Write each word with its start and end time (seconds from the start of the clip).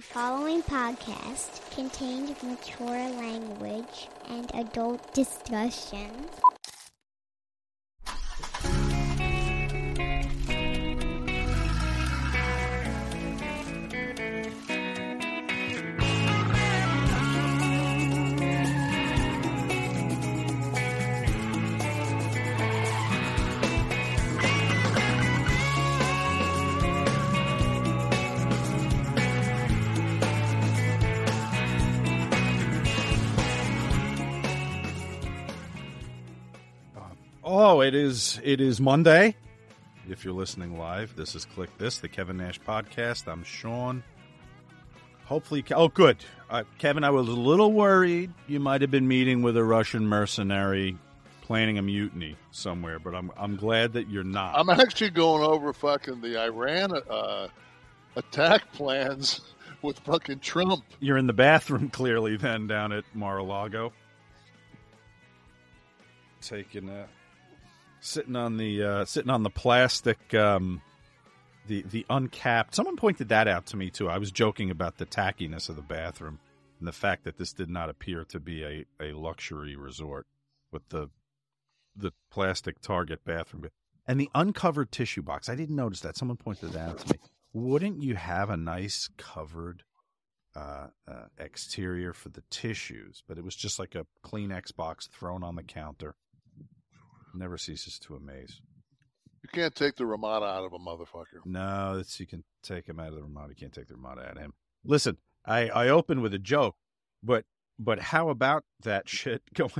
The 0.00 0.06
following 0.06 0.62
podcast 0.62 1.60
contains 1.72 2.42
mature 2.42 2.86
language 2.88 4.08
and 4.30 4.50
adult 4.54 5.12
discussions. 5.12 6.40
Oh, 37.52 37.80
it 37.80 37.96
is 37.96 38.40
it 38.44 38.60
is 38.60 38.80
Monday. 38.80 39.34
If 40.08 40.24
you're 40.24 40.32
listening 40.32 40.78
live, 40.78 41.16
this 41.16 41.34
is 41.34 41.44
Kliq 41.44 41.66
This, 41.78 41.98
the 41.98 42.08
Kevin 42.08 42.36
Nash 42.36 42.60
podcast. 42.60 43.26
I'm 43.26 43.42
Sean. 43.42 44.04
Hopefully, 45.24 45.64
oh, 45.74 45.88
good, 45.88 46.18
uh, 46.48 46.62
Kevin. 46.78 47.02
I 47.02 47.10
was 47.10 47.26
a 47.26 47.32
little 47.32 47.72
worried 47.72 48.32
you 48.46 48.60
might 48.60 48.82
have 48.82 48.92
been 48.92 49.08
meeting 49.08 49.42
with 49.42 49.56
a 49.56 49.64
Russian 49.64 50.06
mercenary, 50.06 50.96
planning 51.42 51.76
a 51.76 51.82
mutiny 51.82 52.36
somewhere, 52.52 53.00
but 53.00 53.16
I'm 53.16 53.32
I'm 53.36 53.56
glad 53.56 53.94
that 53.94 54.08
you're 54.08 54.22
not. 54.22 54.56
I'm 54.56 54.70
actually 54.70 55.10
going 55.10 55.42
over 55.42 55.72
fucking 55.72 56.20
the 56.20 56.40
Iran 56.40 56.92
uh, 57.10 57.48
attack 58.14 58.72
plans 58.74 59.40
with 59.82 59.98
fucking 59.98 60.38
Trump. 60.38 60.84
You're 61.00 61.18
in 61.18 61.26
the 61.26 61.32
bathroom 61.32 61.88
clearly 61.92 62.36
then 62.36 62.68
down 62.68 62.92
at 62.92 63.02
Mar-a-Lago, 63.12 63.92
taking 66.40 66.88
a 66.88 67.08
sitting 68.00 68.36
on 68.36 68.56
the 68.56 68.82
uh, 68.82 69.04
sitting 69.04 69.30
on 69.30 69.42
the 69.42 69.50
plastic 69.50 70.34
um, 70.34 70.82
the 71.66 71.82
the 71.82 72.06
uncapped. 72.10 72.74
Someone 72.74 72.96
pointed 72.96 73.28
that 73.28 73.48
out 73.48 73.66
to 73.66 73.76
me 73.76 73.90
too. 73.90 74.08
I 74.08 74.18
was 74.18 74.30
joking 74.30 74.70
about 74.70 74.98
the 74.98 75.06
tackiness 75.06 75.68
of 75.68 75.76
the 75.76 75.82
bathroom 75.82 76.38
and 76.78 76.88
the 76.88 76.92
fact 76.92 77.24
that 77.24 77.38
this 77.38 77.52
did 77.52 77.70
not 77.70 77.90
appear 77.90 78.24
to 78.24 78.40
be 78.40 78.64
a, 78.64 78.84
a 79.00 79.12
luxury 79.12 79.76
resort 79.76 80.26
with 80.72 80.88
the 80.88 81.08
the 81.96 82.12
plastic 82.30 82.80
Target 82.80 83.24
bathroom 83.24 83.68
and 84.06 84.20
the 84.20 84.30
uncovered 84.34 84.90
tissue 84.90 85.22
box. 85.22 85.48
I 85.48 85.54
didn't 85.54 85.76
notice 85.76 86.00
that. 86.00 86.16
Someone 86.16 86.36
pointed 86.36 86.72
that 86.72 86.90
out 86.90 86.98
to 86.98 87.14
me. 87.14 87.20
Wouldn't 87.52 88.02
you 88.02 88.14
have 88.14 88.48
a 88.48 88.56
nice 88.56 89.08
covered 89.16 89.82
uh, 90.54 90.88
uh, 91.06 91.26
exterior 91.38 92.12
for 92.12 92.28
the 92.28 92.42
tissues? 92.50 93.22
But 93.26 93.38
it 93.38 93.44
was 93.44 93.56
just 93.56 93.78
like 93.78 93.94
a 93.94 94.06
Kleenex 94.24 94.74
box 94.74 95.08
thrown 95.08 95.42
on 95.42 95.56
the 95.56 95.62
counter 95.62 96.14
never 97.34 97.58
ceases 97.58 97.98
to 98.00 98.14
amaze. 98.14 98.60
You 99.42 99.48
can't 99.52 99.74
take 99.74 99.96
the 99.96 100.06
Ramada 100.06 100.44
out 100.44 100.64
of 100.64 100.72
a 100.72 100.78
motherfucker. 100.78 101.44
No, 101.44 101.98
it's 101.98 102.20
you 102.20 102.26
can 102.26 102.44
take 102.62 102.86
him 102.86 103.00
out 103.00 103.08
of 103.08 103.14
the 103.14 103.22
Ramada. 103.22 103.48
You 103.50 103.56
can't 103.56 103.72
take 103.72 103.88
the 103.88 103.94
Ramada 103.94 104.22
out 104.22 104.36
of 104.36 104.42
him. 104.42 104.52
Listen, 104.84 105.16
I 105.44 105.68
I 105.68 105.88
open 105.88 106.20
with 106.20 106.34
a 106.34 106.38
joke, 106.38 106.76
but 107.22 107.44
but 107.78 107.98
how 108.00 108.28
about 108.28 108.64
that 108.82 109.08
shit 109.08 109.42
going? 109.54 109.70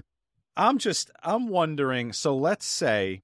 I'm 0.57 0.79
just 0.79 1.11
I'm 1.23 1.49
wondering. 1.49 2.13
So 2.13 2.37
let's 2.37 2.67
say 2.67 3.23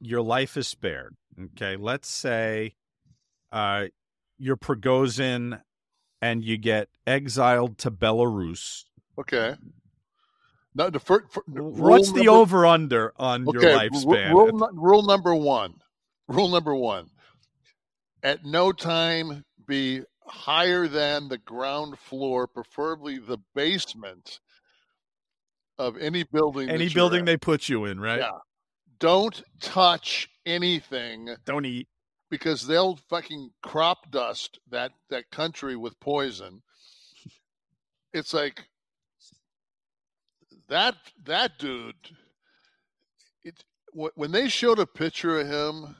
your 0.00 0.22
life 0.22 0.56
is 0.56 0.68
spared. 0.68 1.16
Okay, 1.40 1.76
let's 1.76 2.08
say 2.08 2.74
uh, 3.50 3.86
you're 4.38 4.56
Prigozhin 4.56 5.60
and 6.20 6.44
you 6.44 6.56
get 6.56 6.88
exiled 7.06 7.78
to 7.78 7.90
Belarus. 7.90 8.84
Okay. 9.18 9.56
No, 10.74 10.90
the 10.90 10.98
first, 10.98 11.26
What's 11.46 12.12
the 12.12 12.28
over 12.28 12.66
under 12.66 13.12
on 13.16 13.48
okay, 13.48 13.60
your 13.60 13.78
lifespan? 13.78 14.30
Rule, 14.30 14.70
rule 14.72 15.02
number 15.02 15.34
one. 15.34 15.74
Rule 16.26 16.48
number 16.48 16.74
one. 16.74 17.06
At 18.22 18.44
no 18.44 18.72
time 18.72 19.44
be 19.66 20.02
higher 20.26 20.88
than 20.88 21.28
the 21.28 21.38
ground 21.38 21.98
floor, 21.98 22.46
preferably 22.46 23.18
the 23.18 23.38
basement 23.54 24.40
of 25.78 25.96
any 25.98 26.24
building. 26.24 26.68
Any 26.68 26.88
building 26.88 27.24
they 27.24 27.36
put 27.36 27.68
you 27.68 27.84
in, 27.84 28.00
right? 28.00 28.20
Yeah. 28.20 28.30
Don't 28.98 29.42
touch 29.60 30.28
anything. 30.46 31.36
Don't 31.44 31.66
eat 31.66 31.88
because 32.30 32.66
they'll 32.66 32.96
fucking 33.08 33.50
crop 33.62 34.10
dust 34.10 34.58
that 34.70 34.92
that 35.10 35.30
country 35.30 35.76
with 35.76 35.98
poison. 36.00 36.62
It's 38.12 38.32
like 38.32 38.64
that 40.68 40.94
that 41.24 41.58
dude 41.58 41.94
it 43.44 43.64
when 43.92 44.32
they 44.32 44.48
showed 44.48 44.78
a 44.78 44.86
picture 44.86 45.40
of 45.40 45.46
him 45.46 45.94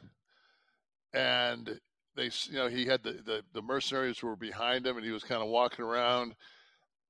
and 1.14 1.78
they 2.16 2.30
you 2.48 2.54
know 2.54 2.68
he 2.68 2.84
had 2.84 3.02
the, 3.02 3.12
the, 3.24 3.42
the 3.52 3.62
mercenaries 3.62 4.22
were 4.22 4.36
behind 4.36 4.86
him 4.86 4.96
and 4.96 5.04
he 5.04 5.12
was 5.12 5.22
kind 5.22 5.42
of 5.42 5.48
walking 5.48 5.84
around 5.84 6.34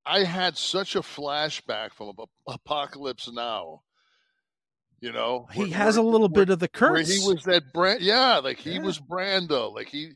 i 0.05 0.23
had 0.23 0.57
such 0.57 0.97
a 0.97 1.01
flashback 1.01 1.93
from 1.93 2.13
apocalypse 2.49 3.31
now 3.33 3.81
you 5.01 5.13
know 5.13 5.47
he 5.53 5.61
where, 5.61 5.69
has 5.71 5.97
a 5.97 6.03
little 6.03 6.29
where, 6.29 6.45
bit 6.45 6.51
of 6.51 6.59
the 6.59 6.69
curse 6.69 7.09
he 7.09 7.27
was 7.27 7.43
that 7.45 7.63
brand 7.73 8.01
yeah 8.03 8.39
like 8.39 8.59
he 8.59 8.75
yeah. 8.75 8.83
was 8.83 8.99
brando 8.99 9.73
like 9.75 9.89
he 9.89 10.13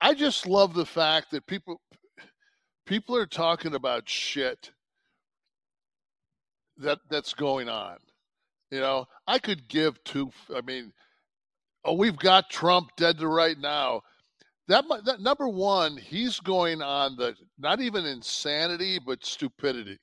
i 0.00 0.12
just 0.12 0.46
love 0.46 0.74
the 0.74 0.86
fact 0.86 1.30
that 1.30 1.46
people 1.46 1.80
people 2.86 3.16
are 3.16 3.26
talking 3.26 3.74
about 3.74 4.08
shit 4.08 4.70
that 6.78 6.98
that's 7.10 7.34
going 7.34 7.68
on. 7.68 7.96
You 8.70 8.80
know, 8.80 9.06
I 9.26 9.38
could 9.38 9.68
give 9.68 10.02
two. 10.04 10.30
I 10.54 10.62
mean, 10.62 10.92
oh, 11.84 11.94
we've 11.94 12.16
got 12.16 12.50
Trump 12.50 12.90
dead 12.96 13.18
to 13.18 13.28
right 13.28 13.58
now. 13.58 14.02
That, 14.68 14.84
that 15.04 15.20
number 15.20 15.48
one, 15.48 15.96
he's 15.96 16.40
going 16.40 16.80
on 16.80 17.16
the 17.16 17.34
not 17.58 17.80
even 17.80 18.06
insanity 18.06 18.98
but 19.04 19.24
stupidity. 19.24 19.98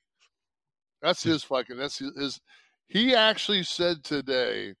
That's 1.02 1.22
his 1.22 1.42
fucking. 1.42 1.78
That's 1.78 1.98
his. 1.98 2.14
his 2.16 2.40
he 2.86 3.14
actually 3.14 3.62
said 3.62 4.02
today, 4.02 4.74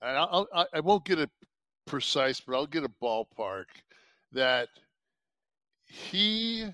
and 0.00 0.16
I'll, 0.16 0.48
I, 0.54 0.64
I 0.74 0.80
won't 0.80 1.04
get 1.04 1.18
it 1.18 1.30
precise, 1.86 2.40
but 2.40 2.56
I'll 2.56 2.66
get 2.66 2.82
a 2.82 2.90
ballpark 3.02 3.66
that 4.32 4.68
he 5.86 6.66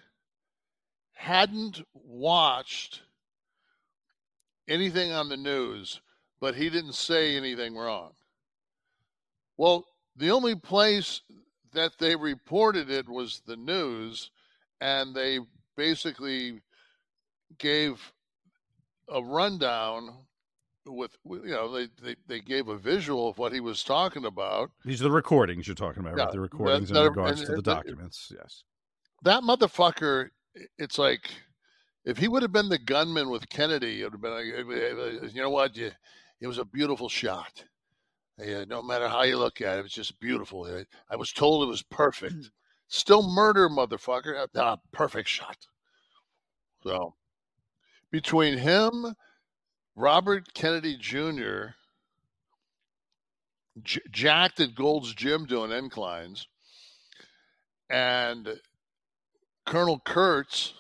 hadn't 1.15 1.83
watched 1.95 3.03
anything 4.73 5.13
on 5.13 5.29
the 5.29 5.37
news, 5.37 6.01
but 6.41 6.55
he 6.55 6.71
didn't 6.71 6.95
say 6.95 7.37
anything 7.37 7.77
wrong. 7.77 8.13
Well, 9.57 9.85
the 10.17 10.31
only 10.31 10.55
place 10.55 11.21
that 11.73 11.93
they 11.99 12.17
reported 12.17 12.91
it 12.91 13.09
was 13.09 13.43
the 13.47 13.57
news, 13.57 14.31
and 14.81 15.15
they 15.15 15.39
basically 15.77 16.61
gave 17.59 18.01
a 19.09 19.23
rundown 19.23 20.11
with 20.87 21.17
you 21.25 21.43
know 21.47 21.71
they, 21.73 21.87
they, 22.03 22.17
they 22.27 22.41
gave 22.41 22.69
a 22.69 22.77
visual 22.77 23.29
of 23.29 23.39
what 23.39 23.53
he 23.53 23.61
was 23.61 23.85
talking 23.85 24.25
about. 24.25 24.71
These 24.85 25.01
are 25.01 25.05
the 25.05 25.11
recordings 25.13 25.67
you're 25.69 25.75
talking 25.77 26.01
about, 26.01 26.17
Yeah, 26.17 26.25
right? 26.25 26.33
The 26.33 26.41
recordings 26.41 26.89
that- 26.89 26.99
in 27.03 27.09
regards 27.09 27.41
and- 27.41 27.47
to 27.47 27.53
the 27.53 27.57
and- 27.57 27.65
documents. 27.65 28.33
Yes. 28.35 28.65
That 29.23 29.45
motherfucker, 29.45 30.31
it's 30.79 30.99
like 30.99 31.31
if 32.05 32.19
he 32.19 32.29
would 32.29 32.43
have 32.43 32.53
been 32.53 32.69
the 32.69 32.79
gunman 32.79 33.31
with 33.31 33.49
Kennedy, 33.49 34.01
it 34.01 34.05
would 34.05 34.13
have 34.15 34.21
been 34.23 34.33
like, 34.33 34.47
"Eh, 34.47 35.29
you 35.33 35.43
know 35.43 35.51
what, 35.51 35.77
you, 35.77 35.93
it 36.41 36.47
was 36.47 36.59
a 36.59 36.65
beautiful 36.65 37.09
shot. 37.09 37.65
Yeah, 38.39 38.65
no 38.65 38.83
matter 38.83 39.09
how 39.09 39.23
you 39.23 39.39
look 39.39 39.61
at 39.61 39.77
it, 39.77 39.81
it 39.81 39.83
was 39.85 39.93
just 39.93 40.19
beautiful. 40.21 40.65
I- 40.67 40.87
I 41.09 41.17
was 41.17 41.33
told 41.33 41.63
it 41.63 41.71
was 41.71 41.83
perfect. 41.83 42.51
Still 42.89 43.23
murder, 43.23 43.69
motherfucker. 43.69 44.49
Ah, 44.57 44.79
perfect 44.93 45.29
shot. 45.29 45.67
So 46.83 47.15
between 48.11 48.59
him, 48.59 49.15
Robert 49.97 50.55
Kennedy 50.55 50.97
Jr., 50.97 51.75
J- 53.83 54.01
jacked 54.11 54.61
at 54.61 54.75
Gold's 54.75 55.15
Gym 55.15 55.47
doing 55.47 55.71
inclines, 55.73 56.47
and 57.89 58.61
Colonel 59.67 60.01
Kurtz, 60.01 60.75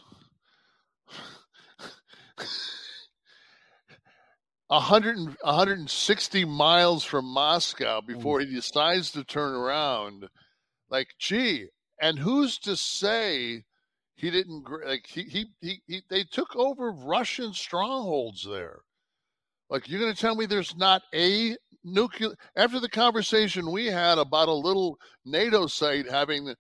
100 4.68 5.16
and- 5.16 5.36
160 5.42 6.44
miles 6.44 7.04
from 7.04 7.26
Moscow 7.26 8.00
before 8.00 8.40
he 8.40 8.46
decides 8.46 9.10
to 9.12 9.24
turn 9.24 9.54
around. 9.54 10.28
Like, 10.88 11.08
gee, 11.18 11.68
and 12.00 12.18
who's 12.18 12.58
to 12.60 12.76
say 12.76 13.64
he 14.14 14.30
didn't 14.30 14.66
like 14.84 15.06
he 15.06 15.24
he, 15.24 15.46
he, 15.60 15.82
he 15.86 16.02
they 16.08 16.24
took 16.24 16.54
over 16.54 16.92
Russian 16.92 17.52
strongholds 17.52 18.44
there. 18.44 18.82
Like 19.68 19.88
you're 19.88 20.00
going 20.00 20.14
to 20.14 20.20
tell 20.20 20.34
me 20.34 20.46
there's 20.46 20.76
not 20.76 21.02
a 21.14 21.56
nuclear 21.82 22.34
after 22.54 22.78
the 22.78 22.88
conversation 22.88 23.72
we 23.72 23.86
had 23.86 24.18
about 24.18 24.48
a 24.48 24.52
little 24.52 24.98
NATO 25.24 25.66
site 25.66 26.08
having 26.10 26.54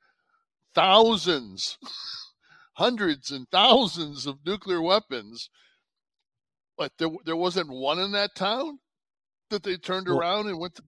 thousands, 0.74 1.78
hundreds 2.74 3.30
and 3.30 3.46
thousands 3.50 4.26
of 4.26 4.44
nuclear 4.44 4.80
weapons, 4.82 5.50
but 6.82 6.98
there 6.98 7.08
there 7.24 7.36
wasn't 7.36 7.70
one 7.70 8.00
in 8.00 8.10
that 8.10 8.34
town 8.34 8.78
that 9.50 9.62
they 9.62 9.76
turned 9.76 10.08
Well- 10.08 10.18
around 10.18 10.48
and 10.48 10.58
went 10.58 10.74
to 10.76 10.82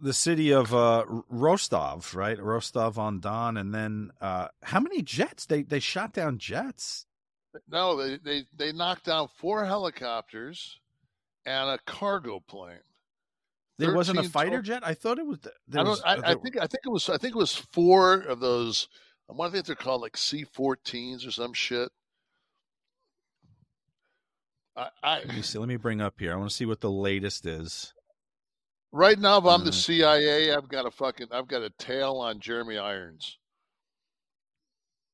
The 0.00 0.12
city 0.12 0.52
of 0.52 0.74
uh, 0.74 1.04
Rostov, 1.30 2.14
right? 2.14 2.38
Rostov 2.38 2.98
on 2.98 3.20
Don, 3.20 3.56
and 3.56 3.72
then 3.74 4.10
uh, 4.20 4.48
how 4.62 4.80
many 4.80 5.00
jets? 5.00 5.46
They 5.46 5.62
they 5.62 5.80
shot 5.80 6.12
down 6.12 6.36
jets. 6.38 7.06
No, 7.68 7.96
they, 7.96 8.18
they, 8.18 8.42
they 8.56 8.72
knocked 8.72 9.04
down 9.04 9.28
four 9.38 9.64
helicopters 9.64 10.78
and 11.46 11.70
a 11.70 11.78
cargo 11.86 12.40
plane. 12.40 12.80
There 13.78 13.94
wasn't 13.94 14.18
a 14.18 14.24
fighter 14.24 14.62
total- 14.62 14.62
jet. 14.62 14.82
I 14.86 14.92
thought 14.94 15.18
it 15.18 15.26
was. 15.26 15.38
There 15.68 15.80
I 15.80 15.84
don't. 15.84 15.88
was 15.88 16.02
I, 16.04 16.14
uh, 16.16 16.20
I 16.24 16.34
think. 16.34 16.56
I 16.58 16.66
think 16.66 16.82
it 16.84 16.90
was. 16.90 17.08
I 17.08 17.16
think 17.16 17.34
it 17.34 17.38
was 17.38 17.54
four 17.56 18.20
of 18.20 18.40
those. 18.40 18.88
I 19.30 19.32
what 19.32 19.48
I 19.48 19.50
think 19.52 19.64
they're 19.66 19.74
called 19.76 20.02
like 20.02 20.18
C-14s 20.18 21.26
or 21.26 21.30
some 21.30 21.54
shit. 21.54 21.90
I, 24.76 24.88
I 25.02 25.18
Let 25.20 25.34
me 25.36 25.42
see. 25.42 25.58
Let 25.58 25.68
me 25.68 25.76
bring 25.76 26.00
up 26.00 26.14
here. 26.18 26.32
I 26.32 26.36
want 26.36 26.50
to 26.50 26.56
see 26.56 26.66
what 26.66 26.80
the 26.80 26.90
latest 26.90 27.46
is. 27.46 27.92
right 28.92 29.18
now, 29.18 29.38
if 29.38 29.44
I'm 29.44 29.64
the 29.64 29.68
Uh, 29.70 29.72
CIA, 29.72 30.54
I've 30.54 30.68
got 30.68 30.86
a 30.86 30.90
fucking. 30.90 31.28
I've 31.30 31.48
got 31.48 31.62
a 31.62 31.70
tail 31.78 32.16
on 32.16 32.40
Jeremy 32.40 32.78
Irons 32.78 33.38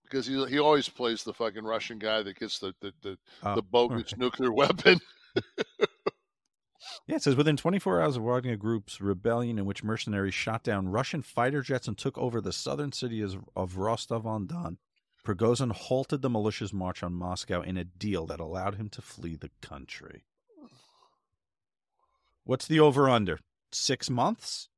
because 0.05 0.26
he 0.26 0.44
he 0.46 0.58
always 0.58 0.88
plays 0.88 1.22
the 1.25 1.34
fucking 1.34 1.64
Russian 1.64 1.99
guy 1.99 2.22
that 2.22 2.38
gets 2.38 2.58
the 2.58 2.75
the 2.81 2.93
the, 3.02 3.19
Oh, 3.43 3.56
the 3.56 3.62
bogus 3.62 4.16
nuclear 4.16 4.52
weapon. 4.62 5.00
Yeah, 7.06 7.16
it 7.16 7.22
says 7.22 7.37
within 7.37 7.56
24 7.56 8.02
hours 8.02 8.16
of 8.16 8.22
Wagner 8.22 8.56
Group's 8.56 9.00
rebellion, 9.00 9.58
in 9.58 9.64
which 9.64 9.82
mercenaries 9.82 10.34
shot 10.34 10.62
down 10.62 10.88
Russian 10.90 11.22
fighter 11.22 11.62
jets 11.62 11.88
and 11.88 11.96
took 11.99 12.16
over 12.19 12.40
the 12.40 12.52
southern 12.52 12.93
city 12.93 13.20
of- 13.22 13.44
of 13.56 13.76
Rostov 13.78 14.26
on 14.26 14.46
Don, 14.46 14.78
Prigozhin 15.25 15.73
halted 15.73 16.23
the 16.23 16.31
militia's 16.31 16.73
march 16.73 17.03
on 17.03 17.12
Moscow 17.12 17.61
in 17.61 17.76
a 17.76 17.85
deal 17.85 18.26
that 18.26 18.41
allowed 18.41 18.76
him 18.76 18.88
to 18.91 19.03
flee 19.03 19.37
the 19.37 19.50
country. 19.61 20.25
What's 22.44 22.67
the 22.67 22.81
over 22.81 23.11
under? 23.11 23.41
Six 23.73 24.09
months? 24.09 24.69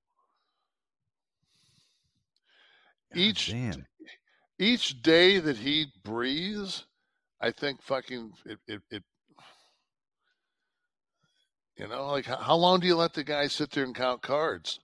Ah, 3.12 3.18
each 3.18 3.50
Damn. 3.50 3.86
each 4.58 5.02
day 5.02 5.38
that 5.38 5.58
he 5.58 5.86
breathes, 6.02 6.86
I 7.40 7.52
think 7.52 7.82
fucking 7.82 8.32
it 8.44 8.58
it, 8.66 8.82
it 8.90 9.02
you 11.76 11.88
know, 11.88 12.08
like 12.08 12.26
how, 12.26 12.56
long 12.56 12.80
do 12.80 12.86
you 12.86 12.96
let 12.96 13.14
the 13.14 13.24
guy 13.24 13.46
sit 13.46 13.70
there 13.70 13.84
and 13.84 13.94
count 13.94 14.20
cards? 14.20 14.80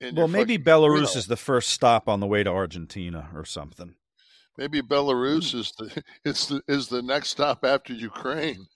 in 0.00 0.14
Well, 0.14 0.28
maybe 0.28 0.56
fucking 0.56 0.64
Belarus 0.64 1.12
grill? 1.12 1.16
is 1.18 1.26
the 1.26 1.36
first 1.36 1.68
stop 1.68 2.08
on 2.08 2.20
the 2.20 2.26
way 2.26 2.42
to 2.42 2.50
Argentina 2.50 3.30
or 3.34 3.44
something. 3.44 3.94
Maybe 4.56 4.80
Belarus 4.80 5.54
is 5.54 5.72
the 5.78 6.02
it's 6.24 6.46
the 6.46 6.62
is 6.68 6.88
the 6.88 7.02
next 7.02 7.30
stop 7.30 7.64
after 7.64 7.92
Ukraine. 7.92 8.66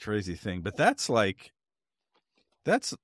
Crazy 0.00 0.34
thing. 0.34 0.62
But 0.62 0.76
that's 0.76 1.08
like, 1.08 1.52
that's, 2.64 2.94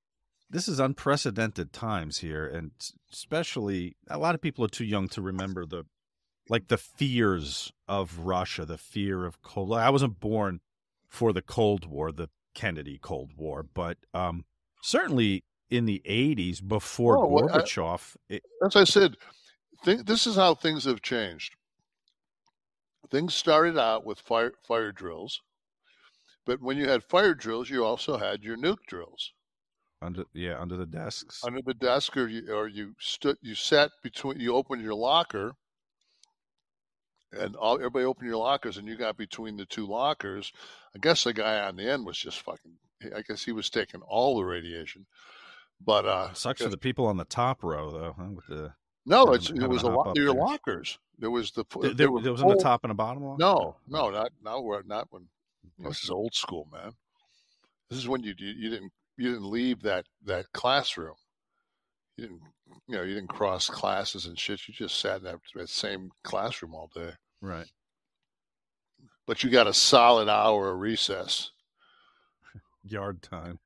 this 0.50 0.68
is 0.68 0.80
unprecedented 0.80 1.72
times 1.72 2.18
here. 2.18 2.46
And 2.46 2.72
especially, 3.12 3.96
a 4.08 4.18
lot 4.18 4.34
of 4.34 4.40
people 4.40 4.64
are 4.64 4.68
too 4.68 4.84
young 4.84 5.08
to 5.08 5.22
remember 5.22 5.66
the, 5.66 5.84
like 6.48 6.68
the 6.68 6.78
fears 6.78 7.72
of 7.86 8.20
Russia, 8.20 8.64
the 8.64 8.78
fear 8.78 9.24
of 9.24 9.42
Cold. 9.42 9.74
I 9.74 9.90
wasn't 9.90 10.18
born 10.18 10.60
for 11.06 11.32
the 11.32 11.42
Cold 11.42 11.86
War, 11.86 12.10
the 12.10 12.30
Kennedy 12.54 12.98
Cold 13.00 13.32
War, 13.36 13.62
but 13.62 13.98
um, 14.14 14.44
certainly 14.82 15.44
in 15.70 15.84
the 15.84 16.02
80s 16.06 16.66
before 16.66 17.18
Oh, 17.18 17.48
I- 17.48 17.58
Gorbachev, 17.58 18.16
it, 18.28 18.42
As 18.64 18.76
I 18.76 18.84
said, 18.84 19.16
th- 19.84 20.04
this 20.04 20.26
is 20.26 20.36
how 20.36 20.54
things 20.54 20.84
have 20.84 21.02
changed. 21.02 21.54
Things 23.10 23.34
started 23.34 23.78
out 23.78 24.04
with 24.04 24.20
fire 24.20 24.52
fire 24.66 24.92
drills, 24.92 25.40
but 26.44 26.60
when 26.60 26.76
you 26.76 26.88
had 26.88 27.02
fire 27.04 27.34
drills, 27.34 27.70
you 27.70 27.84
also 27.84 28.18
had 28.18 28.42
your 28.42 28.56
nuke 28.58 28.84
drills. 28.86 29.32
under 30.02 30.24
yeah 30.34 30.60
under 30.60 30.76
the 30.76 30.84
desks. 30.86 31.42
under 31.44 31.62
the 31.64 31.74
desk 31.74 32.16
or 32.18 32.26
you 32.28 32.52
or 32.54 32.68
you 32.68 32.94
stood 33.00 33.36
you 33.40 33.54
sat 33.54 33.90
between 34.02 34.38
you 34.38 34.54
opened 34.54 34.82
your 34.82 34.94
locker 34.94 35.52
and 37.32 37.56
all 37.56 37.76
everybody 37.76 38.04
opened 38.04 38.28
your 38.28 38.36
lockers 38.38 38.76
and 38.76 38.86
you 38.86 38.96
got 38.96 39.16
between 39.16 39.56
the 39.56 39.66
two 39.66 39.86
lockers 39.86 40.52
i 40.94 40.98
guess 40.98 41.24
the 41.24 41.32
guy 41.32 41.58
on 41.66 41.76
the 41.76 41.82
end 41.90 42.06
was 42.06 42.16
just 42.16 42.40
fucking 42.42 42.72
i 43.16 43.20
guess 43.22 43.44
he 43.44 43.52
was 43.52 43.68
taking 43.70 44.00
all 44.02 44.36
the 44.38 44.44
radiation 44.44 45.04
but 45.84 46.04
uh 46.06 46.32
Sucks 46.34 46.62
for 46.62 46.68
the 46.68 46.76
people 46.76 47.06
on 47.06 47.16
the 47.16 47.24
top 47.24 47.62
row 47.62 47.90
though. 47.90 48.14
Huh, 48.18 48.30
with 48.34 48.46
the 48.46 48.72
no 49.06 49.32
it's 49.32 49.50
it 49.50 49.66
was 49.68 49.82
a 49.82 49.88
lot 49.88 50.16
your 50.16 50.32
there. 50.32 50.42
lockers 50.42 50.98
there 51.18 51.30
was 51.30 51.50
the 51.52 51.64
There, 51.80 51.94
there, 51.94 52.08
there, 52.22 52.32
was 52.32 52.42
on 52.42 52.48
the 52.48 52.56
top 52.62 52.84
and 52.84 52.90
the 52.90 52.94
bottom 52.94 53.24
locker? 53.24 53.38
no 53.38 53.76
no 53.88 54.10
not 54.10 54.30
now 54.44 54.60
we're 54.60 54.82
not 54.82 55.06
when 55.10 55.26
this 55.78 56.04
is 56.04 56.10
old 56.10 56.34
school 56.34 56.68
man 56.72 56.92
this 57.90 57.98
is 57.98 58.08
when 58.08 58.22
you 58.22 58.34
you, 58.38 58.48
you 58.56 58.70
didn't 58.70 58.92
you 59.16 59.32
didn't 59.32 59.50
leave 59.50 59.82
that 59.82 60.06
that 60.24 60.46
classroom 60.52 61.14
you 62.16 62.24
didn't 62.26 62.40
you 62.86 62.96
know 62.96 63.02
you 63.02 63.14
didn't 63.14 63.28
cross 63.30 63.68
classes 63.68 64.26
and 64.26 64.38
shit 64.38 64.60
you 64.68 64.74
just 64.74 64.98
sat 65.00 65.18
in 65.18 65.24
that, 65.24 65.36
that 65.54 65.68
same 65.68 66.10
classroom 66.24 66.74
all 66.74 66.90
day 66.94 67.10
Right. 67.40 67.66
but 69.26 69.42
you 69.44 69.50
got 69.50 69.66
a 69.68 69.72
solid 69.74 70.28
hour 70.28 70.70
of 70.72 70.78
recess 70.80 71.50
Yard 72.84 73.22
time. 73.22 73.58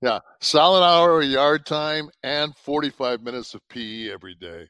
Yeah 0.00 0.18
solid 0.40 0.84
hour 0.84 1.20
of 1.20 1.28
yard 1.28 1.64
time 1.66 2.08
and 2.22 2.56
45 2.56 3.22
minutes 3.22 3.54
of 3.54 3.60
pe 3.68 4.10
every 4.10 4.34
day. 4.34 4.66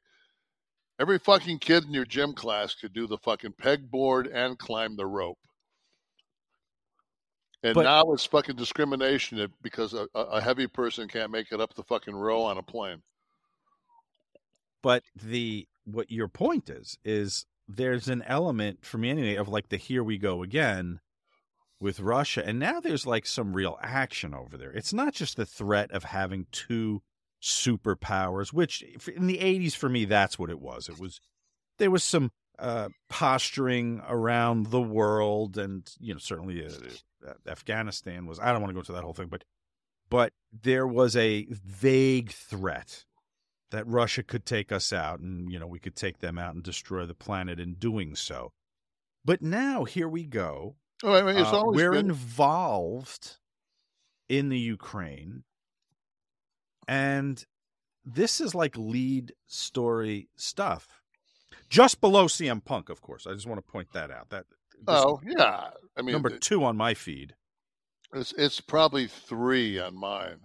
Every 1.01 1.19
fucking 1.19 1.59
kid 1.59 1.85
in 1.85 1.93
your 1.93 2.05
gym 2.05 2.33
class 2.33 2.75
could 2.75 2.93
do 2.93 3.07
the 3.07 3.19
fucking 3.19 3.55
pegboard 3.61 4.31
and 4.33 4.59
climb 4.59 4.97
the 4.97 5.07
rope. 5.07 5.39
And 7.63 7.75
But- 7.75 7.85
now 7.85 8.13
it's 8.13 8.27
fucking 8.27 8.57
discrimination 8.57 9.49
because 9.63 9.95
a, 9.95 10.07
a 10.15 10.21
a 10.21 10.41
heavy 10.41 10.67
person 10.67 11.09
can't 11.09 11.31
make 11.31 11.53
it 11.53 11.61
up 11.61 11.75
the 11.75 11.85
fucking 11.85 12.15
row 12.15 12.43
on 12.43 12.59
a 12.59 12.63
plane. 12.63 13.03
But 14.83 15.05
the 15.15 15.67
what 15.85 16.11
your 16.11 16.29
point 16.29 16.69
is 16.69 16.99
is 17.05 17.47
there's 17.69 18.09
an 18.09 18.23
element 18.27 18.85
for 18.85 18.99
me 18.99 19.11
anyway 19.11 19.37
of 19.37 19.49
like 19.49 19.69
the 19.69 19.77
here 19.77 20.03
we 20.05 20.19
go 20.19 20.43
again 20.43 21.01
with 21.83 22.01
Russia, 22.01 22.43
and 22.47 22.59
now 22.59 22.81
there's 22.81 23.07
like 23.07 23.27
some 23.27 23.53
real 23.53 23.79
action 23.83 24.33
over 24.33 24.57
there. 24.57 24.71
It's 24.71 24.93
not 24.93 25.13
just 25.13 25.37
the 25.37 25.45
threat 25.45 25.91
of 25.91 26.05
having 26.05 26.47
two 26.53 27.03
superpowers, 27.43 28.53
which 28.53 28.83
in 29.15 29.27
the 29.27 29.39
80s 29.39 29.75
for 29.75 29.89
me 29.89 30.05
that's 30.05 30.39
what 30.39 30.49
it 30.49 30.61
was. 30.61 30.89
It 30.89 31.01
was 31.01 31.21
there 31.79 31.91
was 31.91 32.05
some 32.05 32.31
uh, 32.59 32.91
posturing 33.09 34.01
around 34.09 34.67
the 34.67 34.81
world, 34.81 35.59
and 35.59 35.91
you 35.99 36.15
know 36.15 36.19
certainly 36.19 36.65
uh, 36.65 37.33
Afghanistan 37.49 38.27
was. 38.27 38.39
I 38.39 38.53
don't 38.53 38.61
want 38.61 38.71
to 38.71 38.75
go 38.75 38.81
into 38.81 38.93
that 38.93 39.03
whole 39.03 39.15
thing, 39.15 39.29
but 39.29 39.43
but 40.09 40.33
there 40.53 40.87
was 40.87 41.17
a 41.17 41.47
vague 41.51 42.31
threat 42.31 43.05
that 43.73 43.87
Russia 43.89 44.23
could 44.23 44.47
take 44.47 44.71
us 44.71 44.93
out, 44.93 45.19
and 45.19 45.51
you 45.51 45.59
know 45.59 45.67
we 45.67 45.81
could 45.81 45.97
take 45.97 46.19
them 46.19 46.39
out 46.39 46.55
and 46.55 46.63
destroy 46.63 47.07
the 47.07 47.15
planet 47.15 47.59
in 47.59 47.75
doing 47.75 48.15
so. 48.15 48.53
But 49.25 49.43
now 49.43 49.85
here 49.85 50.09
we 50.09 50.25
go. 50.25 50.77
Oh, 51.03 51.15
I 51.15 51.23
mean, 51.23 51.37
uh, 51.37 51.65
we're 51.67 51.95
involved 51.95 53.39
in 54.29 54.49
the 54.49 54.59
Ukraine, 54.59 55.45
and 56.87 57.45
this 58.05 58.41
is 58.41 58.55
like 58.55 58.77
lead 58.77 59.33
story 59.47 60.29
stuff 60.37 61.03
just 61.73 62.01
below 62.03 62.27
CM 62.27 62.63
Punk, 62.63 62.91
of 62.91 63.01
course. 63.01 63.27
I 63.27 63.33
just 63.33 63.47
want 63.47 63.65
to 63.65 63.73
point 63.73 63.93
that 63.95 64.11
out. 64.11 64.29
That 64.29 64.45
oh 64.87 65.21
yeah, 65.27 65.71
I 65.97 66.03
mean 66.03 66.13
number 66.13 66.31
two 66.31 66.63
on 66.65 66.77
my 66.77 66.95
feed. 66.95 67.35
It's 68.13 68.33
it's 68.37 68.61
probably 68.61 69.07
three 69.07 69.79
on 69.79 69.97
mine. 69.97 70.41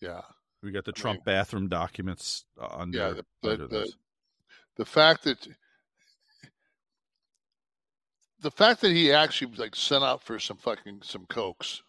Yeah, 0.00 0.22
we 0.62 0.72
got 0.72 0.86
the 0.86 0.92
Trump 0.92 1.18
mean, 1.18 1.36
bathroom 1.36 1.68
documents 1.68 2.46
uh, 2.60 2.68
under. 2.70 2.98
Yeah, 2.98 3.08
the 3.10 3.24
the, 3.42 3.50
under 3.50 3.66
the, 3.68 3.92
the 4.76 4.84
fact 4.86 5.24
that 5.24 5.46
the 8.44 8.50
fact 8.50 8.82
that 8.82 8.92
he 8.92 9.10
actually 9.10 9.56
like 9.56 9.74
sent 9.74 10.04
out 10.04 10.22
for 10.22 10.38
some 10.38 10.58
fucking 10.58 11.00
some 11.02 11.24
cokes, 11.30 11.82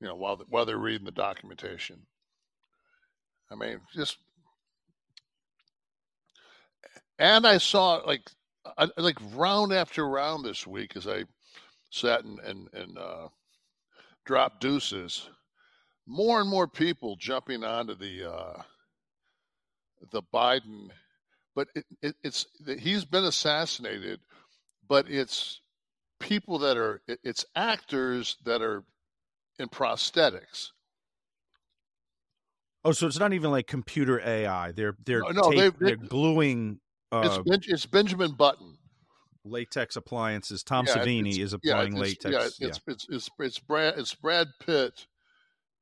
you 0.00 0.08
know, 0.08 0.14
while 0.14 0.42
while 0.48 0.64
they're 0.64 0.78
reading 0.78 1.04
the 1.04 1.10
documentation. 1.10 1.98
I 3.50 3.56
mean, 3.56 3.80
just 3.94 4.16
and 7.18 7.46
I 7.46 7.58
saw 7.58 7.96
like 8.06 8.22
like 8.96 9.18
round 9.34 9.74
after 9.74 10.08
round 10.08 10.46
this 10.46 10.66
week 10.66 10.96
as 10.96 11.06
I 11.06 11.24
sat 11.90 12.24
and 12.24 12.38
and, 12.40 12.68
and 12.72 12.96
uh, 12.96 13.28
dropped 14.24 14.62
deuces. 14.62 15.28
More 16.06 16.40
and 16.40 16.48
more 16.48 16.68
people 16.68 17.16
jumping 17.16 17.64
onto 17.64 17.94
the 17.94 18.32
uh, 18.32 18.62
the 20.10 20.22
Biden, 20.32 20.88
but 21.54 21.68
it, 21.74 21.84
it, 22.00 22.14
it's 22.24 22.46
he's 22.78 23.04
been 23.04 23.24
assassinated, 23.24 24.20
but 24.88 25.10
it's 25.10 25.60
people 26.20 26.58
that 26.60 26.76
are 26.76 27.02
it's 27.06 27.44
actors 27.54 28.36
that 28.44 28.62
are 28.62 28.84
in 29.58 29.68
prosthetics. 29.68 30.70
Oh, 32.84 32.92
so 32.92 33.06
it's 33.06 33.18
not 33.18 33.32
even 33.32 33.50
like 33.50 33.66
computer 33.66 34.20
AI. 34.20 34.72
They're 34.72 34.96
they're 35.04 35.20
no, 35.20 35.30
no 35.30 35.50
tape, 35.50 35.74
they, 35.80 35.92
are 35.92 35.96
gluing 35.96 36.80
uh, 37.12 37.40
it's, 37.46 37.68
it's 37.68 37.86
Benjamin 37.86 38.32
Button. 38.32 38.78
Latex 39.44 39.96
appliances. 39.96 40.62
Tom 40.62 40.86
yeah, 40.86 40.96
Savini 40.96 41.38
is 41.38 41.52
applying 41.52 41.94
yeah, 41.94 42.00
latex. 42.00 42.24
Yeah, 42.24 42.44
it's, 42.44 42.60
yeah. 42.60 42.68
It's, 42.68 42.80
it's, 42.86 43.06
it's, 43.08 43.30
it's, 43.38 43.58
Brad, 43.60 43.94
it's 43.96 44.14
Brad 44.14 44.48
Pitt 44.64 45.06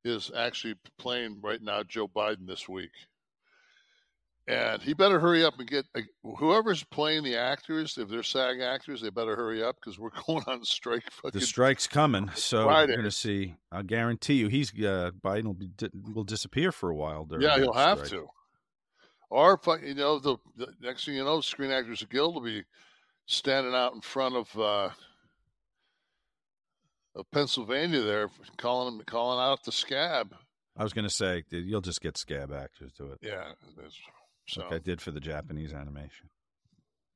is 0.03 0.31
actually 0.35 0.75
playing 0.99 1.39
right 1.41 1.61
now 1.61 1.81
Joe 1.81 2.07
Biden 2.07 2.45
this 2.47 2.69
week. 2.69 2.91
And 4.47 4.79
he 4.79 4.93
better 4.93 5.19
hurry 5.19 5.43
up 5.43 5.57
and 5.57 5.67
get 5.67 5.87
whoever's 6.37 6.83
playing 6.83 7.23
the 7.23 7.35
actors. 7.35 7.97
If 7.97 8.09
they're 8.09 8.21
SAG 8.21 8.59
actors, 8.59 9.01
they 9.01 9.09
better 9.09 9.35
hurry 9.35 9.63
up 9.63 9.75
because 9.75 9.97
we're 9.97 10.11
going 10.27 10.43
on 10.45 10.63
strike. 10.63 11.03
The 11.33 11.41
strike's 11.41 11.87
coming, 11.87 12.29
so 12.35 12.65
Friday. 12.65 12.91
we're 12.91 12.97
going 12.97 13.05
to 13.05 13.11
see. 13.11 13.55
I 13.71 13.81
guarantee 13.81 14.35
you, 14.35 14.47
he's 14.47 14.71
uh, 14.71 15.11
Biden 15.23 15.45
will 15.45 15.53
be 15.55 15.69
will 16.13 16.23
disappear 16.23 16.71
for 16.71 16.91
a 16.91 16.95
while. 16.95 17.27
Yeah, 17.39 17.57
he'll 17.57 17.73
have 17.73 18.07
to. 18.09 18.27
Or 19.31 19.59
you 19.83 19.95
know, 19.95 20.19
the, 20.19 20.37
the, 20.55 20.67
next 20.79 21.05
thing 21.05 21.15
you 21.15 21.23
know, 21.23 21.41
Screen 21.41 21.71
Actors 21.71 22.05
Guild 22.09 22.35
will 22.35 22.43
be 22.43 22.63
standing 23.25 23.73
out 23.73 23.95
in 23.95 24.01
front 24.01 24.35
of 24.35 24.59
uh, 24.59 24.89
of 27.15 27.31
Pennsylvania 27.31 28.01
there, 28.01 28.29
calling 28.57 29.01
calling 29.07 29.39
out 29.39 29.63
the 29.63 29.71
scab. 29.71 30.35
I 30.77 30.83
was 30.83 30.93
going 30.93 31.07
to 31.07 31.13
say 31.13 31.43
you'll 31.49 31.81
just 31.81 32.01
get 32.01 32.17
scab 32.17 32.51
actors 32.53 32.91
to 32.93 33.11
it. 33.13 33.19
Yeah, 33.21 33.53
so. 34.47 34.61
like 34.61 34.73
I 34.73 34.79
did 34.79 35.01
for 35.01 35.11
the 35.11 35.19
Japanese 35.19 35.73
animation. 35.73 36.29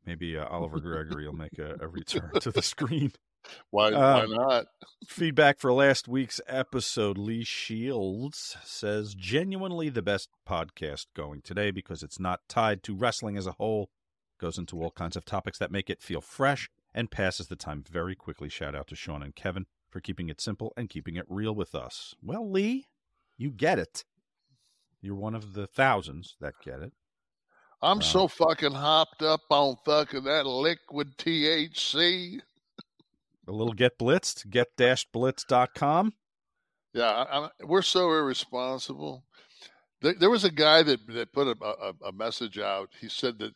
Maybe 0.06 0.38
uh, 0.38 0.48
Oliver 0.48 0.80
Gregory 0.80 1.26
will 1.26 1.34
make 1.34 1.60
a, 1.60 1.76
a 1.82 1.88
return 1.88 2.32
to 2.42 2.52
the 2.52 2.62
screen. 2.62 3.12
Why, 3.70 3.92
why 3.92 4.24
um, 4.24 4.32
not? 4.32 4.66
Feedback 5.08 5.60
for 5.60 5.72
last 5.72 6.10
week's 6.10 6.42
episode. 6.46 7.18
Lee 7.18 7.46
Shields 7.46 8.58
says, 8.66 9.16
genuinely 9.16 9.88
the 9.88 10.02
best 10.02 10.30
podcast 10.48 11.06
going 11.16 11.42
today 11.42 11.72
because 11.72 12.04
it's 12.04 12.20
not 12.20 12.42
tied 12.50 12.84
to 12.84 12.94
wrestling 12.94 13.38
as 13.38 13.48
a 13.48 13.54
whole, 13.54 13.92
goes 14.40 14.58
into 14.58 14.84
all 14.84 14.92
kinds 14.92 15.16
of 15.16 15.24
topics 15.24 15.58
that 15.58 15.72
make 15.72 15.90
it 15.90 16.02
feel 16.02 16.20
fresh 16.20 16.70
and 16.94 17.12
passes 17.12 17.48
the 17.48 17.56
time 17.56 17.84
very 17.90 18.14
quickly. 18.14 18.50
Shout 18.50 18.76
out 18.76 18.88
to 18.88 18.96
Sean 18.96 19.24
and 19.24 19.36
Kevin 19.36 19.68
for 19.90 20.02
keeping 20.02 20.30
it 20.30 20.42
simple 20.42 20.74
and 20.76 20.90
keeping 20.90 21.16
it 21.16 21.26
real 21.30 21.56
with 21.56 21.74
us. 21.74 22.16
Well, 22.22 22.50
Lee, 22.50 22.88
you 23.38 23.52
get 23.52 23.80
it. 23.80 24.04
You're 25.02 25.16
one 25.16 25.36
of 25.36 25.54
the 25.54 25.66
thousands 25.68 26.36
that 26.42 26.56
get 26.64 26.82
it. 26.82 26.94
I'm 27.82 28.00
uh, 28.00 28.02
so 28.02 28.28
fucking 28.28 28.74
hopped 28.74 29.22
up 29.22 29.42
on 29.50 29.78
fucking 29.86 30.24
that 30.26 30.46
liquid 30.46 31.18
THC. 31.18 32.42
A 33.48 33.52
little 33.52 33.74
get 33.74 33.98
blitzed, 33.98 34.50
get-blitzed.com. 34.50 36.14
Yeah, 36.94 37.10
I, 37.10 37.40
I, 37.40 37.50
we're 37.64 37.82
so 37.82 38.12
irresponsible. 38.12 39.24
There, 40.02 40.14
there, 40.14 40.30
was 40.30 40.44
a 40.44 40.52
guy 40.52 40.84
that, 40.84 41.00
that 41.08 41.34
put 41.34 41.48
a, 41.48 41.66
a, 41.66 41.94
a 42.08 42.12
message 42.12 42.60
out. 42.60 42.90
He 43.00 43.10
said 43.10 43.40
that 43.40 43.54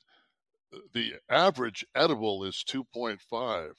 the 0.93 1.13
average 1.29 1.85
edible 1.95 2.43
is 2.43 2.63
2.5. 2.67 3.71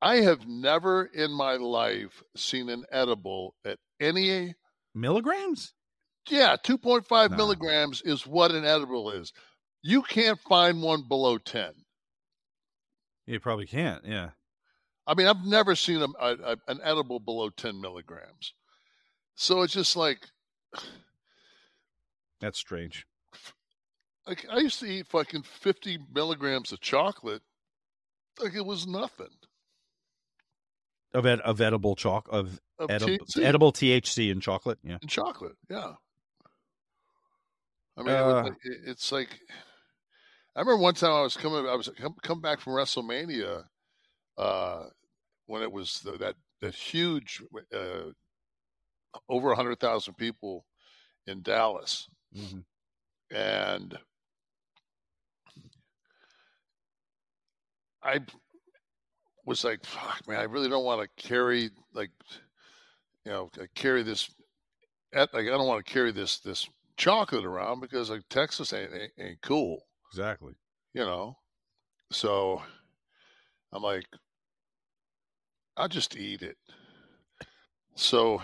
I 0.00 0.16
have 0.16 0.46
never 0.46 1.06
in 1.06 1.32
my 1.32 1.54
life 1.54 2.22
seen 2.36 2.68
an 2.68 2.84
edible 2.92 3.54
at 3.64 3.78
any 4.00 4.54
milligrams. 4.94 5.74
Yeah, 6.28 6.56
2.5 6.62 7.30
no. 7.30 7.36
milligrams 7.36 8.02
is 8.02 8.26
what 8.26 8.50
an 8.50 8.64
edible 8.64 9.10
is. 9.10 9.32
You 9.82 10.02
can't 10.02 10.40
find 10.40 10.82
one 10.82 11.02
below 11.08 11.38
10. 11.38 11.72
You 13.26 13.40
probably 13.40 13.66
can't, 13.66 14.04
yeah. 14.04 14.30
I 15.06 15.14
mean, 15.14 15.26
I've 15.26 15.44
never 15.44 15.74
seen 15.74 16.02
a, 16.02 16.06
a, 16.20 16.56
an 16.66 16.80
edible 16.82 17.20
below 17.20 17.50
10 17.50 17.80
milligrams. 17.80 18.54
So 19.36 19.62
it's 19.62 19.72
just 19.72 19.96
like. 19.96 20.26
That's 22.40 22.58
strange. 22.58 23.06
Like, 24.26 24.46
I 24.50 24.58
used 24.58 24.80
to 24.80 24.86
eat 24.86 25.06
fucking 25.06 25.42
50 25.42 25.98
milligrams 26.12 26.72
of 26.72 26.80
chocolate 26.80 27.42
like 28.40 28.54
it 28.54 28.64
was 28.64 28.86
nothing. 28.86 29.26
Of, 31.14 31.24
ed- 31.26 31.40
of 31.40 31.60
edible 31.60 31.96
chalk 31.96 32.28
of, 32.30 32.60
of 32.78 32.90
edible, 32.90 33.24
THC. 33.24 33.42
edible 33.42 33.72
THC 33.72 34.30
in 34.30 34.40
chocolate, 34.40 34.78
yeah. 34.82 34.98
In 35.00 35.08
chocolate, 35.08 35.56
yeah. 35.70 35.94
I 37.98 38.02
mean, 38.02 38.14
uh, 38.14 38.50
it, 38.62 38.78
it's 38.86 39.10
like 39.10 39.28
I 40.54 40.60
remember 40.60 40.82
one 40.82 40.94
time 40.94 41.12
I 41.12 41.22
was 41.22 41.36
coming, 41.36 41.68
I 41.68 41.74
was 41.74 41.88
come, 42.00 42.14
come 42.22 42.40
back 42.40 42.60
from 42.60 42.74
WrestleMania, 42.74 43.64
uh, 44.36 44.84
when 45.46 45.62
it 45.62 45.70
was 45.70 46.00
the, 46.00 46.12
that 46.18 46.34
that 46.60 46.74
huge 46.74 47.42
uh, 47.74 48.10
over 49.28 49.54
hundred 49.54 49.80
thousand 49.80 50.14
people 50.14 50.64
in 51.26 51.42
Dallas, 51.42 52.08
mm-hmm. 52.36 52.60
and 53.36 53.98
I 58.02 58.20
was 59.44 59.64
like, 59.64 59.84
"Fuck, 59.84 60.26
man! 60.28 60.40
I 60.40 60.44
really 60.44 60.68
don't 60.68 60.84
want 60.84 61.02
to 61.02 61.22
carry 61.22 61.70
like, 61.94 62.10
you 63.24 63.32
know, 63.32 63.50
carry 63.74 64.02
this. 64.02 64.30
Like, 65.14 65.32
I 65.34 65.42
don't 65.44 65.66
want 65.66 65.84
to 65.84 65.92
carry 65.92 66.12
this 66.12 66.38
this 66.40 66.68
chocolate 66.98 67.46
around 67.46 67.80
because 67.80 68.10
like 68.10 68.28
Texas 68.28 68.74
ain't, 68.74 68.92
ain't, 68.92 69.12
ain't 69.18 69.40
cool. 69.40 69.86
Exactly. 70.12 70.52
You 70.92 71.04
know, 71.04 71.38
so 72.10 72.62
I'm 73.72 73.82
like, 73.82 74.06
I'll 75.76 75.88
just 75.88 76.16
eat 76.16 76.42
it. 76.42 76.56
So 77.94 78.42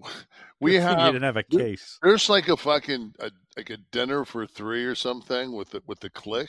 we 0.60 0.74
have 0.74 0.98
you 0.98 1.12
didn't 1.12 1.22
have 1.22 1.36
a 1.36 1.42
case. 1.42 1.98
There's 2.02 2.28
like 2.28 2.48
a 2.48 2.56
fucking 2.56 3.14
a, 3.20 3.30
like 3.56 3.70
a 3.70 3.78
dinner 3.90 4.24
for 4.24 4.46
three 4.46 4.84
or 4.84 4.94
something 4.94 5.52
with 5.52 5.70
the 5.70 5.82
with 5.86 6.00
the 6.00 6.10
Kliq, 6.10 6.48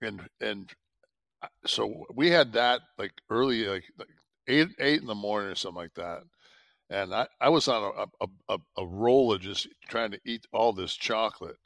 and 0.00 0.20
and 0.40 0.70
uh, 1.42 1.48
so 1.66 2.06
we 2.14 2.30
had 2.30 2.52
that 2.54 2.80
like 2.98 3.12
early 3.30 3.64
like, 3.66 3.84
like 3.98 4.08
eight 4.48 4.68
eight 4.78 5.00
in 5.00 5.06
the 5.06 5.14
morning 5.14 5.50
or 5.50 5.54
something 5.54 5.82
like 5.82 5.94
that, 5.94 6.22
and 6.92 7.14
I 7.14 7.26
I 7.40 7.48
was 7.48 7.68
on 7.68 8.08
a 8.20 8.26
a, 8.48 8.58
a, 8.76 8.86
roll 8.86 9.32
of 9.32 9.40
just 9.40 9.66
trying 9.88 10.10
to 10.10 10.20
eat 10.24 10.46
all 10.52 10.72
this 10.72 10.94
chocolate. 10.94 11.56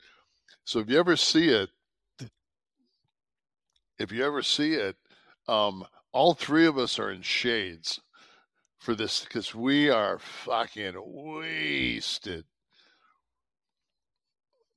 So 0.64 0.78
if 0.78 0.88
you 0.88 0.98
ever 0.98 1.16
see 1.16 1.48
it, 1.48 1.70
if 3.98 4.12
you 4.12 4.24
ever 4.24 4.42
see 4.42 4.74
it, 4.74 4.96
um, 5.48 5.84
all 6.12 6.34
three 6.34 6.66
of 6.66 6.78
us 6.78 6.98
are 6.98 7.10
in 7.10 7.22
shades 7.22 8.00
for 8.78 8.94
this 8.94 9.24
because 9.24 9.54
we 9.54 9.90
are 9.90 10.18
fucking 10.18 10.94
wasted. 10.96 12.44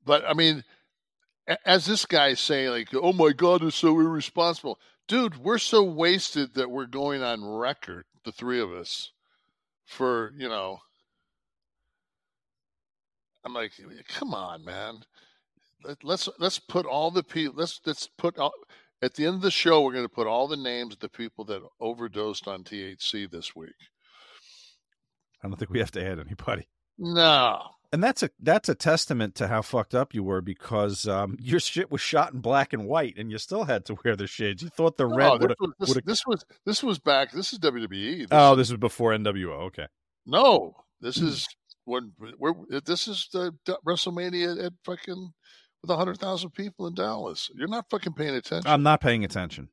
But 0.03 0.23
I 0.27 0.33
mean, 0.33 0.63
as 1.63 1.85
this 1.85 2.05
guy's 2.05 2.39
saying, 2.39 2.71
like, 2.71 2.89
oh 2.95 3.13
my 3.13 3.33
God, 3.33 3.63
it's 3.63 3.75
so 3.75 3.99
irresponsible. 3.99 4.79
Dude, 5.07 5.37
we're 5.37 5.59
so 5.59 5.83
wasted 5.83 6.55
that 6.55 6.71
we're 6.71 6.85
going 6.85 7.21
on 7.21 7.43
record, 7.43 8.05
the 8.23 8.31
three 8.31 8.59
of 8.59 8.71
us, 8.71 9.11
for, 9.89 10.31
you 10.37 10.47
know, 10.47 10.79
I'm 13.43 13.53
like, 13.53 13.71
come 14.07 14.33
on, 14.33 14.63
man. 14.63 14.99
Let, 15.83 16.03
let's 16.03 16.29
let's 16.39 16.59
put 16.59 16.85
all 16.85 17.09
the 17.09 17.23
people. 17.23 17.55
Let's 17.57 17.79
let's 17.85 18.07
put 18.17 18.37
all, 18.37 18.51
at 19.01 19.13
the 19.13 19.25
end 19.25 19.35
of 19.35 19.41
the 19.41 19.51
show. 19.51 19.81
We're 19.81 19.93
going 19.93 20.05
to 20.05 20.09
put 20.09 20.27
all 20.27 20.47
the 20.47 20.57
names 20.57 20.93
of 20.93 20.99
the 20.99 21.09
people 21.09 21.45
that 21.45 21.61
overdosed 21.79 22.47
on 22.47 22.63
THC 22.63 23.31
this 23.31 23.55
week. 23.55 23.69
I 25.41 25.47
don't 25.47 25.57
think 25.57 25.71
we 25.71 25.79
have 25.79 25.91
to 25.91 26.05
add 26.05 26.19
anybody. 26.19 26.67
No, 26.97 27.61
and 27.91 28.03
that's 28.03 28.23
a 28.23 28.29
that's 28.39 28.69
a 28.69 28.75
testament 28.75 29.35
to 29.35 29.47
how 29.47 29.61
fucked 29.61 29.95
up 29.95 30.13
you 30.13 30.23
were 30.23 30.41
because 30.41 31.07
um, 31.07 31.37
your 31.41 31.59
shit 31.59 31.91
was 31.91 32.01
shot 32.01 32.33
in 32.33 32.39
black 32.39 32.73
and 32.73 32.87
white, 32.87 33.17
and 33.17 33.31
you 33.31 33.37
still 33.37 33.63
had 33.63 33.85
to 33.85 33.97
wear 34.03 34.15
the 34.15 34.27
shades. 34.27 34.61
You 34.61 34.69
thought 34.69 34.97
the 34.97 35.07
red 35.07 35.27
no, 35.27 35.37
would 35.37 35.55
this, 35.79 35.93
this, 35.93 36.03
this, 36.05 36.23
was 36.27 36.45
this 36.65 36.83
was 36.83 36.99
back. 36.99 37.31
This 37.31 37.53
is 37.53 37.59
WWE. 37.59 38.19
This 38.19 38.27
oh, 38.31 38.55
this 38.55 38.69
was 38.69 38.79
before 38.79 39.11
NWO. 39.11 39.67
Okay. 39.67 39.87
No, 40.25 40.75
this 41.01 41.17
is 41.17 41.47
when 41.85 42.13
we're 42.37 42.53
this 42.85 43.07
is 43.07 43.27
the 43.33 43.53
WrestleMania 43.85 44.65
at 44.65 44.73
fucking 44.85 45.31
with 45.81 45.95
hundred 45.95 46.19
thousand 46.19 46.51
people 46.51 46.87
in 46.87 46.93
Dallas. 46.93 47.49
You're 47.55 47.67
not 47.67 47.89
fucking 47.89 48.13
paying 48.13 48.35
attention. 48.35 48.69
I'm 48.69 48.83
not 48.83 49.01
paying 49.01 49.23
attention. 49.23 49.69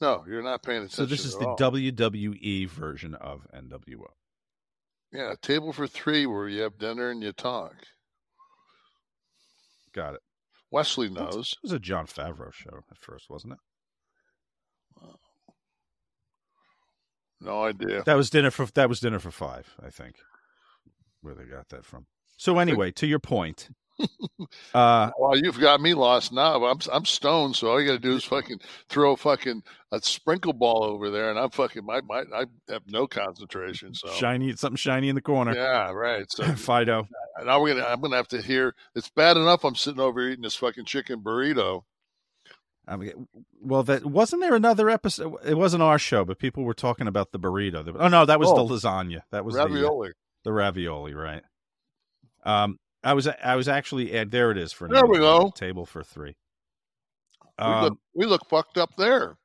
No, 0.00 0.24
you're 0.28 0.42
not 0.42 0.62
paying 0.62 0.78
attention. 0.78 0.96
So 0.96 1.06
this 1.06 1.24
is 1.24 1.36
the 1.36 1.48
all. 1.48 1.56
WWE 1.56 2.68
version 2.68 3.14
of 3.14 3.46
NWO. 3.54 4.10
Yeah, 5.12 5.32
a 5.32 5.36
table 5.36 5.72
for 5.72 5.86
three 5.86 6.26
where 6.26 6.48
you 6.48 6.62
have 6.62 6.78
dinner 6.78 7.10
and 7.10 7.22
you 7.22 7.32
talk. 7.32 7.74
Got 9.94 10.14
it. 10.14 10.20
Wesley 10.70 11.08
knows. 11.08 11.52
It 11.52 11.62
was 11.62 11.72
a 11.72 11.78
Jon 11.78 12.06
Favreau 12.06 12.52
show 12.52 12.80
at 12.90 12.98
first, 12.98 13.30
wasn't 13.30 13.54
it? 13.54 13.58
No 17.40 17.64
idea. 17.64 18.02
That 18.04 18.16
was 18.16 18.30
dinner 18.30 18.50
for 18.50 18.66
that 18.74 18.88
was 18.88 19.00
dinner 19.00 19.18
for 19.18 19.30
five, 19.30 19.74
I 19.84 19.90
think. 19.90 20.16
Where 21.20 21.34
they 21.34 21.44
got 21.44 21.68
that 21.68 21.84
from. 21.84 22.06
So 22.36 22.58
anyway, 22.58 22.90
to 22.92 23.06
your 23.06 23.18
point. 23.18 23.68
Uh, 24.74 25.10
well, 25.18 25.36
you've 25.36 25.58
got 25.58 25.80
me 25.80 25.94
lost 25.94 26.32
now. 26.32 26.64
I'm 26.64 26.78
I'm 26.92 27.04
stoned, 27.04 27.56
so 27.56 27.70
all 27.70 27.80
you 27.80 27.86
got 27.86 27.94
to 27.94 27.98
do 27.98 28.14
is 28.16 28.24
fucking 28.24 28.60
throw 28.88 29.16
fucking 29.16 29.62
a 29.92 30.00
sprinkle 30.02 30.52
ball 30.52 30.84
over 30.84 31.10
there, 31.10 31.30
and 31.30 31.38
I'm 31.38 31.50
fucking 31.50 31.84
my, 31.84 32.00
my 32.02 32.24
I 32.34 32.44
have 32.68 32.82
no 32.86 33.06
concentration. 33.06 33.92
So 33.94 34.08
shiny, 34.08 34.54
something 34.56 34.76
shiny 34.76 35.08
in 35.08 35.14
the 35.14 35.22
corner. 35.22 35.54
Yeah, 35.54 35.90
right. 35.92 36.26
So 36.30 36.44
Fido. 36.54 37.08
Now 37.44 37.60
we're 37.60 37.74
gonna 37.74 37.86
I'm 37.86 38.00
gonna 38.00 38.16
have 38.16 38.28
to 38.28 38.42
hear. 38.42 38.74
It's 38.94 39.08
bad 39.10 39.36
enough 39.36 39.64
I'm 39.64 39.74
sitting 39.76 40.00
over 40.00 40.20
eating 40.28 40.42
this 40.42 40.56
fucking 40.56 40.84
chicken 40.84 41.20
burrito. 41.20 41.82
I 42.88 42.96
mean, 42.96 43.26
well, 43.60 43.82
that 43.82 44.04
wasn't 44.06 44.42
there 44.42 44.54
another 44.54 44.88
episode. 44.88 45.34
It 45.44 45.54
wasn't 45.54 45.82
our 45.82 45.98
show, 45.98 46.24
but 46.24 46.38
people 46.38 46.62
were 46.62 46.74
talking 46.74 47.08
about 47.08 47.32
the 47.32 47.38
burrito. 47.38 47.96
Oh 47.98 48.08
no, 48.08 48.24
that 48.26 48.38
was 48.38 48.48
Oh. 48.50 48.66
the 48.66 48.74
lasagna. 48.74 49.22
That 49.30 49.44
was 49.44 49.54
the 49.56 49.64
Ravioli. 49.64 50.08
The, 50.10 50.14
the 50.44 50.52
ravioli, 50.52 51.14
right? 51.14 51.42
Um, 52.44 52.78
I 53.04 53.12
was 53.14 53.28
I 53.28 53.56
was 53.56 53.68
actually 53.68 54.16
and 54.16 54.30
there 54.30 54.50
it 54.50 54.58
is 54.58 54.72
for 54.72 54.88
There 54.88 55.06
we 55.06 55.18
go. 55.18 55.50
Table 55.54 55.86
for 55.86 56.02
three. 56.02 56.36
we, 57.58 57.64
look, 57.66 57.92
Um, 57.92 57.98
we 58.14 58.26
look 58.26 58.48
fucked 58.48 58.78
up 58.78 58.96
there. 58.96 59.36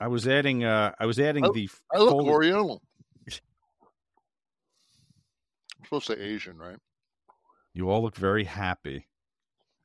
I 0.00 0.08
was 0.08 0.26
adding. 0.26 0.64
Uh, 0.64 0.92
I 0.98 1.06
was 1.06 1.20
adding 1.20 1.44
I- 1.44 1.50
the. 1.54 1.68
I 1.94 1.98
look 1.98 2.10
folded- 2.10 2.30
Oriental. 2.30 2.82
I'm 3.28 3.34
supposed 5.84 6.06
to 6.08 6.16
say 6.16 6.20
Asian, 6.22 6.58
right? 6.58 6.78
You 7.72 7.90
all 7.90 8.02
look 8.02 8.16
very 8.16 8.44
happy. 8.44 9.06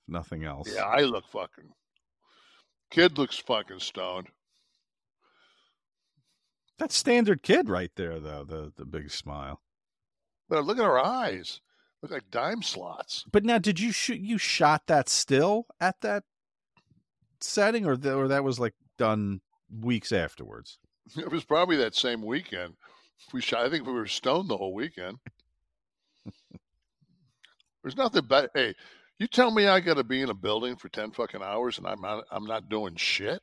Nothing 0.08 0.44
else. 0.44 0.70
Yeah, 0.74 0.86
I 0.86 1.02
look 1.02 1.28
fucking. 1.28 1.72
Kid 2.92 3.18
looks 3.18 3.38
fucking 3.38 3.80
stoned. 3.80 4.28
That's 6.80 6.96
standard 6.96 7.44
kid 7.44 7.70
right 7.70 7.92
there, 7.96 8.20
though. 8.20 8.44
The 8.46 8.74
the 8.76 8.86
big 8.86 9.12
smile. 9.12 9.62
But 10.50 10.66
look 10.66 10.80
at 10.80 10.84
her 10.86 11.00
eyes. 11.00 11.62
Look 12.02 12.12
like 12.12 12.32
dime 12.32 12.64
slots. 12.64 13.26
But 13.32 13.44
now, 13.44 13.58
did 13.58 13.80
you 13.80 13.92
shoot? 13.92 14.20
You 14.20 14.38
shot 14.38 14.88
that 14.88 15.10
still 15.10 15.66
at 15.82 16.00
that 16.02 16.24
setting, 17.42 17.86
or 17.86 17.98
the, 17.98 18.16
or 18.16 18.28
that 18.30 18.44
was 18.44 18.60
like 18.60 18.74
done 18.98 19.42
weeks 19.70 20.12
afterwards? 20.12 20.80
It 21.18 21.32
was 21.32 21.44
probably 21.44 21.76
that 21.78 21.96
same 21.96 22.22
weekend. 22.24 22.76
We 23.34 23.42
shot. 23.42 23.66
I 23.66 23.70
think 23.72 23.88
we 23.88 23.94
were 23.94 24.06
stoned 24.06 24.48
the 24.48 24.58
whole 24.58 24.76
weekend. 24.76 25.18
There's 27.84 27.98
nothing 27.98 28.26
better. 28.28 28.50
Hey, 28.54 28.76
you 29.18 29.26
tell 29.26 29.50
me 29.50 29.66
I 29.66 29.80
got 29.80 29.98
to 29.98 30.04
be 30.04 30.22
in 30.22 30.30
a 30.30 30.36
building 30.36 30.76
for 30.76 30.88
ten 30.90 31.10
fucking 31.10 31.42
hours 31.42 31.80
and 31.80 31.88
I'm 31.88 32.00
not. 32.00 32.26
I'm 32.32 32.46
not 32.46 32.70
doing 32.70 32.96
shit. 32.96 33.42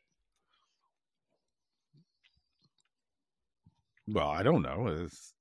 Well, 4.07 4.29
I 4.29 4.43
don't 4.45 4.63
know. 4.63 4.87
It's, 4.87 5.35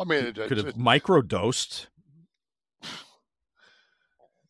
I 0.00 0.04
mean, 0.04 0.24
it, 0.24 0.36
could 0.36 0.58
it, 0.58 0.64
have 0.64 0.74
microdosed. 0.76 1.88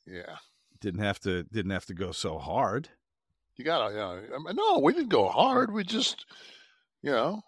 Yeah. 0.08 0.36
Didn't 0.80 1.00
have 1.00 1.20
to. 1.20 1.42
Didn't 1.44 1.72
have 1.72 1.86
to 1.86 1.94
go 1.94 2.12
so 2.12 2.38
hard. 2.38 2.88
You 3.56 3.64
gotta, 3.64 3.92
you 3.92 3.98
know, 3.98 4.22
I 4.34 4.38
mean, 4.38 4.56
no, 4.56 4.78
we 4.78 4.92
didn't 4.92 5.08
go 5.08 5.28
hard. 5.28 5.72
We 5.72 5.82
just, 5.82 6.26
you 7.02 7.10
know, 7.10 7.42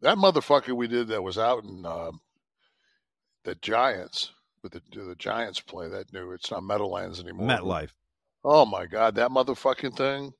that 0.00 0.16
motherfucker 0.16 0.76
we 0.76 0.86
did 0.86 1.08
that 1.08 1.22
was 1.22 1.38
out 1.38 1.64
in 1.64 1.84
uh, 1.84 2.12
the 3.44 3.56
Giants 3.56 4.32
with 4.62 4.72
the 4.72 4.82
the 4.92 5.16
Giants 5.16 5.60
play 5.60 5.88
that 5.88 6.12
new. 6.12 6.30
It's 6.32 6.50
not 6.50 6.62
Meadowlands 6.62 7.20
anymore. 7.20 7.48
MetLife. 7.48 7.90
Oh 8.44 8.64
my 8.64 8.86
god, 8.86 9.16
that 9.16 9.30
motherfucking 9.30 9.96
thing! 9.96 10.32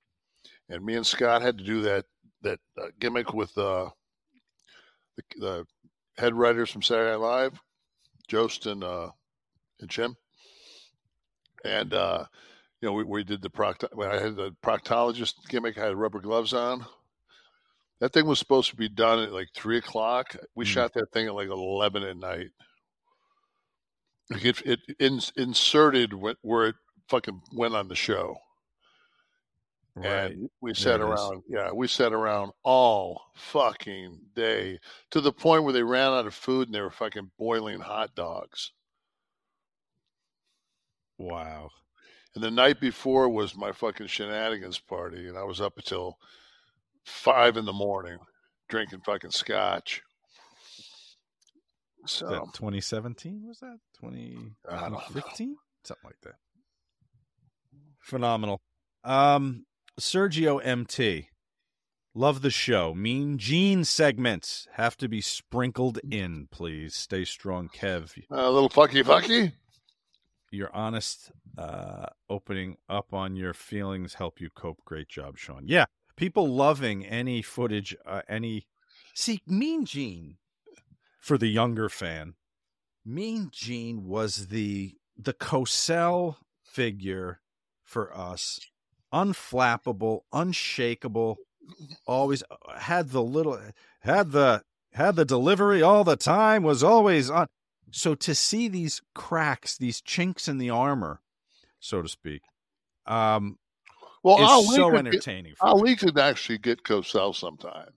And 0.68 0.84
me 0.84 0.94
and 0.94 1.06
Scott 1.06 1.42
had 1.42 1.58
to 1.58 1.64
do 1.64 1.82
that 1.82 2.04
that 2.42 2.60
uh, 2.80 2.88
gimmick 3.00 3.34
with 3.34 3.56
uh, 3.58 3.90
the, 5.16 5.22
the 5.38 5.66
head 6.18 6.34
writers 6.34 6.70
from 6.70 6.82
Saturday 6.82 7.10
Night 7.10 7.16
Live, 7.16 7.60
Jost 8.28 8.66
and 8.66 8.84
uh, 8.84 9.10
and 9.80 9.90
Jim. 9.90 10.16
And 11.64 11.94
uh, 11.94 12.24
you 12.80 12.88
know, 12.88 12.92
we, 12.92 13.04
we 13.04 13.24
did 13.24 13.42
the 13.42 13.50
procto- 13.50 13.94
when 13.94 14.10
I 14.10 14.20
had 14.20 14.36
the 14.36 14.54
proctologist 14.62 15.34
gimmick. 15.48 15.78
I 15.78 15.86
had 15.86 15.96
rubber 15.96 16.20
gloves 16.20 16.52
on. 16.52 16.84
That 18.00 18.12
thing 18.12 18.26
was 18.26 18.38
supposed 18.38 18.70
to 18.70 18.76
be 18.76 18.88
done 18.88 19.20
at 19.20 19.32
like 19.32 19.48
three 19.54 19.78
o'clock. 19.78 20.36
We 20.54 20.64
Mm. 20.64 20.68
shot 20.68 20.92
that 20.94 21.12
thing 21.12 21.26
at 21.26 21.34
like 21.34 21.48
eleven 21.48 22.02
at 22.02 22.16
night. 22.16 22.50
It, 24.30 24.62
it 24.66 24.80
ins 24.98 25.32
inserted 25.36 26.12
where 26.42 26.66
it 26.68 26.76
fucking 27.08 27.40
went 27.52 27.74
on 27.74 27.88
the 27.88 27.94
show. 27.94 28.36
Right. 29.96 30.32
And 30.32 30.50
we 30.60 30.74
sat 30.74 31.00
is. 31.00 31.06
around, 31.06 31.42
yeah, 31.48 31.70
we 31.72 31.86
sat 31.86 32.12
around 32.12 32.52
all 32.64 33.22
fucking 33.36 34.18
day 34.34 34.80
to 35.12 35.20
the 35.20 35.32
point 35.32 35.62
where 35.62 35.72
they 35.72 35.84
ran 35.84 36.10
out 36.12 36.26
of 36.26 36.34
food 36.34 36.66
and 36.68 36.74
they 36.74 36.80
were 36.80 36.90
fucking 36.90 37.30
boiling 37.38 37.78
hot 37.80 38.14
dogs. 38.16 38.72
Wow. 41.18 41.70
And 42.34 42.42
the 42.42 42.50
night 42.50 42.80
before 42.80 43.28
was 43.28 43.56
my 43.56 43.72
fucking 43.72 44.08
shenanigans 44.08 44.78
party, 44.78 45.28
and 45.28 45.38
I 45.38 45.44
was 45.44 45.60
up 45.60 45.74
until 45.76 46.18
five 47.04 47.56
in 47.56 47.64
the 47.64 47.72
morning 47.72 48.18
drinking 48.68 49.00
fucking 49.04 49.30
scotch. 49.30 50.02
Was 52.02 52.12
So 52.12 52.28
that 52.28 52.40
2017 52.54 53.44
was 53.46 53.60
that 53.60 53.78
20 54.00 54.36
I 54.68 54.80
don't 54.80 54.92
know. 54.92 54.98
2015 54.98 55.56
something 55.84 56.02
like 56.04 56.20
that. 56.22 56.34
Phenomenal. 58.00 58.60
Um, 59.02 59.64
Sergio 60.00 60.60
MT, 60.64 61.28
love 62.14 62.42
the 62.42 62.50
show. 62.50 62.94
Mean 62.94 63.38
Gene 63.38 63.84
segments 63.84 64.66
have 64.72 64.96
to 64.98 65.08
be 65.08 65.20
sprinkled 65.20 65.98
in, 66.10 66.48
please. 66.50 66.94
Stay 66.94 67.24
strong, 67.24 67.68
Kev. 67.68 68.12
a 68.30 68.50
little 68.50 68.68
fucky 68.70 69.02
fucky. 69.02 69.52
Your 70.54 70.74
honest 70.74 71.32
uh, 71.58 72.06
opening 72.30 72.76
up 72.88 73.12
on 73.12 73.34
your 73.34 73.52
feelings 73.52 74.14
help 74.14 74.40
you 74.40 74.50
cope. 74.50 74.84
Great 74.84 75.08
job, 75.08 75.36
Sean. 75.36 75.64
Yeah, 75.66 75.86
people 76.16 76.48
loving 76.48 77.04
any 77.04 77.42
footage, 77.42 77.96
uh, 78.06 78.22
any. 78.28 78.68
See, 79.14 79.40
Mean 79.48 79.84
Gene, 79.84 80.36
for 81.20 81.36
the 81.36 81.48
younger 81.48 81.88
fan, 81.88 82.34
Mean 83.04 83.50
Gene 83.52 84.04
was 84.06 84.46
the 84.48 84.94
the 85.16 85.32
Cosell 85.34 86.36
figure 86.62 87.40
for 87.82 88.16
us. 88.16 88.60
Unflappable, 89.12 90.20
unshakable, 90.32 91.36
always 92.06 92.44
uh, 92.50 92.78
had 92.78 93.10
the 93.10 93.22
little 93.22 93.58
had 94.00 94.30
the 94.30 94.62
had 94.92 95.16
the 95.16 95.24
delivery 95.24 95.82
all 95.82 96.04
the 96.04 96.16
time, 96.16 96.62
was 96.62 96.84
always 96.84 97.28
on. 97.28 97.48
So 97.96 98.16
to 98.16 98.34
see 98.34 98.66
these 98.66 99.02
cracks, 99.14 99.78
these 99.78 100.00
chinks 100.00 100.48
in 100.48 100.58
the 100.58 100.68
armor, 100.68 101.20
so 101.78 102.02
to 102.02 102.08
speak, 102.08 102.42
um, 103.06 103.56
Well, 104.24 104.42
is 104.42 104.50
Ali 104.50 104.76
so 104.76 104.90
could 104.90 104.98
entertaining. 104.98 105.52
Get, 105.52 105.60
Ali 105.60 105.94
could 105.94 106.18
actually 106.18 106.58
get 106.58 106.82
Cosell 106.82 107.36
sometimes. 107.36 107.94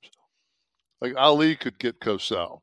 Like 1.01 1.15
Ali 1.17 1.55
could 1.55 1.79
get 1.79 1.99
Cosell 1.99 2.59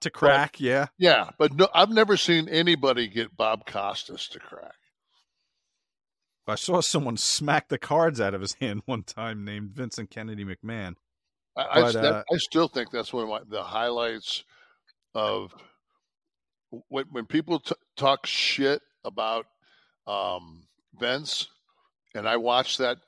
to 0.00 0.10
crack, 0.10 0.54
but, 0.54 0.60
yeah, 0.60 0.86
yeah. 0.98 1.30
But 1.38 1.54
no, 1.54 1.68
I've 1.72 1.90
never 1.90 2.16
seen 2.16 2.48
anybody 2.48 3.06
get 3.06 3.36
Bob 3.36 3.64
Costas 3.66 4.26
to 4.30 4.40
crack. 4.40 4.74
I 6.48 6.56
saw 6.56 6.80
someone 6.80 7.16
smack 7.16 7.68
the 7.68 7.78
cards 7.78 8.20
out 8.20 8.34
of 8.34 8.40
his 8.40 8.54
hand 8.54 8.82
one 8.86 9.04
time, 9.04 9.44
named 9.44 9.70
Vincent 9.70 10.10
Kennedy 10.10 10.44
McMahon. 10.44 10.96
I, 11.56 11.80
but, 11.80 11.96
I, 11.96 12.00
uh, 12.00 12.22
I 12.32 12.36
still 12.38 12.66
think 12.66 12.90
that's 12.90 13.12
one 13.12 13.22
of 13.22 13.28
my, 13.28 13.40
the 13.48 13.62
highlights 13.62 14.42
of 15.14 15.54
when 16.88 17.06
when 17.10 17.26
people 17.26 17.60
t- 17.60 17.74
talk 17.96 18.26
shit 18.26 18.80
about 19.04 19.46
um, 20.06 20.62
Vince, 20.98 21.48
and 22.14 22.28
I 22.28 22.36
watch 22.36 22.78
that 22.78 22.98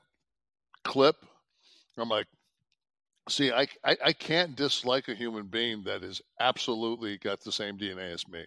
clip, 0.85 1.17
I'm 1.97 2.09
like, 2.09 2.27
see, 3.29 3.53
I, 3.53 3.67
I, 3.85 3.97
I 4.07 4.13
can't 4.13 4.57
dislike 4.57 5.09
a 5.09 5.15
human 5.15 5.47
being 5.47 5.85
that 5.85 6.03
is 6.03 6.23
absolutely 6.41 7.19
got 7.19 7.43
the 7.43 7.53
same 7.53 7.79
DNA 7.79 8.13
as 8.13 8.27
me. 8.29 8.45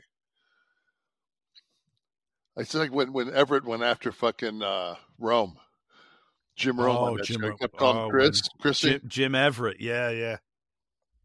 It's 2.58 2.74
like 2.74 2.92
when 2.92 3.14
when 3.14 3.34
Everett 3.34 3.66
went 3.66 3.84
after 3.84 4.12
fucking 4.12 4.62
uh, 4.62 4.96
Rome. 5.20 5.58
Jim 6.58 6.80
Rome. 6.80 7.18
Oh, 7.20 7.24
Jim 7.24 7.42
Rome. 7.42 7.58
kept 7.58 7.78
calling 7.78 7.98
oh, 7.98 8.10
Chris. 8.10 8.42
Chris. 8.60 8.82
Jim, 8.82 9.02
Jim, 9.08 9.36
Everett. 9.36 9.80
Yeah, 9.80 10.10
yeah. 10.10 10.38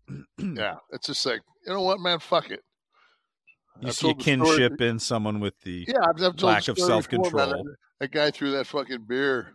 yeah. 0.39 0.77
It's 0.93 1.09
just 1.09 1.27
like, 1.27 1.41
you 1.67 1.73
know 1.73 1.83
what, 1.83 1.99
man? 1.99 2.21
Fuck 2.21 2.51
it. 2.51 2.63
You 3.81 3.89
I've 3.89 3.95
see 3.95 4.11
a 4.11 4.15
kinship 4.15 4.81
in 4.81 4.99
someone 4.99 5.41
with 5.41 5.61
the 5.61 5.85
yeah, 5.89 6.01
I've, 6.09 6.23
I've 6.23 6.43
lack 6.43 6.69
of 6.69 6.79
self 6.79 7.09
control. 7.09 7.65
That, 8.01 8.11
guy 8.11 8.31
threw 8.31 8.53
that 8.53 8.67
fucking 8.67 9.05
beer 9.07 9.55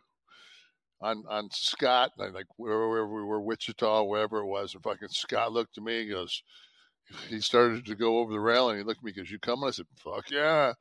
on 1.02 1.24
on 1.28 1.50
Scott, 1.52 2.12
like 2.18 2.46
wherever 2.58 3.08
we 3.08 3.24
were, 3.24 3.42
Wichita, 3.42 4.04
wherever 4.04 4.40
it 4.40 4.46
was, 4.46 4.74
and 4.74 4.84
fucking 4.84 5.08
Scott 5.10 5.52
looked 5.52 5.78
at 5.78 5.84
me. 5.84 6.04
He 6.04 6.10
goes, 6.10 6.44
he 7.30 7.40
started 7.40 7.86
to 7.86 7.96
go 7.96 8.20
over 8.20 8.32
the 8.32 8.40
railing. 8.40 8.78
He 8.78 8.84
looked 8.84 9.00
at 9.00 9.04
me, 9.04 9.12
because 9.14 9.32
"You 9.32 9.40
coming?" 9.40 9.68
I 9.68 9.72
said, 9.72 9.88
"Fuck 10.04 10.30
yeah!" 10.30 10.74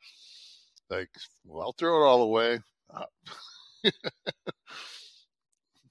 Like, 0.90 1.08
well, 1.44 1.62
I'll 1.62 1.72
throw 1.72 2.02
it 2.02 2.06
all 2.06 2.22
away. 2.22 2.60
Uh, 2.92 3.90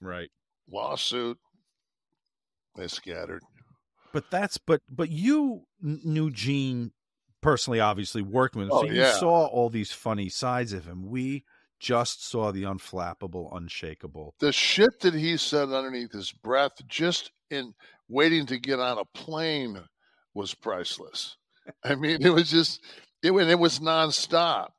right. 0.02 0.30
Lawsuit. 0.72 1.38
They 2.76 2.88
scattered. 2.88 3.42
But 4.14 4.30
that's 4.30 4.58
but 4.58 4.82
but 4.90 5.10
you 5.10 5.64
knew 5.82 6.32
Gene 6.32 6.92
personally, 7.42 7.80
obviously 7.80 8.22
worked 8.22 8.56
with 8.56 8.66
him, 8.66 8.72
oh, 8.74 8.82
so 8.82 8.88
you 8.88 9.02
yeah. 9.02 9.14
saw 9.14 9.46
all 9.46 9.70
these 9.70 9.92
funny 9.92 10.30
sides 10.30 10.74
of 10.74 10.86
him. 10.86 11.10
We 11.10 11.46
just 11.80 12.28
saw 12.28 12.52
the 12.52 12.64
unflappable, 12.64 13.56
unshakable. 13.56 14.36
The 14.40 14.52
shit 14.52 15.00
that 15.02 15.14
he 15.14 15.38
said 15.38 15.70
underneath 15.70 16.12
his 16.12 16.32
breath, 16.32 16.74
just 16.88 17.32
in 17.50 17.74
waiting 18.08 18.46
to 18.48 18.60
get 18.60 18.80
on 18.80 18.98
a 18.98 19.06
plane, 19.06 19.80
was 20.34 20.54
priceless. 20.54 21.38
I 21.84 21.96
mean, 21.96 22.18
it 22.26 22.30
was 22.32 22.50
just 22.50 22.82
it, 23.24 23.32
it 23.32 23.60
was 23.60 23.80
nonstop 23.80 24.70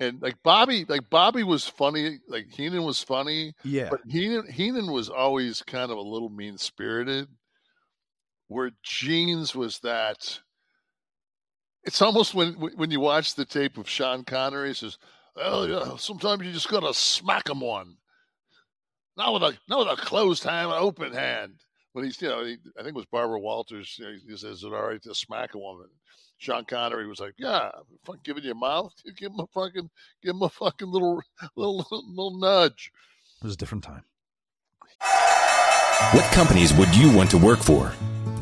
and 0.00 0.22
like 0.22 0.36
Bobby, 0.42 0.84
like 0.88 1.10
Bobby 1.10 1.42
was 1.42 1.66
funny, 1.66 2.18
like 2.28 2.46
Heenan 2.50 2.84
was 2.84 3.02
funny, 3.02 3.52
yeah. 3.64 3.88
But 3.90 4.00
Heenan, 4.08 4.50
Heenan 4.50 4.92
was 4.92 5.08
always 5.08 5.62
kind 5.62 5.90
of 5.90 5.98
a 5.98 6.02
little 6.02 6.30
mean 6.30 6.56
spirited. 6.58 7.28
Where 8.46 8.70
Gene's 8.82 9.54
was 9.54 9.78
that. 9.80 10.40
It's 11.88 12.02
almost 12.02 12.34
when 12.34 12.52
when 12.52 12.90
you 12.90 13.00
watch 13.00 13.34
the 13.34 13.46
tape 13.46 13.78
of 13.78 13.88
Sean 13.88 14.22
Connery, 14.22 14.68
he 14.68 14.74
says, 14.74 14.98
"Well, 15.34 15.66
yeah, 15.66 15.96
sometimes 15.96 16.44
you 16.44 16.52
just 16.52 16.68
gotta 16.68 16.92
smack 16.92 17.48
him 17.48 17.60
one." 17.60 17.96
Not 19.16 19.32
with 19.32 19.42
a 19.42 19.58
not 19.68 19.78
with 19.78 19.98
a 19.98 20.02
closed 20.02 20.44
hand, 20.44 20.70
an 20.70 20.76
open 20.76 21.14
hand. 21.14 21.54
When 21.94 22.04
he's, 22.04 22.20
you 22.20 22.28
know, 22.28 22.44
he, 22.44 22.58
I 22.78 22.82
think 22.82 22.88
it 22.88 22.94
was 22.94 23.06
Barbara 23.06 23.40
Walters. 23.40 23.96
You 23.98 24.04
know, 24.04 24.18
he 24.22 24.36
says, 24.36 24.58
"Is 24.58 24.64
it 24.64 24.66
all 24.66 24.82
right 24.82 25.02
to 25.02 25.14
smack 25.14 25.54
a 25.54 25.58
woman?" 25.58 25.88
Sean 26.36 26.66
Connery 26.66 27.08
was 27.08 27.20
like, 27.20 27.32
"Yeah, 27.38 27.70
fucking 28.04 28.20
giving 28.22 28.44
you 28.44 28.50
a 28.50 28.54
mouth, 28.54 28.92
give 29.16 29.32
him 29.32 29.40
a 29.40 29.46
fucking, 29.46 29.88
give 30.22 30.34
him 30.34 30.42
a 30.42 30.50
fucking 30.50 30.88
little, 30.88 31.22
little, 31.56 31.86
little 31.90 32.38
nudge." 32.38 32.92
It 33.40 33.44
was 33.44 33.54
a 33.54 33.56
different 33.56 33.84
time. 33.84 34.04
What 36.12 36.30
companies 36.32 36.74
would 36.74 36.94
you 36.94 37.10
want 37.10 37.30
to 37.30 37.38
work 37.38 37.60
for? 37.60 37.94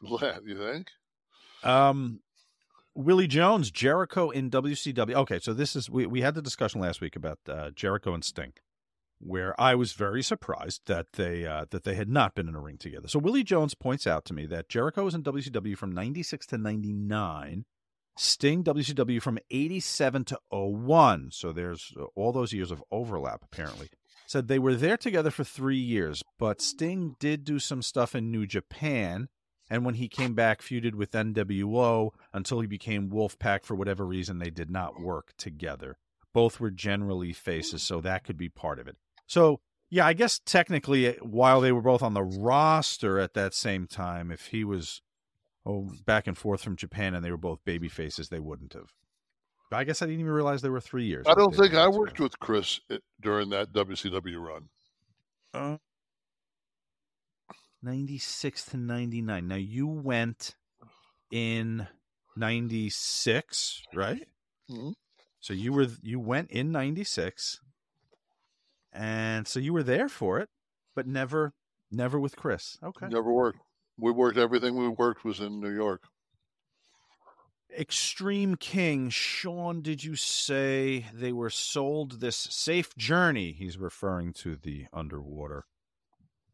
What 0.00 0.44
you 0.44 0.58
think? 0.58 0.88
Um, 1.62 2.20
Willie 2.94 3.26
Jones, 3.26 3.70
Jericho 3.70 4.30
in 4.30 4.50
WCW. 4.50 5.14
Okay, 5.14 5.38
so 5.38 5.52
this 5.52 5.76
is 5.76 5.90
we 5.90 6.06
we 6.06 6.22
had 6.22 6.34
the 6.34 6.42
discussion 6.42 6.80
last 6.80 7.00
week 7.00 7.14
about 7.14 7.38
uh, 7.48 7.70
Jericho 7.70 8.14
and 8.14 8.24
Sting, 8.24 8.54
where 9.18 9.58
I 9.60 9.74
was 9.74 9.92
very 9.92 10.22
surprised 10.22 10.82
that 10.86 11.12
they 11.12 11.46
uh, 11.46 11.66
that 11.70 11.84
they 11.84 11.94
had 11.94 12.08
not 12.08 12.34
been 12.34 12.48
in 12.48 12.54
a 12.54 12.60
ring 12.60 12.78
together. 12.78 13.08
So 13.08 13.18
Willie 13.18 13.44
Jones 13.44 13.74
points 13.74 14.06
out 14.06 14.24
to 14.26 14.34
me 14.34 14.46
that 14.46 14.68
Jericho 14.68 15.04
was 15.04 15.14
in 15.14 15.22
WCW 15.22 15.76
from 15.76 15.92
'96 15.92 16.46
to 16.46 16.58
'99. 16.58 17.64
Sting 18.18 18.64
WCW 18.64 19.20
from 19.20 19.38
87 19.50 20.24
to 20.24 20.38
01. 20.50 21.28
So 21.32 21.52
there's 21.52 21.92
uh, 22.00 22.04
all 22.14 22.32
those 22.32 22.54
years 22.54 22.70
of 22.70 22.82
overlap, 22.90 23.42
apparently. 23.44 23.90
Said 24.26 24.48
they 24.48 24.58
were 24.58 24.74
there 24.74 24.96
together 24.96 25.30
for 25.30 25.44
three 25.44 25.76
years, 25.76 26.22
but 26.38 26.62
Sting 26.62 27.14
did 27.20 27.44
do 27.44 27.58
some 27.58 27.82
stuff 27.82 28.14
in 28.14 28.30
New 28.30 28.46
Japan 28.46 29.28
and 29.68 29.84
when 29.84 29.94
he 29.94 30.08
came 30.08 30.34
back, 30.34 30.62
feuded 30.62 30.94
with 30.94 31.12
NWO 31.12 32.10
until 32.32 32.60
he 32.60 32.66
became 32.66 33.10
Wolfpack. 33.10 33.64
For 33.64 33.74
whatever 33.74 34.06
reason, 34.06 34.38
they 34.38 34.50
did 34.50 34.70
not 34.70 35.00
work 35.00 35.34
together. 35.36 35.98
Both 36.32 36.60
were 36.60 36.70
generally 36.70 37.32
faces, 37.32 37.82
so 37.82 38.00
that 38.00 38.24
could 38.24 38.36
be 38.36 38.48
part 38.48 38.78
of 38.78 38.86
it. 38.86 38.96
So, 39.26 39.60
yeah, 39.90 40.06
I 40.06 40.12
guess 40.12 40.38
technically, 40.38 41.06
eh, 41.06 41.14
while 41.20 41.60
they 41.60 41.72
were 41.72 41.82
both 41.82 42.02
on 42.02 42.14
the 42.14 42.22
roster 42.22 43.18
at 43.18 43.34
that 43.34 43.54
same 43.54 43.86
time, 43.86 44.30
if 44.30 44.46
he 44.46 44.62
was 44.62 45.02
oh, 45.64 45.90
back 46.04 46.26
and 46.26 46.38
forth 46.38 46.62
from 46.62 46.76
Japan 46.76 47.14
and 47.14 47.24
they 47.24 47.30
were 47.30 47.36
both 47.36 47.64
baby 47.64 47.88
faces, 47.88 48.28
they 48.28 48.40
wouldn't 48.40 48.74
have. 48.74 48.92
I 49.72 49.82
guess 49.82 50.00
I 50.00 50.06
didn't 50.06 50.20
even 50.20 50.32
realize 50.32 50.62
there 50.62 50.70
were 50.70 50.80
three 50.80 51.06
years. 51.06 51.26
I 51.28 51.34
don't 51.34 51.54
think 51.54 51.74
I 51.74 51.88
worked 51.88 52.20
with 52.20 52.38
Chris 52.38 52.80
eh, 52.88 52.98
during 53.20 53.50
that 53.50 53.72
WCW 53.72 54.38
run. 54.38 54.68
Uh, 55.52 55.78
96 57.82 58.64
to 58.66 58.76
99. 58.76 59.48
Now 59.48 59.56
you 59.56 59.86
went 59.86 60.54
in 61.30 61.86
96, 62.36 63.82
right? 63.94 64.26
Mm-hmm. 64.70 64.90
So 65.40 65.52
you 65.52 65.72
were 65.72 65.86
you 66.02 66.18
went 66.18 66.50
in 66.50 66.72
96 66.72 67.60
and 68.92 69.46
so 69.46 69.60
you 69.60 69.72
were 69.72 69.84
there 69.84 70.08
for 70.08 70.40
it 70.40 70.48
but 70.96 71.06
never 71.06 71.52
Never 71.90 72.18
with 72.18 72.36
Chris. 72.36 72.78
Okay. 72.82 73.08
Never 73.08 73.32
worked. 73.32 73.60
We 73.98 74.10
worked 74.10 74.38
everything 74.38 74.76
we 74.76 74.88
worked 74.88 75.24
was 75.24 75.40
in 75.40 75.60
New 75.60 75.74
York. 75.74 76.02
Extreme 77.78 78.56
King, 78.56 79.10
Sean, 79.10 79.82
did 79.82 80.02
you 80.02 80.16
say 80.16 81.06
they 81.12 81.32
were 81.32 81.50
sold 81.50 82.20
this 82.20 82.36
safe 82.36 82.96
journey? 82.96 83.52
He's 83.52 83.76
referring 83.76 84.32
to 84.34 84.56
the 84.56 84.86
underwater 84.92 85.64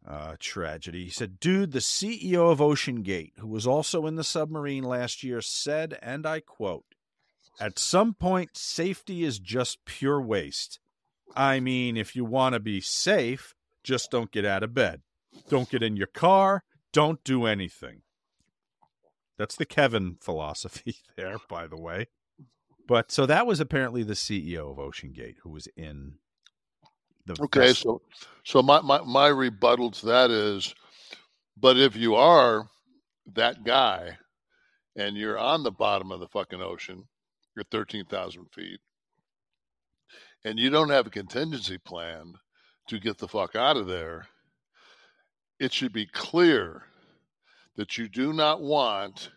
uh, 0.06 0.36
tragedy. 0.38 1.04
He 1.04 1.10
said, 1.10 1.40
Dude, 1.40 1.72
the 1.72 1.78
CEO 1.78 2.50
of 2.50 2.58
OceanGate, 2.58 3.32
who 3.38 3.48
was 3.48 3.66
also 3.66 4.06
in 4.06 4.16
the 4.16 4.24
submarine 4.24 4.84
last 4.84 5.22
year, 5.22 5.40
said, 5.40 5.98
and 6.02 6.26
I 6.26 6.40
quote, 6.40 6.84
At 7.60 7.78
some 7.78 8.14
point, 8.14 8.56
safety 8.56 9.24
is 9.24 9.38
just 9.38 9.84
pure 9.84 10.20
waste. 10.20 10.80
I 11.34 11.60
mean, 11.60 11.96
if 11.96 12.14
you 12.14 12.24
want 12.24 12.54
to 12.54 12.60
be 12.60 12.80
safe, 12.80 13.54
just 13.82 14.10
don't 14.10 14.30
get 14.30 14.44
out 14.44 14.62
of 14.62 14.74
bed. 14.74 15.02
Don't 15.48 15.70
get 15.70 15.82
in 15.82 15.96
your 15.96 16.08
car. 16.08 16.64
Don't 16.92 17.22
do 17.24 17.46
anything. 17.46 18.02
That's 19.38 19.56
the 19.56 19.64
Kevin 19.64 20.16
philosophy 20.20 20.96
there, 21.16 21.36
by 21.48 21.66
the 21.66 21.80
way. 21.80 22.08
But 22.86 23.10
so 23.10 23.26
that 23.26 23.46
was 23.46 23.60
apparently 23.60 24.02
the 24.02 24.14
CEO 24.14 24.70
of 24.70 24.76
OceanGate 24.76 25.36
who 25.42 25.50
was 25.50 25.68
in 25.76 26.14
the 27.26 27.38
Okay, 27.40 27.74
vessel. 27.74 27.74
so 27.74 28.02
so 28.44 28.62
my, 28.62 28.80
my 28.82 29.02
my 29.02 29.28
rebuttal 29.28 29.90
to 29.92 30.06
that 30.06 30.30
is, 30.30 30.74
but 31.56 31.78
if 31.78 31.96
you 31.96 32.16
are 32.16 32.68
that 33.35 33.64
guy, 33.64 34.18
and 34.96 35.16
you're 35.16 35.38
on 35.38 35.62
the 35.64 35.72
bottom 35.72 36.12
of 36.12 36.20
the 36.20 36.28
fucking 36.28 36.62
ocean, 36.62 37.04
you're 37.56 37.64
thirteen 37.70 38.06
thousand 38.06 38.46
feet, 38.52 38.80
and 40.44 40.58
you 40.58 40.70
don't 40.70 40.90
have 40.90 41.06
a 41.08 41.11
contingency 41.11 41.78
plan 41.78 42.35
to 42.88 43.00
get 43.00 43.18
the 43.18 43.28
fuck 43.28 43.56
out 43.56 43.76
of 43.76 43.87
there, 43.88 44.26
it 45.61 45.72
should 45.72 45.92
be 45.92 46.06
clear 46.06 46.85
that 47.76 47.98
you 47.98 48.08
do 48.08 48.32
not 48.32 48.62
want 48.62 49.30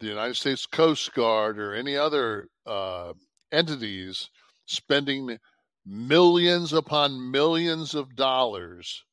the 0.00 0.06
United 0.08 0.36
States 0.36 0.66
Coast 0.66 1.14
Guard 1.14 1.58
or 1.58 1.74
any 1.74 1.96
other 1.96 2.48
uh, 2.66 3.12
entities 3.52 4.30
spending 4.66 5.38
millions 5.86 6.72
upon 6.72 7.30
millions 7.30 7.94
of 7.94 8.16
dollars 8.16 9.04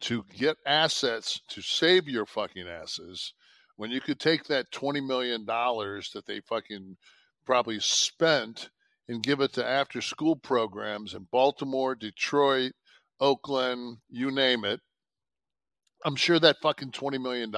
to 0.00 0.24
get 0.36 0.56
assets 0.66 1.40
to 1.48 1.60
save 1.60 2.08
your 2.08 2.24
fucking 2.24 2.66
asses 2.66 3.34
when 3.76 3.90
you 3.90 4.00
could 4.00 4.18
take 4.18 4.44
that 4.44 4.70
$20 4.72 5.06
million 5.06 5.44
that 5.46 6.22
they 6.26 6.40
fucking 6.40 6.96
probably 7.44 7.78
spent 7.80 8.70
and 9.08 9.22
give 9.22 9.40
it 9.40 9.52
to 9.54 9.66
after 9.66 10.00
school 10.00 10.36
programs 10.36 11.14
in 11.14 11.26
Baltimore, 11.30 11.94
Detroit, 11.94 12.72
Oakland, 13.20 13.98
you 14.08 14.30
name 14.30 14.64
it. 14.64 14.80
I'm 16.04 16.16
sure 16.16 16.38
that 16.38 16.60
fucking 16.62 16.92
$20 16.92 17.20
million 17.20 17.52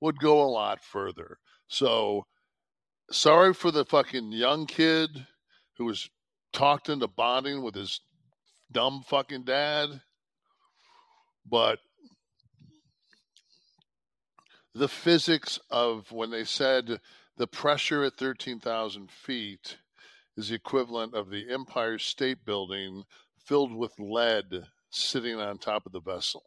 would 0.00 0.18
go 0.18 0.42
a 0.42 0.50
lot 0.50 0.82
further. 0.82 1.38
So 1.68 2.26
sorry 3.10 3.54
for 3.54 3.70
the 3.70 3.84
fucking 3.84 4.32
young 4.32 4.66
kid 4.66 5.10
who 5.76 5.84
was 5.84 6.08
talked 6.54 6.88
into 6.88 7.08
bonding 7.08 7.62
with 7.62 7.74
his 7.74 8.00
dumb 8.72 9.04
fucking 9.06 9.44
dad. 9.44 10.00
But 11.44 11.80
the 14.74 14.88
physics 14.88 15.58
of 15.70 16.10
when 16.10 16.30
they 16.30 16.44
said 16.44 17.00
the 17.36 17.46
pressure 17.46 18.04
at 18.04 18.16
13,000 18.16 19.10
feet 19.10 19.76
is 20.36 20.48
the 20.48 20.54
equivalent 20.54 21.14
of 21.14 21.28
the 21.28 21.50
Empire 21.50 21.98
State 21.98 22.44
Building 22.44 23.04
filled 23.44 23.74
with 23.74 23.98
lead 23.98 24.64
sitting 24.90 25.38
on 25.38 25.58
top 25.58 25.84
of 25.86 25.92
the 25.92 26.00
vessel. 26.00 26.42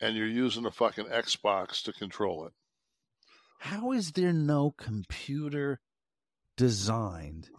And 0.00 0.16
you're 0.16 0.26
using 0.26 0.66
a 0.66 0.70
fucking 0.70 1.06
Xbox 1.06 1.82
to 1.84 1.92
control 1.92 2.46
it. 2.46 2.52
How 3.60 3.92
is 3.92 4.12
there 4.12 4.32
no 4.32 4.72
computer 4.76 5.80
designed 6.56 7.50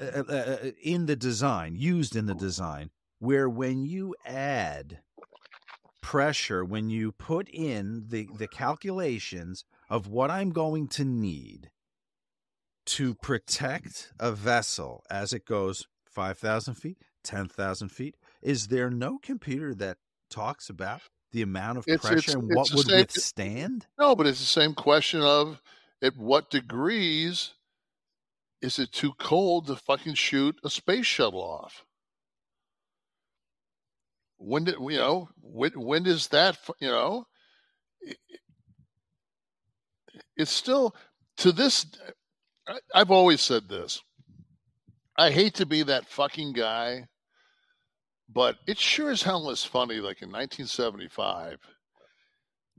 uh, 0.00 0.22
uh, 0.28 0.32
uh, 0.32 0.56
in 0.82 1.06
the 1.06 1.16
design, 1.16 1.76
used 1.76 2.14
in 2.16 2.26
the 2.26 2.34
design, 2.34 2.90
where 3.18 3.48
when 3.48 3.84
you 3.84 4.14
add 4.24 5.00
pressure, 6.02 6.64
when 6.64 6.90
you 6.90 7.12
put 7.12 7.48
in 7.48 8.04
the, 8.08 8.28
the 8.38 8.46
calculations 8.48 9.64
of 9.88 10.06
what 10.06 10.30
I'm 10.30 10.50
going 10.50 10.88
to 10.88 11.04
need 11.04 11.70
to 12.86 13.14
protect 13.14 14.12
a 14.20 14.30
vessel 14.32 15.02
as 15.10 15.32
it 15.32 15.46
goes 15.46 15.86
5,000 16.04 16.74
feet, 16.74 16.98
10,000 17.24 17.88
feet, 17.88 18.16
is 18.42 18.68
there 18.68 18.90
no 18.90 19.18
computer 19.22 19.74
that 19.74 19.96
talks 20.30 20.68
about 20.68 21.00
the 21.32 21.40
amount 21.42 21.78
of 21.78 21.84
It's- 21.88 22.00
pressure 22.00 22.18
it's- 22.18 22.34
and 22.34 22.44
it's 22.50 22.56
what 22.56 22.70
would 22.76 22.86
same- 22.86 22.98
withstand? 23.00 23.86
No, 23.98 24.14
but 24.14 24.26
it's 24.26 24.40
the 24.40 24.44
same 24.46 24.74
question 24.74 25.22
of 25.22 25.60
at 26.02 26.16
what 26.16 26.50
degrees 26.50 27.54
is 28.64 28.78
it 28.78 28.92
too 28.92 29.12
cold 29.18 29.66
to 29.66 29.76
fucking 29.76 30.14
shoot 30.14 30.58
a 30.64 30.70
space 30.70 31.04
shuttle 31.04 31.42
off? 31.42 31.84
When 34.38 34.64
did 34.64 34.76
you 34.80 34.96
know? 34.96 35.28
When 35.36 35.72
when 35.72 36.06
is 36.06 36.28
that? 36.28 36.58
You 36.80 36.88
know, 36.88 37.26
It- 38.00 38.18
it's 40.36 40.50
still 40.50 40.96
to 41.38 41.52
this. 41.52 41.86
I- 42.66 42.80
I've 42.94 43.10
always 43.10 43.40
said 43.42 43.68
this. 43.68 44.00
I 45.16 45.30
hate 45.30 45.54
to 45.56 45.66
be 45.66 45.82
that 45.84 46.08
fucking 46.08 46.54
guy, 46.54 47.08
but 48.28 48.58
it 48.66 48.78
sure 48.78 49.10
as 49.10 49.22
hell 49.22 49.50
is 49.50 49.64
funny. 49.64 50.00
Like 50.00 50.22
in 50.22 50.30
1975, 50.30 51.60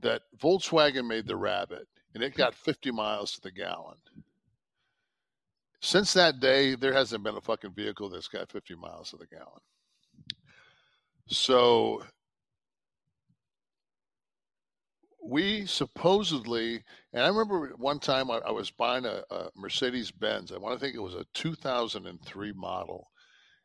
that 0.00 0.22
Volkswagen 0.36 1.06
made 1.06 1.26
the 1.26 1.36
Rabbit, 1.36 1.88
and 2.14 2.22
it 2.22 2.34
got 2.34 2.54
50 2.54 2.90
miles 2.90 3.32
to 3.32 3.40
the 3.40 3.52
gallon. 3.52 3.98
Since 5.80 6.14
that 6.14 6.40
day, 6.40 6.74
there 6.74 6.92
hasn't 6.92 7.22
been 7.22 7.36
a 7.36 7.40
fucking 7.40 7.74
vehicle 7.74 8.08
that's 8.08 8.28
got 8.28 8.50
50 8.50 8.74
miles 8.76 9.10
to 9.10 9.16
the 9.16 9.26
gallon. 9.26 9.60
So 11.28 12.02
we 15.22 15.66
supposedly, 15.66 16.82
and 17.12 17.24
I 17.24 17.28
remember 17.28 17.72
one 17.76 17.98
time 17.98 18.30
I, 18.30 18.38
I 18.46 18.50
was 18.52 18.70
buying 18.70 19.04
a, 19.04 19.22
a 19.30 19.48
Mercedes 19.56 20.10
Benz. 20.10 20.52
I 20.52 20.58
want 20.58 20.78
to 20.78 20.84
think 20.84 20.94
it 20.94 21.02
was 21.02 21.14
a 21.14 21.26
2003 21.34 22.52
model. 22.54 23.08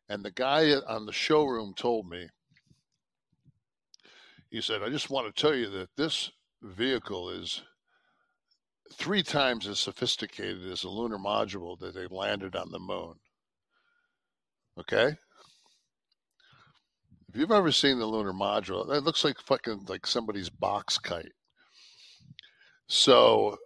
And 0.10 0.24
the 0.24 0.32
guy 0.32 0.74
on 0.74 1.06
the 1.06 1.13
showroom 1.13 1.74
told 1.76 2.10
me, 2.10 2.28
he 4.50 4.60
said, 4.60 4.84
I 4.84 4.89
just 4.89 5.10
want 5.10 5.34
to 5.34 5.41
tell 5.41 5.56
you 5.56 5.69
that 5.69 5.89
this 5.95 6.32
vehicle 6.62 7.30
is 7.30 7.62
three 8.93 9.23
times 9.23 9.67
as 9.67 9.80
sophisticated 9.80 10.69
as 10.71 10.82
the 10.82 10.89
lunar 10.89 11.17
module 11.17 11.80
that 11.80 11.93
they 11.93 12.08
landed 12.08 12.56
on 12.56 12.71
the 12.71 12.80
moon. 12.80 13.15
Okay? 14.80 15.15
If 17.30 17.36
you've 17.36 17.51
ever 17.51 17.71
seen 17.71 17.99
the 17.99 18.06
lunar 18.06 18.34
module, 18.34 18.93
it 18.93 19.04
looks 19.04 19.23
like 19.23 19.39
fucking 19.39 19.86
like 19.88 20.06
somebody's 20.06 20.49
box 20.49 20.97
kite. 20.97 21.32
So 22.88 23.58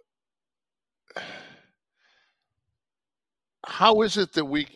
how 3.66 4.02
is 4.02 4.16
it 4.16 4.32
that 4.34 4.44
we 4.44 4.68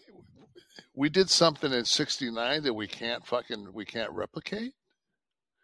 we 0.94 1.08
did 1.08 1.30
something 1.30 1.72
in 1.72 1.84
69 1.84 2.64
that 2.64 2.74
we 2.74 2.88
can't 2.88 3.24
fucking 3.24 3.72
we 3.72 3.84
can't 3.84 4.10
replicate? 4.10 4.72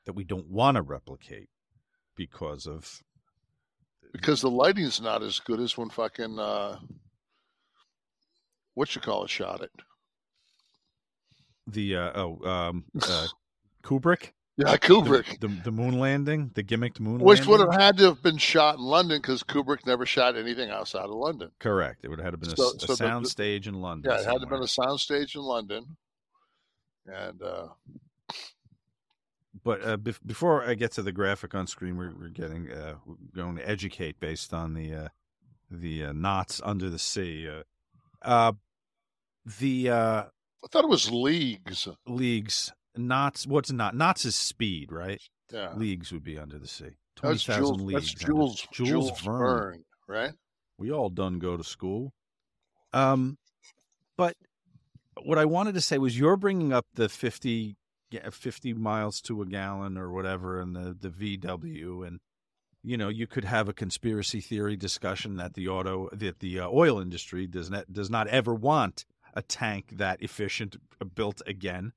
that 0.06 0.14
we 0.14 0.24
don't 0.24 0.48
want 0.48 0.76
to 0.76 0.82
replicate 0.82 1.50
because 2.16 2.66
of 2.66 3.02
Because 4.12 4.40
the 4.40 4.50
lighting's 4.50 5.00
not 5.00 5.22
as 5.22 5.38
good 5.40 5.60
as 5.60 5.76
when 5.76 5.90
fucking 5.90 6.38
uh 6.38 6.78
what 8.74 8.94
you 8.94 9.00
call 9.00 9.24
it 9.24 9.30
shot 9.30 9.62
it. 9.62 9.70
the 11.66 11.96
uh, 11.96 12.12
oh 12.14 12.48
um, 12.48 12.84
uh, 13.02 13.26
Kubrick. 13.82 14.32
Yeah, 14.58 14.76
Kubrick. 14.78 15.38
The, 15.40 15.48
the, 15.48 15.60
the 15.64 15.70
moon 15.70 15.98
landing, 15.98 16.50
the 16.54 16.62
gimmicked 16.64 16.98
moon 16.98 17.14
landing 17.18 17.26
Which 17.26 17.40
landing. 17.46 17.58
would 17.66 17.72
have 17.72 17.80
had 17.80 17.98
to 17.98 18.04
have 18.04 18.22
been 18.22 18.38
shot 18.38 18.76
in 18.76 18.80
London 18.82 19.18
because 19.20 19.42
Kubrick 19.42 19.84
never 19.86 20.06
shot 20.06 20.34
anything 20.36 20.70
outside 20.70 21.04
of 21.04 21.10
London. 21.10 21.50
Correct. 21.58 22.00
It 22.04 22.08
would 22.08 22.18
have 22.18 22.24
had 22.24 22.30
to 22.30 22.36
been 22.38 22.52
a, 22.52 22.56
So- 22.56 22.68
s- 22.70 22.76
so 22.80 22.84
a 22.84 22.86
the- 22.88 22.96
sound 22.96 23.26
stage 23.28 23.68
in 23.68 23.74
London. 23.74 24.10
Yeah, 24.10 24.20
it 24.20 24.24
had 24.24 24.34
to 24.34 24.40
have 24.40 24.48
been 24.48 24.62
a 24.62 24.68
sound 24.68 24.98
stage 25.00 25.34
in 25.34 25.42
London. 25.42 25.96
And 27.06 27.42
uh 27.42 27.66
But 29.66 29.84
uh, 29.84 29.96
bef- 29.96 30.20
before 30.24 30.64
I 30.64 30.74
get 30.74 30.92
to 30.92 31.02
the 31.02 31.10
graphic 31.10 31.52
on 31.52 31.66
screen, 31.66 31.96
we're, 31.96 32.14
we're 32.16 32.28
getting 32.28 32.70
uh, 32.70 32.94
we're 33.04 33.16
going 33.34 33.56
to 33.56 33.68
educate 33.68 34.20
based 34.20 34.54
on 34.54 34.74
the 34.74 34.94
uh, 34.94 35.08
the 35.68 36.04
uh, 36.04 36.12
knots 36.12 36.60
under 36.64 36.88
the 36.88 37.00
sea. 37.00 37.48
Uh, 37.48 37.62
uh, 38.22 38.52
the 39.58 39.90
uh, 39.90 40.22
I 40.22 40.68
thought 40.70 40.84
it 40.84 40.88
was 40.88 41.10
leagues. 41.10 41.88
Leagues 42.06 42.72
knots. 42.96 43.44
What's 43.44 43.72
not 43.72 43.96
knots 43.96 44.24
is 44.24 44.36
speed, 44.36 44.92
right? 44.92 45.20
Yeah. 45.52 45.74
Leagues 45.74 46.12
would 46.12 46.22
be 46.22 46.38
under 46.38 46.60
the 46.60 46.68
sea. 46.68 46.98
Twenty 47.16 47.38
Jules, 47.38 47.80
leagues. 47.80 48.12
that's 48.12 48.24
Jules, 48.24 48.68
Jules, 48.72 48.88
Jules 48.88 49.20
Verne. 49.20 49.38
Verne, 49.40 49.84
right? 50.06 50.32
We 50.78 50.92
all 50.92 51.08
done 51.08 51.40
go 51.40 51.56
to 51.56 51.64
school. 51.64 52.12
Um, 52.92 53.36
but 54.16 54.36
what 55.24 55.38
I 55.38 55.44
wanted 55.44 55.74
to 55.74 55.80
say 55.80 55.98
was 55.98 56.16
you're 56.16 56.36
bringing 56.36 56.72
up 56.72 56.86
the 56.94 57.08
50 57.08 57.66
get 57.68 57.76
50 58.30 58.74
miles 58.74 59.20
to 59.22 59.42
a 59.42 59.46
gallon 59.46 59.98
or 59.98 60.10
whatever 60.10 60.60
in 60.60 60.72
the 60.72 60.96
the 60.98 61.08
VW 61.08 62.06
and 62.06 62.20
you 62.82 62.96
know 62.96 63.08
you 63.08 63.26
could 63.26 63.44
have 63.44 63.68
a 63.68 63.72
conspiracy 63.72 64.40
theory 64.40 64.76
discussion 64.76 65.36
that 65.36 65.54
the 65.54 65.68
auto 65.68 66.08
that 66.12 66.38
the 66.38 66.60
uh, 66.60 66.68
oil 66.68 67.00
industry 67.00 67.46
does 67.46 67.70
not 67.70 67.92
does 67.92 68.08
not 68.08 68.28
ever 68.28 68.54
want 68.54 69.04
a 69.34 69.42
tank 69.42 69.92
that 69.92 70.22
efficient 70.22 70.76
uh, 71.00 71.04
built 71.04 71.42
again. 71.46 71.92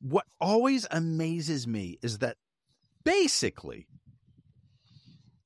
What 0.00 0.26
always 0.40 0.86
amazes 0.90 1.66
me 1.66 1.98
is 2.02 2.18
that 2.18 2.36
basically 3.04 3.86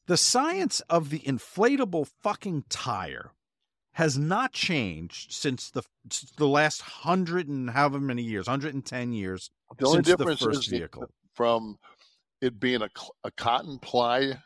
the 0.07 0.17
science 0.17 0.81
of 0.91 1.11
the 1.11 1.21
inflatable 1.21 2.09
fucking 2.23 2.65
tire 2.69 3.33
has 3.99 4.17
not 4.17 4.53
changed 4.53 5.33
since 5.33 5.71
the 5.71 5.83
since 6.09 6.31
the 6.37 6.47
last 6.47 6.83
hundred 6.83 7.49
and 7.49 7.69
however 7.69 7.99
many 7.99 8.23
years, 8.23 8.47
hundred 8.47 8.73
and 8.73 8.87
ten 8.87 9.13
years. 9.13 9.51
The 9.77 9.87
only 9.87 9.97
since 9.97 10.07
difference 10.07 10.39
the 10.39 10.47
first 10.47 10.61
is 10.61 10.67
vehicle. 10.69 11.11
from 11.35 11.79
it 12.41 12.61
being 12.61 12.81
a, 12.81 12.89
a 13.25 13.33
cotton 13.33 13.81
ply 13.81 14.39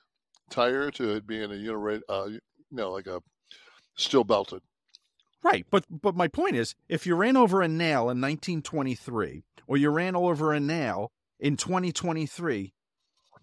tire 0.48 0.90
to 0.92 1.16
it 1.16 1.26
being 1.26 1.50
a 1.50 1.54
unirate, 1.54 2.00
uh, 2.08 2.28
you 2.28 2.40
know, 2.70 2.92
like 2.92 3.06
a 3.06 3.20
steel 3.94 4.24
belted. 4.24 4.62
Right, 5.42 5.66
but 5.70 5.84
but 5.90 6.16
my 6.16 6.28
point 6.28 6.56
is, 6.56 6.74
if 6.88 7.06
you 7.06 7.14
ran 7.14 7.36
over 7.36 7.60
a 7.60 7.68
nail 7.68 8.08
in 8.08 8.22
1923, 8.22 9.42
or 9.66 9.76
you 9.76 9.90
ran 9.90 10.16
over 10.16 10.54
a 10.54 10.60
nail 10.60 11.12
in 11.38 11.58
2023, 11.58 12.72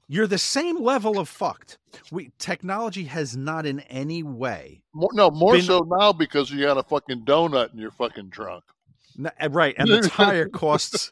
you're 0.09 0.27
the 0.27 0.37
same 0.39 0.81
level 0.83 1.19
of 1.19 1.29
fucked. 1.29 1.77
We 2.11 2.31
technology 2.39 3.03
has 3.05 3.37
not 3.37 3.65
in 3.65 3.79
any 3.81 4.23
way. 4.23 4.81
More, 4.93 5.11
no, 5.13 5.29
more 5.29 5.53
been- 5.53 5.61
so 5.61 5.85
now 5.87 6.11
because 6.11 6.51
you 6.51 6.61
got 6.65 6.77
a 6.77 6.83
fucking 6.83 7.23
donut 7.23 7.71
in 7.73 7.79
your 7.79 7.91
fucking 7.91 8.31
trunk. 8.31 8.63
Uh, 9.23 9.49
Right, 9.49 9.75
and 9.77 9.87
the 9.87 10.01
tire 10.09 10.49
costs 10.49 11.11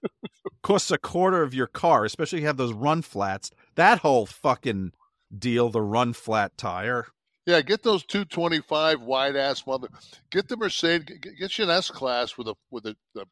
costs 0.64 0.92
a 0.92 0.98
quarter 0.98 1.44
of 1.44 1.54
your 1.54 1.68
car, 1.68 2.06
especially 2.06 2.40
if 2.40 2.42
you 2.42 2.48
have 2.48 2.58
those 2.58 2.74
run 2.74 3.02
flats. 3.02 3.52
That 3.76 4.00
whole 4.00 4.26
fucking 4.26 4.94
deal, 5.38 5.70
the 5.70 5.82
run 5.82 6.14
flat 6.14 6.58
tire. 6.58 7.08
Yeah, 7.46 7.62
get 7.62 7.84
those 7.84 8.06
225 8.06 9.02
wide 9.02 9.36
ass 9.38 9.66
mother. 9.66 9.88
Get 10.32 10.48
the 10.50 10.58
Mercedes. 10.58 11.06
Get, 11.06 11.38
get 11.38 11.58
you 11.58 11.64
an 11.66 11.70
S 11.70 11.90
class 11.92 12.38
with 12.38 12.48
a 12.48 12.56
with 12.72 12.86
a, 12.88 12.96
the 13.14 13.26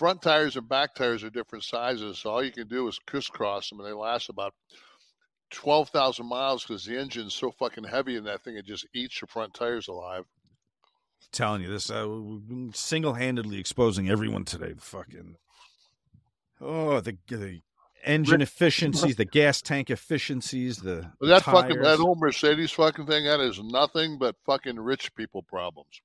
front 0.00 0.22
tires 0.22 0.56
and 0.56 0.66
back 0.66 0.94
tires 0.94 1.22
are 1.22 1.28
different 1.28 1.62
sizes. 1.62 2.20
So 2.20 2.30
all 2.30 2.42
you 2.42 2.50
can 2.50 2.66
do 2.68 2.88
is 2.88 2.98
crisscross 3.06 3.68
them, 3.68 3.80
and 3.80 3.86
they 3.86 3.92
last 3.92 4.30
about 4.30 4.54
12,000 5.50 6.26
miles 6.26 6.64
because 6.64 6.86
the 6.86 6.96
engine's 6.96 7.34
so 7.34 7.50
fucking 7.50 7.84
heavy 7.84 8.16
in 8.16 8.24
that 8.24 8.42
thing 8.42 8.56
it 8.56 8.64
just 8.64 8.86
eats 8.94 9.20
your 9.20 9.28
front 9.28 9.52
tires 9.52 9.88
alive. 9.88 10.24
telling 11.32 11.60
you 11.60 11.68
this 11.68 11.90
uh, 11.90 12.08
single-handedly 12.72 13.58
exposing 13.58 14.08
everyone 14.08 14.44
today 14.44 14.72
the 14.72 14.80
fucking 14.80 15.36
oh 16.62 17.00
the 17.00 17.18
the 17.28 17.60
engine 18.06 18.40
efficiencies 18.40 19.16
the 19.16 19.24
gas 19.40 19.60
tank 19.60 19.90
efficiencies 19.90 20.78
the 20.78 21.10
But 21.20 21.26
that 21.26 21.42
tires. 21.42 21.62
fucking 21.62 21.82
that 21.82 22.00
old 22.00 22.18
Mercedes 22.20 22.70
fucking 22.70 23.06
thing 23.06 23.24
that 23.24 23.40
is 23.40 23.60
nothing 23.62 24.18
but 24.18 24.36
fucking 24.46 24.80
rich 24.80 25.14
people 25.14 25.42
problems. 25.42 26.00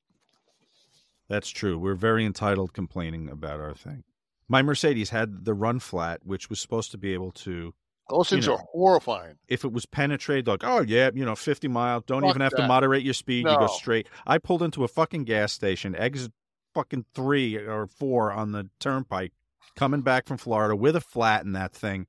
That's 1.27 1.49
true. 1.49 1.77
We're 1.77 1.95
very 1.95 2.25
entitled 2.25 2.73
complaining 2.73 3.29
about 3.29 3.59
our 3.59 3.73
thing. 3.73 4.03
My 4.47 4.61
mercedes 4.61 5.09
had 5.09 5.45
the 5.45 5.53
run 5.53 5.79
flat 5.79 6.21
which 6.23 6.49
was 6.49 6.59
supposed 6.59 6.91
to 6.91 6.97
be 6.97 7.13
able 7.13 7.31
to 7.31 7.73
Those 8.09 8.29
things 8.29 8.47
know, 8.47 8.53
are 8.53 8.63
horrifying. 8.71 9.37
if 9.47 9.65
it 9.65 9.71
was 9.71 9.85
penetrated 9.87 10.47
like 10.47 10.63
oh 10.63 10.81
yeah 10.81 11.09
you 11.13 11.25
know 11.25 11.35
50 11.35 11.67
mile, 11.67 12.01
don't 12.01 12.21
Fuck 12.21 12.29
even 12.29 12.41
have 12.41 12.55
to 12.55 12.67
moderate 12.67 13.03
your 13.03 13.15
speed 13.15 13.45
you 13.47 13.57
go 13.57 13.67
straight. 13.67 14.07
I 14.27 14.37
pulled 14.37 14.61
into 14.61 14.83
a 14.83 14.87
fucking 14.87 15.23
gas 15.23 15.51
station 15.51 15.95
exit 15.95 16.31
fucking 16.73 17.05
three 17.15 17.55
or 17.55 17.87
four 17.87 18.31
on 18.31 18.51
the 18.51 18.69
turnpike 18.79 19.31
coming 19.75 20.01
back 20.01 20.27
from 20.27 20.37
florida 20.37 20.75
with 20.75 20.95
a 20.95 21.01
flat 21.01 21.43
in 21.43 21.53
that 21.53 21.73
thing. 21.73 22.05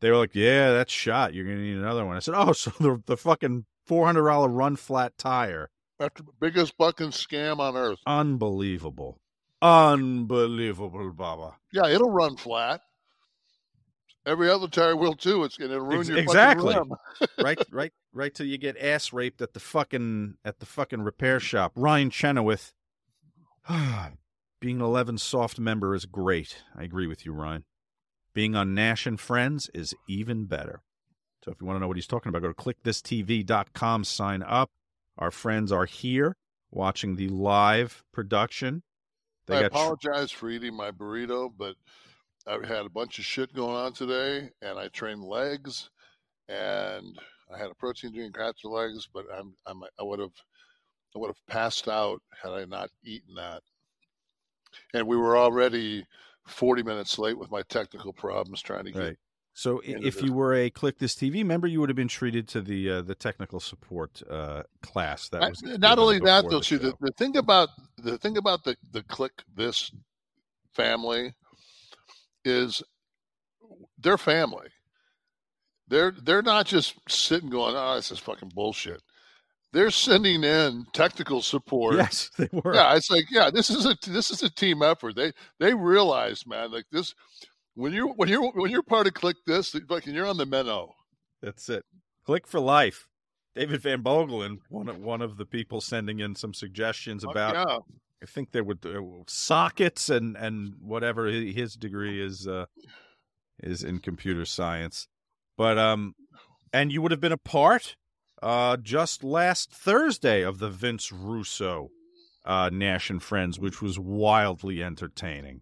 They 0.00 0.10
were 0.10 0.16
like 0.16 0.34
yeah 0.34 0.72
that's 0.72 0.92
shot. 0.92 1.34
You're 1.34 1.44
gonna 1.44 1.60
need 1.60 1.76
another 1.76 2.04
one. 2.04 2.16
I 2.16 2.20
said 2.20 2.34
oh 2.36 2.52
so 2.52 2.72
the, 2.80 3.00
the 3.06 3.16
fucking 3.16 3.64
$400 3.88 4.48
run 4.50 4.74
flat 4.74 5.16
tire 5.16 5.70
The 5.98 6.10
biggest 6.40 6.74
fucking 6.76 7.10
scam 7.10 7.58
on 7.58 7.76
earth. 7.76 7.98
unbelievable. 8.06 9.18
Unbelievable 9.62 11.12
baba. 11.12 11.56
Yeah, 11.72 11.88
it'll 11.88 12.10
run 12.10 12.36
flat. 12.36 12.82
Every 14.26 14.50
other 14.50 14.68
tire 14.68 14.96
will 14.96 15.14
too. 15.14 15.44
It's 15.44 15.56
gonna 15.56 15.80
ruin 15.80 16.00
Ex- 16.00 16.08
your 16.08 16.18
exactly. 16.18 16.74
fucking 16.74 16.90
rim. 17.20 17.28
right 17.44 17.58
right 17.70 17.92
right 18.12 18.34
till 18.34 18.46
you 18.46 18.58
get 18.58 18.76
ass 18.76 19.12
raped 19.12 19.40
at 19.40 19.54
the 19.54 19.60
fucking 19.60 20.34
at 20.44 20.58
the 20.58 20.66
fucking 20.66 21.02
repair 21.02 21.40
shop. 21.40 21.72
Ryan 21.76 22.10
chenoweth. 22.10 22.72
Being 24.60 24.76
an 24.76 24.82
11 24.82 25.18
soft 25.18 25.58
member 25.58 25.94
is 25.94 26.06
great. 26.06 26.62
I 26.76 26.82
agree 26.82 27.06
with 27.06 27.24
you 27.24 27.32
ryan. 27.32 27.64
Being 28.34 28.54
on 28.56 28.74
nash 28.74 29.06
and 29.06 29.18
friends 29.18 29.70
is 29.72 29.94
even 30.08 30.44
better. 30.46 30.82
So 31.44 31.52
if 31.52 31.60
you 31.60 31.66
want 31.66 31.76
to 31.76 31.80
know 31.80 31.88
what 31.88 31.96
he's 31.96 32.06
talking 32.06 32.28
about 32.30 32.42
go 32.42 32.48
to 32.48 32.54
KliqThisTV.com 32.54 34.04
sign 34.04 34.42
up 34.42 34.70
our 35.18 35.30
friends 35.30 35.72
are 35.72 35.86
here 35.86 36.36
watching 36.70 37.16
the 37.16 37.28
live 37.28 38.04
production 38.12 38.82
they 39.46 39.56
I 39.56 39.62
got 39.62 39.72
tr- 39.72 39.78
apologize 39.78 40.32
for 40.32 40.50
eating 40.50 40.74
my 40.74 40.90
burrito, 40.90 41.50
but 41.56 41.76
I've 42.46 42.64
had 42.64 42.84
a 42.84 42.90
bunch 42.90 43.18
of 43.18 43.24
shit 43.24 43.52
going 43.54 43.76
on 43.76 43.92
today, 43.92 44.50
and 44.60 44.78
I 44.78 44.88
trained 44.88 45.22
legs, 45.22 45.90
and 46.48 47.18
I 47.52 47.58
had 47.58 47.70
a 47.70 47.74
protein 47.74 48.12
drink 48.12 48.36
after 48.38 48.68
legs, 48.68 49.08
but 49.12 49.24
I'm, 49.32 49.54
I'm 49.66 49.82
I 49.98 50.02
would 50.02 50.18
have 50.18 50.34
I 51.14 51.18
would 51.18 51.28
have 51.28 51.46
passed 51.46 51.88
out 51.88 52.20
had 52.42 52.52
I 52.52 52.64
not 52.64 52.90
eaten 53.04 53.34
that. 53.36 53.62
And 54.92 55.06
we 55.06 55.16
were 55.16 55.38
already 55.38 56.06
40 56.46 56.82
minutes 56.82 57.18
late 57.18 57.38
with 57.38 57.50
my 57.50 57.62
technical 57.62 58.12
problems 58.12 58.60
trying 58.62 58.84
to 58.84 58.92
get. 58.92 59.00
Right. 59.00 59.16
So 59.56 59.80
if 59.82 60.20
you 60.22 60.34
were 60.34 60.52
a 60.52 60.68
Kliq 60.70 60.98
This 60.98 61.14
TV 61.14 61.42
member, 61.42 61.66
you 61.66 61.80
would 61.80 61.88
have 61.88 61.96
been 61.96 62.08
treated 62.08 62.46
to 62.48 62.60
the 62.60 62.90
uh, 62.90 63.00
the 63.00 63.14
technical 63.14 63.58
support 63.58 64.20
uh, 64.28 64.64
class. 64.82 65.30
That 65.30 65.44
I- 65.44 65.76
not 65.78 65.98
only 65.98 66.18
that 66.20 66.44
though, 66.50 66.58
the 66.58 66.62
see 66.64 66.76
the, 66.76 66.92
the 67.00 67.10
thing 67.12 67.38
about 67.38 67.70
the 67.96 68.18
thing 68.18 68.36
about 68.36 68.64
the 68.64 68.76
the 68.92 69.00
Kliq 69.04 69.30
This 69.54 69.90
family 70.74 71.32
is 72.44 72.82
they're 73.98 74.18
family. 74.18 74.68
They're 75.88 76.10
they're 76.10 76.42
not 76.42 76.66
just 76.66 76.94
sitting 77.08 77.48
going, 77.48 77.76
oh, 77.76 77.96
this 77.96 78.10
is 78.10 78.18
fucking 78.18 78.52
bullshit. 78.54 79.00
They're 79.72 79.90
sending 79.90 80.44
in 80.44 80.84
technical 80.92 81.40
support. 81.40 81.96
Yes, 81.96 82.30
they 82.38 82.50
were. 82.52 82.74
Yeah, 82.74 82.94
it's 82.94 83.10
like, 83.10 83.30
yeah, 83.30 83.50
this 83.50 83.70
is 83.70 83.86
a 83.86 83.96
this 84.06 84.30
is 84.30 84.42
a 84.42 84.50
team 84.50 84.82
effort. 84.82 85.16
They 85.16 85.32
they 85.58 85.72
realize, 85.72 86.46
man, 86.46 86.72
like 86.72 86.84
this 86.92 87.14
when 87.76 87.92
you 87.92 88.08
when 88.08 88.28
you're 88.28 88.50
when 88.52 88.70
you're 88.70 88.82
part 88.82 89.06
of 89.06 89.14
Kliq 89.14 89.34
This, 89.46 89.76
fucking 89.88 90.14
you're 90.14 90.26
on 90.26 90.38
the 90.38 90.46
meno. 90.46 90.94
That's 91.42 91.68
it. 91.68 91.84
Kliq 92.26 92.46
for 92.46 92.58
life. 92.58 93.06
David 93.54 93.80
Van 93.80 94.02
Bogelen, 94.02 94.58
one 94.68 94.88
of 94.88 94.98
one 94.98 95.22
of 95.22 95.36
the 95.36 95.46
people 95.46 95.80
sending 95.80 96.20
in 96.20 96.34
some 96.34 96.52
suggestions 96.52 97.24
about. 97.24 97.54
yeah. 97.54 97.78
I 98.22 98.26
think 98.26 98.52
there 98.52 98.64
were 98.64 98.76
there 98.80 99.02
were 99.02 99.22
sockets 99.28 100.08
and 100.08 100.36
and 100.36 100.74
whatever 100.80 101.26
his 101.26 101.74
degree 101.74 102.20
is 102.20 102.48
uh, 102.48 102.66
is 103.62 103.82
in 103.82 104.00
computer 104.00 104.44
science, 104.44 105.08
but 105.56 105.78
um, 105.78 106.14
and 106.72 106.90
you 106.90 107.02
would 107.02 107.10
have 107.10 107.20
been 107.20 107.32
a 107.32 107.38
part 107.38 107.96
uh 108.42 108.76
just 108.76 109.24
last 109.24 109.70
Thursday 109.72 110.42
of 110.42 110.58
the 110.58 110.68
Vince 110.68 111.10
Russo 111.12 111.90
uh 112.44 112.70
Nash 112.72 113.10
and 113.10 113.22
Friends, 113.22 113.58
which 113.58 113.80
was 113.80 113.98
wildly 113.98 114.82
entertaining. 114.82 115.60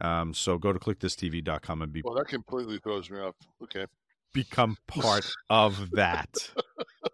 Um, 0.00 0.34
so 0.34 0.58
go 0.58 0.72
to 0.72 0.78
KliqThisTV.com 0.78 1.82
and 1.82 1.92
be 1.92 2.02
Well, 2.04 2.14
that 2.14 2.28
completely 2.28 2.78
throws 2.78 3.10
me 3.10 3.18
off. 3.18 3.34
Okay. 3.62 3.86
become 4.32 4.76
part 4.86 5.30
of 5.48 5.90
that 5.92 6.50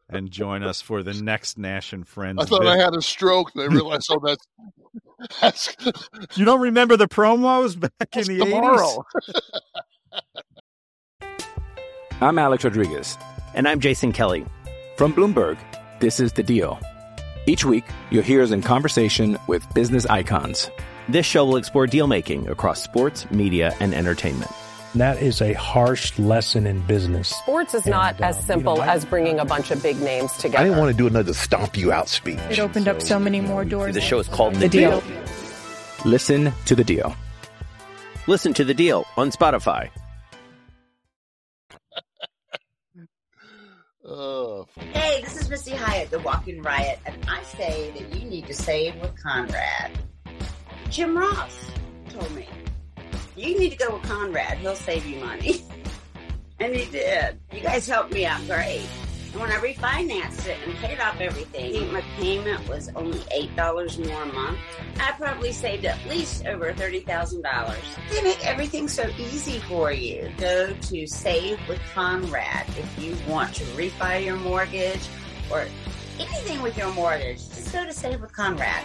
and 0.08 0.30
join 0.30 0.62
us 0.62 0.80
for 0.80 1.02
the 1.02 1.14
next 1.14 1.58
Nash 1.58 1.92
and 1.92 2.06
Friends. 2.06 2.38
I 2.40 2.44
thought 2.44 2.60
bit. 2.62 2.68
I 2.68 2.76
had 2.76 2.94
a 2.94 3.02
stroke, 3.02 3.52
and 3.54 3.62
I 3.62 3.66
realized, 3.66 4.08
oh, 4.10 4.20
that's 4.24 4.46
that's 5.40 5.76
You 6.36 6.44
don't 6.44 6.60
remember 6.60 6.96
the 6.96 7.08
promos 7.08 7.78
back 7.78 8.16
in 8.16 8.24
the 8.24 8.38
tomorrow. 8.38 9.04
80s? 9.22 9.40
I'm 12.20 12.38
Alex 12.38 12.64
Rodriguez. 12.64 13.18
And 13.54 13.68
I'm 13.68 13.80
Jason 13.80 14.12
Kelly. 14.12 14.46
From 14.96 15.12
Bloomberg, 15.12 15.58
this 16.00 16.20
is 16.20 16.32
The 16.32 16.42
Deal. 16.42 16.78
Each 17.46 17.64
week, 17.64 17.84
you'll 18.10 18.22
hear 18.22 18.42
us 18.42 18.50
in 18.52 18.62
conversation 18.62 19.38
with 19.48 19.66
business 19.74 20.06
icons. 20.06 20.70
This 21.12 21.26
show 21.26 21.44
will 21.44 21.56
explore 21.58 21.86
deal 21.86 22.06
making 22.06 22.48
across 22.48 22.82
sports, 22.82 23.30
media, 23.30 23.74
and 23.80 23.92
entertainment. 23.92 24.50
That 24.94 25.20
is 25.20 25.42
a 25.42 25.52
harsh 25.52 26.18
lesson 26.18 26.66
in 26.66 26.80
business. 26.86 27.28
Sports 27.28 27.74
is 27.74 27.84
not 27.84 28.14
And, 28.14 28.24
uh, 28.24 28.28
as 28.28 28.36
you 28.38 28.42
simple 28.44 28.76
know, 28.76 28.82
I- 28.82 28.94
as 28.94 29.04
bringing 29.04 29.38
a 29.38 29.44
bunch 29.44 29.70
of 29.70 29.82
big 29.82 30.00
names 30.00 30.32
together. 30.38 30.58
I 30.62 30.64
didn't 30.64 30.78
want 30.78 30.90
to 30.90 30.96
do 30.96 31.06
another 31.06 31.34
stomp 31.34 31.76
you 31.76 31.92
out 31.92 32.08
speech. 32.08 32.38
It 32.48 32.58
opened 32.60 32.88
up 32.88 33.02
so 33.02 33.18
many 33.18 33.42
more 33.42 33.62
doors. 33.62 33.94
The 33.94 34.00
show 34.00 34.20
is 34.20 34.28
called 34.28 34.54
The 34.54 34.70
Deal. 34.70 35.02
Listen 36.06 36.50
to 36.64 36.74
The 36.74 36.84
Deal. 36.84 37.14
Listen 38.26 38.54
to 38.54 38.64
the 38.64 38.72
deal 38.72 39.04
on 39.18 39.30
Spotify. 39.32 39.90
Oh, 44.04 44.66
Hey, 44.92 45.20
this 45.22 45.36
is 45.40 45.48
Missy 45.50 45.70
Hyatt, 45.76 46.10
the 46.10 46.18
Walking 46.20 46.60
Riot, 46.62 46.98
and 47.06 47.16
I 47.28 47.42
say 47.44 47.90
that 47.92 48.18
you 48.18 48.28
need 48.28 48.46
to 48.48 48.54
save 48.54 48.96
with 48.96 49.14
Conrad. 49.22 49.92
Jim 50.92 51.16
Ross 51.16 51.70
told 52.10 52.30
me. 52.34 52.46
You 53.34 53.58
need 53.58 53.70
to 53.70 53.76
go 53.76 53.94
with 53.94 54.02
Conrad. 54.02 54.58
He'll 54.58 54.74
save 54.74 55.06
you 55.06 55.20
money. 55.20 55.64
and 56.60 56.76
he 56.76 56.84
did. 56.90 57.40
You 57.50 57.62
guys 57.62 57.88
helped 57.88 58.12
me 58.12 58.26
out 58.26 58.46
great. 58.46 58.86
And 59.32 59.40
when 59.40 59.50
I 59.50 59.54
refinanced 59.54 60.46
it 60.46 60.58
and 60.66 60.74
paid 60.76 61.00
off 61.00 61.18
everything, 61.18 61.90
my 61.94 62.02
payment 62.18 62.68
was 62.68 62.90
only 62.94 63.20
$8 63.20 64.06
more 64.06 64.22
a 64.22 64.26
month. 64.26 64.58
I 65.00 65.12
probably 65.12 65.52
saved 65.52 65.86
at 65.86 65.98
least 66.10 66.44
over 66.44 66.74
$30,000. 66.74 67.74
They 68.10 68.22
make 68.22 68.46
everything 68.46 68.86
so 68.86 69.08
easy 69.16 69.60
for 69.60 69.92
you. 69.92 70.30
Go 70.36 70.74
to 70.74 71.06
Save 71.06 71.58
with 71.70 71.80
Conrad 71.94 72.66
if 72.76 73.02
you 73.02 73.16
want 73.26 73.54
to 73.54 73.64
refi 73.64 74.26
your 74.26 74.36
mortgage 74.36 75.08
or 75.50 75.64
anything 76.18 76.60
with 76.60 76.76
your 76.76 76.92
mortgage. 76.92 77.38
Just 77.38 77.72
go 77.72 77.86
to 77.86 77.94
Save 77.94 78.20
with 78.20 78.34
Conrad. 78.34 78.84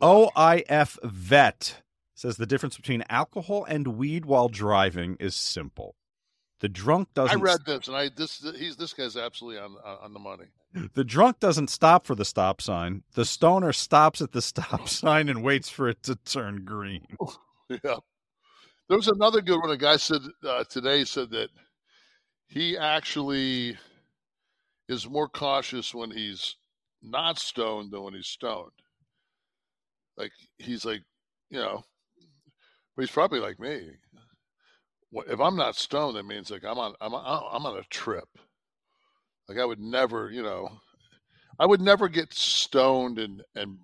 OIF 0.00 0.98
Vet 1.02 1.82
says 2.14 2.36
the 2.36 2.46
difference 2.46 2.76
between 2.76 3.04
alcohol 3.08 3.64
and 3.64 3.98
weed 3.98 4.24
while 4.24 4.48
driving 4.48 5.16
is 5.20 5.34
simple. 5.34 5.94
The 6.60 6.68
drunk 6.68 7.08
doesn't. 7.14 7.38
I 7.38 7.42
read 7.42 7.60
this, 7.64 7.88
and 7.88 7.96
I 7.96 8.10
this 8.14 8.44
he's 8.56 8.76
this 8.76 8.92
guy's 8.92 9.16
absolutely 9.16 9.60
on 9.60 9.76
on 9.84 10.12
the 10.12 10.18
money. 10.18 10.46
The 10.94 11.04
drunk 11.04 11.40
doesn't 11.40 11.68
stop 11.68 12.06
for 12.06 12.14
the 12.14 12.24
stop 12.24 12.60
sign. 12.60 13.02
The 13.14 13.24
stoner 13.24 13.72
stops 13.72 14.20
at 14.20 14.32
the 14.32 14.42
stop 14.42 14.88
sign 14.88 15.28
and 15.28 15.42
waits 15.42 15.68
for 15.68 15.88
it 15.88 16.02
to 16.04 16.16
turn 16.16 16.64
green. 16.64 17.06
Yeah. 17.84 17.98
There 18.88 18.96
was 18.96 19.06
another 19.06 19.40
good 19.40 19.60
one. 19.60 19.70
A 19.70 19.76
guy 19.76 19.94
said 19.94 20.22
uh, 20.44 20.64
today 20.64 21.04
said 21.04 21.30
that 21.30 21.50
he 22.48 22.76
actually 22.76 23.78
is 24.88 25.08
more 25.08 25.28
cautious 25.28 25.94
when 25.94 26.10
he's 26.10 26.56
not 27.00 27.38
stoned 27.38 27.92
than 27.92 28.02
when 28.02 28.14
he's 28.14 28.26
stoned. 28.26 28.72
Like 30.16 30.32
he's 30.58 30.84
like, 30.84 31.02
you 31.50 31.58
know, 31.58 31.82
but 32.96 33.02
he's 33.02 33.10
probably 33.10 33.40
like 33.40 33.58
me. 33.58 33.90
If 35.12 35.40
I'm 35.40 35.56
not 35.56 35.76
stoned, 35.76 36.16
that 36.16 36.26
means 36.26 36.50
like 36.50 36.64
I'm 36.64 36.78
on 36.78 36.94
I'm 37.00 37.14
on, 37.14 37.48
I'm 37.52 37.66
on 37.66 37.78
a 37.78 37.82
trip. 37.84 38.28
Like 39.48 39.58
I 39.58 39.64
would 39.64 39.80
never, 39.80 40.30
you 40.30 40.42
know, 40.42 40.68
I 41.58 41.66
would 41.66 41.80
never 41.80 42.08
get 42.08 42.32
stoned 42.32 43.18
and 43.18 43.42
and 43.54 43.78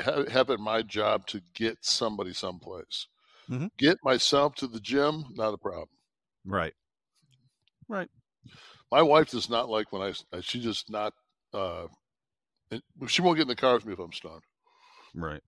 have, 0.00 0.28
have 0.28 0.50
it 0.50 0.60
my 0.60 0.82
job 0.82 1.26
to 1.28 1.40
get 1.54 1.78
somebody 1.82 2.32
someplace. 2.32 3.06
Mm-hmm. 3.50 3.66
Get 3.78 3.98
myself 4.02 4.54
to 4.56 4.66
the 4.66 4.80
gym, 4.80 5.24
not 5.34 5.54
a 5.54 5.58
problem. 5.58 5.88
Right. 6.44 6.74
Right. 7.88 8.08
My 8.90 9.02
wife 9.02 9.30
does 9.30 9.50
not 9.50 9.68
like 9.68 9.92
when 9.92 10.02
I. 10.02 10.40
She 10.40 10.60
just 10.60 10.90
not. 10.90 11.12
uh 11.52 11.86
She 13.06 13.22
won't 13.22 13.36
get 13.36 13.42
in 13.42 13.48
the 13.48 13.56
car 13.56 13.74
with 13.74 13.86
me 13.86 13.92
if 13.92 13.98
I'm 13.98 14.12
stoned. 14.12 14.42
Right. 15.14 15.42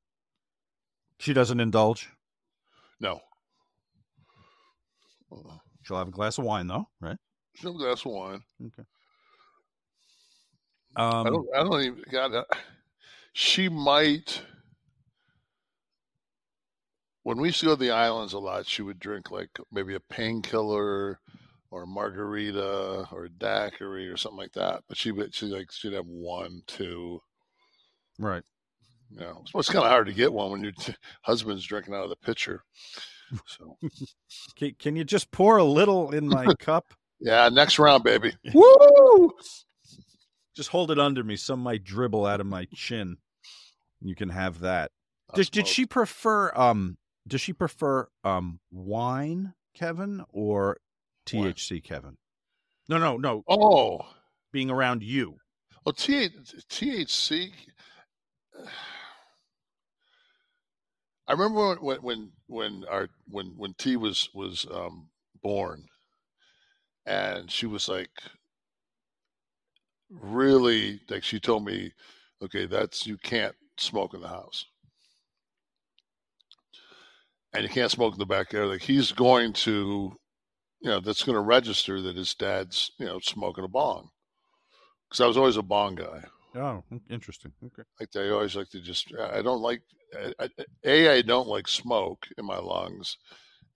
She 1.25 1.33
doesn't 1.33 1.59
indulge. 1.59 2.11
No. 3.01 3.19
She'll 5.83 5.97
have 5.97 6.09
a 6.09 6.11
glass 6.11 6.37
of 6.37 6.45
wine 6.45 6.67
though, 6.67 6.87
right? 7.01 7.17
She'll 7.55 7.73
have 7.73 7.81
a 7.81 7.83
glass 7.83 8.05
of 8.05 8.13
wine. 8.13 8.43
Okay. 8.61 8.83
Um, 10.97 11.27
I 11.27 11.31
don't. 11.31 11.49
I 11.57 11.65
don't 11.65 11.83
even. 11.83 12.05
God, 12.13 12.35
uh, 12.35 12.45
she 13.33 13.71
might. 13.71 14.43
When 17.23 17.41
we 17.41 17.49
used 17.49 17.61
to 17.61 17.67
go 17.67 17.73
to 17.73 17.81
the 17.81 17.91
islands 17.91 18.35
a 18.35 18.39
lot, 18.39 18.67
she 18.67 18.83
would 18.83 18.99
drink 18.99 19.31
like 19.31 19.49
maybe 19.73 19.95
a 19.95 20.01
painkiller 20.01 21.21
or 21.71 21.83
a 21.85 21.87
margarita 21.87 23.09
or 23.11 23.25
a 23.25 23.31
daiquiri 23.31 24.09
or 24.09 24.19
something 24.19 24.41
like 24.41 24.53
that. 24.53 24.83
But 24.89 24.99
she 24.99 25.11
would 25.11 25.35
she 25.35 25.47
like 25.47 25.73
she'd 25.73 25.95
have 25.95 26.07
one, 26.07 26.65
two. 26.67 27.23
Right. 28.19 28.43
You 29.15 29.21
know, 29.21 29.45
it's 29.55 29.69
kind 29.71 29.85
of 29.85 29.91
hard 29.91 30.07
to 30.09 30.13
get 30.13 30.33
one 30.33 30.51
when 30.51 30.63
your 30.65 30.73
t- 30.73 30.95
husband's 31.23 31.65
drinking 31.65 31.95
out 31.95 32.03
of 32.03 32.11
the 32.11 32.17
pitcher. 32.17 32.65
So, 33.47 33.79
can, 34.57 34.75
can 34.79 34.97
you 34.97 35.05
just 35.05 35.31
pour 35.31 35.57
a 35.57 35.65
little 35.65 36.11
in 36.11 36.27
my 36.27 36.53
cup? 36.59 36.95
Yeah, 37.21 37.49
next 37.49 37.79
round, 37.79 38.03
baby. 38.03 38.33
Woo! 38.55 39.33
Just 40.57 40.71
hold 40.71 40.91
it 40.91 40.99
under 40.99 41.23
me. 41.23 41.37
Some 41.37 41.61
might 41.61 41.85
dribble 41.85 42.27
out 42.27 42.41
of 42.41 42.47
my 42.47 42.67
chin. 42.75 43.19
You 44.01 44.17
can 44.17 44.31
have 44.31 44.61
that. 44.61 44.91
Did, 45.35 45.51
did 45.51 45.67
she 45.67 45.87
prefer 45.87 46.53
um 46.55 46.99
does 47.27 47.41
she 47.41 47.53
prefer 47.53 48.09
um 48.25 48.61
wine, 48.71 49.55
Kevin, 49.75 50.25
or 50.31 50.79
THC, 51.27 51.73
wine. 51.73 51.81
Kevin? 51.81 52.17
No, 52.89 52.99
no, 52.99 53.17
no. 53.17 53.43
Oh, 53.49 54.01
being 54.53 54.71
around 54.71 55.03
you. 55.03 55.39
Well, 55.85 55.93
T- 55.95 56.31
THC. 56.69 57.53
I 61.29 61.33
remember 61.33 61.75
when 61.83 61.99
when 62.03 62.33
when 62.47 62.85
our 62.87 63.09
when 63.29 63.49
when 63.59 63.75
T 63.75 63.97
was 63.97 64.31
was 64.33 64.67
um, 64.71 65.11
born, 65.43 65.89
and 67.07 67.51
she 67.51 67.67
was 67.67 67.89
like 67.89 68.11
really 70.11 71.01
like 71.11 71.23
she 71.25 71.39
told 71.41 71.65
me, 71.65 71.93
okay, 72.43 72.67
that's 72.67 73.07
you 73.07 73.17
can't 73.19 73.55
smoke 73.79 74.15
in 74.15 74.21
the 74.21 74.29
house, 74.29 74.65
and 77.53 77.63
you 77.63 77.69
can't 77.69 77.91
smoke 77.91 78.13
in 78.15 78.19
the 78.19 78.27
backyard. 78.27 78.69
Like 78.69 78.83
he's 78.83 79.13
going 79.13 79.53
to, 79.55 80.17
you 80.81 80.91
know, 80.91 81.01
that's 81.01 81.25
going 81.25 81.37
to 81.37 81.41
register 81.43 82.01
that 82.03 82.17
his 82.17 82.35
dad's 82.35 82.93
you 82.99 83.07
know 83.07 83.21
smoking 83.21 83.65
a 83.65 83.69
bong, 83.69 84.11
because 85.09 85.21
I 85.23 85.27
was 85.27 85.37
always 85.37 85.57
a 85.57 85.63
bong 85.63 85.97
guy. 85.97 86.25
Oh, 86.57 86.85
interesting. 87.11 87.53
Okay. 87.65 87.83
Like 87.99 88.11
I 88.17 88.31
always 88.31 88.55
like 88.55 88.69
to 88.71 88.81
just. 88.81 89.13
I 89.19 89.43
don't 89.43 89.61
like. 89.61 89.83
I, 90.39 90.49
a. 90.85 91.19
I 91.19 91.23
don't 91.23 91.49
like 91.49 91.67
smoke 91.67 92.27
in 92.39 92.45
my 92.45 92.59
lungs, 92.59 93.17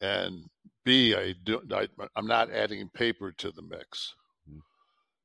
and 0.01 0.45
B. 0.85 1.15
I 1.15 1.35
do. 1.45 1.61
I, 1.73 1.89
I'm 2.15 2.27
not 2.27 2.53
adding 2.53 2.89
paper 2.91 3.33
to 3.33 3.51
the 3.51 3.63
mix. 3.63 4.15
Mm. 4.49 4.61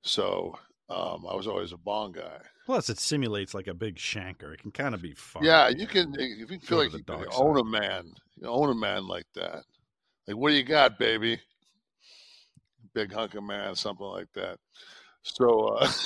So 0.01 0.57
um, 0.89 1.27
I 1.29 1.35
was 1.35 1.47
always 1.47 1.73
a 1.73 1.77
bong 1.77 2.13
guy. 2.13 2.39
Plus, 2.65 2.89
it 2.89 2.99
simulates 2.99 3.53
like 3.53 3.67
a 3.67 3.73
big 3.73 3.97
shanker. 3.97 4.53
It 4.53 4.61
can 4.61 4.71
kind 4.71 4.95
of 4.95 5.01
be 5.01 5.13
fun. 5.13 5.43
Yeah, 5.43 5.69
you 5.69 5.85
can. 5.85 6.15
If 6.17 6.49
you 6.49 6.59
feel 6.59 6.79
like 6.79 6.93
you 6.93 7.03
can 7.03 7.25
own 7.35 7.59
a 7.59 7.63
man, 7.63 8.11
you 8.37 8.47
own 8.47 8.69
a 8.69 8.75
man 8.75 9.07
like 9.07 9.27
that. 9.35 9.63
Like, 10.27 10.37
what 10.37 10.49
do 10.49 10.55
you 10.55 10.63
got, 10.63 10.97
baby? 10.97 11.39
Big 12.95 13.13
hunk 13.13 13.35
of 13.35 13.43
man, 13.43 13.75
something 13.75 14.07
like 14.07 14.31
that. 14.33 14.57
So. 15.21 15.77
uh 15.79 15.91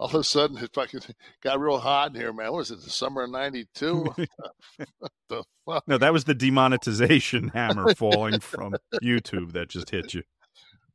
all 0.00 0.06
of 0.06 0.14
a 0.14 0.24
sudden 0.24 0.56
it 0.56 0.72
fucking 0.72 1.00
got 1.42 1.60
real 1.60 1.78
hot 1.78 2.14
in 2.14 2.20
here, 2.20 2.32
man. 2.32 2.50
What 2.50 2.58
was 2.58 2.70
it, 2.70 2.82
the 2.82 2.90
summer 2.90 3.22
of 3.22 3.30
'92? 3.30 4.14
the 5.28 5.44
fuck? 5.66 5.86
No, 5.86 5.98
that 5.98 6.12
was 6.12 6.24
the 6.24 6.34
demonetization 6.34 7.48
hammer 7.54 7.94
falling 7.94 8.40
from 8.40 8.74
YouTube 9.02 9.52
that 9.52 9.68
just 9.68 9.90
hit 9.90 10.14
you. 10.14 10.22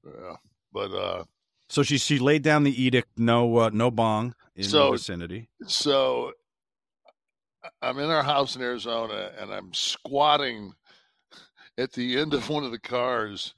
Yeah, 0.03 0.36
but 0.74 0.91
uh, 0.91 1.24
so 1.70 1.84
she 1.84 1.99
she 1.99 2.18
laid 2.18 2.41
down 2.41 2.64
the 2.64 2.84
edict, 2.84 3.10
no 3.18 3.58
uh, 3.58 3.70
no 3.72 3.91
bong 3.91 4.34
in 4.56 4.64
so, 4.64 4.88
the 4.88 4.91
vicinity. 4.93 5.49
So 5.68 6.32
I'm 7.84 7.99
in 7.99 8.10
our 8.10 8.24
house 8.24 8.56
in 8.56 8.64
Arizona, 8.64 9.32
and 9.39 9.53
I'm 9.53 9.72
squatting 9.72 10.74
at 11.78 11.91
the 11.93 12.18
end 12.20 12.34
of 12.34 12.49
one 12.49 12.64
of 12.64 12.72
the 12.72 12.80
cars. 12.80 13.53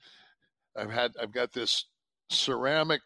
I've 0.76 0.92
had 0.92 1.14
I've 1.22 1.32
got 1.32 1.54
this 1.54 1.86
ceramic 2.30 3.02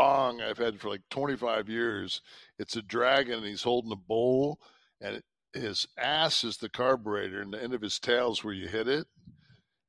bong 0.00 0.40
I've 0.40 0.56
had 0.56 0.80
for 0.80 0.88
like 0.88 1.02
25 1.10 1.68
years. 1.68 2.22
It's 2.58 2.74
a 2.74 2.80
dragon, 2.80 3.34
and 3.34 3.44
he's 3.44 3.64
holding 3.64 3.92
a 3.92 3.96
bowl, 3.96 4.58
and 4.98 5.22
his 5.52 5.86
ass 5.98 6.42
is 6.42 6.56
the 6.56 6.70
carburetor, 6.70 7.42
and 7.42 7.52
the 7.52 7.62
end 7.62 7.74
of 7.74 7.82
his 7.82 7.98
tail 7.98 8.32
is 8.32 8.42
where 8.42 8.54
you 8.54 8.66
hit 8.66 8.88
it. 8.88 9.06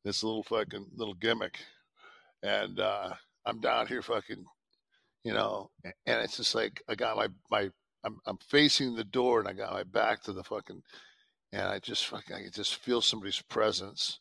This 0.03 0.21
little 0.21 0.43
fucking 0.43 0.87
little 0.97 1.13
gimmick, 1.13 1.59
and 2.43 2.77
uh, 2.81 3.11
I'm 3.45 3.61
down 3.61 3.87
here 3.87 4.01
fucking, 4.01 4.43
you 5.23 5.33
know, 5.33 5.69
and 5.85 5.93
it's 6.05 6.35
just 6.35 6.55
like 6.55 6.81
I 6.89 6.95
got 6.95 7.15
my 7.15 7.27
my 7.49 7.69
I'm 8.03 8.19
I'm 8.25 8.37
facing 8.49 8.95
the 8.95 9.05
door, 9.05 9.39
and 9.39 9.47
I 9.47 9.53
got 9.53 9.71
my 9.71 9.83
back 9.83 10.23
to 10.23 10.33
the 10.33 10.43
fucking, 10.43 10.81
and 11.53 11.61
I 11.61 11.79
just 11.79 12.07
fucking 12.07 12.35
I 12.35 12.49
just 12.51 12.75
feel 12.75 13.01
somebody's 13.01 13.41
presence. 13.41 14.19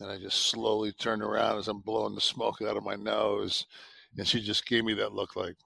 And 0.00 0.10
I 0.10 0.18
just 0.18 0.48
slowly 0.50 0.92
turn 0.92 1.22
around 1.22 1.58
as 1.58 1.68
I'm 1.68 1.80
blowing 1.80 2.14
the 2.14 2.20
smoke 2.20 2.60
out 2.60 2.76
of 2.76 2.84
my 2.84 2.96
nose. 2.96 3.64
And 4.16 4.26
she 4.26 4.40
just 4.40 4.66
gave 4.66 4.84
me 4.84 4.94
that 4.94 5.12
look 5.12 5.36
like, 5.36 5.56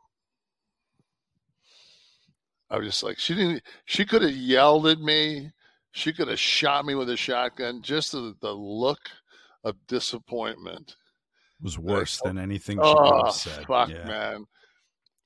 I 2.69 2.79
was 2.79 2.87
just 2.87 3.03
like, 3.03 3.19
she 3.19 3.35
didn't, 3.35 3.63
she 3.85 4.05
could 4.05 4.23
have 4.23 4.33
yelled 4.33 4.87
at 4.87 5.01
me. 5.01 5.51
She 5.93 6.13
could 6.13 6.29
have 6.29 6.39
shot 6.39 6.85
me 6.85 6.95
with 6.95 7.11
a 7.11 7.17
shotgun. 7.17 7.83
Just 7.83 8.13
the, 8.13 8.35
the 8.41 8.53
look 8.53 9.11
of 9.65 9.77
disappointment 9.89 10.97
was 11.61 11.79
worse 11.79 12.21
than 12.25 12.39
anything 12.39 12.79
she 12.79 12.83
oh, 12.83 12.95
could 12.95 13.17
have 13.17 13.25
ah, 13.27 13.31
said. 13.31 13.67
Fuck, 13.67 13.91
yeah. 13.91 14.05
man. 14.05 14.45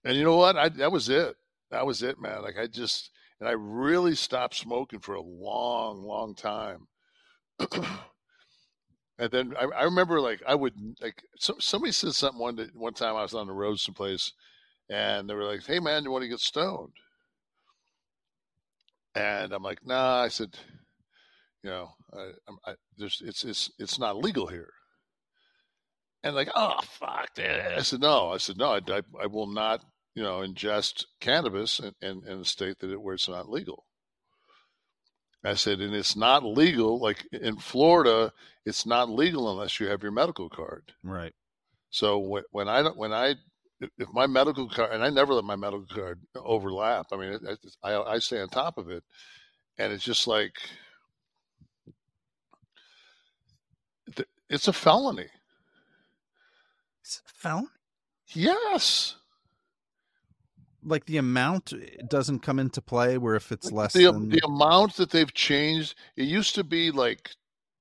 And 0.05 0.17
you 0.17 0.25
know 0.25 0.37
what? 0.37 0.57
I, 0.57 0.69
that 0.71 0.93
was 0.93 1.09
it. 1.09 1.35
That 1.71 1.87
was 1.87 2.03
it, 2.03 2.21
man. 2.21 2.43
Like 2.43 2.57
I 2.59 2.67
just, 2.67 3.11
and 3.41 3.49
I 3.49 3.53
really 3.53 4.15
stopped 4.15 4.55
smoking 4.55 5.01
for 5.01 5.15
a 5.15 5.23
long, 5.23 6.03
long 6.03 6.35
time. 6.35 6.87
and 9.19 9.31
then 9.31 9.55
I, 9.59 9.65
I, 9.65 9.85
remember 9.85 10.21
like 10.21 10.43
I 10.47 10.55
would 10.55 10.75
like 11.01 11.23
so, 11.39 11.55
somebody 11.61 11.93
said 11.93 12.15
something 12.15 12.41
one 12.41 12.57
day, 12.57 12.67
one 12.75 12.95
time 12.95 13.17
I 13.17 13.23
was 13.23 13.35
on 13.35 13.47
the 13.47 13.53
road 13.53 13.79
someplace, 13.79 14.33
and 14.91 15.29
they 15.29 15.35
were 15.35 15.45
like, 15.45 15.65
"Hey 15.65 15.79
man, 15.79 16.05
you 16.05 16.11
want 16.11 16.23
to 16.23 16.29
get 16.29 16.41
stoned?" 16.41 16.93
And 19.15 19.53
I'm 19.53 19.63
like, 19.63 19.87
"Nah," 19.87 20.23
I 20.23 20.29
said, 20.29 20.57
"You 21.63 21.71
know, 21.71 21.91
I, 22.13 22.33
I, 22.67 22.75
there's 22.97 23.23
it's 23.25 23.45
it's 23.45 23.71
it's 23.79 23.99
not 23.99 24.17
legal 24.17 24.49
here." 24.49 24.73
And 26.25 26.35
like, 26.35 26.51
"Oh 26.55 26.81
fuck!" 26.83 27.35
That. 27.37 27.79
I 27.79 27.83
said, 27.83 28.01
"No," 28.01 28.31
I 28.33 28.39
said, 28.39 28.57
"No, 28.59 28.73
I, 28.73 28.81
I, 28.89 29.03
I 29.23 29.27
will 29.27 29.47
not, 29.47 29.85
you 30.15 30.23
know, 30.23 30.39
ingest 30.39 31.05
cannabis 31.21 31.79
in, 31.79 31.93
in, 32.03 32.27
in 32.27 32.41
a 32.41 32.45
state 32.45 32.81
that 32.81 32.91
it 32.91 33.01
where 33.01 33.15
it's 33.15 33.29
not 33.29 33.49
legal." 33.49 33.85
I 35.45 35.55
said, 35.55 35.81
and 35.81 35.95
it's 35.95 36.17
not 36.17 36.43
legal. 36.43 36.99
Like 36.99 37.27
in 37.33 37.57
Florida, 37.57 38.33
it's 38.65 38.87
not 38.87 39.11
legal 39.11 39.51
unless 39.51 39.79
you 39.79 39.87
have 39.89 40.03
your 40.03 40.13
medical 40.13 40.49
card. 40.49 40.93
Right. 41.03 41.35
So 41.91 42.19
when, 42.19 42.45
when 42.51 42.69
I 42.69 42.83
when 42.83 43.13
I 43.13 43.35
if 43.81 44.09
my 44.13 44.27
medical 44.27 44.69
card 44.69 44.93
and 44.93 45.05
I 45.05 45.11
never 45.11 45.35
let 45.35 45.45
my 45.45 45.57
medical 45.57 45.87
card 45.87 46.21
overlap. 46.35 47.07
I 47.13 47.17
mean, 47.17 47.39
I, 47.83 47.93
I, 47.93 48.15
I 48.15 48.19
stay 48.19 48.41
on 48.41 48.49
top 48.49 48.79
of 48.79 48.91
it, 48.91 49.05
and 49.79 49.93
it's 49.93 50.05
just 50.05 50.27
like 50.27 50.55
it's 54.49 54.69
a 54.69 54.73
felony. 54.73 55.29
It's 57.03 57.21
a 57.27 57.33
felony. 57.33 57.69
Yes 58.29 59.17
like 60.85 61.07
the 61.07 61.17
amount 61.17 61.73
doesn't 62.09 62.41
come 62.41 62.59
into 62.59 62.81
play 62.81 63.19
where 63.19 63.35
if 63.35 63.53
it's 63.53 63.73
less 63.73 63.93
the, 63.93 64.11
than... 64.11 64.29
the 64.29 64.41
amount 64.45 64.97
that 64.97 65.11
they've 65.11 65.33
changed 65.33 65.95
it 66.17 66.25
used 66.25 66.55
to 66.55 66.65
be 66.65 66.91
like 66.91 67.31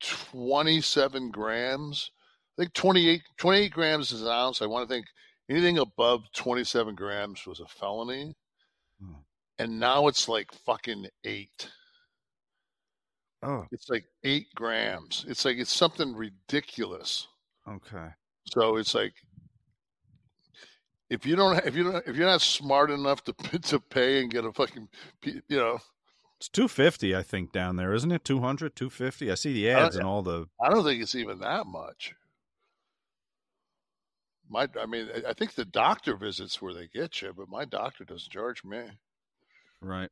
27 0.02 1.32
grams. 1.32 2.12
I 2.58 2.64
think 2.64 2.74
28 2.74 3.22
28 3.38 3.72
grams 3.72 4.12
is 4.12 4.22
an 4.22 4.28
ounce. 4.28 4.62
I 4.62 4.66
want 4.66 4.88
to 4.88 4.94
think 4.94 5.08
anything 5.50 5.78
above 5.78 6.24
27 6.34 6.96
grams 6.96 7.46
was 7.46 7.60
a 7.60 7.68
felony. 7.68 8.36
Hmm. 9.02 9.14
and 9.60 9.80
now 9.80 10.08
it's 10.08 10.30
like 10.30 10.52
fucking 10.66 11.08
eight. 11.24 11.70
Oh. 13.42 13.66
It's 13.72 13.90
like 13.90 14.06
eight 14.24 14.48
grams. 14.56 15.26
It's 15.28 15.44
like 15.44 15.58
it's 15.58 15.74
something 15.74 16.16
ridiculous. 16.16 17.28
Okay. 17.68 18.08
So 18.46 18.78
it's 18.78 18.96
like 18.96 19.14
if 21.14 21.26
you 21.26 21.36
don't 21.36 21.64
if 21.66 21.76
you 21.76 21.84
don't 21.84 22.08
if 22.08 22.16
you're 22.16 22.28
not 22.28 22.42
smart 22.42 22.90
enough 22.90 23.24
to 23.24 23.34
to 23.62 23.80
pay 23.80 24.22
and 24.22 24.32
get 24.32 24.46
a 24.46 24.52
fucking 24.52 24.90
you 25.24 25.42
know. 25.50 25.80
It's 26.38 26.50
250 26.50 27.16
i 27.16 27.24
think 27.24 27.54
down 27.54 27.78
there 27.78 27.94
isn't 27.94 28.12
it? 28.12 28.26
200 28.26 28.76
250 28.76 29.32
i 29.32 29.36
see 29.36 29.54
the 29.54 29.70
ads 29.70 29.96
and 29.96 30.06
all 30.06 30.22
the 30.22 30.48
i 30.62 30.70
don't 30.70 30.84
think 30.84 31.02
it's 31.02 31.16
even 31.16 31.40
that 31.40 31.68
much. 31.68 32.16
My 34.50 34.68
i 34.82 34.86
mean 34.86 35.08
i 35.28 35.34
think 35.34 35.54
the 35.54 35.66
doctor 35.66 36.18
visits 36.18 36.62
where 36.62 36.74
they 36.74 36.88
get 36.88 37.22
you 37.22 37.34
but 37.36 37.48
my 37.48 37.64
doctor 37.64 38.04
doesn't 38.04 38.32
charge 38.32 38.64
me. 38.64 38.84
Right. 39.82 40.10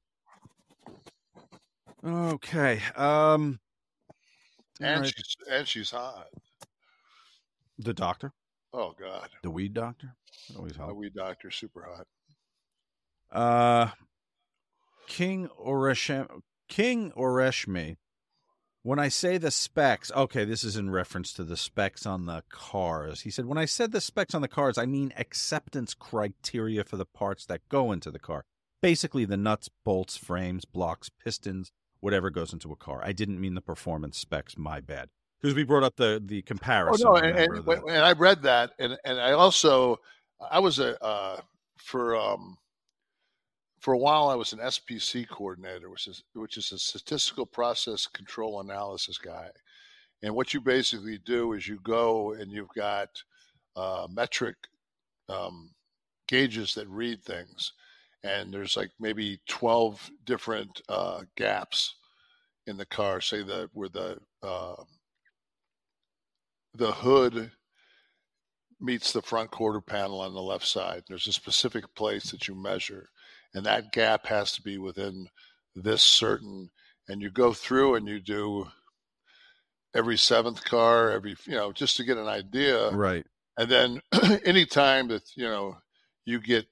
Okay 2.06 2.82
um 2.96 3.60
and 4.80 5.02
right. 5.02 5.14
she's 5.14 5.36
and 5.50 5.68
she's 5.68 5.92
hot. 5.92 6.28
The 7.78 7.94
doctor 7.94 8.32
Oh 8.74 8.94
God, 9.00 9.30
the 9.44 9.52
weed 9.52 9.74
doctor. 9.74 10.16
Always 10.56 10.76
hot. 10.76 10.88
The 10.88 10.94
weed 10.94 11.14
doctor, 11.14 11.52
super 11.52 11.86
hot. 11.86 12.08
Uh, 13.32 13.92
King 15.08 15.50
Oreshem, 15.60 16.42
King 16.70 17.12
Oreshmi. 17.18 17.98
When 18.84 18.98
I 18.98 19.10
say 19.10 19.38
the 19.38 19.52
specs, 19.52 20.12
okay, 20.12 20.44
this 20.44 20.64
is 20.64 20.76
in 20.76 20.90
reference 20.90 21.34
to 21.34 21.44
the 21.44 21.58
specs 21.58 22.06
on 22.08 22.26
the 22.26 22.44
cars. 22.50 23.22
He 23.22 23.30
said, 23.30 23.46
when 23.46 23.60
I 23.60 23.66
said 23.66 23.92
the 23.92 24.02
specs 24.02 24.34
on 24.34 24.42
the 24.42 24.48
cars, 24.48 24.78
I 24.78 24.88
mean 24.88 25.14
acceptance 25.18 25.94
criteria 25.94 26.84
for 26.84 26.98
the 26.98 27.06
parts 27.06 27.46
that 27.46 27.70
go 27.70 27.92
into 27.92 28.10
the 28.10 28.18
car. 28.18 28.44
Basically, 28.82 29.24
the 29.24 29.38
nuts, 29.38 29.70
bolts, 29.86 30.18
frames, 30.18 30.66
blocks, 30.66 31.10
pistons, 31.24 31.72
whatever 32.00 32.32
goes 32.32 32.54
into 32.54 32.72
a 32.72 32.76
car. 32.76 33.02
I 33.04 33.12
didn't 33.12 33.40
mean 33.40 33.54
the 33.54 33.62
performance 33.62 34.18
specs. 34.18 34.58
My 34.58 34.80
bad 34.80 35.10
because 35.42 35.56
we 35.56 35.64
brought 35.64 35.84
up 35.84 35.96
the 35.96 36.22
the 36.26 36.42
comparison. 36.44 37.08
Oh 37.08 37.14
no, 37.14 37.18
and, 37.18 37.38
and, 37.38 37.68
and, 37.68 38.04
I 38.04 38.14
read 38.14 38.44
that, 38.44 38.72
and 38.80 38.98
and 39.06 39.20
I 39.20 39.32
also 39.32 39.98
I 40.50 40.60
was 40.60 40.80
a 40.80 41.02
uh, 41.04 41.42
for 41.78 42.16
um 42.16 42.58
for 43.80 43.94
a 43.94 43.98
while 43.98 44.30
I 44.30 44.36
was 44.36 44.54
an 44.54 44.60
SPC 44.60 45.28
coordinator, 45.28 45.90
which 45.90 46.08
is 46.08 46.24
which 46.34 46.58
is 46.58 46.72
a 46.72 46.78
statistical 46.78 47.46
process 47.46 48.06
control 48.06 48.62
analysis 48.62 49.18
guy, 49.18 49.50
and 50.22 50.36
what 50.36 50.54
you 50.54 50.62
basically 50.62 51.18
do 51.26 51.54
is 51.54 51.68
you 51.68 51.80
go 51.84 52.34
and 52.34 52.52
you've 52.52 52.74
got 52.76 53.10
uh, 53.76 54.08
metric 54.10 54.56
um, 55.30 55.72
gauges 56.28 56.76
that 56.76 56.88
read 56.88 57.24
things, 57.24 57.74
and 58.24 58.54
there's 58.54 58.78
like 58.78 58.92
maybe 59.00 59.40
twelve 59.50 60.08
different 60.26 60.82
uh, 60.88 61.22
gaps 61.36 61.96
in 62.68 62.78
the 62.78 62.86
car. 62.86 63.22
Say 63.22 63.42
that 63.42 63.70
where 63.74 63.90
the 63.90 64.20
uh, 64.44 64.76
the 66.74 66.92
hood 66.92 67.52
meets 68.80 69.12
the 69.12 69.22
front 69.22 69.52
quarter 69.52 69.82
panel 69.82 70.20
on 70.22 70.34
the 70.34 70.42
left 70.42 70.66
side. 70.66 71.04
There's 71.08 71.28
a 71.28 71.34
specific 71.34 71.94
place 71.96 72.32
that 72.32 72.48
you 72.48 72.56
measure, 72.56 73.10
and 73.54 73.66
that 73.66 73.92
gap 73.92 74.26
has 74.28 74.52
to 74.54 74.62
be 74.62 74.78
within 74.78 75.28
this 75.76 76.02
certain. 76.02 76.70
And 77.08 77.22
you 77.22 77.30
go 77.30 77.54
through 77.54 77.96
and 77.96 78.08
you 78.08 78.20
do 78.20 78.68
every 79.94 80.18
seventh 80.18 80.64
car, 80.64 81.12
every 81.12 81.36
you 81.46 81.56
know, 81.56 81.72
just 81.72 81.98
to 81.98 82.04
get 82.04 82.18
an 82.18 82.28
idea. 82.28 82.90
Right. 82.92 83.26
And 83.58 83.70
then 83.70 84.02
anytime 84.46 85.10
that 85.10 85.24
you 85.36 85.44
know 85.44 85.78
you 86.26 86.40
get 86.40 86.66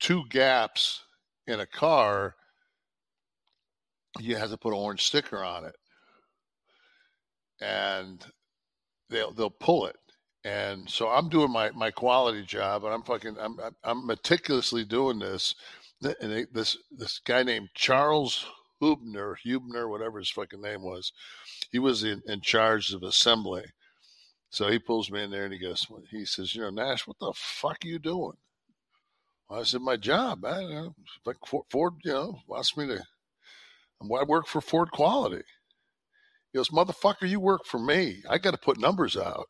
two 0.00 0.24
gaps 0.30 1.02
in 1.46 1.60
a 1.60 1.66
car, 1.66 2.34
you 4.18 4.36
have 4.36 4.50
to 4.50 4.56
put 4.56 4.72
an 4.72 4.78
orange 4.78 5.04
sticker 5.04 5.42
on 5.42 5.64
it. 5.64 5.76
And 7.60 8.24
they'll 9.10 9.32
they'll 9.32 9.50
pull 9.50 9.86
it. 9.86 9.96
And 10.44 10.88
so 10.88 11.08
I'm 11.08 11.28
doing 11.28 11.50
my 11.50 11.70
my 11.70 11.90
quality 11.90 12.42
job, 12.44 12.84
and 12.84 12.94
I'm 12.94 13.02
fucking 13.02 13.36
I'm 13.40 13.58
I'm 13.84 14.06
meticulously 14.06 14.84
doing 14.84 15.18
this. 15.18 15.54
And 16.02 16.32
they, 16.32 16.46
this 16.52 16.76
this 16.90 17.20
guy 17.24 17.42
named 17.42 17.70
Charles 17.74 18.46
Hubner, 18.80 19.34
Hubner, 19.44 19.88
whatever 19.88 20.18
his 20.18 20.30
fucking 20.30 20.60
name 20.60 20.82
was, 20.82 21.12
he 21.70 21.78
was 21.78 22.04
in, 22.04 22.22
in 22.26 22.40
charge 22.40 22.92
of 22.92 23.02
assembly. 23.02 23.64
So 24.50 24.68
he 24.70 24.78
pulls 24.78 25.10
me 25.10 25.22
in 25.22 25.30
there 25.30 25.44
and 25.44 25.52
he 25.52 25.58
goes, 25.58 25.86
he 26.10 26.24
says, 26.24 26.54
you 26.54 26.62
know, 26.62 26.70
Nash, 26.70 27.06
what 27.06 27.18
the 27.18 27.32
fuck 27.34 27.78
are 27.84 27.88
you 27.88 27.98
doing? 27.98 28.36
Well, 29.48 29.60
I 29.60 29.64
said, 29.64 29.80
my 29.80 29.96
job. 29.96 30.40
You 30.44 30.68
know, 30.68 30.94
like 31.24 31.36
Ford, 31.70 31.94
you 32.04 32.12
know, 32.12 32.38
wants 32.46 32.76
me 32.76 32.86
to. 32.86 33.02
I 34.00 34.22
work 34.24 34.46
for 34.46 34.60
Ford 34.60 34.90
Quality. 34.92 35.42
He 36.58 36.60
goes, 36.60 36.70
motherfucker, 36.70 37.28
you 37.28 37.38
work 37.38 37.64
for 37.64 37.78
me. 37.78 38.24
I 38.28 38.38
got 38.38 38.50
to 38.50 38.58
put 38.58 38.80
numbers 38.80 39.16
out. 39.16 39.46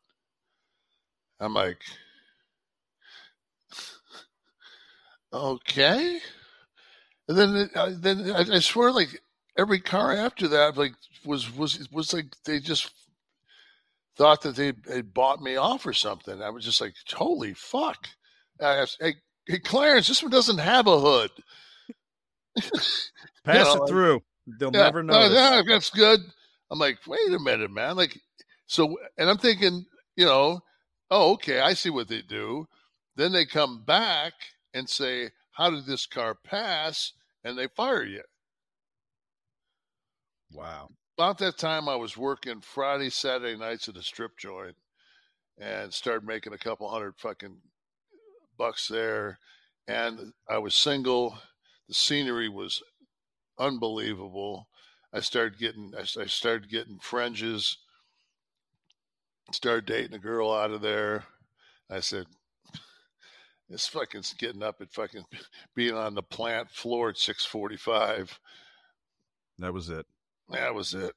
I'm 1.39 1.55
like, 1.55 1.81
okay. 5.33 6.19
And 7.27 7.35
then, 7.35 7.69
uh, 7.73 7.91
then 7.97 8.31
I, 8.31 8.57
I, 8.57 8.59
swear, 8.59 8.91
like 8.91 9.19
every 9.57 9.79
car 9.79 10.15
after 10.15 10.49
that, 10.49 10.77
like 10.77 10.93
was 11.25 11.51
was 11.55 11.89
was 11.91 12.13
like 12.13 12.25
they 12.45 12.59
just 12.59 12.91
thought 14.15 14.43
that 14.43 14.55
they 14.55 14.73
had 14.87 15.11
bought 15.11 15.41
me 15.41 15.55
off 15.55 15.87
or 15.87 15.93
something. 15.93 16.43
I 16.43 16.51
was 16.51 16.63
just 16.63 16.79
like, 16.79 16.93
holy 17.11 17.55
fuck. 17.55 18.07
I 18.61 18.75
asked, 18.75 18.97
hey, 18.99 19.15
hey, 19.47 19.57
Clarence, 19.57 20.07
this 20.07 20.21
one 20.21 20.31
doesn't 20.31 20.59
have 20.59 20.85
a 20.85 20.99
hood. 20.99 21.31
Pass 23.45 23.73
know, 23.75 23.83
it 23.83 23.89
through. 23.89 24.21
They'll 24.59 24.71
Yeah, 24.71 24.83
never 24.83 25.01
no, 25.01 25.29
know. 25.29 25.63
that's 25.63 25.89
good. 25.89 26.19
I'm 26.71 26.79
like, 26.79 26.99
wait 27.07 27.31
a 27.33 27.39
minute, 27.39 27.71
man. 27.71 27.95
Like, 27.95 28.19
so, 28.67 28.97
and 29.17 29.29
I'm 29.29 29.37
thinking, 29.37 29.85
you 30.15 30.25
know, 30.25 30.61
oh, 31.09 31.33
okay, 31.33 31.59
I 31.59 31.73
see 31.73 31.89
what 31.89 32.07
they 32.07 32.21
do. 32.21 32.67
Then 33.15 33.31
they 33.31 33.45
come 33.45 33.83
back 33.83 34.33
and 34.73 34.87
say, 34.87 35.31
how 35.51 35.69
did 35.69 35.85
this 35.85 36.05
car 36.05 36.35
pass? 36.35 37.13
And 37.43 37.57
they 37.57 37.67
fire 37.67 38.03
you. 38.03 38.23
Wow. 40.51 40.89
About 41.17 41.37
that 41.39 41.57
time, 41.57 41.89
I 41.89 41.95
was 41.95 42.17
working 42.17 42.61
Friday, 42.61 43.09
Saturday 43.09 43.57
nights 43.57 43.89
at 43.89 43.97
a 43.97 44.01
strip 44.01 44.37
joint 44.37 44.75
and 45.57 45.93
started 45.93 46.25
making 46.25 46.53
a 46.53 46.57
couple 46.57 46.89
hundred 46.89 47.15
fucking 47.17 47.57
bucks 48.57 48.87
there. 48.87 49.39
And 49.87 50.33
I 50.49 50.59
was 50.59 50.75
single. 50.75 51.37
The 51.87 51.93
scenery 51.93 52.47
was 52.47 52.81
unbelievable. 53.57 54.67
I 55.13 55.21
started 55.21 55.57
getting 55.57 55.93
I 55.97 56.01
I 56.01 56.25
started 56.25 56.69
getting 56.69 56.99
fringes. 56.99 57.77
Started 59.51 59.85
dating 59.85 60.13
a 60.13 60.19
girl 60.19 60.51
out 60.51 60.71
of 60.71 60.81
there. 60.81 61.25
I 61.89 62.01
said, 62.01 62.27
"It's 63.69 63.87
fucking 63.87 64.23
getting 64.37 64.61
up 64.61 64.81
at 64.81 64.93
fucking 64.93 65.23
being 65.75 65.95
on 65.95 66.13
the 66.13 66.21
plant 66.21 66.69
floor 66.69 67.09
at 67.09 67.17
six 67.17 67.45
forty-five. 67.45 68.39
That 69.57 69.73
was 69.73 69.89
it. 69.89 70.05
That 70.49 70.75
was 70.75 70.93
it. 70.93 71.13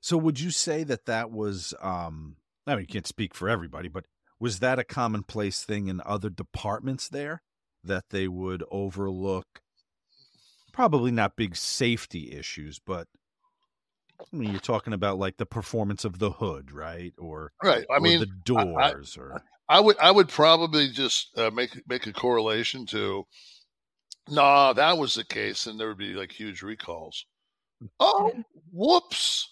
So 0.00 0.16
would 0.16 0.38
you 0.38 0.50
say 0.50 0.84
that 0.84 1.06
that 1.06 1.30
was 1.30 1.74
um 1.80 2.36
I 2.66 2.72
mean 2.72 2.82
you 2.82 2.86
can't 2.86 3.06
speak 3.06 3.34
for 3.34 3.48
everybody, 3.48 3.88
but 3.88 4.04
was 4.38 4.60
that 4.60 4.78
a 4.78 4.84
commonplace 4.84 5.64
thing 5.64 5.88
in 5.88 6.00
other 6.04 6.30
departments 6.30 7.08
there 7.08 7.42
that 7.82 8.10
they 8.10 8.28
would 8.28 8.62
overlook 8.70 9.62
probably 10.78 11.10
not 11.10 11.34
big 11.34 11.56
safety 11.56 12.30
issues, 12.30 12.78
but 12.78 13.08
I 14.20 14.36
mean 14.36 14.52
you're 14.52 14.60
talking 14.60 14.92
about 14.92 15.18
like 15.18 15.36
the 15.36 15.44
performance 15.44 16.04
of 16.04 16.20
the 16.20 16.30
hood, 16.30 16.70
right? 16.70 17.12
Or 17.18 17.50
Right. 17.64 17.84
I 17.90 17.96
or 17.96 18.00
mean, 18.00 18.20
the 18.20 18.26
I- 18.56 18.60
I- 18.60 18.92
doors 18.92 19.16
or 19.16 19.42
I 19.68 19.80
would 19.80 19.98
I 19.98 20.12
would 20.12 20.28
probably 20.28 20.88
just 20.88 21.36
uh, 21.36 21.50
make 21.50 21.82
make 21.88 22.06
a 22.06 22.12
correlation 22.12 22.86
to, 22.86 23.26
nah, 24.30 24.72
that 24.72 24.96
was 24.96 25.16
the 25.16 25.24
case, 25.24 25.66
and 25.66 25.80
there 25.80 25.88
would 25.88 25.98
be 25.98 26.14
like 26.14 26.30
huge 26.30 26.62
recalls. 26.62 27.26
Oh, 27.98 28.32
whoops! 28.72 29.50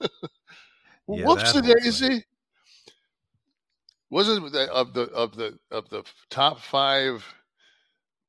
Yeah, 1.08 1.24
whoops, 1.24 1.52
that 1.52 1.62
the 1.62 1.66
whole 1.68 1.74
daisy. 1.82 2.24
Wasn't 4.10 4.52
the, 4.52 4.70
of 4.72 4.92
the 4.92 5.02
of 5.12 5.36
the 5.36 5.58
of 5.70 5.88
the 5.88 6.02
top 6.30 6.60
five 6.60 7.24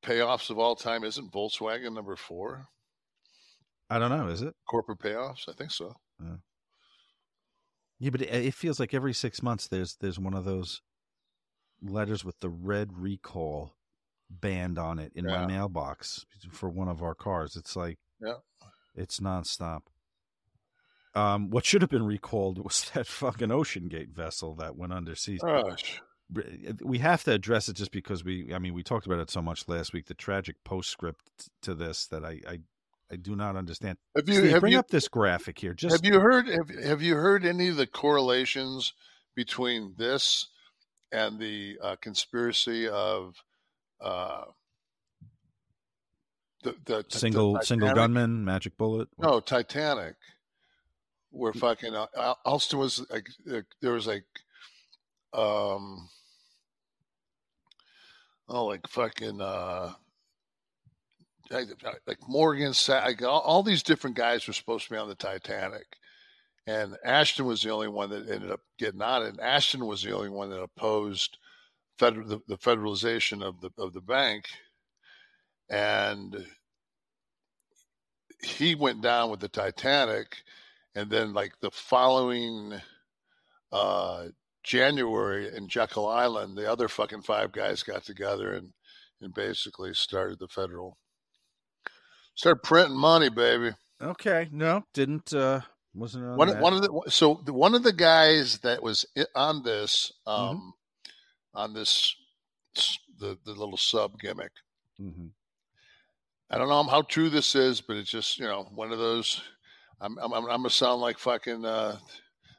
payoffs 0.08 0.50
of 0.50 0.58
all 0.60 0.76
time? 0.76 1.04
Isn't 1.04 1.32
Volkswagen 1.32 1.94
number 1.94 2.16
four? 2.16 2.68
I 3.90 4.00
don't 4.00 4.10
know, 4.10 4.28
is 4.28 4.42
it? 4.42 4.54
Corporate 4.70 5.00
payoffs, 5.00 5.48
I 5.48 5.54
think 5.54 5.72
so. 5.72 5.94
Yeah, 8.00 8.10
but 8.12 8.22
it, 8.22 8.30
it 8.30 8.54
feels 8.54 8.80
like 8.80 8.94
every 8.94 9.14
six 9.14 9.42
months 9.42 9.68
there's 9.68 9.96
there's 10.00 10.20
one 10.20 10.34
of 10.36 10.46
those 10.46 10.82
letters 11.82 12.24
with 12.24 12.40
the 12.40 12.50
red 12.50 12.90
recall 12.98 13.74
band 14.30 14.78
on 14.78 15.00
it 15.00 15.12
in 15.16 15.26
my 15.26 15.46
mailbox 15.46 16.26
for 16.52 16.70
one 16.70 16.88
of 16.90 17.02
our 17.02 17.16
cars. 17.16 17.56
It's 17.56 17.76
like 17.76 17.98
Yeah. 18.22 18.36
it's 18.96 19.20
nonstop. 19.20 19.82
Um, 21.16 21.50
what 21.50 21.66
should 21.66 21.82
have 21.82 21.90
been 21.90 22.06
recalled 22.06 22.64
was 22.64 22.92
that 22.94 23.08
fucking 23.08 23.50
OceanGate 23.50 24.10
vessel 24.10 24.54
that 24.56 24.76
went 24.76 24.92
underseas. 24.94 25.40
Gosh. 25.40 26.02
We 26.84 26.98
have 27.00 27.24
to 27.24 27.32
address 27.32 27.70
it 27.70 27.76
just 27.78 27.92
because 27.92 28.24
we, 28.24 28.54
I 28.54 28.60
mean, 28.60 28.74
we 28.74 28.84
talked 28.84 29.06
about 29.06 29.20
it 29.20 29.30
so 29.30 29.42
much 29.42 29.68
last 29.68 29.94
week. 29.94 30.08
The 30.08 30.14
tragic 30.14 30.58
postscript 30.66 31.50
to 31.62 31.74
this 31.74 32.06
that 32.08 32.26
I, 32.26 32.42
I, 32.48 32.60
I 33.12 33.16
do 33.16 33.36
not 33.36 33.56
understand. 33.56 33.98
Have 34.16 34.28
you- 34.28 34.36
Steve, 34.36 34.52
have 34.52 34.62
bring 34.62 34.74
you- 34.74 34.80
up 34.80 34.90
this 34.90 35.08
graphic 35.08 35.60
here? 35.60 35.74
Just 35.74 35.96
have 35.96 36.06
you 36.06 36.20
heard 36.20 36.48
have, 36.48 36.70
have 36.84 37.02
you 37.02 37.16
heard 37.16 37.46
any 37.46 37.70
of 37.70 37.78
the 37.78 37.88
correlations 37.88 38.94
between 39.36 39.94
this 39.98 40.48
and 41.12 41.40
the 41.40 41.78
uh, 41.82 41.96
conspiracy 42.02 42.90
of 42.90 43.36
uh, 44.02 44.44
the, 46.64 46.76
the 46.86 47.06
the 47.10 47.18
single 47.18 47.60
single 47.62 47.94
gunman, 47.94 48.44
magic 48.44 48.78
bullet. 48.78 49.08
No, 49.18 49.40
Titanic, 49.40 50.16
where 51.30 51.54
fucking 51.54 51.96
uh, 51.96 52.08
Al- 52.18 52.40
Alston 52.46 52.80
was 52.80 53.06
like, 53.10 53.28
there 53.46 53.94
was 53.94 54.08
like, 54.08 54.26
um, 55.38 56.10
oh, 58.50 58.66
like 58.66 58.88
fucking, 58.88 59.40
uh, 59.40 59.94
like, 61.50 62.18
Morgan, 62.28 62.74
like 62.90 63.24
all, 63.24 63.42
all 63.42 63.64
these 63.64 63.84
different 63.84 64.18
guys 64.18 64.46
were 64.48 64.54
supposed 64.54 64.86
to 64.86 64.92
be 64.92 64.98
on 64.98 65.08
the 65.08 65.16
Titanic. 65.16 65.86
And 66.66 66.98
Ashton 67.06 67.46
was 67.46 67.62
the 67.62 67.70
only 67.70 67.88
one 67.88 68.10
that 68.10 68.30
ended 68.30 68.52
up 68.52 68.60
getting 68.78 69.02
on. 69.02 69.24
And 69.24 69.40
Ashton 69.40 69.86
was 69.86 70.04
the 70.04 70.12
only 70.12 70.30
one 70.30 70.50
that 70.50 70.62
opposed 70.62 71.38
federal, 71.98 72.28
the, 72.28 72.42
the 72.48 72.58
federalization 72.58 73.42
of 73.42 73.62
the 73.62 73.72
of 73.78 73.94
the 73.94 74.02
bank. 74.02 74.46
And 75.70 76.46
he 78.44 78.76
went 78.76 79.02
down 79.02 79.32
with 79.32 79.40
the 79.40 79.48
Titanic, 79.48 80.44
and 80.96 81.10
then 81.10 81.34
like 81.34 81.54
the 81.62 81.72
following 81.72 82.74
uh, 83.72 84.26
January 84.68 85.56
in 85.56 85.70
Jekyll 85.70 86.08
Island, 86.08 86.58
the 86.58 86.70
other 86.70 86.90
fucking 86.90 87.22
five 87.22 87.54
guys 87.54 87.84
got 87.84 88.04
together 88.04 88.54
and 88.54 88.74
and 89.22 89.34
basically 89.34 89.94
started 89.94 90.38
the 90.40 90.48
federal, 90.50 90.98
started 92.36 92.62
printing 92.62 92.98
money, 92.98 93.30
baby. 93.30 93.72
Okay, 94.02 94.50
no, 94.52 94.84
didn't 94.94 95.34
uh 95.34 95.62
wasn't 95.96 96.26
on 96.26 96.38
One 96.38 96.60
one 96.60 96.74
of 96.74 96.82
the 96.82 97.02
so 97.10 97.42
the, 97.46 97.54
one 97.54 97.74
of 97.76 97.84
the 97.84 97.94
guys 97.94 98.60
that 98.60 98.84
was 98.84 99.06
on 99.36 99.64
this 99.64 100.12
Mm-hmm. 100.28 100.50
um 100.58 100.74
on 101.54 101.74
this 101.74 102.16
the 103.20 103.38
the 103.46 103.54
little 103.54 103.78
sub 103.78 104.20
gimmick. 104.20 104.52
Mhm. 105.00 105.32
I 106.50 106.58
don't 106.58 106.70
know 106.70 106.84
how 106.84 107.02
true 107.04 107.30
this 107.30 107.56
is, 107.56 107.80
but 107.82 107.96
it's 107.98 108.12
just 108.12 108.38
you 108.38 108.46
know 108.46 108.68
one 108.76 108.92
of 108.92 109.00
those. 109.00 109.42
I'm 110.02 110.18
I'm, 110.20 110.34
I'm 110.34 110.46
gonna 110.46 110.70
sound 110.70 111.02
like 111.02 111.18
fucking 111.18 111.66
uh, 111.66 111.98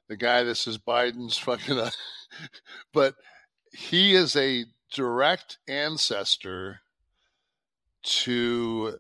the 0.09 0.17
guy 0.17 0.43
that 0.43 0.57
says 0.57 0.79
Biden's 0.79 1.39
fucking, 1.39 1.79
uh, 1.79 1.91
but 2.93 3.15
he 3.73 4.15
is 4.15 4.37
a 4.37 4.65
direct 4.93 5.59
ancestor 5.69 6.81
to. 8.03 8.99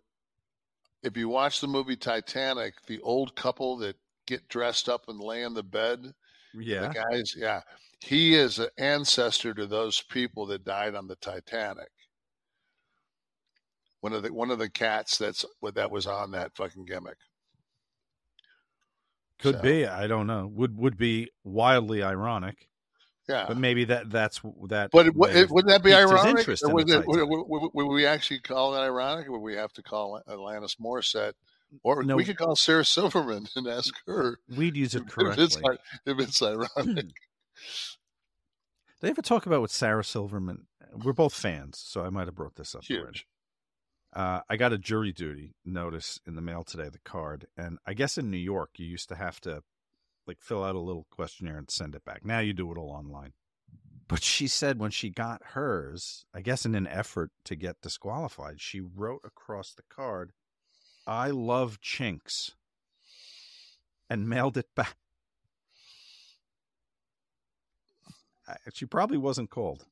If 1.02 1.16
you 1.16 1.28
watch 1.28 1.61
the 1.61 1.68
movie 1.68 1.96
Titanic, 1.96 2.74
the 2.86 3.00
old 3.00 3.36
couple 3.36 3.76
that 3.78 3.96
get 4.26 4.48
dressed 4.48 4.88
up 4.88 5.09
and 5.09 5.20
lay 5.20 5.42
in 5.44 5.54
the 5.54 5.62
bed, 5.62 6.12
Yeah. 6.54 6.88
the 6.88 6.94
guys, 6.94 7.34
yeah, 7.36 7.61
he 8.00 8.34
is 8.34 8.59
an 8.59 8.68
ancestor 8.78 9.54
to 9.54 9.66
those 9.66 10.02
people 10.02 10.46
that 10.46 10.64
died 10.64 10.96
on 10.96 11.06
the 11.06 11.16
Titanic 11.16 11.88
one 14.00 14.12
of 14.12 14.22
the 14.22 14.32
one 14.32 14.50
of 14.50 14.59
the 14.59 14.70
cats 14.70 15.18
that's 15.18 15.44
that 15.74 15.90
was 15.90 16.06
on 16.06 16.30
that 16.32 16.54
fucking 16.56 16.84
gimmick. 16.84 17.16
Could 19.39 19.57
So- 19.57 19.62
be. 19.62 19.86
I 19.86 20.07
don't 20.07 20.26
know. 20.26 20.47
Would 20.47 20.76
would 20.78 20.97
be 20.97 21.30
wildly 21.45 22.03
ironic. 22.03 22.68
Yeah. 23.28 23.45
But 23.47 23.59
maybe 23.59 23.84
that 23.84 24.11
that's 24.11 24.41
that. 24.68 24.91
But 24.91 25.07
it, 25.09 25.14
it, 25.16 25.51
wouldn't 25.51 25.68
that 25.68 25.82
be 25.82 25.93
ironic? 25.93 26.39
interest 26.39 26.62
Or 26.64 26.70
in 26.70 26.74
would, 26.76 26.89
it, 26.91 27.07
would, 27.07 27.28
would- 27.28 27.70
would 27.74 27.86
we 27.86 28.07
actually 28.07 28.41
call 28.41 28.74
it 28.74 28.80
ironic, 28.80 29.28
or 29.28 29.32
would 29.32 29.41
we 29.43 29.55
have 29.55 29.72
to 29.74 29.82
call 29.82 30.20
Alanis 30.26 30.76
Morissette, 30.80 31.34
or 31.82 32.03
No. 32.03 32.16
we 32.16 32.24
could 32.24 32.39
call 32.39 32.57
Sarah 32.57 32.86
Silverman 32.86 33.47
and 33.57 33.66
ask 33.66 33.93
her 34.07 34.39
We'd 34.57 34.76
use 34.76 34.95
it 34.95 35.03
if 35.18 35.39
it's, 35.39 35.57
correctly. 35.57 35.78
if 36.07 36.18
it's 36.20 36.43
ironic. 36.43 37.07
They 39.01 39.11
ever 39.11 39.22
talk 39.22 39.47
about 39.47 39.61
what 39.61 39.70
Sarah 39.70 40.03
Silverman? 40.05 40.66
We're 40.93 41.12
both 41.12 41.34
fans, 41.34 41.78
so 41.78 42.05
I 42.05 42.11
might 42.11 42.26
have 42.26 42.34
brought 42.34 42.57
this 42.57 42.74
up. 42.74 42.82
already. 42.91 43.20
Uh, 44.12 44.40
I 44.48 44.56
got 44.56 44.72
a 44.72 44.78
jury 44.78 45.12
duty 45.12 45.54
notice 45.64 46.18
in 46.26 46.34
the 46.34 46.40
mail 46.40 46.64
today, 46.64 46.88
the 46.88 46.98
card, 47.04 47.46
and 47.56 47.78
I 47.86 47.94
guess 47.94 48.16
in 48.16 48.30
New 48.30 48.38
York 48.38 48.70
you 48.78 48.86
used 48.86 49.09
to 49.11 49.16
have 49.16 49.40
to 49.42 49.62
like 50.26 50.40
fill 50.40 50.64
out 50.64 50.74
a 50.74 50.80
little 50.80 51.06
questionnaire 51.11 51.59
and 51.59 51.70
send 51.70 51.94
it 51.94 52.04
back. 52.04 52.24
Now 52.24 52.40
you 52.40 52.52
do 52.52 52.70
it 52.72 52.78
all 52.78 52.90
online. 52.90 53.32
But 54.09 54.22
she 54.22 54.48
said 54.48 54.78
when 54.78 54.90
she 54.90 55.11
got 55.11 55.42
hers, 55.52 56.24
I 56.34 56.40
guess 56.40 56.64
in 56.64 56.74
an 56.74 56.86
effort 56.86 57.30
to 57.44 57.54
get 57.54 57.82
disqualified, 57.82 58.61
she 58.61 58.80
wrote 58.80 59.20
across 59.24 59.74
the 59.74 59.82
card, 59.90 60.32
"I 61.06 61.28
love 61.28 61.80
chinks," 61.82 62.52
and 64.09 64.28
mailed 64.28 64.56
it 64.56 64.74
back. 64.74 64.96
She 68.72 68.86
probably 68.86 69.18
wasn't 69.18 69.50
called. 69.50 69.84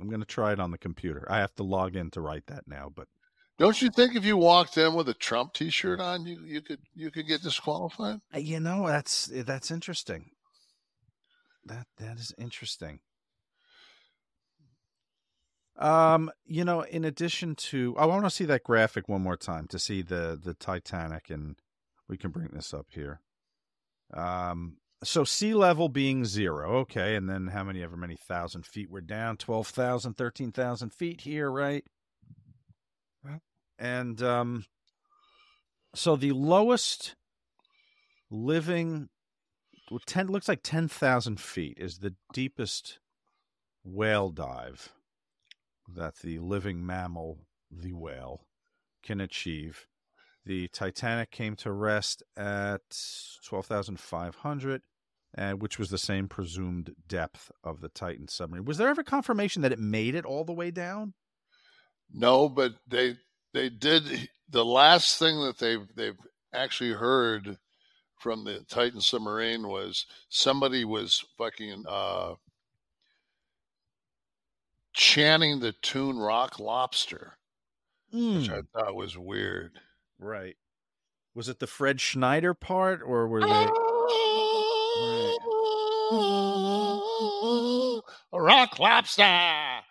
I'm 0.00 0.08
going 0.08 0.20
to 0.20 0.26
try 0.26 0.52
it 0.52 0.60
on 0.60 0.70
the 0.70 0.78
computer. 0.78 1.26
I 1.28 1.38
have 1.38 1.54
to 1.56 1.62
log 1.62 1.96
in 1.96 2.10
to 2.12 2.20
write 2.20 2.46
that 2.46 2.64
now, 2.68 2.90
but 2.94 3.08
Don't 3.58 3.80
you 3.82 3.90
think 3.90 4.14
if 4.14 4.24
you 4.24 4.36
walked 4.36 4.76
in 4.78 4.94
with 4.94 5.08
a 5.08 5.14
Trump 5.14 5.52
T-shirt 5.54 6.00
on, 6.00 6.24
you 6.26 6.40
you 6.44 6.60
could 6.62 6.80
you 6.94 7.10
could 7.10 7.26
get 7.26 7.42
disqualified? 7.42 8.20
Uh, 8.34 8.38
You 8.38 8.60
know, 8.60 8.86
that's 8.86 9.26
that's 9.32 9.70
interesting. 9.70 10.30
That 11.64 11.86
that 11.98 12.18
is 12.18 12.32
interesting. 12.38 13.00
Um, 15.76 16.30
you 16.44 16.64
know, 16.64 16.80
in 16.82 17.04
addition 17.04 17.54
to, 17.70 17.94
I 17.96 18.06
want 18.06 18.24
to 18.24 18.30
see 18.30 18.44
that 18.46 18.64
graphic 18.64 19.08
one 19.08 19.22
more 19.22 19.36
time 19.36 19.66
to 19.68 19.78
see 19.78 20.02
the 20.02 20.38
the 20.42 20.54
Titanic, 20.54 21.30
and 21.30 21.56
we 22.08 22.16
can 22.16 22.30
bring 22.30 22.48
this 22.52 22.72
up 22.74 22.86
here. 22.90 23.20
Um, 24.12 24.78
so 25.04 25.24
sea 25.24 25.54
level 25.54 25.88
being 25.88 26.24
zero, 26.24 26.78
okay, 26.78 27.14
and 27.14 27.28
then 27.28 27.48
how 27.48 27.64
many 27.64 27.82
ever 27.82 27.96
many 27.96 28.16
thousand 28.16 28.66
feet 28.66 28.90
we're 28.90 29.00
down? 29.00 29.36
12,000, 29.36 30.14
13,000 30.14 30.92
feet 30.92 31.20
here, 31.22 31.50
right? 31.50 31.84
And 33.78 34.20
um, 34.22 34.64
so 35.94 36.16
the 36.16 36.32
lowest 36.32 37.14
living, 38.30 39.08
well, 39.90 40.00
ten 40.04 40.26
looks 40.26 40.48
like 40.48 40.60
ten 40.62 40.88
thousand 40.88 41.40
feet 41.40 41.78
is 41.78 41.98
the 41.98 42.14
deepest 42.32 42.98
whale 43.84 44.30
dive 44.30 44.92
that 45.94 46.16
the 46.16 46.38
living 46.40 46.84
mammal, 46.84 47.38
the 47.70 47.92
whale, 47.92 48.42
can 49.02 49.20
achieve. 49.20 49.86
The 50.48 50.68
Titanic 50.68 51.30
came 51.30 51.56
to 51.56 51.70
rest 51.70 52.22
at 52.34 52.80
twelve 53.44 53.66
thousand 53.66 54.00
five 54.00 54.34
hundred, 54.36 54.80
and 55.34 55.60
which 55.60 55.78
was 55.78 55.90
the 55.90 55.98
same 55.98 56.26
presumed 56.26 56.94
depth 57.06 57.52
of 57.62 57.82
the 57.82 57.90
Titan 57.90 58.28
submarine. 58.28 58.64
Was 58.64 58.78
there 58.78 58.88
ever 58.88 59.02
confirmation 59.02 59.60
that 59.60 59.72
it 59.72 59.78
made 59.78 60.14
it 60.14 60.24
all 60.24 60.44
the 60.44 60.54
way 60.54 60.70
down? 60.70 61.12
No, 62.10 62.48
but 62.48 62.72
they 62.86 63.16
they 63.52 63.68
did 63.68 64.30
the 64.48 64.64
last 64.64 65.18
thing 65.18 65.38
that 65.42 65.58
they've 65.58 65.86
they've 65.94 66.18
actually 66.54 66.92
heard 66.92 67.58
from 68.18 68.44
the 68.44 68.64
Titan 68.70 69.02
submarine 69.02 69.68
was 69.68 70.06
somebody 70.30 70.82
was 70.82 71.26
fucking 71.36 71.84
uh 71.86 72.36
chanting 74.94 75.60
the 75.60 75.72
tune 75.82 76.18
Rock 76.18 76.58
Lobster, 76.58 77.36
which 78.10 78.48
I 78.48 78.62
thought 78.72 78.94
was 78.94 79.18
weird. 79.18 79.78
Right. 80.18 80.56
Was 81.34 81.48
it 81.48 81.60
the 81.60 81.66
Fred 81.66 82.00
Schneider 82.00 82.54
part, 82.54 83.00
or 83.04 83.28
were 83.28 83.40
they? 83.40 83.46
Rock 88.32 88.78
Lobster. 88.78 89.82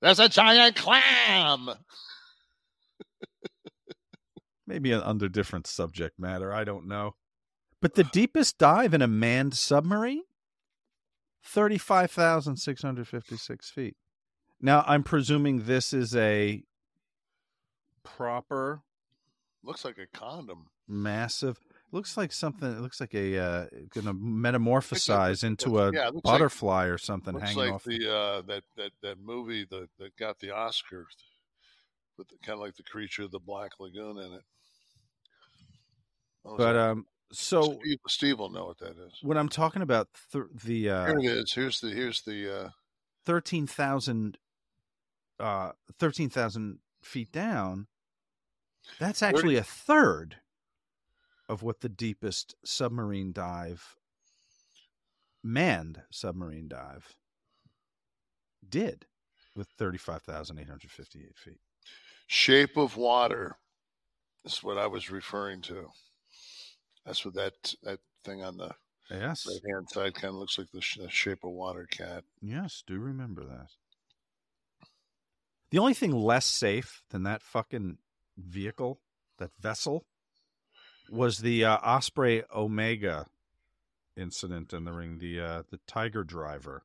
There's 0.00 0.18
a 0.18 0.28
giant 0.28 0.76
clam. 0.76 1.70
Maybe 4.66 4.92
under 4.92 5.28
different 5.28 5.66
subject 5.66 6.18
matter. 6.18 6.52
I 6.52 6.64
don't 6.64 6.88
know. 6.88 7.14
But 7.80 7.94
the 7.94 8.04
deepest 8.04 8.58
dive 8.58 8.94
in 8.94 9.02
a 9.02 9.06
manned 9.06 9.54
submarine? 9.54 10.22
35,656 11.44 13.70
feet. 13.70 13.96
Now, 14.60 14.84
I'm 14.86 15.02
presuming 15.02 15.64
this 15.64 15.92
is 15.92 16.14
a 16.16 16.62
proper, 18.04 18.82
Looks 19.64 19.84
like 19.84 19.98
a 19.98 20.06
condom. 20.16 20.66
massive. 20.86 21.58
Looks 21.90 22.16
like 22.16 22.32
something. 22.32 22.70
It 22.70 22.80
looks 22.80 23.00
like 23.00 23.14
a 23.14 23.38
uh, 23.38 23.66
going 23.94 24.06
to 24.06 24.14
metamorphosize 24.14 25.42
into 25.44 25.78
a 25.78 25.92
yeah, 25.92 26.06
looks 26.06 26.16
like- 26.16 26.22
butterfly 26.24 26.86
or 26.86 26.98
something 26.98 27.34
Looks 27.34 27.46
hanging 27.46 27.58
like 27.64 27.72
off. 27.72 27.84
the 27.84 28.08
uh, 28.14 28.42
that 28.42 28.62
that 28.76 28.90
that 29.02 29.18
movie 29.20 29.64
that 29.70 29.88
that 29.98 30.16
got 30.16 30.38
the 30.40 30.50
Oscar, 30.50 31.06
with 32.18 32.26
kind 32.42 32.54
of 32.54 32.60
like 32.60 32.74
the 32.76 32.82
creature 32.82 33.22
of 33.22 33.30
the 33.30 33.38
Black 33.38 33.72
Lagoon 33.80 34.18
in 34.18 34.32
it. 34.34 34.42
But 36.44 36.56
that? 36.58 36.76
um, 36.76 37.06
so 37.32 37.78
Steve, 37.80 37.98
Steve 38.08 38.38
will 38.38 38.50
know 38.50 38.66
what 38.66 38.78
that 38.78 38.96
is. 38.98 39.12
when 39.22 39.38
I'm 39.38 39.48
talking 39.48 39.82
about 39.82 40.08
th- 40.32 40.44
the 40.64 40.90
uh, 40.90 41.06
Here 41.06 41.18
it 41.18 41.24
is. 41.24 41.52
Here's 41.54 41.80
the 41.80 41.88
here's 41.90 42.22
the 42.22 42.64
uh, 42.64 42.68
thirteen 43.24 43.66
thousand, 43.66 44.36
uh, 45.40 45.72
thirteen 45.98 46.28
thousand 46.28 46.80
feet 47.02 47.32
down. 47.32 47.86
That's 48.98 49.22
actually 49.22 49.56
a 49.56 49.62
third 49.62 50.36
of 51.48 51.62
what 51.62 51.80
the 51.80 51.88
deepest 51.88 52.54
submarine 52.64 53.32
dive, 53.32 53.96
manned 55.42 56.02
submarine 56.10 56.68
dive, 56.68 57.14
did 58.66 59.06
with 59.56 59.68
thirty-five 59.78 60.22
thousand 60.22 60.58
eight 60.58 60.68
hundred 60.68 60.90
fifty-eight 60.90 61.36
feet. 61.36 61.60
Shape 62.26 62.76
of 62.76 62.96
Water. 62.96 63.56
Is 64.44 64.62
what 64.62 64.76
I 64.76 64.86
was 64.86 65.10
referring 65.10 65.62
to. 65.62 65.88
That's 67.06 67.24
what 67.24 67.34
that 67.34 67.74
that 67.82 68.00
thing 68.24 68.42
on 68.42 68.56
the 68.58 68.72
Yes. 69.10 69.46
right 69.46 69.60
hand 69.74 69.88
side 69.90 70.14
kind 70.14 70.34
of 70.34 70.34
looks 70.34 70.58
like 70.58 70.70
the, 70.72 70.80
sh- 70.80 70.98
the 70.98 71.10
Shape 71.10 71.44
of 71.44 71.50
Water 71.50 71.86
cat. 71.90 72.24
Yes, 72.40 72.82
do 72.86 72.98
remember 72.98 73.44
that. 73.44 73.68
The 75.70 75.78
only 75.78 75.94
thing 75.94 76.12
less 76.12 76.46
safe 76.46 77.02
than 77.10 77.22
that 77.24 77.42
fucking 77.42 77.98
vehicle, 78.36 79.00
that 79.38 79.50
vessel, 79.60 80.04
was 81.10 81.38
the 81.38 81.64
uh, 81.64 81.76
Osprey 81.78 82.42
Omega 82.54 83.26
incident 84.16 84.72
in 84.72 84.84
the 84.84 84.92
ring. 84.92 85.18
The 85.18 85.40
uh, 85.40 85.62
the 85.70 85.80
Tiger 85.86 86.24
Driver. 86.24 86.82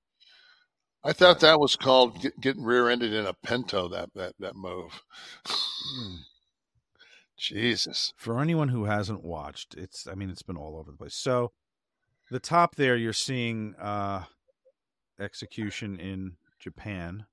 I 1.04 1.14
thought 1.14 1.40
that 1.40 1.60
was 1.60 1.76
called 1.76 2.22
get, 2.22 2.40
getting 2.42 2.64
rear-ended 2.64 3.14
in 3.14 3.26
a 3.26 3.34
Pinto. 3.34 3.88
That 3.88 4.10
that 4.16 4.34
that 4.40 4.56
move. 4.56 5.02
Jesus. 7.38 8.14
For 8.18 8.42
anyone 8.42 8.70
who 8.70 8.86
hasn't 8.86 9.24
watched, 9.24 9.76
it's 9.76 10.08
I 10.08 10.16
mean 10.16 10.30
it's 10.30 10.42
been 10.42 10.58
all 10.58 10.78
over 10.78 10.92
the 10.92 10.98
place. 10.98 11.16
So 11.16 11.54
the 12.30 12.40
top 12.40 12.76
there 12.76 12.98
you're 12.98 13.14
seeing 13.14 13.76
uh 13.80 14.26
execution 15.20 16.00
in 16.00 16.34
Japan. 16.60 17.26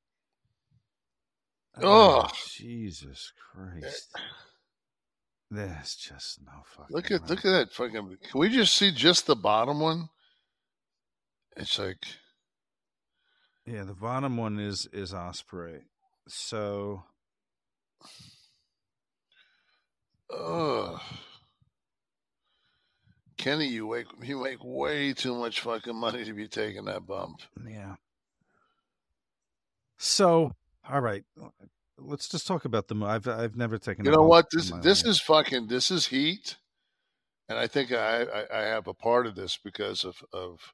Oh, 1.83 2.27
oh. 2.27 2.31
Jesus 2.53 3.33
Christ. 3.53 4.17
There's 5.51 5.95
just 5.95 6.41
no 6.45 6.53
fucking 6.65 6.95
Look 6.97 7.11
at 7.11 7.29
look 7.29 7.45
at 7.45 7.51
that 7.51 7.73
fucking. 7.73 8.17
Can 8.31 8.41
we 8.41 8.49
just 8.49 8.75
see 8.75 8.91
just 8.91 9.27
the 9.27 9.37
bottom 9.37 9.81
one? 9.81 10.09
It's 11.57 11.79
like 11.79 11.99
Yeah, 13.65 13.85
the 13.85 13.95
bottom 13.95 14.37
one 14.37 14.59
is 14.59 14.89
is 14.93 15.15
Osprey. 15.15 15.83
So 16.29 17.05
Ugh. 20.37 21.01
Kenny, 23.37 23.69
you 23.69 23.91
make 23.91 24.07
you 24.23 24.43
make 24.43 24.59
way 24.63 25.13
too 25.13 25.35
much 25.37 25.61
fucking 25.61 25.95
money 25.95 26.25
to 26.25 26.33
be 26.33 26.49
taking 26.49 26.87
that 26.87 27.07
bump. 27.07 27.41
yeah. 27.69 27.95
So 29.99 30.53
all 30.91 31.01
right, 31.01 31.25
let's 31.99 32.29
just 32.29 32.47
talk 32.47 32.65
about 32.65 32.89
the. 32.89 32.97
I've 33.05 33.27
I've 33.27 33.57
never 33.57 33.79
taken. 33.79 34.05
You 34.05 34.11
know 34.11 34.23
what? 34.23 34.47
This 34.51 34.71
this 34.83 35.05
life. 35.05 35.11
is 35.11 35.21
fucking 35.21 35.67
this 35.69 35.91
is 35.91 36.07
heat, 36.07 36.57
and 37.49 37.59
I 37.59 37.67
think 37.67 37.93
I 37.93 38.23
I, 38.23 38.61
I 38.61 38.63
have 38.63 38.87
a 38.87 38.95
part 38.95 39.27
of 39.27 39.35
this 39.35 39.59
because 39.63 40.05
of 40.05 40.23
of 40.33 40.73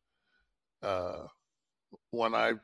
uh 0.82 1.26
when 2.10 2.34
I 2.34 2.54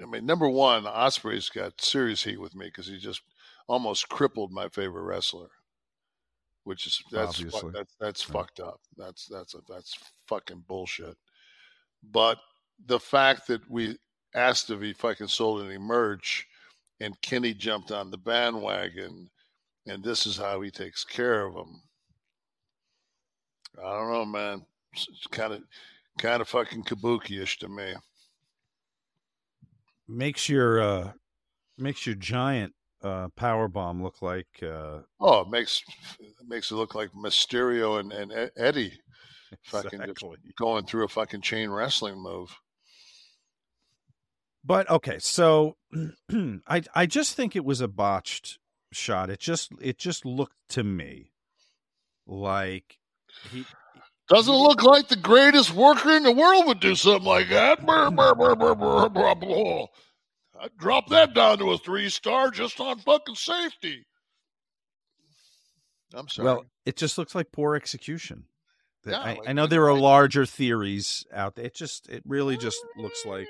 I 0.00 0.06
mean 0.06 0.26
number 0.26 0.48
one 0.48 0.86
Osprey's 0.86 1.48
got 1.48 1.80
serious 1.80 2.22
heat 2.22 2.40
with 2.40 2.54
me 2.54 2.66
because 2.66 2.86
he 2.86 2.98
just 2.98 3.22
almost 3.66 4.08
crippled 4.08 4.52
my 4.52 4.68
favorite 4.68 5.02
wrestler, 5.02 5.48
which 6.64 6.86
is 6.86 7.02
that's 7.10 7.40
fu- 7.40 7.70
that's 7.70 7.94
that's 7.98 8.22
fucked 8.22 8.60
up. 8.60 8.80
That's 8.96 9.26
that's 9.26 9.54
a, 9.54 9.58
that's 9.68 9.96
fucking 10.26 10.64
bullshit. 10.68 11.16
But 12.02 12.38
the 12.84 13.00
fact 13.00 13.46
that 13.46 13.68
we 13.70 13.96
asked 14.34 14.70
if 14.70 14.80
he 14.80 14.92
fucking 14.92 15.28
sold 15.28 15.64
any 15.64 15.78
merch, 15.78 16.46
and 17.02 17.20
Kenny 17.20 17.52
jumped 17.52 17.90
on 17.90 18.10
the 18.10 18.18
bandwagon, 18.18 19.28
and 19.86 20.04
this 20.04 20.26
is 20.26 20.36
how 20.36 20.60
he 20.60 20.70
takes 20.70 21.04
care 21.04 21.46
of 21.46 21.54
them. 21.54 21.82
I 23.78 23.82
don't 23.82 24.12
know, 24.12 24.24
man. 24.24 24.66
It's 24.92 25.26
kind 25.30 25.52
of 25.54 25.62
kind 26.18 26.40
of 26.40 26.48
fucking 26.48 26.84
kabuki-ish 26.84 27.58
to 27.58 27.68
me. 27.68 27.94
makes 30.06 30.48
your 30.48 30.80
uh 30.80 31.12
makes 31.78 32.06
your 32.06 32.14
giant 32.14 32.74
uh 33.02 33.28
power 33.34 33.66
bomb 33.68 34.02
look 34.02 34.20
like 34.22 34.62
uh 34.62 35.00
Oh, 35.18 35.40
it 35.40 35.48
makes 35.48 35.82
it 36.20 36.46
makes 36.46 36.70
it 36.70 36.74
look 36.74 36.94
like 36.94 37.10
Mysterio 37.12 37.98
and, 37.98 38.12
and 38.12 38.50
Eddie 38.56 38.92
fucking 39.64 40.00
Exactly. 40.02 40.36
going 40.56 40.84
through 40.84 41.04
a 41.04 41.08
fucking 41.08 41.40
chain 41.40 41.70
wrestling 41.70 42.22
move. 42.22 42.54
But 44.64 44.88
okay, 44.90 45.18
so 45.18 45.76
I 46.68 46.82
I 46.94 47.06
just 47.06 47.34
think 47.34 47.56
it 47.56 47.64
was 47.64 47.80
a 47.80 47.88
botched 47.88 48.58
shot. 48.92 49.30
It 49.30 49.40
just 49.40 49.70
it 49.80 49.98
just 49.98 50.24
looked 50.24 50.56
to 50.70 50.84
me 50.84 51.32
like 52.26 52.98
he 53.50 53.64
Doesn't 54.28 54.54
look 54.54 54.82
like 54.82 55.08
the 55.08 55.16
greatest 55.16 55.74
worker 55.74 56.10
in 56.12 56.22
the 56.22 56.32
world 56.32 56.66
would 56.66 56.80
do 56.80 56.94
something 56.94 57.24
like 57.26 57.48
that. 57.48 57.84
Brr, 57.86 58.10
brr, 58.10 58.34
brr, 58.34 58.54
brr, 58.54 58.74
brr, 58.74 59.08
brr, 59.08 59.34
brr. 59.34 59.86
I'd 60.60 60.76
drop 60.78 61.08
that 61.08 61.34
down 61.34 61.58
to 61.58 61.72
a 61.72 61.78
three 61.78 62.08
star 62.08 62.50
just 62.50 62.78
on 62.80 62.98
fucking 63.00 63.34
safety. 63.34 64.06
I'm 66.14 66.28
sorry. 66.28 66.46
Well, 66.46 66.64
it 66.86 66.96
just 66.96 67.18
looks 67.18 67.34
like 67.34 67.50
poor 67.52 67.74
execution. 67.74 68.44
Yeah, 69.04 69.18
I, 69.18 69.28
like- 69.30 69.48
I 69.48 69.52
know 69.54 69.66
there 69.66 69.88
are 69.88 69.98
larger 69.98 70.46
theories 70.46 71.26
out 71.32 71.56
there. 71.56 71.64
It 71.64 71.74
just, 71.74 72.08
it 72.08 72.22
really 72.26 72.56
just 72.56 72.78
looks 72.96 73.26
like. 73.26 73.48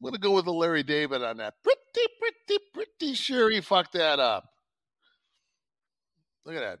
I'm 0.00 0.08
gonna 0.10 0.18
go 0.18 0.32
with 0.32 0.44
the 0.44 0.52
Larry 0.52 0.82
David 0.82 1.22
on 1.22 1.38
that. 1.38 1.54
Pretty, 1.62 2.08
pretty, 2.20 2.64
pretty 2.72 3.14
sure 3.14 3.50
he 3.50 3.60
fucked 3.60 3.94
that 3.94 4.20
up. 4.20 4.44
Look 6.44 6.56
at 6.56 6.60
that. 6.60 6.78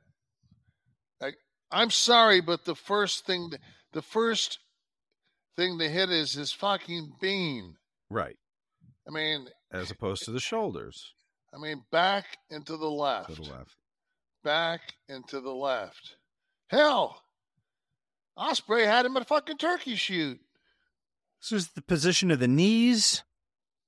Like, 1.20 1.36
I'm 1.70 1.90
sorry, 1.90 2.40
but 2.40 2.64
the 2.64 2.74
first 2.76 3.26
thing, 3.26 3.50
the 3.92 4.02
first 4.02 4.60
thing 5.56 5.78
to 5.78 5.88
hit 5.88 6.10
is 6.10 6.32
his 6.34 6.52
fucking 6.52 7.14
bean. 7.20 7.74
Right. 8.08 8.36
I 9.06 9.10
mean, 9.10 9.48
As 9.72 9.90
opposed 9.90 10.24
to 10.24 10.30
the 10.30 10.40
shoulders 10.40 11.12
I 11.52 11.58
mean, 11.58 11.82
back 11.90 12.24
and 12.50 12.64
to 12.66 12.72
the 12.72 12.78
to 12.78 12.88
left, 12.88 13.34
the 13.34 13.42
left. 13.42 13.74
back 14.44 14.80
and 15.08 15.26
to 15.28 15.40
the 15.40 15.50
left. 15.54 16.14
Hell, 16.68 17.22
Osprey 18.36 18.84
had 18.84 19.06
him 19.06 19.16
at 19.16 19.22
a 19.22 19.26
fucking 19.26 19.56
turkey 19.56 19.96
shoot. 19.96 20.38
So 21.40 21.56
is 21.56 21.68
the 21.68 21.82
position 21.82 22.30
of 22.30 22.40
the 22.40 22.48
knees, 22.48 23.22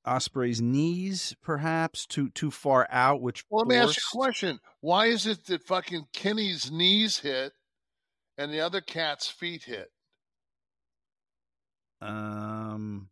Osprey's 0.07 0.61
knees, 0.61 1.35
perhaps 1.43 2.07
too 2.07 2.31
too 2.31 2.51
far 2.51 2.87
out, 2.91 3.21
which 3.21 3.45
Well, 3.51 3.65
let 3.67 3.69
me 3.69 3.77
ask 3.77 3.97
you 3.97 4.03
a 4.21 4.23
question. 4.23 4.61
Why 4.81 5.07
is 5.07 5.27
it 5.27 5.47
that 5.47 5.67
fucking 5.67 6.07
Kenny's 6.13 6.71
knees 6.71 7.19
hit 7.19 7.53
and 8.39 8.53
the 8.53 8.61
other 8.61 8.81
cat's 8.81 9.29
feet 9.29 9.65
hit? 9.65 9.91
Um, 12.01 13.11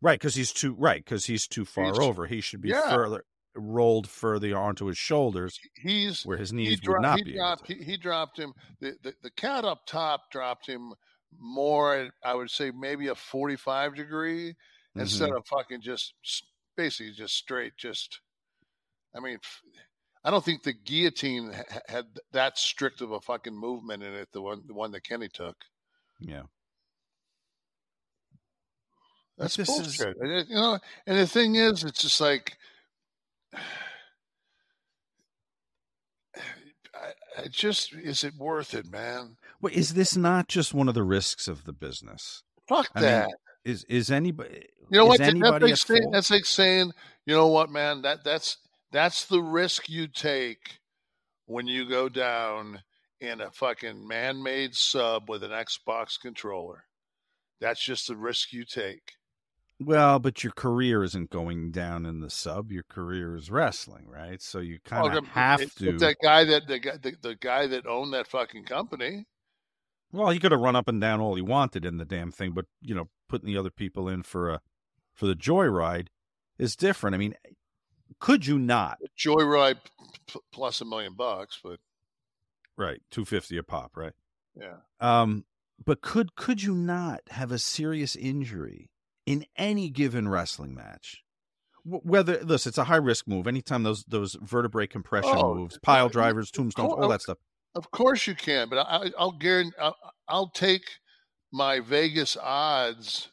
right, 0.00 0.18
because 0.20 0.34
he's 0.34 0.52
too 0.52 0.74
right 0.78 1.04
because 1.04 1.24
he's 1.24 1.46
too 1.48 1.64
far 1.64 1.86
He's- 1.86 1.98
over. 1.98 2.26
He 2.26 2.40
should 2.40 2.60
be 2.60 2.68
Yeah. 2.68 2.90
further 2.90 3.24
rolled 3.56 4.08
further 4.08 4.56
onto 4.56 4.86
his 4.86 4.98
shoulders, 4.98 5.58
He's 5.76 6.24
where 6.24 6.36
his 6.38 6.52
knees 6.52 6.80
dro- 6.80 6.94
would 6.94 7.02
not 7.02 7.18
he 7.18 7.24
be. 7.24 7.32
dropped 7.34 7.66
he, 7.68 7.74
he 7.82 7.96
dropped 7.96 8.36
him 8.38 8.52
the, 8.80 8.96
the 9.02 9.14
the 9.22 9.30
cat 9.30 9.64
up 9.64 9.86
top 9.86 10.30
dropped 10.32 10.66
him 10.66 10.92
more 11.38 12.08
I 12.24 12.34
would 12.34 12.50
say 12.50 12.70
maybe 12.70 13.08
a 13.08 13.14
45 13.14 13.94
degree 13.94 14.54
instead 14.96 15.30
Mhm. 15.30 15.36
of 15.38 15.46
fucking 15.46 15.82
just 15.82 16.14
basically 16.76 17.12
just 17.12 17.36
straight 17.36 17.76
just 17.76 18.20
I 19.14 19.20
mean 19.20 19.38
I 20.24 20.30
don't 20.30 20.44
think 20.44 20.62
the 20.62 20.72
guillotine 20.72 21.52
had 21.88 22.06
that 22.32 22.58
strict 22.58 23.00
of 23.00 23.12
a 23.12 23.20
fucking 23.20 23.54
movement 23.54 24.02
in 24.02 24.14
it 24.14 24.30
the 24.32 24.42
one 24.42 24.62
the 24.66 24.74
one 24.74 24.90
that 24.92 25.04
Kenny 25.04 25.28
took. 25.28 25.56
Yeah. 26.20 26.44
That's 29.36 29.56
this 29.56 29.68
bullshit. 29.68 30.16
And 30.18 30.48
you 30.48 30.54
know, 30.54 30.78
and 31.06 31.18
the 31.18 31.26
thing 31.26 31.56
is, 31.56 31.82
it's 31.82 32.00
just 32.00 32.20
like, 32.20 32.56
I, 33.56 33.60
I 37.42 37.48
just 37.48 37.92
is 37.92 38.24
it 38.24 38.34
worth 38.36 38.74
it, 38.74 38.90
man? 38.90 39.36
Is 39.72 39.94
this 39.94 40.16
not 40.16 40.48
just 40.48 40.74
one 40.74 40.88
of 40.88 40.94
the 40.94 41.02
risks 41.02 41.48
of 41.48 41.64
the 41.64 41.72
business? 41.72 42.42
Fuck 42.68 42.90
I 42.94 43.00
mean, 43.00 43.08
that. 43.10 43.30
is 43.64 43.84
is 43.84 44.10
anybody? 44.10 44.66
you 44.90 44.98
know 44.98 45.06
what? 45.06 45.18
That- 45.18 45.34
that's, 45.38 45.62
like 45.62 45.76
saying, 45.76 46.10
that's 46.10 46.30
like 46.30 46.44
saying, 46.46 46.92
you 47.26 47.34
know 47.34 47.46
what, 47.48 47.70
man? 47.70 48.02
That 48.02 48.24
that's 48.24 48.58
that's 48.92 49.24
the 49.26 49.40
risk 49.42 49.88
you 49.88 50.06
take 50.08 50.78
when 51.46 51.66
you 51.66 51.88
go 51.88 52.08
down 52.08 52.82
in 53.20 53.40
a 53.40 53.50
fucking 53.50 54.06
man-made 54.06 54.74
sub 54.74 55.28
with 55.28 55.42
an 55.42 55.50
Xbox 55.50 56.20
controller. 56.20 56.84
That's 57.60 57.82
just 57.84 58.08
the 58.08 58.16
risk 58.16 58.52
you 58.52 58.64
take. 58.64 59.12
Well, 59.80 60.18
but 60.20 60.44
your 60.44 60.52
career 60.52 61.02
isn't 61.02 61.30
going 61.30 61.72
down 61.72 62.06
in 62.06 62.20
the 62.20 62.30
sub. 62.30 62.70
Your 62.70 62.84
career 62.84 63.34
is 63.36 63.50
wrestling, 63.50 64.06
right? 64.08 64.40
So 64.40 64.60
you 64.60 64.78
kind 64.84 65.06
of 65.06 65.12
Well, 65.24 65.30
have 65.32 65.74
to. 65.76 65.98
that 65.98 66.16
guy 66.22 66.44
that 66.44 66.66
the 66.68 66.78
guy 66.78 66.96
the, 66.96 67.14
the 67.20 67.34
guy 67.34 67.66
that 67.66 67.86
owned 67.86 68.12
that 68.14 68.28
fucking 68.28 68.64
company. 68.64 69.26
Well, 70.14 70.30
he 70.30 70.38
could 70.38 70.52
have 70.52 70.60
run 70.60 70.76
up 70.76 70.86
and 70.86 71.00
down 71.00 71.20
all 71.20 71.34
he 71.34 71.42
wanted 71.42 71.84
in 71.84 71.96
the 71.98 72.04
damn 72.04 72.30
thing, 72.30 72.52
but 72.52 72.66
you 72.80 72.94
know, 72.94 73.08
putting 73.28 73.46
the 73.46 73.58
other 73.58 73.70
people 73.70 74.08
in 74.08 74.22
for 74.22 74.48
a 74.48 74.60
for 75.12 75.26
the 75.26 75.34
joyride 75.34 76.06
is 76.56 76.76
different. 76.76 77.14
I 77.14 77.18
mean, 77.18 77.34
could 78.20 78.46
you 78.46 78.58
not? 78.58 78.98
Joyride 79.18 79.78
p- 80.28 80.40
plus 80.52 80.80
a 80.80 80.84
million 80.84 81.14
bucks, 81.14 81.58
but 81.62 81.80
Right, 82.76 83.00
two 83.10 83.24
fifty 83.24 83.56
a 83.56 83.62
pop, 83.64 83.96
right? 83.96 84.12
yeah. 84.56 84.76
Um, 85.00 85.44
but 85.84 86.00
could 86.00 86.36
could 86.36 86.62
you 86.62 86.74
not 86.74 87.20
have 87.30 87.50
a 87.50 87.58
serious 87.58 88.14
injury 88.14 88.90
in 89.26 89.44
any 89.56 89.90
given 89.90 90.28
wrestling 90.28 90.74
match? 90.74 91.22
Whether 91.84 92.40
listen, 92.44 92.70
it's 92.70 92.78
a 92.78 92.84
high 92.84 92.96
risk 92.96 93.26
move. 93.26 93.48
Anytime 93.48 93.82
those 93.82 94.04
those 94.04 94.36
vertebrae 94.40 94.86
compression 94.86 95.32
Oh, 95.34 95.54
moves, 95.56 95.78
pile 95.82 96.08
drivers, 96.08 96.52
tombstones, 96.52 96.92
all 96.92 97.08
that 97.08 97.22
stuff. 97.22 97.38
Of 97.74 97.90
course 97.90 98.26
you 98.26 98.34
can, 98.34 98.68
but 98.68 98.86
I, 98.86 99.10
I'll 99.18 99.32
guarantee 99.32 99.76
I'll, 99.80 99.96
I'll 100.28 100.50
take 100.50 100.84
my 101.52 101.80
Vegas 101.80 102.36
odds 102.36 103.28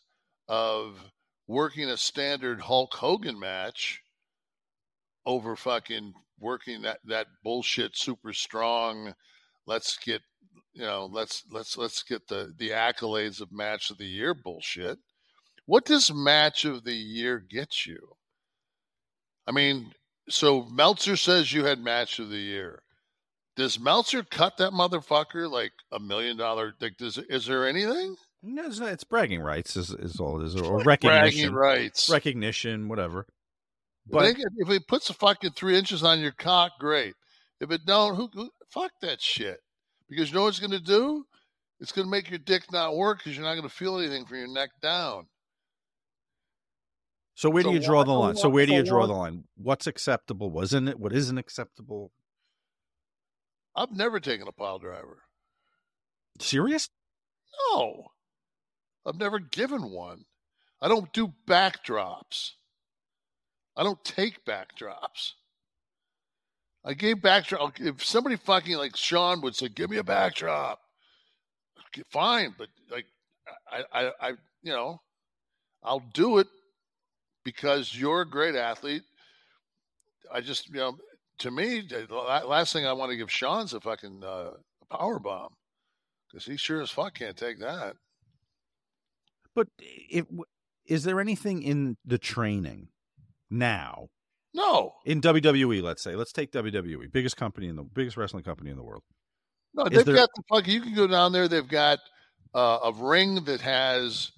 of 0.48 1.12
working 1.48 1.90
a 1.90 1.98
standard 1.98 2.62
Hulk 2.62 2.94
Hogan 2.94 3.40
match 3.40 4.02
over 5.26 5.56
fucking 5.56 6.14
working 6.40 6.82
that 6.82 7.00
that 7.06 7.28
bullshit 7.44 7.96
super 7.96 8.34
strong. 8.34 9.14
Let's 9.68 9.98
get 9.98 10.22
you 10.74 10.84
know 10.84 11.08
let's 11.12 11.44
let's 11.52 11.78
let's 11.78 12.02
get 12.02 12.28
the 12.28 12.54
the 12.58 12.70
accolades 12.70 13.42
of 13.42 13.52
match 13.52 13.92
of 13.92 13.98
the 14.00 14.06
year 14.06 14.34
bullshit. 14.34 14.98
What 15.68 15.86
does 15.86 16.12
match 16.12 16.66
of 16.66 16.84
the 16.84 16.96
year 16.96 17.40
get 17.40 17.86
you? 17.86 18.16
I 19.48 19.52
mean, 19.52 19.94
so 20.30 20.64
Meltzer 20.64 21.16
says 21.16 21.54
you 21.54 21.66
had 21.66 21.80
match 21.80 22.18
of 22.20 22.30
the 22.30 22.38
year. 22.38 22.82
Does 23.56 23.80
Meltzer 23.80 24.24
cut 24.24 24.58
that 24.58 24.72
motherfucker 24.72 25.50
like 25.52 25.74
a 25.92 26.00
million 26.00 26.38
dollar? 26.38 26.74
Like, 26.80 26.98
does 26.98 27.18
is 27.18 27.46
there 27.46 27.68
anything? 27.68 28.16
No, 28.44 28.66
it's, 28.66 28.80
not- 28.80 28.92
it's 28.94 29.04
bragging 29.04 29.42
rights 29.42 29.76
is, 29.76 29.92
is 29.92 30.20
all 30.20 30.42
it 30.42 30.46
is, 30.46 30.56
or 30.56 30.80
recognition, 30.84 31.52
bragging 31.52 31.54
rights. 31.54 32.10
recognition, 32.10 32.88
whatever. 32.88 33.28
But 34.10 34.36
if 34.58 34.70
it 34.70 34.88
puts 34.88 35.10
a 35.10 35.14
fucking 35.14 35.52
three 35.52 35.78
inches 35.78 36.04
on 36.04 36.20
your 36.20 36.32
cock, 36.32 36.72
great. 36.80 37.14
If 37.60 37.70
it 37.72 37.82
don't, 37.86 38.16
who, 38.16 38.30
who 38.34 38.50
fuck 38.72 38.92
that 39.02 39.22
shit? 39.22 39.60
Because 40.10 40.30
you 40.30 40.36
know 40.36 40.44
what 40.44 40.50
it's 40.50 40.60
going 40.60 40.72
to 40.72 40.80
do? 40.80 41.24
It's 41.80 41.92
going 41.92 42.08
to 42.08 42.12
make 42.12 42.30
your 42.30 42.40
dick 42.40 42.64
not 42.72 42.96
work 42.96 43.20
because 43.20 43.38
you're 43.38 43.46
not 43.46 43.54
going 43.54 43.68
to 43.68 43.74
feel 43.74 44.00
anything 44.00 44.26
from 44.26 44.38
your 44.38 44.48
neck 44.52 44.70
down. 44.82 45.28
so 47.36 47.50
where 47.50 47.64
do 47.64 47.72
you 47.72 47.80
draw 47.80 48.04
the 48.04 48.12
line? 48.12 48.36
So 48.36 48.44
so 48.44 48.50
where 48.50 48.66
do 48.66 48.74
you 48.74 48.84
draw 48.84 49.06
the 49.06 49.14
line? 49.14 49.44
What's 49.56 49.88
acceptable? 49.88 50.50
Wasn't 50.50 50.90
it? 50.90 51.00
What 51.00 51.14
isn't 51.14 51.38
acceptable? 51.38 52.12
I've 53.76 53.92
never 53.92 54.20
taken 54.20 54.48
a 54.48 54.52
pile 54.52 54.80
driver. 54.80 55.24
Serious? 56.40 56.90
No, 57.74 58.12
I've 59.06 59.20
never 59.20 59.40
given 59.40 59.92
one. 59.92 60.26
I 60.82 60.88
don't 60.88 61.14
do 61.14 61.34
backdrops. 61.48 62.52
I 63.76 63.84
don't 63.84 64.04
take 64.04 64.46
backdrops. 64.46 65.34
I 66.84 66.94
gave 66.94 67.22
backdrop. 67.22 67.80
If 67.80 68.04
somebody 68.04 68.36
fucking 68.36 68.76
like 68.78 68.98
Sean 68.98 69.42
would 69.42 69.56
say, 69.56 69.70
"Give 69.70 69.90
me 69.90 69.98
a 69.98 70.04
backdrop," 70.04 70.82
fine. 72.10 72.56
But 72.58 72.70
like, 72.90 73.06
I, 73.72 73.84
I, 73.94 74.12
I, 74.20 74.30
you 74.64 74.72
know, 74.72 75.00
I'll 75.84 76.04
do 76.14 76.40
it 76.40 76.48
because 77.44 77.96
you're 77.96 78.22
a 78.22 78.30
great 78.30 78.56
athlete. 78.56 79.04
I 80.34 80.42
just, 80.42 80.70
you 80.70 80.76
know, 80.76 80.98
to 81.42 81.52
me, 81.52 81.82
the 81.82 82.06
last 82.48 82.72
thing 82.74 82.86
I 82.86 82.94
want 82.94 83.12
to 83.12 83.18
give 83.18 83.32
Sean's 83.32 83.74
a 83.74 83.82
fucking 83.82 84.24
uh, 84.24 84.52
power 84.90 85.20
bomb 85.20 85.54
because 86.30 86.46
he 86.46 86.56
sure 86.58 86.82
as 86.82 86.90
fuck 86.92 87.16
can't 87.16 87.36
take 87.36 87.60
that. 87.60 87.96
But 89.56 89.68
it, 89.78 90.28
is 90.86 91.04
there 91.04 91.20
anything 91.20 91.62
in 91.64 91.98
the 92.06 92.18
training 92.18 92.88
now 93.50 94.08
No, 94.54 94.94
in 95.06 95.20
WWE? 95.22 95.82
Let's 95.82 96.04
say, 96.04 96.16
let's 96.16 96.32
take 96.32 96.52
WWE, 96.52 97.12
biggest 97.12 97.38
company 97.38 97.68
in 97.68 97.76
the 97.76 97.84
biggest 97.84 98.18
wrestling 98.18 98.44
company 98.44 98.70
in 98.70 98.78
the 98.78 98.84
world. 98.84 99.04
No, 99.74 99.86
they've 99.90 100.06
there- 100.06 100.16
got 100.16 100.30
the 100.36 100.44
fuck. 100.50 100.68
You 100.68 100.82
can 100.82 100.94
go 100.94 101.08
down 101.08 101.32
there. 101.32 101.48
They've 101.48 101.68
got 101.68 102.00
uh, 102.54 102.80
a 102.86 102.94
ring 102.94 103.44
that 103.46 103.62
has 103.62 104.32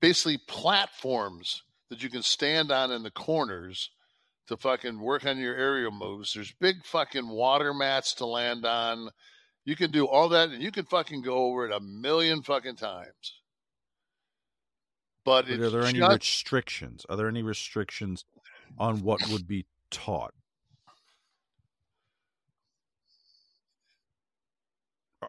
basically 0.00 0.38
platforms 0.46 1.62
that 1.90 2.02
you 2.02 2.10
can 2.10 2.22
stand 2.22 2.70
on 2.70 2.92
in 2.92 3.02
the 3.02 3.10
corners 3.10 3.90
to 4.48 4.56
fucking 4.56 5.00
work 5.00 5.24
on 5.26 5.38
your 5.38 5.54
aerial 5.54 5.90
moves. 5.90 6.32
There's 6.32 6.52
big 6.60 6.84
fucking 6.84 7.28
water 7.28 7.74
mats 7.74 8.14
to 8.14 8.26
land 8.26 8.64
on. 8.64 9.10
You 9.64 9.74
can 9.76 9.90
do 9.90 10.06
all 10.06 10.28
that, 10.30 10.50
and 10.50 10.62
you 10.62 10.70
can 10.70 10.84
fucking 10.84 11.22
go 11.22 11.34
over 11.34 11.66
it 11.66 11.72
a 11.72 11.80
million 11.80 12.42
fucking 12.42 12.76
times. 12.76 13.40
But, 15.24 15.46
But 15.48 15.58
are 15.58 15.70
there 15.70 15.82
any 15.82 15.98
just- 15.98 16.14
restrictions? 16.20 17.04
Are 17.08 17.16
there 17.16 17.28
any 17.28 17.42
restrictions 17.42 18.24
on 18.78 19.02
what 19.02 19.20
would 19.28 19.48
be 19.48 19.66
taught? 19.90 20.32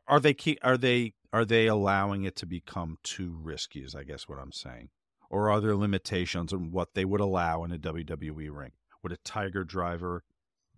Are 0.08 0.20
they 0.20 0.34
keep, 0.34 0.60
are 0.62 0.78
they 0.78 1.14
are 1.34 1.44
they 1.46 1.68
allowing 1.68 2.24
it 2.24 2.36
to 2.38 2.46
become 2.46 2.98
too 3.04 3.36
risky? 3.42 3.82
Is 3.82 3.96
I 3.96 4.04
guess 4.04 4.28
what 4.30 4.38
I'm 4.40 4.52
saying, 4.52 4.90
or 5.30 5.50
are 5.50 5.60
there 5.60 5.76
limitations 5.76 6.54
on 6.54 6.72
what 6.72 6.94
they 6.94 7.04
would 7.04 7.20
allow 7.20 7.64
in 7.64 7.72
a 7.72 7.78
WWE 7.78 8.50
ring? 8.52 8.72
Would 9.04 9.12
a 9.12 9.18
Tiger 9.18 9.64
Driver? 9.64 10.24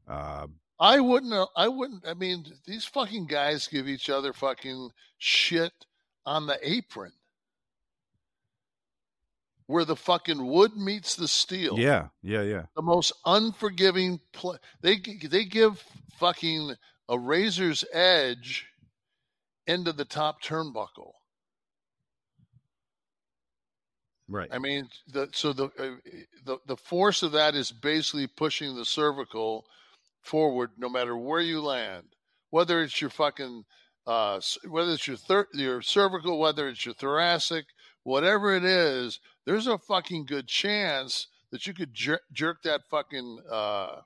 Uh, 0.07 0.47
I 0.79 0.99
wouldn't. 0.99 1.33
uh, 1.33 1.47
I 1.55 1.67
wouldn't. 1.67 2.07
I 2.07 2.13
mean, 2.13 2.45
these 2.65 2.85
fucking 2.85 3.27
guys 3.27 3.67
give 3.67 3.87
each 3.87 4.09
other 4.09 4.33
fucking 4.33 4.91
shit 5.17 5.73
on 6.25 6.47
the 6.47 6.57
apron, 6.61 7.11
where 9.67 9.85
the 9.85 9.95
fucking 9.95 10.45
wood 10.45 10.75
meets 10.77 11.15
the 11.15 11.27
steel. 11.27 11.77
yeah, 11.77 12.07
yeah, 12.23 12.43
yeah. 12.43 12.63
the 12.75 12.81
most 12.81 13.11
unforgiving 13.25 14.19
play. 14.31 14.57
They 14.81 14.97
they 14.97 15.45
give 15.45 15.83
fucking 16.17 16.75
a 17.09 17.19
razor's 17.19 17.83
edge 17.91 18.67
into 19.67 19.91
the 19.91 20.05
top 20.05 20.41
turnbuckle. 20.41 21.13
Right. 24.29 24.49
I 24.51 24.59
mean, 24.59 24.89
the 25.11 25.29
so 25.33 25.53
the 25.53 25.65
uh, 25.79 26.11
the 26.45 26.57
the 26.67 26.77
force 26.77 27.23
of 27.23 27.31
that 27.31 27.55
is 27.55 27.71
basically 27.71 28.27
pushing 28.27 28.75
the 28.75 28.85
cervical 28.85 29.65
forward, 30.21 30.71
no 30.77 30.87
matter 30.87 31.17
where 31.17 31.41
you 31.41 31.61
land, 31.61 32.05
whether 32.51 32.81
it's 32.81 33.01
your 33.01 33.09
fucking 33.09 33.65
uh, 34.05 34.39
whether 34.67 34.91
it's 34.91 35.07
your 35.07 35.17
thir- 35.17 35.47
your 35.53 35.81
cervical, 35.81 36.39
whether 36.39 36.67
it's 36.67 36.85
your 36.85 36.93
thoracic, 36.93 37.65
whatever 38.03 38.55
it 38.55 38.63
is, 38.63 39.19
there's 39.45 39.67
a 39.67 39.79
fucking 39.79 40.25
good 40.25 40.47
chance 40.47 41.27
that 41.51 41.65
you 41.65 41.73
could 41.73 41.93
jer- 41.93 42.21
jerk 42.31 42.61
that 42.63 42.81
fucking 42.89 43.39
uh, 43.49 44.01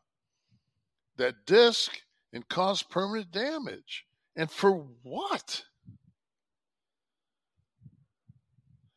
that 1.18 1.46
disc 1.46 2.02
and 2.32 2.48
cause 2.48 2.82
permanent 2.82 3.32
damage. 3.32 4.06
And 4.36 4.50
for 4.50 4.72
what? 5.04 5.66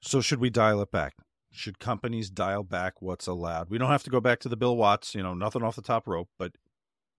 So 0.06 0.20
should 0.20 0.38
we 0.38 0.50
dial 0.50 0.80
it 0.82 0.92
back? 0.92 1.16
Should 1.50 1.80
companies 1.80 2.30
dial 2.30 2.62
back 2.62 3.02
what's 3.02 3.26
allowed? 3.26 3.70
We 3.70 3.78
don't 3.78 3.90
have 3.90 4.04
to 4.04 4.10
go 4.10 4.20
back 4.20 4.38
to 4.40 4.48
the 4.48 4.56
Bill 4.56 4.76
Watts, 4.76 5.16
you 5.16 5.22
know, 5.22 5.34
nothing 5.34 5.64
off 5.64 5.74
the 5.74 5.82
top 5.82 6.06
rope, 6.06 6.28
but 6.38 6.52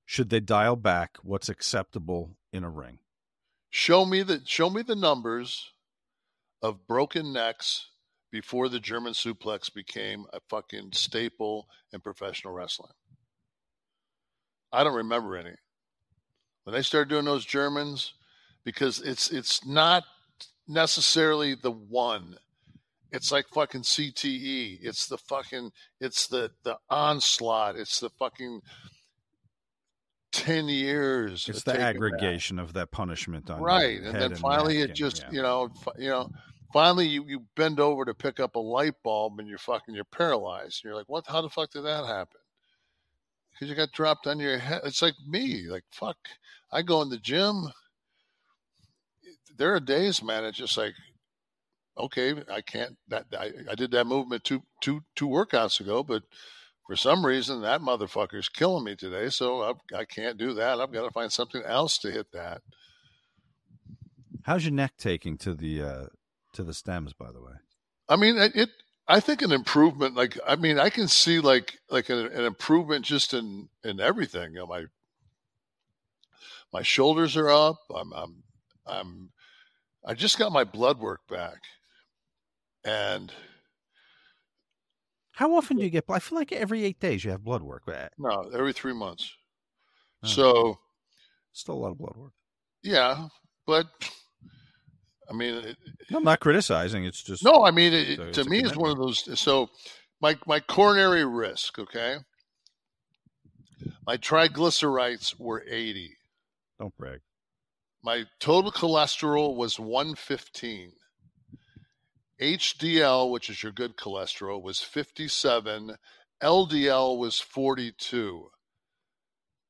should 0.05 0.29
they 0.29 0.39
dial 0.39 0.77
back 0.77 1.17
what's 1.21 1.49
acceptable 1.49 2.37
in 2.53 2.63
a 2.63 2.69
ring? 2.69 2.99
Show 3.69 4.05
me 4.05 4.23
the 4.23 4.41
show 4.45 4.69
me 4.69 4.83
the 4.83 4.95
numbers 4.95 5.73
of 6.61 6.87
broken 6.87 7.33
necks 7.33 7.89
before 8.31 8.69
the 8.69 8.79
German 8.79 9.11
suplex 9.11 9.73
became 9.73 10.25
a 10.31 10.39
fucking 10.49 10.91
staple 10.93 11.67
in 11.91 11.99
professional 11.99 12.53
wrestling. 12.53 12.93
I 14.71 14.85
don't 14.85 14.95
remember 14.95 15.35
any. 15.35 15.55
When 16.63 16.73
they 16.73 16.83
started 16.83 17.09
doing 17.09 17.25
those 17.25 17.43
Germans, 17.43 18.13
because 18.63 19.01
it's 19.01 19.29
it's 19.29 19.65
not 19.65 20.05
necessarily 20.69 21.53
the 21.53 21.71
one. 21.71 22.37
It's 23.11 23.31
like 23.31 23.47
fucking 23.49 23.81
CTE. 23.81 24.79
It's 24.81 25.07
the 25.07 25.17
fucking 25.17 25.71
it's 25.99 26.27
the 26.27 26.51
the 26.63 26.77
onslaught. 26.89 27.75
It's 27.75 27.99
the 27.99 28.09
fucking 28.09 28.61
ten 30.31 30.67
years. 30.67 31.47
It's 31.47 31.63
the 31.63 31.71
taking 31.71 31.81
that. 31.81 31.95
aggregation 31.95 32.59
of 32.59 32.73
that 32.73 32.91
punishment 32.91 33.49
on 33.49 33.61
right 33.61 33.99
and 34.01 34.15
then 34.15 34.35
finally 34.35 34.79
neck 34.79 34.89
it 34.89 34.93
just 34.93 35.23
yeah. 35.23 35.31
you 35.31 35.41
know 35.41 35.69
you 35.97 36.09
know 36.09 36.29
finally 36.73 37.07
you, 37.07 37.25
you 37.27 37.43
bend 37.55 37.79
over 37.79 38.05
to 38.05 38.13
pick 38.13 38.39
up 38.39 38.55
a 38.55 38.59
light 38.59 38.93
bulb 39.03 39.39
and 39.39 39.47
you're 39.47 39.57
fucking 39.57 39.95
you're 39.95 40.03
paralyzed 40.03 40.81
And 40.83 40.89
you're 40.89 40.95
like 40.95 41.09
what 41.09 41.25
how 41.27 41.41
the 41.41 41.49
fuck 41.49 41.71
did 41.71 41.83
that 41.83 42.05
happen 42.05 42.39
because 43.51 43.69
you 43.69 43.75
got 43.75 43.91
dropped 43.91 44.27
on 44.27 44.39
your 44.39 44.57
head 44.57 44.81
it's 44.83 45.01
like 45.01 45.15
me 45.27 45.67
like 45.67 45.83
fuck 45.91 46.17
i 46.71 46.81
go 46.81 47.01
in 47.01 47.09
the 47.09 47.17
gym 47.17 47.69
there 49.57 49.73
are 49.73 49.79
days 49.79 50.21
man 50.21 50.43
it's 50.43 50.57
just 50.57 50.77
like 50.77 50.93
okay 51.97 52.35
i 52.51 52.61
can't 52.61 52.95
that 53.07 53.25
i, 53.37 53.51
I 53.69 53.75
did 53.75 53.91
that 53.91 54.07
movement 54.07 54.43
two 54.43 54.63
two 54.81 55.03
two 55.15 55.27
workouts 55.27 55.79
ago 55.79 56.03
but 56.03 56.23
for 56.85 56.95
some 56.95 57.25
reason 57.25 57.61
that 57.61 57.81
motherfucker's 57.81 58.49
killing 58.49 58.83
me 58.83 58.95
today 58.95 59.29
so 59.29 59.61
I, 59.61 59.99
I 59.99 60.05
can't 60.05 60.37
do 60.37 60.53
that 60.53 60.79
i've 60.79 60.91
got 60.91 61.03
to 61.03 61.11
find 61.11 61.31
something 61.31 61.63
else 61.63 61.97
to 61.99 62.11
hit 62.11 62.31
that 62.33 62.61
How's 64.47 64.63
your 64.63 64.73
neck 64.73 64.93
taking 64.97 65.37
to 65.39 65.53
the 65.53 65.83
uh 65.83 66.05
to 66.53 66.63
the 66.63 66.73
stems, 66.73 67.11
by 67.11 67.33
the 67.33 67.41
way? 67.41 67.51
I 68.07 68.15
mean, 68.15 68.37
it, 68.37 68.55
it. 68.55 68.69
I 69.05 69.19
think 69.19 69.41
an 69.41 69.51
improvement. 69.51 70.15
Like, 70.15 70.39
I 70.47 70.55
mean, 70.55 70.79
I 70.79 70.89
can 70.89 71.09
see 71.09 71.41
like 71.41 71.79
like 71.89 72.07
an, 72.07 72.27
an 72.27 72.45
improvement 72.45 73.03
just 73.03 73.33
in 73.33 73.67
in 73.83 73.99
everything. 73.99 74.53
You 74.53 74.59
know, 74.59 74.67
my 74.67 74.85
my 76.71 76.81
shoulders 76.81 77.35
are 77.35 77.49
up. 77.49 77.75
I'm 77.93 78.13
I'm 78.13 78.43
I'm. 78.85 79.31
I 80.05 80.13
just 80.13 80.39
got 80.39 80.53
my 80.53 80.63
blood 80.63 80.97
work 80.97 81.27
back, 81.27 81.63
and 82.85 83.31
How 85.33 85.53
often 85.55 85.77
do 85.77 85.83
you 85.83 85.89
get? 85.89 86.05
I 86.09 86.19
feel 86.19 86.37
like 86.37 86.51
every 86.51 86.83
eight 86.83 86.99
days 86.99 87.23
you 87.23 87.31
have 87.31 87.43
blood 87.43 87.61
work. 87.63 87.83
Eh, 87.87 88.07
no, 88.17 88.49
every 88.53 88.73
three 88.73 88.93
months. 88.93 89.31
Oh. 90.23 90.27
So 90.27 90.79
Still 91.53 91.75
a 91.75 91.77
lot 91.77 91.91
of 91.91 91.97
blood 91.97 92.15
work. 92.15 92.33
yeah, 92.83 93.27
but 93.65 93.87
I 95.29 95.33
mean, 95.33 95.55
it, 95.55 95.77
I'm 96.13 96.23
not 96.23 96.39
criticizing. 96.39 97.03
It's 97.05 97.21
just 97.21 97.43
No, 97.43 97.65
I 97.65 97.71
mean, 97.71 97.93
it, 97.93 98.17
So 98.17 98.43
to 98.43 98.49
me, 98.49 98.59
it's 98.59 98.77
one 98.77 98.91
of 98.91 98.97
those. 98.97 99.39
So, 99.39 99.69
my 100.21 100.37
my 100.45 100.59
coronary 100.59 101.25
risk, 101.25 101.77
okay. 101.79 102.17
My 104.05 104.17
triglycerides 104.17 105.39
were 105.39 105.65
eighty. 105.67 106.15
Don't 106.79 106.95
brag. 106.97 107.19
My 108.03 108.23
total 108.39 108.71
cholesterol 108.71 109.55
was 109.55 109.79
one 109.79 110.15
fifteen. 110.15 110.91
HDL, 112.41 113.31
which 113.31 113.49
is 113.49 113.63
your 113.63 113.71
good 113.71 113.97
cholesterol, 113.97 114.61
was 114.61 114.79
fifty 114.79 115.27
seven. 115.27 115.95
LDL 116.41 117.17
was 117.17 117.39
forty 117.39 117.91
two. 117.91 118.49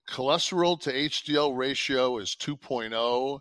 Cholesterol 0.09 0.79
to 0.81 0.93
HDL 0.93 1.55
ratio 1.55 2.17
is 2.17 2.35
2.0. 2.39 3.39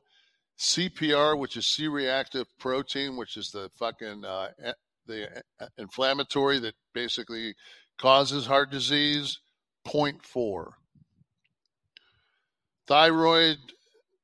CPR, 0.59 1.39
which 1.39 1.57
is 1.57 1.67
C-reactive 1.67 2.47
protein, 2.59 3.17
which 3.17 3.37
is 3.37 3.51
the 3.51 3.71
fucking 3.79 4.25
uh, 4.25 4.49
eh, 4.63 4.73
the 5.07 5.31
eh, 5.61 5.67
inflammatory 5.79 6.59
that 6.61 6.75
basically 6.95 7.55
causes 7.99 8.47
heart 8.47 8.71
disease, 8.71 9.39
0.4. 9.87 10.71
Thyroid, 12.87 13.59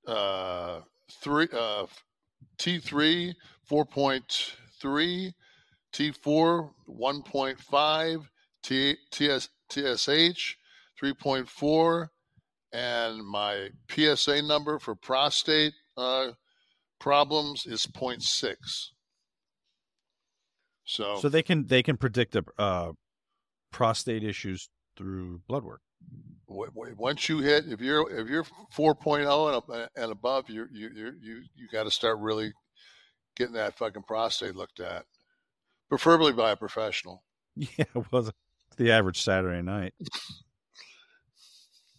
uh, 0.07 0.81
three, 1.11 1.49
uh, 1.53 1.87
T3, 2.59 3.35
4.3, 4.83 5.33
T4, 5.93 6.71
1.5, 6.89 8.27
T, 8.63 8.97
TS, 9.11 9.49
TSH, 9.71 10.57
3.4, 11.03 12.09
and 12.73 13.27
my 13.27 13.69
PSA 13.91 14.43
number 14.43 14.79
for 14.79 14.95
prostate 14.95 15.75
uh, 15.97 16.29
problems 17.01 17.67
is 17.67 17.87
0.6. 17.87 18.55
So, 20.85 21.17
So 21.17 21.29
they 21.29 21.43
can 21.43 21.67
they 21.67 21.83
can 21.83 21.97
predict 21.97 22.35
a, 22.37 22.45
uh, 22.59 22.93
prostate 23.71 24.25
issues 24.25 24.69
through 24.97 25.41
blood 25.49 25.65
work. 25.65 25.81
once 26.49 27.29
you 27.29 27.39
hit, 27.39 27.67
if 27.69 27.81
you're 27.81 28.11
if 28.11 28.29
you're 28.29 28.45
4.0 28.77 29.63
and, 29.69 29.89
and 29.97 30.13
above, 30.13 30.51
you 30.51 30.67
you 30.73 30.91
you 30.95 31.43
you 31.55 31.69
got 31.73 31.85
to 31.85 31.91
start 31.91 32.19
really 32.19 32.53
getting 33.37 33.55
that 33.55 33.77
fucking 33.77 34.03
prostate 34.03 34.57
looked 34.57 34.81
at, 34.81 35.05
preferably 35.89 36.33
by 36.33 36.53
a 36.53 36.57
professional. 36.57 37.23
Yeah, 37.55 37.85
it 37.95 38.11
was 38.11 38.33
the 38.79 38.91
average 38.91 39.21
Saturday 39.21 39.61
night. 39.61 39.93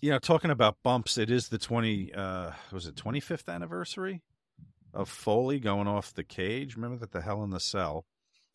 you 0.02 0.10
know, 0.10 0.18
talking 0.18 0.50
about 0.50 0.82
bumps, 0.82 1.20
it 1.20 1.30
is 1.30 1.50
the 1.50 1.60
twenty 1.60 2.12
uh 2.12 2.52
was 2.72 2.88
it 2.88 2.96
twenty 2.96 3.20
fifth 3.20 3.48
anniversary 3.48 4.24
of 4.94 5.10
Foley 5.10 5.60
going 5.60 5.88
off 5.88 6.14
the 6.14 6.24
cage. 6.24 6.76
Remember 6.76 6.98
that 6.98 7.12
the 7.12 7.22
Hell 7.22 7.44
in 7.44 7.52
the 7.52 7.60
Cell? 7.60 8.06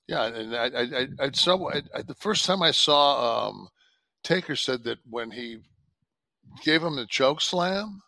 Yeah, 0.09 0.24
and 0.24 0.57
I 0.57 0.66
I 0.66 0.81
I, 0.81 1.07
I 1.26 1.31
saw 1.33 1.70
I, 1.70 1.83
I, 1.95 2.03
the 2.03 2.16
first 2.16 2.45
time 2.45 2.62
I 2.62 2.72
saw 2.72 3.49
um, 3.49 3.68
Taker 4.24 4.57
said 4.57 4.85
that 4.85 4.99
when 5.09 5.31
he 5.31 5.59
gave 6.64 6.83
him 6.83 6.97
the 6.97 7.07
choke 7.07 7.41
slam, 7.41 8.03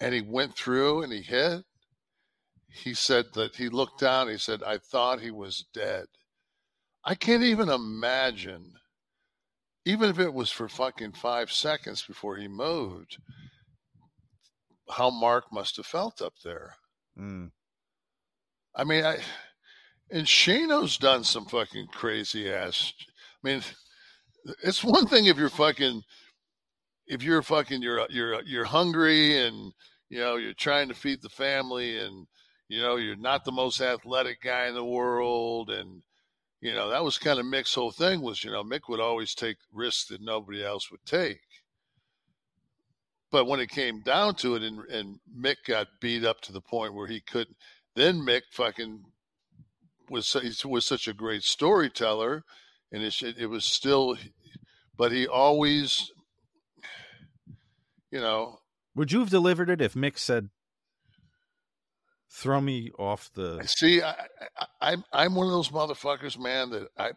and 0.00 0.14
he 0.14 0.22
went 0.22 0.54
through 0.56 1.02
and 1.02 1.12
he 1.12 1.22
hit, 1.22 1.64
he 2.72 2.94
said 2.94 3.26
that 3.34 3.56
he 3.56 3.68
looked 3.68 4.00
down. 4.00 4.28
He 4.28 4.38
said, 4.38 4.62
"I 4.62 4.78
thought 4.78 5.20
he 5.20 5.30
was 5.30 5.66
dead." 5.72 6.06
I 7.04 7.14
can't 7.14 7.42
even 7.42 7.68
imagine, 7.68 8.74
even 9.84 10.10
if 10.10 10.18
it 10.18 10.34
was 10.34 10.50
for 10.50 10.68
fucking 10.68 11.12
five 11.12 11.50
seconds 11.50 12.02
before 12.02 12.36
he 12.36 12.46
moved, 12.46 13.18
how 14.90 15.10
Mark 15.10 15.52
must 15.52 15.76
have 15.76 15.86
felt 15.86 16.20
up 16.20 16.34
there. 16.44 16.76
Mm. 17.18 17.50
I 18.74 18.84
mean, 18.84 19.04
I 19.04 19.18
and 20.10 20.26
Shano's 20.26 20.96
done 20.96 21.24
some 21.24 21.46
fucking 21.46 21.88
crazy 21.92 22.52
ass. 22.52 22.92
I 23.42 23.48
mean, 23.48 23.62
it's 24.62 24.84
one 24.84 25.06
thing 25.06 25.26
if 25.26 25.36
you're 25.36 25.48
fucking, 25.48 26.02
if 27.06 27.22
you're 27.22 27.42
fucking, 27.42 27.82
you're 27.82 28.06
you're 28.10 28.42
you're 28.42 28.64
hungry 28.64 29.38
and 29.46 29.72
you 30.08 30.18
know 30.18 30.36
you're 30.36 30.54
trying 30.54 30.88
to 30.88 30.94
feed 30.94 31.22
the 31.22 31.28
family 31.28 31.98
and 31.98 32.26
you 32.70 32.80
know 32.80 32.96
you're 32.96 33.16
not 33.16 33.44
the 33.44 33.52
most 33.52 33.80
athletic 33.80 34.40
guy 34.42 34.66
in 34.68 34.74
the 34.74 34.84
world 34.84 35.68
and 35.68 36.02
you 36.60 36.74
know, 36.74 36.90
that 36.90 37.04
was 37.04 37.18
kind 37.18 37.38
of 37.38 37.46
Mick's 37.46 37.74
whole 37.74 37.90
thing 37.90 38.20
was, 38.20 38.44
you 38.44 38.50
know, 38.50 38.62
Mick 38.62 38.88
would 38.88 39.00
always 39.00 39.34
take 39.34 39.56
risks 39.72 40.08
that 40.08 40.20
nobody 40.20 40.62
else 40.62 40.90
would 40.90 41.04
take. 41.06 41.40
But 43.30 43.46
when 43.46 43.60
it 43.60 43.70
came 43.70 44.02
down 44.02 44.34
to 44.36 44.56
it, 44.56 44.62
and, 44.62 44.80
and 44.90 45.20
Mick 45.34 45.56
got 45.66 45.86
beat 46.00 46.24
up 46.24 46.40
to 46.42 46.52
the 46.52 46.60
point 46.60 46.94
where 46.94 47.06
he 47.06 47.20
couldn't, 47.20 47.56
then 47.94 48.16
Mick 48.16 48.42
fucking 48.52 49.04
was 50.10 50.36
was 50.64 50.84
such 50.84 51.06
a 51.06 51.14
great 51.14 51.44
storyteller, 51.44 52.42
and 52.92 53.02
it, 53.02 53.22
it 53.22 53.46
was 53.46 53.64
still, 53.64 54.16
but 54.96 55.12
he 55.12 55.26
always, 55.28 56.10
you 58.10 58.20
know, 58.20 58.58
Would 58.96 59.12
you 59.12 59.20
have 59.20 59.30
delivered 59.30 59.70
it 59.70 59.80
if 59.80 59.94
Mick 59.94 60.18
said, 60.18 60.50
"Throw 62.30 62.60
me 62.60 62.90
off 62.98 63.30
the"? 63.34 63.62
See, 63.66 64.02
I, 64.02 64.12
I, 64.12 64.66
I'm 64.80 65.04
I'm 65.12 65.34
one 65.34 65.46
of 65.46 65.52
those 65.52 65.70
motherfuckers, 65.70 66.38
man. 66.38 66.70
That 66.70 66.88
I, 66.96 67.12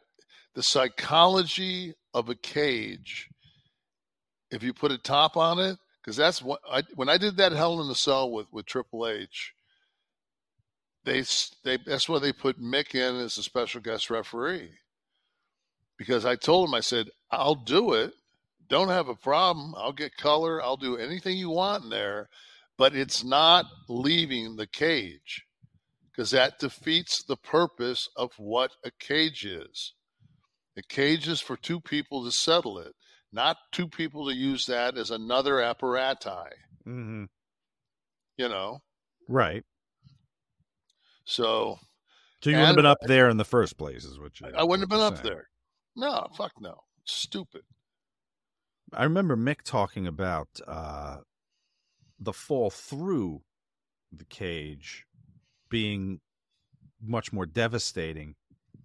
the 0.55 0.63
psychology 0.63 1.93
of 2.13 2.29
a 2.29 2.35
cage. 2.35 3.29
If 4.51 4.61
you 4.61 4.73
put 4.73 4.91
a 4.91 4.97
top 4.97 5.35
on 5.35 5.59
it, 5.59 5.77
because 6.01 6.15
that's 6.15 6.41
what 6.41 6.59
I 6.69 6.83
when 6.95 7.09
I 7.09 7.17
did 7.17 7.37
that 7.37 7.53
Hell 7.53 7.81
in 7.81 7.87
the 7.87 7.95
Cell 7.95 8.29
with 8.31 8.47
with 8.51 8.65
Triple 8.65 9.07
H. 9.07 9.53
They 11.05 11.23
they 11.63 11.77
that's 11.77 12.07
why 12.07 12.19
they 12.19 12.33
put 12.33 12.61
Mick 12.61 12.95
in 12.95 13.15
as 13.17 13.37
a 13.37 13.43
special 13.43 13.81
guest 13.81 14.09
referee. 14.09 14.71
Because 15.97 16.25
I 16.25 16.35
told 16.35 16.69
him, 16.69 16.75
I 16.75 16.79
said, 16.79 17.09
I'll 17.31 17.55
do 17.55 17.93
it. 17.93 18.13
Don't 18.67 18.89
have 18.89 19.09
a 19.09 19.15
problem. 19.15 19.75
I'll 19.77 19.93
get 19.93 20.17
color. 20.17 20.61
I'll 20.61 20.77
do 20.77 20.97
anything 20.97 21.37
you 21.37 21.49
want 21.49 21.83
in 21.83 21.89
there, 21.89 22.29
but 22.77 22.95
it's 22.95 23.23
not 23.23 23.65
leaving 23.87 24.55
the 24.55 24.67
cage 24.67 25.45
because 26.11 26.31
that 26.31 26.59
defeats 26.59 27.23
the 27.23 27.37
purpose 27.37 28.07
of 28.15 28.31
what 28.37 28.71
a 28.83 28.91
cage 28.99 29.45
is. 29.45 29.93
A 30.77 30.81
cage 30.83 31.27
is 31.27 31.39
for 31.39 31.55
two 31.55 31.79
people 31.79 32.25
to 32.25 32.31
settle 32.31 32.79
it, 32.79 32.93
not 33.31 33.57
two 33.71 33.87
people 33.87 34.27
to 34.27 34.35
use 34.35 34.65
that 34.65 34.97
as 34.97 35.11
another 35.11 35.61
apparatus. 35.61 36.53
Mm-hmm. 36.87 37.25
You 38.37 38.49
know, 38.49 38.79
Right. 39.27 39.63
so 41.23 41.77
So 42.41 42.49
you 42.49 42.55
wouldn't 42.55 42.67
have 42.69 42.75
been 42.75 42.85
up 42.85 42.97
there 43.03 43.29
in 43.29 43.37
the 43.37 43.45
first 43.45 43.77
place, 43.77 44.03
is 44.03 44.19
what 44.19 44.39
you. 44.39 44.47
I 44.57 44.63
wouldn't 44.63 44.81
have 44.81 44.89
been 44.89 44.99
up 45.05 45.23
there. 45.23 45.49
No, 45.95 46.27
fuck 46.35 46.51
no. 46.59 46.75
Stupid. 47.05 47.61
I 48.91 49.03
remember 49.03 49.35
Mick 49.35 49.61
talking 49.63 50.07
about 50.07 50.47
uh, 50.67 51.17
the 52.23 52.33
fall 52.33 52.69
through 52.69 53.41
the 54.11 54.25
cage 54.25 55.05
being 55.69 56.19
much 57.01 57.33
more 57.33 57.45
devastating 57.45 58.35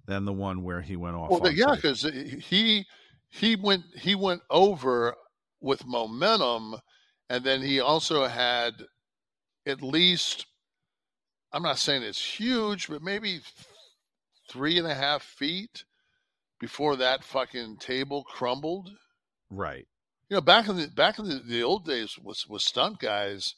than 0.07 0.25
the 0.25 0.33
one 0.33 0.63
where 0.63 0.81
he 0.81 0.97
went 0.97 1.17
off. 1.17 1.31
Well, 1.31 1.53
yeah, 1.53 1.75
because 1.75 2.03
he 2.03 2.87
he 3.29 3.57
went 3.57 3.85
he 3.95 4.15
went 4.15 4.43
over 4.51 5.15
with 5.61 5.87
momentum, 5.87 6.77
and 7.29 7.45
then 7.45 7.63
he 7.63 7.81
also 7.81 8.27
had 8.27 8.75
at 9.67 9.83
least 9.83 10.47
I'm 11.53 11.63
not 11.63 11.79
saying 11.79 12.03
it's 12.03 12.25
huge, 12.25 12.89
but 12.89 13.03
maybe 13.03 13.41
three 14.51 14.79
and 14.79 14.87
a 14.87 14.95
half 14.95 15.23
feet 15.23 15.85
before 16.59 16.97
that 16.97 17.23
fucking 17.23 17.77
table 17.77 18.25
crumbled. 18.25 18.91
right. 19.51 19.87
You 20.29 20.37
know, 20.37 20.41
back 20.41 20.69
in 20.69 20.77
the 20.77 20.89
back 20.89 21.19
in 21.19 21.29
the, 21.29 21.41
the 21.47 21.63
old 21.63 21.85
days 21.85 22.19
with 22.19 22.45
with 22.49 22.63
stunt 22.63 22.99
guys, 22.99 23.55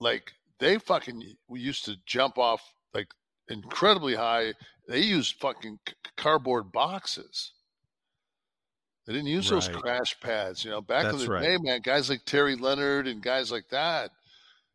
like 0.00 0.32
they 0.58 0.78
fucking 0.78 1.22
we 1.48 1.60
used 1.60 1.84
to 1.84 1.96
jump 2.06 2.36
off 2.38 2.62
like 2.94 3.08
incredibly 3.48 4.14
high. 4.14 4.54
They 4.88 5.00
used 5.00 5.36
fucking 5.40 5.78
c- 5.88 5.94
cardboard 6.16 6.72
boxes. 6.72 7.52
They 9.06 9.14
didn't 9.14 9.28
use 9.28 9.48
those 9.48 9.68
crash 9.68 10.20
pads. 10.20 10.64
You 10.64 10.70
know, 10.70 10.82
back 10.82 11.04
in 11.04 11.12
That's 11.12 11.24
the 11.24 11.30
right. 11.30 11.42
day, 11.42 11.56
man, 11.58 11.80
guys 11.82 12.10
like 12.10 12.24
Terry 12.26 12.56
Leonard 12.56 13.06
and 13.06 13.22
guys 13.22 13.50
like 13.50 13.68
that. 13.70 14.10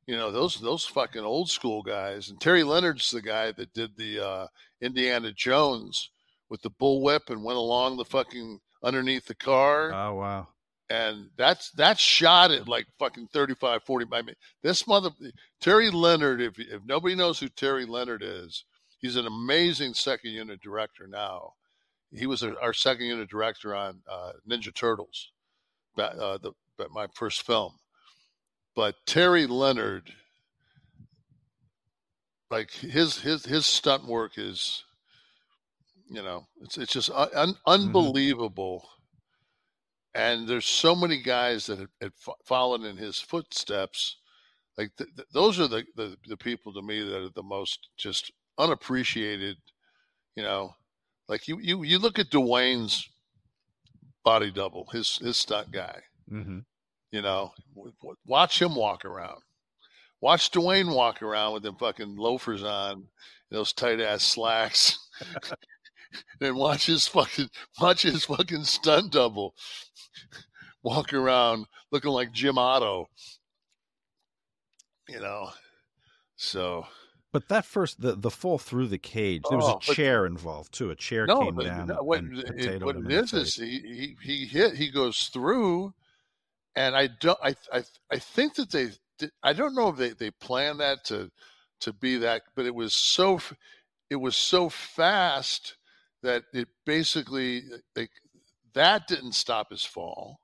You 0.08 0.16
know, 0.16 0.32
those 0.32 0.60
those 0.60 0.86
fucking 0.86 1.22
old 1.22 1.50
school 1.50 1.84
guys. 1.84 2.30
And 2.30 2.40
Terry 2.42 2.64
Leonard's 2.64 3.12
the 3.12 3.22
guy 3.22 3.52
that 3.52 3.74
did 3.74 3.92
the 3.96 4.26
uh, 4.26 4.48
Indiana 4.82 5.32
Jones 5.32 6.10
with 6.50 6.62
the 6.62 6.72
bullwhip 6.72 7.30
and 7.30 7.44
went 7.44 7.58
along 7.58 7.98
the 7.98 8.06
fucking 8.06 8.60
underneath 8.84 9.26
the 9.26 9.36
car 9.36 9.92
Oh 9.94 10.16
wow. 10.16 10.48
And 10.90 11.30
that's 11.38 11.72
that's 11.72 12.02
shot 12.02 12.52
at 12.52 12.68
like 12.68 12.86
fucking 13.00 13.28
35 13.32 13.84
40 13.84 14.06
i 14.12 14.22
mean 14.22 14.36
this 14.62 14.86
mother 14.86 15.10
terry 15.62 15.90
leonard 15.90 16.42
if 16.42 16.60
if 16.60 16.82
nobody 16.86 17.16
knows 17.16 17.40
who 17.40 17.48
terry 17.48 17.86
leonard 17.86 18.22
is 18.22 18.66
he's 19.04 19.18
an 19.18 19.28
amazing 19.28 19.94
second 19.94 20.32
unit 20.32 20.62
director 20.62 21.06
now. 21.06 21.54
He 22.12 22.26
was 22.26 22.42
a, 22.42 22.60
our 22.60 22.74
second 22.74 23.06
unit 23.06 23.30
director 23.30 23.76
on 23.76 24.00
uh, 24.10 24.32
ninja 24.50 24.74
turtles 24.74 25.32
uh, 26.00 26.40
the, 26.40 26.54
but 26.78 26.90
my 26.90 27.08
first 27.14 27.46
film. 27.46 27.74
But 28.76 28.96
terry 29.06 29.46
leonard 29.46 30.12
like 32.50 32.72
his 32.72 33.20
his 33.20 33.46
his 33.46 33.66
stunt 33.66 34.08
work 34.08 34.34
is 34.38 34.84
you 36.10 36.22
know 36.22 36.46
it's 36.62 36.78
it's 36.78 36.94
just 36.94 37.10
un- 37.12 37.30
un- 37.36 37.56
unbelievable 37.68 38.88
and 40.16 40.48
there's 40.48 40.66
so 40.66 40.96
many 40.96 41.22
guys 41.22 41.66
that 41.66 41.80
have, 41.80 41.90
have 42.02 42.14
fo- 42.16 42.36
followed 42.46 42.84
in 42.84 42.98
his 42.98 43.20
footsteps 43.20 44.18
like 44.78 44.92
th- 44.98 45.10
th- 45.16 45.28
those 45.34 45.60
are 45.60 45.68
the, 45.68 45.84
the 45.96 46.16
the 46.28 46.38
people 46.38 46.74
to 46.74 46.82
me 46.82 47.02
that 47.04 47.22
are 47.24 47.30
the 47.36 47.44
most 47.44 47.90
just 47.98 48.32
unappreciated 48.58 49.58
you 50.36 50.44
know? 50.44 50.74
Like 51.30 51.48
you 51.48 51.60
you 51.60 51.84
you 51.84 52.00
look 52.00 52.18
at 52.20 52.30
Dwayne's 52.32 53.08
body 54.26 54.52
double 54.52 54.88
his 54.92 55.18
his 55.18 55.38
stunt 55.38 55.72
guy 55.72 56.02
Mm-hmm. 56.32 56.60
you 57.12 57.22
know? 57.22 57.52
W- 57.76 57.94
w- 58.02 58.18
watch 58.26 58.62
him 58.62 58.76
walk 58.76 59.06
around. 59.06 59.42
Watch 60.22 60.52
Dwayne 60.52 60.94
walk 60.96 61.22
around 61.22 61.54
with 61.54 61.64
them 61.64 61.76
fucking 61.76 62.16
loafers 62.18 62.64
on 62.64 63.06
those 63.52 63.74
tight 63.74 64.00
ass 64.00 64.24
slacks 64.24 64.98
and 66.42 66.56
watch 66.56 66.86
his 66.86 67.08
fucking 67.08 67.50
watch 67.82 68.02
his 68.04 68.26
fucking 68.26 68.64
stunt 68.64 69.12
double 69.12 69.54
walk 70.84 71.14
around 71.14 71.66
looking 71.92 72.12
like 72.12 72.32
Jim 72.34 72.58
Otto. 72.58 73.08
You 75.08 75.20
know. 75.20 75.50
So 76.36 76.86
But 77.32 77.48
that 77.50 77.66
first, 77.66 78.02
the 78.02 78.16
the 78.16 78.30
fall 78.32 78.58
through 78.58 78.88
the 78.88 78.98
cage, 78.98 79.44
there 79.50 79.58
was 79.58 79.68
Oh, 79.68 79.74
a 79.74 79.80
but- 79.88 79.96
chair 79.96 80.26
involved 80.26 80.74
too. 80.74 80.90
A 80.92 80.96
chair 80.96 81.26
no, 81.26 81.40
came 81.46 81.56
down 81.58 81.88
no, 81.88 82.04
what, 82.04 82.20
and 82.20 82.38
it, 82.60 82.84
what 82.84 82.96
it 82.98 83.12
is 83.12 83.34
is 83.34 83.56
he, 83.56 84.16
he 84.22 84.36
he 84.36 84.46
hit 84.46 84.76
he 84.76 84.90
goes 84.92 85.30
through, 85.34 85.94
and 86.76 86.96
I 86.96 87.08
don't 87.20 87.40
I 87.44 87.56
I 87.72 87.84
I 88.12 88.20
think 88.20 88.56
that 88.56 88.72
they 88.72 88.90
I 89.42 89.54
don't 89.54 89.76
know 89.76 89.90
if 89.90 89.98
they 89.98 90.10
they 90.12 90.32
planned 90.32 90.80
that 90.80 91.04
to 91.06 91.30
to 91.82 91.94
be 91.94 92.18
that, 92.18 92.44
but 92.56 92.66
it 92.66 92.74
was 92.76 92.94
so 92.96 93.40
it 94.10 94.16
was 94.18 94.36
so 94.36 94.70
fast 94.70 95.76
that 96.24 96.44
it 96.54 96.68
basically 96.86 97.62
like 97.96 98.10
that 98.74 99.08
didn't 99.08 99.34
stop 99.34 99.70
his 99.70 99.84
fall. 99.86 100.40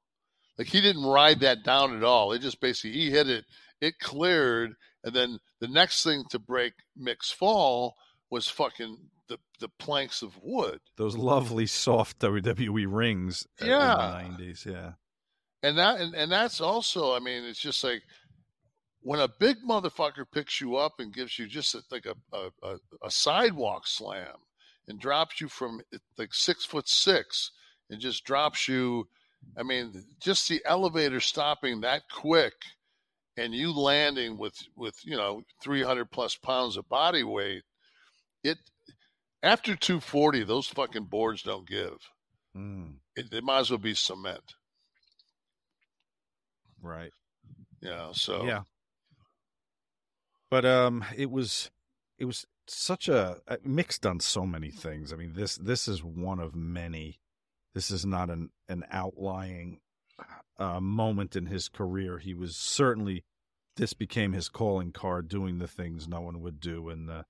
Like 0.58 0.68
he 0.68 0.82
didn't 0.82 1.06
ride 1.06 1.40
that 1.40 1.64
down 1.64 1.96
at 1.96 2.04
all. 2.04 2.32
It 2.34 2.40
just 2.42 2.62
basically 2.62 2.92
he 2.92 3.10
hit 3.10 3.30
it, 3.30 3.46
it 3.82 3.98
cleared, 4.00 4.74
and 5.04 5.14
then 5.16 5.40
the 5.60 5.68
next 5.68 6.04
thing 6.04 6.24
to 6.30 6.38
break 6.40 6.74
Mick's 6.98 7.32
fall 7.32 7.96
was 8.30 8.48
fucking 8.48 8.98
the 9.30 9.38
the 9.60 9.70
planks 9.80 10.22
of 10.22 10.38
wood. 10.42 10.80
Those 10.98 11.16
lovely 11.18 11.66
soft 11.66 12.20
WWE 12.20 12.86
rings 12.88 13.48
Yeah. 13.62 14.20
in 14.26 14.32
the 14.34 14.38
90s. 14.44 14.66
Yeah. 14.66 14.92
And 15.64 15.78
that 15.78 16.00
and, 16.00 16.14
and 16.14 16.32
that's 16.32 16.62
also, 16.62 17.16
I 17.16 17.20
mean, 17.20 17.44
it's 17.44 17.60
just 17.60 17.84
like 17.84 18.04
when 19.02 19.20
a 19.22 19.28
big 19.40 19.58
motherfucker 19.68 20.26
picks 20.32 20.60
you 20.60 20.76
up 20.76 20.94
and 21.00 21.14
gives 21.14 21.40
you 21.40 21.48
just 21.48 21.74
a, 21.74 21.82
like 21.90 22.06
a, 22.06 22.16
a, 22.64 22.76
a 23.04 23.10
sidewalk 23.12 23.88
slam 23.88 24.36
and 24.90 25.00
drops 25.00 25.40
you 25.40 25.48
from 25.48 25.82
like 26.18 26.34
six 26.34 26.66
foot 26.66 26.90
six 26.90 27.52
and 27.90 28.02
just 28.02 28.26
drops 28.26 28.68
you. 28.68 29.08
I 29.58 29.64
mean, 29.64 29.94
just 30.22 30.50
the 30.50 30.62
elevator 30.66 31.22
stopping 31.22 31.80
that 31.82 32.02
quick 32.12 32.54
and 33.38 33.54
you 33.54 33.72
landing 33.72 34.38
with 34.38 34.56
with 34.76 34.96
you 35.06 35.16
know 35.16 35.44
300 35.64 36.12
plus 36.12 36.36
pounds 36.36 36.76
of 36.76 36.90
body 36.90 37.24
weight. 37.24 37.64
It 38.44 38.58
after 39.42 39.76
240, 39.76 40.44
those 40.44 40.68
fucking 40.68 41.06
boards 41.06 41.44
don't 41.44 41.68
give. 41.68 41.98
Mm, 42.58 42.96
It, 43.16 43.32
it 43.32 43.44
might 43.44 43.60
as 43.60 43.70
well 43.70 43.78
be 43.78 43.94
cement. 43.94 44.56
right. 46.82 47.12
Yeah. 47.82 48.10
so 48.12 48.46
Yeah. 48.46 48.64
But 50.50 50.66
um, 50.66 51.06
it 51.16 51.30
was 51.30 51.70
it 52.18 52.26
was 52.26 52.46
such 52.70 53.10
a 53.10 53.38
Mick's 53.64 54.00
done 54.00 54.20
so 54.20 54.46
many 54.46 54.72
things. 54.72 55.14
I 55.14 55.16
mean 55.16 55.34
this 55.34 55.56
this 55.56 55.88
is 55.88 56.04
one 56.04 56.40
of 56.40 56.56
many. 56.56 57.20
This 57.74 57.92
is 57.92 58.06
not 58.06 58.30
an 58.30 58.50
an 58.68 58.86
outlying 58.92 59.80
uh, 60.58 60.80
moment 60.80 61.36
in 61.36 61.46
his 61.48 61.70
career. 61.70 62.18
He 62.18 62.34
was 62.34 62.56
certainly 62.56 63.24
this 63.76 63.94
became 63.94 64.34
his 64.34 64.50
calling 64.50 64.92
card, 64.92 65.30
doing 65.30 65.58
the 65.58 65.68
things 65.68 66.08
no 66.08 66.22
one 66.22 66.42
would 66.42 66.60
do, 66.60 66.90
and 66.90 67.10
uh, 67.10 67.24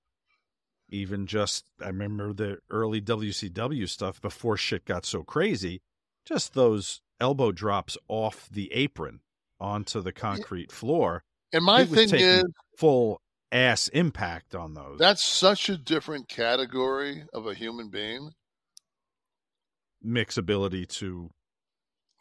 even 0.88 1.26
just 1.26 1.66
I 1.80 1.86
remember 1.86 2.32
the 2.32 2.58
early 2.70 3.00
WCW 3.00 3.88
stuff 3.88 4.20
before 4.20 4.56
shit 4.56 4.84
got 4.84 5.06
so 5.06 5.22
crazy. 5.22 5.82
Just 6.24 6.54
those 6.54 7.00
elbow 7.20 7.52
drops 7.52 7.96
off 8.08 8.48
the 8.50 8.72
apron 8.72 9.20
onto 9.60 10.00
the 10.00 10.12
concrete 10.12 10.72
floor. 10.72 11.22
And 11.52 11.64
my 11.64 11.84
thing 11.84 12.14
is, 12.14 12.44
full 12.76 13.20
ass 13.52 13.88
impact 13.88 14.54
on 14.54 14.74
those. 14.74 14.98
that's 14.98 15.24
such 15.24 15.68
a 15.68 15.76
different 15.76 16.28
category 16.28 17.24
of 17.32 17.46
a 17.46 17.54
human 17.54 17.88
being. 17.90 18.30
Mick's 20.02 20.36
ability 20.38 20.86
to 20.86 21.30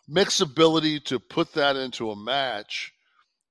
Mick's 0.07 0.41
ability 0.41 0.99
to 1.01 1.19
put 1.19 1.53
that 1.53 1.76
into 1.76 2.10
a 2.10 2.15
match, 2.15 2.91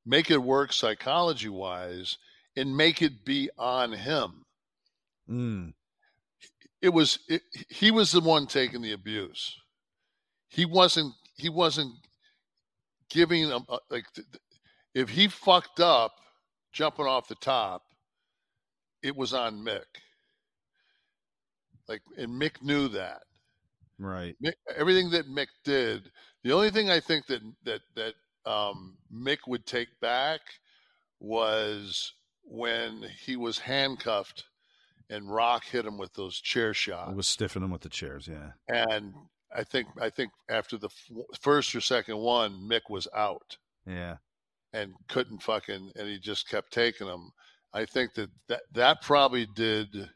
make 0.04 0.30
it 0.30 0.42
work 0.42 0.72
psychology 0.72 1.48
wise, 1.48 2.18
and 2.56 2.76
make 2.76 3.00
it 3.00 3.24
be 3.24 3.48
on 3.56 3.92
him. 3.92 4.44
mm, 5.30 5.72
It 6.82 6.88
was 6.90 7.20
it, 7.28 7.42
he 7.68 7.90
was 7.90 8.10
the 8.12 8.20
one 8.20 8.46
taking 8.48 8.82
the 8.82 8.92
abuse. 8.92 9.56
He 10.48 10.64
wasn't. 10.64 11.14
He 11.36 11.48
wasn't 11.48 11.92
giving 13.10 13.48
him 13.48 13.62
uh, 13.68 13.78
like 13.90 14.04
if 14.94 15.08
he 15.10 15.28
fucked 15.28 15.78
up 15.80 16.12
jumping 16.72 17.06
off 17.06 17.28
the 17.28 17.34
top, 17.36 17.82
it 19.02 19.16
was 19.16 19.32
on 19.34 19.64
Mick. 19.64 19.84
Like, 21.88 22.02
and 22.16 22.40
Mick 22.40 22.62
knew 22.62 22.88
that. 22.88 23.22
right. 23.98 24.36
Mick, 24.44 24.54
everything 24.76 25.10
that 25.10 25.28
Mick 25.28 25.46
did, 25.64 26.10
the 26.44 26.52
only 26.52 26.70
thing 26.70 26.90
I 26.90 27.00
think 27.00 27.26
that 27.26 27.40
that 27.64 27.80
that 27.96 28.14
um, 28.50 28.96
Mick 29.12 29.38
would 29.46 29.66
take 29.66 29.88
back 30.00 30.40
was 31.20 32.12
when 32.44 33.04
he 33.24 33.36
was 33.36 33.58
handcuffed 33.58 34.44
and 35.10 35.30
Rock 35.30 35.64
hit 35.64 35.86
him 35.86 35.96
with 35.98 36.12
those 36.14 36.38
chair 36.40 36.74
shots. 36.74 37.10
It 37.10 37.16
was 37.16 37.26
stiffing 37.28 37.62
him 37.62 37.70
with 37.70 37.80
the 37.80 37.88
chairs, 37.88 38.28
yeah. 38.30 38.50
and 38.68 39.14
I 39.54 39.64
think 39.64 39.88
I 40.00 40.10
think 40.10 40.30
after 40.50 40.76
the 40.76 40.88
f- 40.88 41.24
first 41.40 41.74
or 41.74 41.80
second 41.80 42.18
one, 42.18 42.68
Mick 42.68 42.82
was 42.90 43.08
out 43.14 43.56
Yeah. 43.86 44.16
And 44.72 44.92
couldn't 45.08 45.42
fucking, 45.42 45.92
and 45.96 46.08
he 46.08 46.18
just 46.18 46.48
kept 46.48 46.72
taking 46.72 47.06
them. 47.06 47.30
I 47.72 47.84
think 47.84 48.14
that 48.14 48.30
that, 48.48 48.62
that 48.72 49.02
probably 49.02 49.46
did 49.54 50.10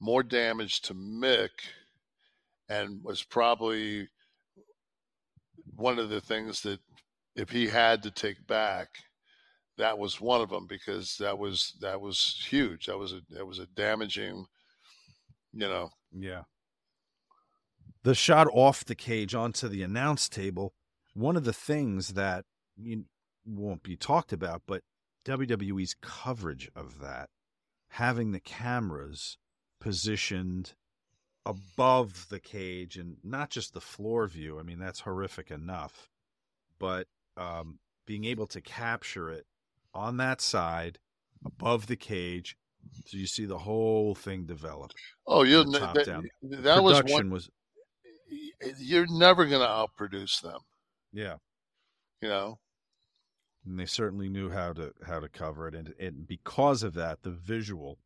more 0.00 0.22
damage 0.22 0.80
to 0.82 0.94
Mick 0.94 1.50
and 2.68 3.02
was 3.02 3.22
probably 3.22 4.08
one 5.76 5.98
of 5.98 6.08
the 6.08 6.20
things 6.20 6.62
that 6.62 6.80
if 7.36 7.50
he 7.50 7.66
had 7.66 8.02
to 8.02 8.10
take 8.10 8.46
back, 8.46 8.88
that 9.76 9.98
was 9.98 10.20
one 10.20 10.40
of 10.40 10.50
them 10.50 10.66
because 10.68 11.16
that 11.18 11.36
was 11.36 11.74
that 11.80 12.00
was 12.00 12.44
huge. 12.48 12.86
That 12.86 12.98
was 12.98 13.12
a 13.12 13.20
that 13.30 13.46
was 13.46 13.58
a 13.58 13.66
damaging, 13.66 14.44
you 15.52 15.68
know. 15.68 15.90
Yeah. 16.12 16.42
The 18.04 18.14
shot 18.14 18.46
off 18.52 18.84
the 18.84 18.94
cage 18.94 19.34
onto 19.34 19.66
the 19.66 19.82
announce 19.82 20.28
table, 20.28 20.74
one 21.14 21.36
of 21.36 21.44
the 21.44 21.52
things 21.52 22.08
that 22.14 22.44
you 22.76 23.06
won't 23.46 23.82
be 23.82 23.96
talked 23.96 24.32
about, 24.32 24.62
but 24.66 24.82
WWE's 25.24 25.94
coverage 26.00 26.70
of 26.76 27.00
that, 27.00 27.30
having 27.88 28.32
the 28.32 28.40
cameras 28.40 29.38
positioned 29.80 30.74
above 31.46 32.26
the 32.30 32.40
cage 32.40 32.96
and 32.96 33.16
not 33.22 33.50
just 33.50 33.74
the 33.74 33.80
floor 33.80 34.26
view. 34.26 34.58
I 34.58 34.62
mean, 34.62 34.78
that's 34.78 35.00
horrific 35.00 35.50
enough, 35.50 36.08
but 36.78 37.06
um, 37.36 37.78
being 38.06 38.24
able 38.24 38.46
to 38.48 38.60
capture 38.60 39.30
it 39.30 39.46
on 39.92 40.16
that 40.18 40.40
side 40.40 40.98
above 41.44 41.86
the 41.86 41.96
cage. 41.96 42.56
So 43.06 43.16
you 43.16 43.26
see 43.26 43.44
the 43.46 43.58
whole 43.58 44.14
thing 44.14 44.44
develop. 44.44 44.92
Oh, 45.26 45.42
you'll 45.42 45.64
from 45.64 45.72
ne- 45.72 45.78
top 45.78 45.94
that, 45.94 46.06
down. 46.06 46.28
that 46.42 46.82
was 46.82 46.98
Production 46.98 47.28
one. 47.28 47.30
was 47.30 47.50
You're 48.78 49.06
never 49.10 49.46
going 49.46 49.60
to 49.60 49.66
outproduce 49.66 50.40
them. 50.40 50.60
yeah. 51.12 51.36
You 52.22 52.28
know. 52.28 52.58
And 53.66 53.78
they 53.78 53.86
certainly 53.86 54.28
knew 54.28 54.50
how 54.50 54.72
to 54.74 54.92
how 55.06 55.20
to 55.20 55.28
cover 55.28 55.68
it. 55.68 55.74
And 55.74 55.94
and 55.98 56.26
because 56.26 56.82
of 56.82 56.94
that 56.94 57.22
the 57.22 57.30
visual 57.30 57.98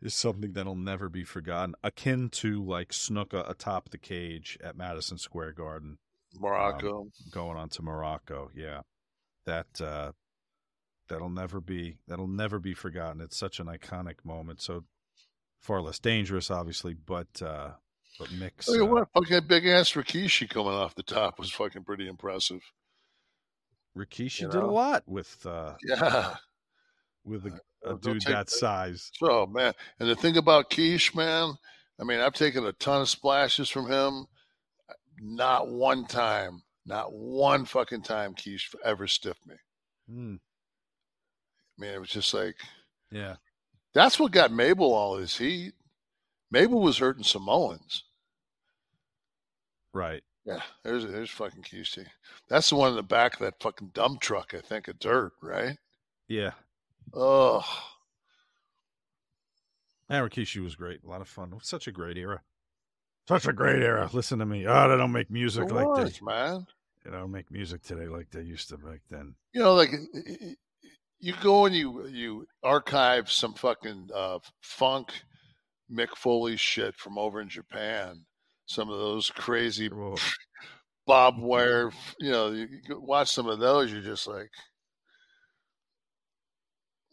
is 0.00 0.14
something 0.14 0.52
that'll 0.52 0.76
never 0.76 1.08
be 1.08 1.24
forgotten 1.24 1.74
akin 1.82 2.28
to 2.30 2.64
like 2.64 2.90
Snuka 2.90 3.48
atop 3.50 3.90
the 3.90 3.98
cage 3.98 4.56
at 4.62 4.76
Madison 4.76 5.18
Square 5.18 5.52
Garden 5.52 5.98
Muraco. 6.40 7.00
um, 7.02 7.10
going 7.30 7.56
on 7.56 7.68
to 7.70 7.82
Muraco. 7.82 8.48
Yeah. 8.54 8.82
That 9.46 9.80
uh 9.80 10.12
that'll 11.08 11.30
never 11.30 11.60
be 11.60 11.98
that'll 12.06 12.28
never 12.28 12.58
be 12.58 12.74
forgotten. 12.74 13.20
It's 13.20 13.36
such 13.36 13.60
an 13.60 13.66
iconic 13.66 14.24
moment. 14.24 14.60
So 14.62 14.84
far 15.60 15.82
less 15.82 15.98
dangerous 15.98 16.50
obviously 16.50 16.94
but 16.94 17.42
uh 17.42 17.70
but 18.18 18.32
mix 18.32 18.68
Look 18.68 18.78
at 18.78 18.82
uh, 18.82 18.86
what 18.86 19.08
fucking 19.12 19.46
big 19.46 19.66
ass 19.66 19.92
Rikishi 19.92 20.48
coming 20.48 20.72
off 20.72 20.94
the 20.94 21.02
top 21.02 21.38
was 21.38 21.50
fucking 21.50 21.84
pretty 21.84 22.08
impressive. 22.08 22.62
Rikishi 23.96 24.42
you 24.42 24.48
did 24.48 24.62
a 24.62 24.66
lot 24.66 25.02
with 25.06 25.44
uh 25.46 25.74
Yeah. 25.82 26.36
with 27.24 27.46
a, 27.46 27.60
a 27.84 27.96
dude 27.96 28.22
that 28.22 28.48
size 28.50 29.10
Oh 29.22 29.46
man, 29.46 29.72
and 29.98 30.08
the 30.08 30.16
thing 30.16 30.36
about 30.36 30.70
Quiche, 30.70 31.14
man, 31.14 31.54
I 32.00 32.04
mean, 32.04 32.20
I've 32.20 32.34
taken 32.34 32.64
a 32.66 32.72
ton 32.72 33.02
of 33.02 33.08
splashes 33.08 33.68
from 33.68 33.90
him. 33.90 34.26
Not 35.20 35.68
one 35.68 36.06
time, 36.06 36.62
not 36.86 37.12
one 37.12 37.64
fucking 37.64 38.02
time, 38.02 38.34
Quiche 38.34 38.74
ever 38.84 39.08
stiffed 39.08 39.44
me. 39.46 39.56
Mm, 40.10 40.38
I 41.78 41.80
mean, 41.80 41.90
it 41.92 42.00
was 42.00 42.10
just 42.10 42.32
like 42.34 42.56
yeah 43.10 43.36
that's 43.94 44.20
what 44.20 44.32
got 44.32 44.52
Mabel 44.52 44.92
all 44.92 45.16
his 45.16 45.36
heat. 45.36 45.72
Mabel 46.50 46.80
was 46.80 46.98
hurting 46.98 47.24
Samoans. 47.24 48.04
right 49.92 50.22
Yeah, 50.48 50.62
there's 50.82 51.04
there's 51.06 51.28
fucking 51.30 51.62
Quiche. 51.62 51.98
That's 52.48 52.70
the 52.70 52.76
one 52.76 52.88
in 52.90 52.96
the 52.96 53.02
back 53.02 53.34
of 53.34 53.40
that 53.40 53.60
fucking 53.60 53.90
dump 53.92 54.20
truck, 54.22 54.54
I 54.54 54.60
think, 54.60 54.88
of 54.88 54.98
dirt, 54.98 55.32
right? 55.42 55.76
yeah 56.26 56.52
Oh, 57.14 57.62
And 60.08 60.30
Rikishi 60.30 60.62
was 60.62 60.74
great. 60.74 61.02
A 61.04 61.08
lot 61.08 61.20
of 61.20 61.28
fun. 61.28 61.52
Such 61.62 61.86
a 61.86 61.92
great 61.92 62.16
era. 62.16 62.40
Such 63.28 63.46
a 63.46 63.52
great 63.52 63.82
era. 63.82 64.08
Listen 64.12 64.38
to 64.38 64.46
me. 64.46 64.66
Oh, 64.66 64.88
they 64.88 64.96
don't 64.96 65.12
make 65.12 65.30
music 65.30 65.64
it 65.68 65.74
like 65.74 65.86
was, 65.86 66.18
they 66.18 66.24
man. 66.24 66.66
they 67.04 67.10
don't 67.10 67.30
make 67.30 67.50
music 67.50 67.82
today 67.82 68.06
like 68.06 68.30
they 68.30 68.40
used 68.42 68.70
to 68.70 68.78
back 68.78 69.00
then. 69.10 69.34
you 69.52 69.60
know, 69.60 69.74
like 69.74 69.90
you 71.20 71.34
go 71.42 71.66
and 71.66 71.74
you 71.74 72.06
you 72.06 72.46
archive 72.62 73.30
some 73.30 73.52
fucking 73.52 74.08
uh, 74.14 74.38
funk 74.62 75.12
Mick 75.92 76.16
Foley 76.16 76.56
shit 76.56 76.94
from 76.96 77.18
over 77.18 77.42
in 77.42 77.50
Japan. 77.50 78.24
Some 78.68 78.90
of 78.90 78.98
those 78.98 79.30
crazy 79.30 79.88
Bob 81.06 81.38
wire. 81.38 81.90
you 82.20 82.30
know, 82.30 82.50
you 82.50 82.68
watch 82.90 83.30
some 83.30 83.48
of 83.48 83.58
those, 83.58 83.90
you're 83.90 84.02
just 84.02 84.26
like, 84.26 84.50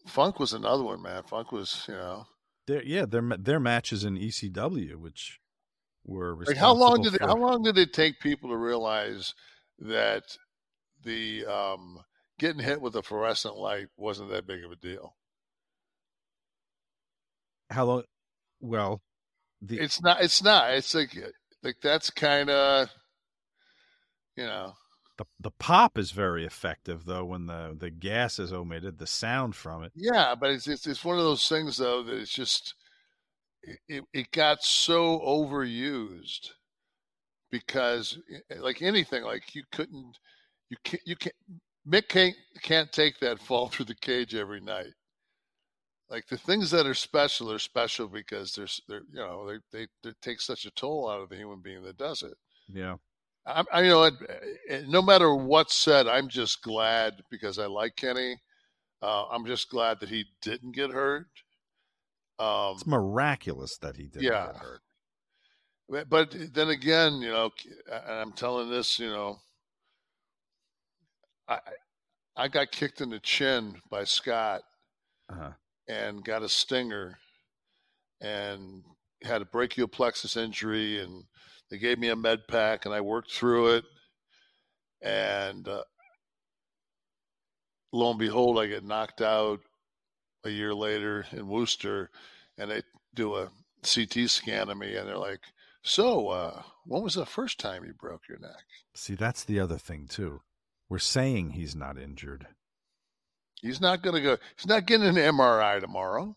Funk 0.06 0.38
was 0.38 0.52
another 0.52 0.84
one, 0.84 1.02
man. 1.02 1.24
Funk 1.24 1.54
was, 1.54 1.86
you 1.88 1.94
know, 1.94 2.26
Their, 2.68 2.84
yeah, 2.84 3.06
their 3.06 3.24
their 3.40 3.60
matches 3.60 4.04
in 4.04 4.18
ECW, 4.18 4.98
which 4.98 5.40
were 6.06 6.38
like 6.46 6.58
how 6.58 6.74
long 6.74 7.02
did 7.02 7.16
it, 7.16 7.22
how 7.22 7.38
long 7.38 7.64
did 7.64 7.78
it 7.78 7.94
take 7.94 8.20
people 8.20 8.50
to 8.50 8.58
realize 8.58 9.34
that 9.80 10.24
the 11.04 11.46
um, 11.46 12.00
getting 12.38 12.62
hit 12.62 12.82
with 12.82 12.96
a 12.96 13.02
fluorescent 13.02 13.56
light 13.56 13.88
wasn't 13.98 14.30
that 14.30 14.46
big 14.46 14.64
of 14.64 14.72
a 14.72 14.76
deal? 14.76 15.16
how 17.72 17.86
long? 17.86 18.04
Well, 18.60 19.02
the 19.62 19.80
it's 19.80 20.02
not. 20.02 20.22
It's 20.22 20.44
not. 20.44 20.74
It's 20.74 20.94
like 20.94 21.18
like 21.66 21.78
that's 21.82 22.10
kind 22.10 22.50
of 22.50 22.90
you 24.38 24.46
know. 24.46 24.74
the 25.18 25.26
the 25.40 25.52
pop 25.52 25.98
is 25.98 26.12
very 26.12 26.46
effective 26.46 27.06
though 27.06 27.26
when 27.26 27.48
the 27.48 27.76
the 27.78 27.90
gas 27.90 28.40
is 28.40 28.54
omitted, 28.54 28.98
the 28.98 29.08
sound 29.08 29.56
from 29.56 29.84
it. 29.84 29.92
Yeah, 29.96 30.36
but 30.40 30.52
it's 30.52 30.68
it's, 30.68 30.88
it's 30.88 31.04
one 31.04 31.18
of 31.18 31.24
those 31.24 31.50
things 31.50 31.78
though 31.78 32.04
that 32.04 32.16
it's 32.16 32.34
just 32.34 32.76
it 33.88 34.04
it 34.14 34.32
got 34.32 34.64
so 34.64 35.20
overused 35.20 36.52
because 37.52 38.18
eh, 38.52 38.56
like 38.60 38.82
anything 38.82 39.24
like 39.24 39.56
you 39.56 39.64
couldn't 39.72 40.18
you 40.70 40.78
can't 40.84 41.04
you 41.06 41.16
can't 41.16 41.36
Mick 41.88 42.08
can't 42.10 42.36
can't 42.62 42.92
take 42.92 43.20
that 43.20 43.40
fall 43.40 43.68
through 43.70 43.86
the 43.86 43.96
cage 43.96 44.36
every 44.36 44.62
night. 44.62 44.94
Like 46.10 46.28
the 46.28 46.38
things 46.38 46.70
that 46.72 46.86
are 46.86 46.94
special 46.94 47.52
are 47.52 47.60
special 47.60 48.08
because 48.08 48.54
there's 48.54 48.80
they're 48.88 49.02
you 49.12 49.20
know 49.20 49.48
they 49.48 49.58
they 49.72 49.88
they 50.04 50.12
take 50.22 50.40
such 50.40 50.66
a 50.66 50.72
toll 50.72 51.10
out 51.10 51.22
of 51.22 51.30
the 51.30 51.36
human 51.36 51.62
being 51.62 51.84
that 51.84 51.98
does 51.98 52.22
it. 52.24 52.36
Yeah. 52.72 52.98
I, 53.48 53.64
I 53.74 53.82
you 53.84 53.90
know, 53.90 54.04
eh, 54.70 54.84
no 54.88 55.02
matter 55.02 55.34
what's 55.36 55.76
said, 55.76 56.08
I'm 56.08 56.28
just 56.30 56.62
glad 56.64 57.24
because 57.32 57.60
I 57.60 57.66
like 57.68 57.96
Kenny. 57.96 58.38
Uh, 59.02 59.26
I'm 59.28 59.46
just 59.46 59.70
glad 59.70 60.00
that 60.00 60.10
he 60.10 60.26
didn't 60.42 60.72
get 60.76 60.92
hurt. 60.92 61.28
Um, 62.40 62.74
It's 62.76 62.88
miraculous 62.88 63.78
that 63.80 63.96
he 63.98 64.04
didn't 64.08 64.24
yeah. 64.24 64.48
get 64.48 64.58
hurt. 64.58 64.82
but, 65.90 66.10
but 66.10 66.54
then 66.54 66.70
again, 66.70 67.22
you 67.22 67.30
know, 67.30 67.52
and 67.92 68.14
I'm 68.14 68.32
telling 68.34 68.70
this, 68.70 69.00
you 69.00 69.10
know, 69.10 69.38
I 71.48 71.60
I 72.36 72.48
got 72.48 72.72
kicked 72.72 73.02
in 73.02 73.10
the 73.10 73.20
chin 73.20 73.82
by 73.90 74.04
Scott 74.04 74.64
Uh-huh. 75.30 75.52
And 75.88 76.24
got 76.24 76.44
a 76.44 76.50
stinger 76.50 77.18
and 78.22 78.84
had 79.24 79.42
a 79.42 79.46
brachial 79.46 79.88
plexus 79.88 80.38
injury, 80.38 81.00
and 81.00 81.24
they 81.70 81.78
gave 81.78 82.00
me 82.00 82.10
a 82.10 82.16
med 82.16 82.48
pack, 82.48 82.86
and 82.86 82.94
I 82.94 83.02
worked 83.02 83.32
through 83.32 83.76
it. 83.76 83.86
And 85.02 85.68
uh, 85.68 85.84
lo 87.92 88.12
and 88.12 88.20
behold, 88.20 88.60
I 88.60 88.68
get 88.68 88.84
knocked 88.84 89.22
out 89.22 89.60
a 90.44 90.50
year 90.50 90.74
later 90.74 91.26
in 91.32 91.48
Worcester, 91.48 92.10
and 92.58 92.72
they 92.72 92.82
do 93.14 93.36
a 93.36 93.50
CT 93.84 94.30
scan 94.30 94.70
of 94.70 94.78
me, 94.78 94.96
and 94.96 95.08
they're 95.08 95.18
like, 95.18 95.42
"So, 95.84 96.30
uh, 96.30 96.64
when 96.86 97.02
was 97.02 97.16
the 97.16 97.26
first 97.26 97.60
time 97.60 97.84
you 97.86 97.94
broke 97.94 98.28
your 98.28 98.40
neck?" 98.40 98.66
See, 98.94 99.16
that's 99.16 99.44
the 99.44 99.60
other 99.60 99.78
thing 99.78 100.08
too. 100.08 100.42
We're 100.90 101.00
saying 101.00 101.52
he's 101.52 101.76
not 101.76 101.98
injured. 101.98 102.48
He's 103.66 103.82
not 103.82 104.04
going 104.04 104.16
to 104.16 104.22
go. 104.22 104.38
He's 104.56 104.68
not 104.68 104.86
getting 104.86 105.08
an 105.08 105.16
MRI 105.16 105.82
tomorrow. 105.82 106.36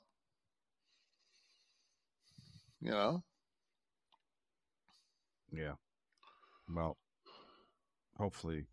You 2.80 2.90
know. 2.90 3.22
Yeah. 5.52 5.72
Well, 6.74 6.96
hopefully, 8.16 8.64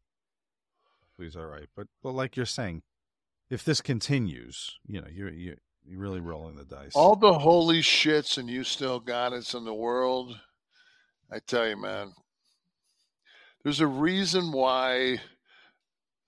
he's 1.18 1.36
all 1.36 1.48
right. 1.48 1.68
But 1.76 1.88
well, 2.02 2.14
like 2.14 2.38
you're 2.38 2.45
saying, 2.45 2.84
if 3.49 3.65
this 3.65 3.82
continues, 3.82 4.80
you 4.88 5.02
know, 5.02 5.07
you're 5.11 5.32
you 5.32 5.57
you're 5.86 5.99
really 5.99 6.22
rolling 6.22 6.56
the 6.56 6.64
dice. 6.64 6.94
All 6.95 7.18
the 7.18 7.34
holy 7.34 7.82
shits 7.82 8.38
and 8.38 8.49
you 8.49 8.64
still 8.64 9.02
got 9.02 9.34
it 9.34 9.53
in 9.53 9.65
the 9.65 9.73
world. 9.73 10.40
I 11.30 11.40
tell 11.40 11.68
you, 11.68 11.76
man. 11.76 12.14
There's 13.64 13.82
a 13.82 13.88
reason 13.88 14.53
why 14.53 15.19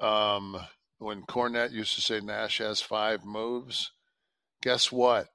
um, 0.02 0.58
when 1.00 1.24
Cornette 1.24 1.72
used 1.72 1.96
to 1.96 2.02
say 2.02 2.20
Nash 2.20 2.58
has 2.60 2.82
five 2.82 3.26
moves, 3.26 3.92
guess 4.62 4.92
what? 4.92 5.28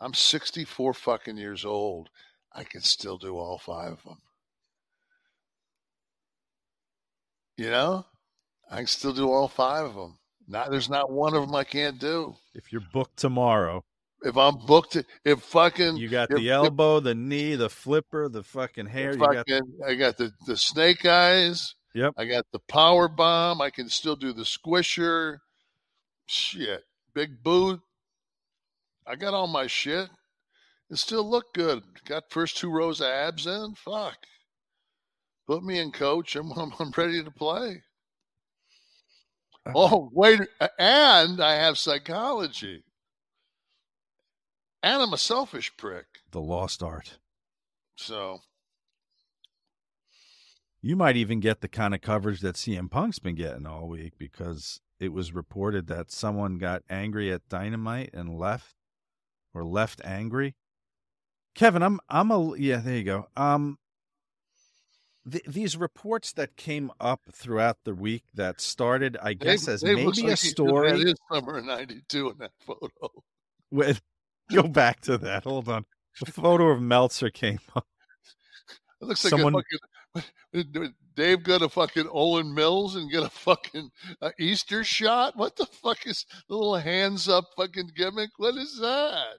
I'm 0.00 0.14
64 0.14 0.94
fucking 0.94 1.36
years 1.36 1.64
old. 1.64 2.10
I 2.52 2.64
can 2.64 2.82
still 2.82 3.18
do 3.18 3.38
all 3.38 3.58
five 3.58 3.92
of 3.92 4.02
them. 4.04 4.18
You 7.56 7.70
know, 7.70 8.06
I 8.70 8.78
can 8.78 8.86
still 8.86 9.12
do 9.12 9.30
all 9.30 9.48
five 9.48 9.84
of 9.84 9.94
them. 9.94 10.18
Not 10.48 10.70
there's 10.70 10.90
not 10.90 11.10
one 11.10 11.34
of 11.34 11.42
them 11.42 11.54
I 11.54 11.64
can't 11.64 11.98
do. 11.98 12.34
If 12.54 12.72
you're 12.72 12.82
booked 12.92 13.16
tomorrow, 13.16 13.84
if 14.22 14.36
I'm 14.36 14.56
booked, 14.66 14.96
if 15.24 15.40
fucking 15.42 15.96
you 15.96 16.08
got 16.08 16.30
if, 16.30 16.38
the 16.38 16.50
elbow, 16.50 16.98
if, 16.98 17.04
the 17.04 17.14
knee, 17.14 17.54
the 17.54 17.70
flipper, 17.70 18.28
the 18.28 18.42
fucking 18.42 18.86
hair. 18.86 19.14
Fucking, 19.14 19.44
you 19.46 19.78
got 19.78 19.88
I 19.88 19.94
got 19.94 20.16
the 20.16 20.32
the 20.46 20.56
snake 20.56 21.06
eyes. 21.06 21.74
Yep. 21.94 22.14
I 22.16 22.24
got 22.24 22.46
the 22.52 22.58
power 22.58 23.08
bomb. 23.08 23.60
I 23.60 23.70
can 23.70 23.88
still 23.88 24.16
do 24.16 24.32
the 24.32 24.44
squisher. 24.44 25.38
Shit. 26.26 26.84
Big 27.14 27.42
boot. 27.42 27.80
I 29.06 29.16
got 29.16 29.34
all 29.34 29.46
my 29.46 29.66
shit. 29.66 30.08
It 30.90 30.96
still 30.96 31.28
look 31.28 31.52
good. 31.54 31.82
Got 32.06 32.30
first 32.30 32.56
two 32.56 32.70
rows 32.70 33.00
of 33.00 33.08
abs 33.08 33.46
in. 33.46 33.74
Fuck. 33.74 34.16
Put 35.46 35.62
me 35.62 35.78
in 35.78 35.90
coach. 35.90 36.36
I'm, 36.36 36.52
I'm, 36.52 36.72
I'm 36.78 36.92
ready 36.96 37.22
to 37.22 37.30
play. 37.30 37.82
Uh-huh. 39.66 39.72
Oh, 39.74 40.10
wait. 40.12 40.40
And 40.78 41.42
I 41.42 41.54
have 41.54 41.78
psychology. 41.78 42.84
And 44.82 45.02
I'm 45.02 45.12
a 45.12 45.18
selfish 45.18 45.76
prick. 45.76 46.06
The 46.32 46.40
lost 46.40 46.82
art. 46.82 47.18
So 47.96 48.40
you 50.82 50.96
might 50.96 51.16
even 51.16 51.40
get 51.40 51.60
the 51.60 51.68
kind 51.68 51.94
of 51.94 52.00
coverage 52.00 52.40
that 52.40 52.56
CM 52.56 52.90
Punk's 52.90 53.18
been 53.20 53.36
getting 53.36 53.66
all 53.66 53.88
week 53.88 54.14
because 54.18 54.80
it 54.98 55.12
was 55.12 55.32
reported 55.32 55.86
that 55.86 56.10
someone 56.10 56.58
got 56.58 56.82
angry 56.90 57.32
at 57.32 57.48
Dynamite 57.48 58.10
and 58.12 58.38
left 58.38 58.74
or 59.54 59.64
left 59.64 60.00
angry. 60.04 60.54
Kevin, 61.54 61.82
I'm 61.82 62.00
I'm 62.08 62.30
a 62.30 62.56
yeah, 62.56 62.78
there 62.78 62.96
you 62.96 63.04
go. 63.04 63.26
Um 63.36 63.78
th- 65.30 65.44
these 65.46 65.76
reports 65.76 66.32
that 66.32 66.56
came 66.56 66.90
up 67.00 67.20
throughout 67.32 67.78
the 67.84 67.94
week 67.94 68.24
that 68.34 68.60
started, 68.60 69.16
I 69.22 69.34
guess, 69.34 69.66
Dave, 69.66 69.74
as 69.74 69.80
Dave 69.82 69.96
maybe 69.98 70.22
like 70.22 70.32
a 70.32 70.36
story. 70.36 70.90
That 70.92 71.08
is 71.08 71.14
summer 71.30 71.60
'92 71.60 72.30
in 72.30 72.38
that 72.38 72.52
photo. 72.60 72.88
With, 73.70 74.00
go 74.50 74.64
back 74.64 75.00
to 75.02 75.18
that. 75.18 75.44
Hold 75.44 75.68
on. 75.68 75.84
The 76.24 76.30
photo 76.32 76.68
of 76.68 76.82
Meltzer 76.82 77.30
came 77.30 77.60
up. 77.76 77.86
It 79.00 79.06
looks 79.06 79.24
like 79.24 79.30
Someone- 79.30 79.54
a 79.54 79.58
fucking. 79.58 79.78
Dave 81.14 81.42
go 81.42 81.58
to 81.58 81.68
fucking 81.68 82.04
Olan 82.06 82.54
Mills 82.54 82.96
and 82.96 83.10
get 83.10 83.22
a 83.22 83.28
fucking 83.30 83.90
uh, 84.20 84.30
Easter 84.38 84.84
shot. 84.84 85.36
What 85.36 85.56
the 85.56 85.66
fuck 85.66 86.06
is 86.06 86.24
the 86.48 86.54
little 86.54 86.76
hands 86.76 87.28
up 87.28 87.44
fucking 87.56 87.90
gimmick? 87.96 88.30
What 88.36 88.56
is 88.56 88.78
that? 88.80 89.38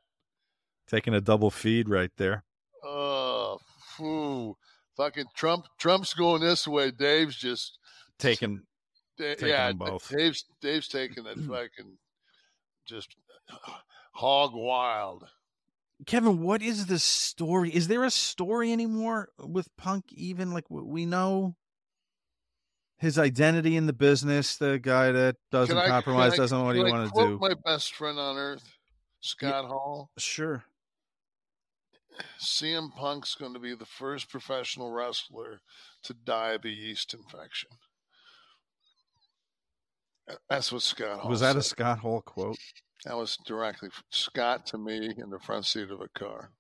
Taking 0.88 1.14
a 1.16 1.22
double 1.22 1.50
feed 1.50 1.90
right 1.90 2.12
there. 2.18 2.44
Oh, 2.84 3.60
phew. 3.96 4.56
fucking 4.98 5.26
Trump. 5.36 5.66
Trump's 5.80 6.14
going 6.14 6.42
this 6.42 6.68
way. 6.68 6.92
Dave's 6.92 7.36
just 7.36 7.78
Taking 8.20 8.62
Da- 9.18 9.36
taking 9.36 9.48
yeah. 9.50 9.72
both. 9.74 10.10
Dave's 10.10 10.46
Dave's 10.62 10.88
taking 10.88 11.26
it 11.26 11.38
fucking 11.48 11.98
just 12.88 13.16
hog 14.14 14.52
wild. 14.54 15.26
Kevin, 16.06 16.42
what 16.42 16.62
is 16.62 16.86
the 16.88 17.00
story? 17.00 17.70
Is 17.74 17.88
there 17.88 18.04
a 18.04 18.12
story 18.12 18.72
anymore 18.72 19.30
with 19.40 19.68
Punk? 19.78 20.06
Even 20.12 20.52
like 20.52 20.66
we 20.70 21.06
know 21.06 21.56
his 22.98 23.18
identity 23.20 23.76
in 23.76 23.86
the 23.86 23.94
business, 23.94 24.58
the 24.58 24.80
guy 24.80 25.12
that 25.12 25.36
doesn't 25.52 25.78
I- 25.78 25.88
compromise, 25.88 26.34
I- 26.34 26.38
doesn't 26.38 26.58
know 26.58 26.66
what 26.66 26.76
he 26.76 26.84
can 26.84 26.94
I 26.94 27.00
want 27.00 27.14
to 27.14 27.26
do. 27.28 27.38
My 27.40 27.54
best 27.66 27.94
friend 27.94 28.18
on 28.20 28.38
earth, 28.38 28.78
Scott 29.22 29.66
Hall. 29.66 30.10
Sure. 30.18 30.64
CM 32.40 32.96
Punk's 32.96 33.34
going 33.36 33.54
to 33.54 33.60
be 33.60 33.74
the 33.74 33.86
first 33.88 34.30
professional 34.30 34.92
wrestler 34.92 35.62
to 36.04 36.14
die 36.14 36.52
of 36.52 36.64
a 36.64 36.70
yeast 36.70 37.14
infection. 37.14 37.70
That's 40.50 40.72
what 40.72 40.84
Scott 40.84 41.22
Hall 41.22 41.30
Was 41.30 41.42
that 41.42 41.56
a. 41.56 41.62
Scott 41.62 42.00
Hall 42.00 42.22
quote? 42.22 42.58
That 43.06 43.18
was 43.18 43.38
directly 43.46 43.90
Scott 44.12 44.66
to 44.68 44.78
me 44.78 45.14
in 45.18 45.30
the 45.30 45.40
front 45.40 45.66
seat 45.66 45.92
of 45.92 46.00
a 46.02 46.08
car. 46.18 46.52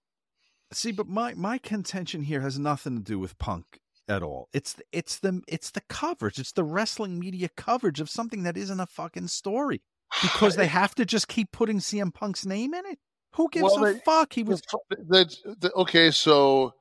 See, 0.71 0.91
but 0.91 1.07
my 1.07 1.33
my 1.35 1.57
contention 1.57 2.23
here 2.23 2.41
has 2.41 2.57
nothing 2.59 2.97
to 2.97 3.03
do 3.03 3.19
with 3.19 3.37
Punk 3.37 3.79
at 4.09 4.21
all. 4.23 4.49
It's 4.53 4.73
the, 4.73 4.83
it's 4.91 5.19
the 5.19 5.41
it's 5.47 5.71
the 5.71 5.81
coverage. 5.87 6.39
It's 6.39 6.51
the 6.51 6.63
wrestling 6.63 7.19
media 7.19 7.49
coverage 7.55 7.99
of 8.01 8.09
something 8.09 8.43
that 8.43 8.57
isn't 8.57 8.79
a 8.79 8.87
fucking 8.87 9.27
story 9.27 9.81
because 10.21 10.55
they 10.55 10.67
have 10.81 10.95
to 10.95 11.05
just 11.05 11.27
keep 11.27 11.51
putting 11.51 11.77
CM 11.79 12.13
Punk's 12.13 12.45
name 12.45 12.73
in 12.73 12.85
it. 12.87 12.99
Who 13.35 13.49
gives 13.49 13.63
Well, 13.63 13.85
a 13.85 13.93
they- 13.93 13.99
fuck? 13.99 14.33
He 14.33 14.43
was 14.43 14.61
The, 14.89 15.55
the, 15.59 15.71
okay, 15.73 16.11
so 16.11 16.73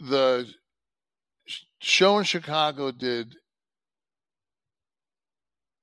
the 0.00 0.48
show 1.80 2.18
in 2.18 2.24
Chicago 2.24 2.90
did 2.92 3.34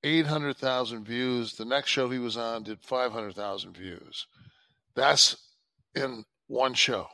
800,000 0.06 1.04
views. 1.04 1.56
The 1.56 1.66
next 1.66 1.90
show 1.90 2.10
he 2.10 2.20
was 2.20 2.38
on 2.38 2.64
did 2.64 2.80
500,000 2.82 3.76
views. 3.76 4.28
That's 4.96 5.36
in 5.96 6.24
one 6.48 6.76
show. 6.76 7.08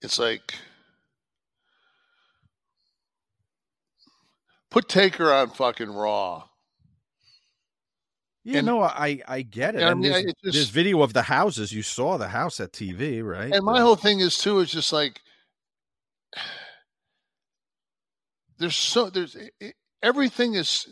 It's 0.00 0.20
like 0.20 0.54
put 4.70 4.88
Taker 4.88 5.32
on 5.32 5.50
fucking 5.50 5.90
Raw. 5.90 6.44
You 8.44 8.58
And- 8.58 8.66
no, 8.66 8.82
I 8.82 9.20
I 9.26 9.42
get 9.42 9.74
it. 9.74 9.82
I 9.82 9.92
mean, 9.94 10.12
it 10.12 10.26
just- 10.44 10.54
there's 10.54 10.68
video 10.70 11.02
of 11.02 11.12
the 11.12 11.22
houses. 11.22 11.72
You 11.72 11.82
saw 11.82 12.16
the 12.16 12.28
house 12.28 12.60
at 12.60 12.72
TV, 12.72 13.20
right? 13.20 13.52
And 13.52 13.64
my 13.64 13.80
whole 13.80 13.96
thing 13.96 14.20
is 14.20 14.38
too 14.38 14.60
is 14.60 14.70
just 14.70 14.92
like 14.92 15.20
there's 18.58 18.76
so 18.76 19.10
there's 19.10 19.34
it- 19.34 19.74
everything 20.02 20.54
is 20.54 20.86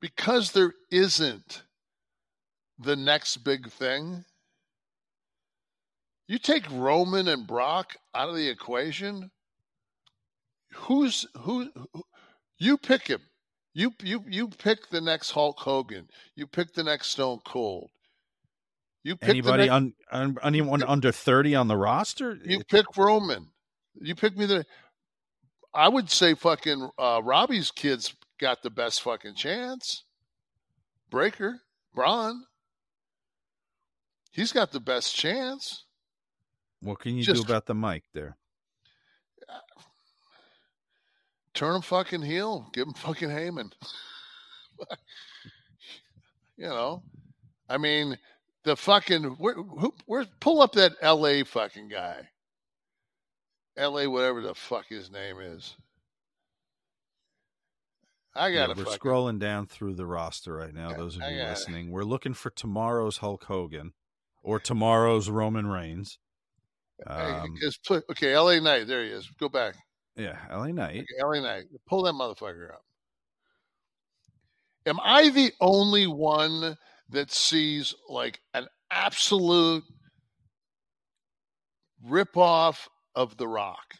because 0.00 0.52
there 0.52 0.74
isn't 0.90 1.62
the 2.78 2.96
next 2.96 3.38
big 3.38 3.70
thing. 3.70 4.24
You 6.26 6.38
take 6.38 6.64
Roman 6.70 7.28
and 7.28 7.46
Brock 7.46 7.96
out 8.14 8.28
of 8.28 8.36
the 8.36 8.48
equation. 8.48 9.30
Who's 10.72 11.26
who? 11.34 11.70
who 11.92 12.02
you 12.58 12.78
pick 12.78 13.08
him. 13.08 13.20
You 13.74 13.92
you 14.02 14.24
you 14.28 14.48
pick 14.48 14.88
the 14.90 15.00
next 15.00 15.32
Hulk 15.32 15.58
Hogan. 15.58 16.08
You 16.36 16.46
pick 16.46 16.72
the 16.74 16.84
next 16.84 17.08
Stone 17.08 17.40
Cold. 17.44 17.90
You 19.02 19.16
pick 19.16 19.30
Anybody 19.30 19.64
next, 19.64 19.72
un, 19.72 19.92
un, 20.10 20.36
anyone 20.42 20.82
under 20.82 21.12
thirty 21.12 21.54
on 21.54 21.68
the 21.68 21.76
roster? 21.76 22.38
you 22.42 22.64
pick 22.64 22.96
Roman. 22.96 23.48
You 24.00 24.14
pick 24.14 24.36
me 24.36 24.46
the. 24.46 24.64
I 25.74 25.88
would 25.88 26.10
say 26.10 26.34
fucking 26.34 26.88
uh, 26.98 27.20
Robbie's 27.24 27.70
kids 27.70 28.14
got 28.38 28.62
the 28.62 28.70
best 28.70 29.02
fucking 29.02 29.34
chance. 29.34 30.04
Breakker, 31.10 31.60
Braun. 31.94 32.44
He's 34.30 34.52
got 34.52 34.72
the 34.72 34.80
best 34.80 35.14
chance. 35.14 35.84
What 36.80 37.00
can 37.00 37.16
you 37.16 37.22
Just- 37.22 37.46
do 37.46 37.52
about 37.52 37.66
the 37.66 37.74
mic 37.74 38.04
there? 38.12 38.36
Turn 41.54 41.76
him 41.76 41.82
fucking 41.82 42.22
heel. 42.22 42.68
Give 42.72 42.88
him 42.88 42.94
fucking 42.94 43.28
Heyman. 43.28 43.70
you 46.56 46.66
know, 46.66 47.04
I 47.68 47.78
mean, 47.78 48.18
the 48.64 48.74
fucking 48.74 49.22
where, 49.38 49.54
who, 49.54 49.94
where 50.06 50.26
pull 50.40 50.60
up 50.62 50.72
that 50.72 50.94
L.A. 51.00 51.44
fucking 51.44 51.88
guy. 51.88 52.28
L.A. 53.76 54.08
whatever 54.08 54.40
the 54.40 54.54
fuck 54.54 54.86
his 54.88 55.10
name 55.10 55.38
is. 55.40 55.76
I 58.36 58.52
gotta 58.52 58.74
we're 58.76 58.84
fucking, 58.84 58.98
scrolling 58.98 59.38
down 59.38 59.66
through 59.66 59.94
the 59.94 60.06
roster 60.06 60.54
right 60.54 60.74
now. 60.74 60.92
Those 60.92 61.16
of 61.16 61.22
you 61.22 61.42
listening, 61.42 61.90
we're 61.90 62.02
looking 62.02 62.34
for 62.34 62.50
tomorrow's 62.50 63.18
Hulk 63.18 63.44
Hogan 63.44 63.92
or 64.42 64.58
tomorrow's 64.58 65.30
Roman 65.30 65.66
Reigns. 65.68 66.18
Um, 67.06 67.56
okay, 68.10 68.32
L.A. 68.32 68.60
Knight, 68.60 68.86
there 68.86 69.04
he 69.04 69.10
is. 69.10 69.28
Go 69.38 69.48
back. 69.48 69.74
yeah, 70.16 70.36
LA 70.50 70.68
Knight. 70.68 70.98
Okay, 70.98 71.20
L.A. 71.20 71.40
Knight, 71.40 71.64
pull 71.86 72.02
that 72.04 72.12
motherfucker 72.12 72.70
up. 72.72 72.82
Am 74.86 74.98
I 75.02 75.30
the 75.30 75.52
only 75.60 76.06
one 76.06 76.76
that 77.10 77.32
sees 77.32 77.94
like 78.08 78.40
an 78.52 78.66
absolute 78.90 79.84
ripoff 82.08 82.88
of 83.14 83.36
The 83.36 83.48
Rock? 83.48 83.94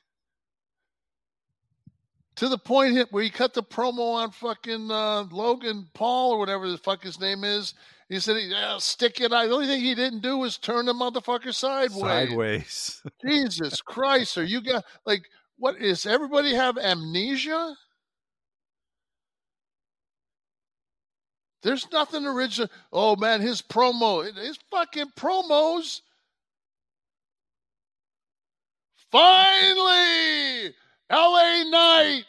To 2.36 2.48
the 2.48 2.58
point 2.58 3.12
where 3.12 3.22
he 3.22 3.30
cut 3.30 3.54
the 3.54 3.62
promo 3.62 4.14
on 4.14 4.32
fucking 4.32 4.90
uh, 4.90 5.24
Logan 5.30 5.86
Paul 5.94 6.32
or 6.32 6.38
whatever 6.38 6.68
the 6.68 6.78
fuck 6.78 7.02
his 7.02 7.20
name 7.20 7.44
is. 7.44 7.74
He 8.08 8.18
said, 8.18 8.36
yeah, 8.42 8.76
"Stick 8.78 9.20
it 9.20 9.32
out." 9.32 9.46
The 9.46 9.54
only 9.54 9.66
thing 9.66 9.80
he 9.80 9.94
didn't 9.94 10.20
do 10.20 10.38
was 10.38 10.58
turn 10.58 10.86
the 10.86 10.92
motherfucker 10.92 11.54
sideways. 11.54 12.00
Sideways. 12.00 13.02
Jesus 13.26 13.80
Christ, 13.80 14.36
are 14.36 14.44
you 14.44 14.60
got 14.60 14.84
like 15.06 15.22
what 15.56 15.80
is 15.80 16.06
everybody 16.06 16.54
have 16.54 16.76
amnesia? 16.76 17.76
There's 21.62 21.90
nothing 21.90 22.26
original. 22.26 22.68
Oh 22.92 23.16
man, 23.16 23.40
his 23.40 23.62
promo, 23.62 24.24
his 24.36 24.58
fucking 24.70 25.12
promos. 25.16 26.02
Finally, 29.14 30.74
LA 31.08 31.62
Knight 31.70 32.24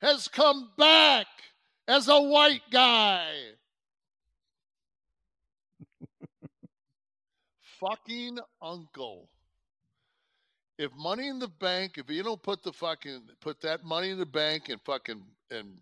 has 0.00 0.28
come 0.28 0.70
back 0.78 1.26
as 1.88 2.06
a 2.06 2.22
white 2.22 2.62
guy. 2.70 3.26
fucking 7.80 8.38
uncle. 8.62 9.28
If 10.78 10.92
money 10.96 11.26
in 11.26 11.40
the 11.40 11.48
bank, 11.48 11.94
if 11.98 12.08
you 12.08 12.22
don't 12.22 12.40
put 12.40 12.62
the 12.62 12.72
fucking 12.72 13.22
put 13.40 13.60
that 13.62 13.84
money 13.84 14.10
in 14.10 14.18
the 14.20 14.24
bank 14.24 14.68
and 14.68 14.80
fucking 14.82 15.20
in 15.50 15.74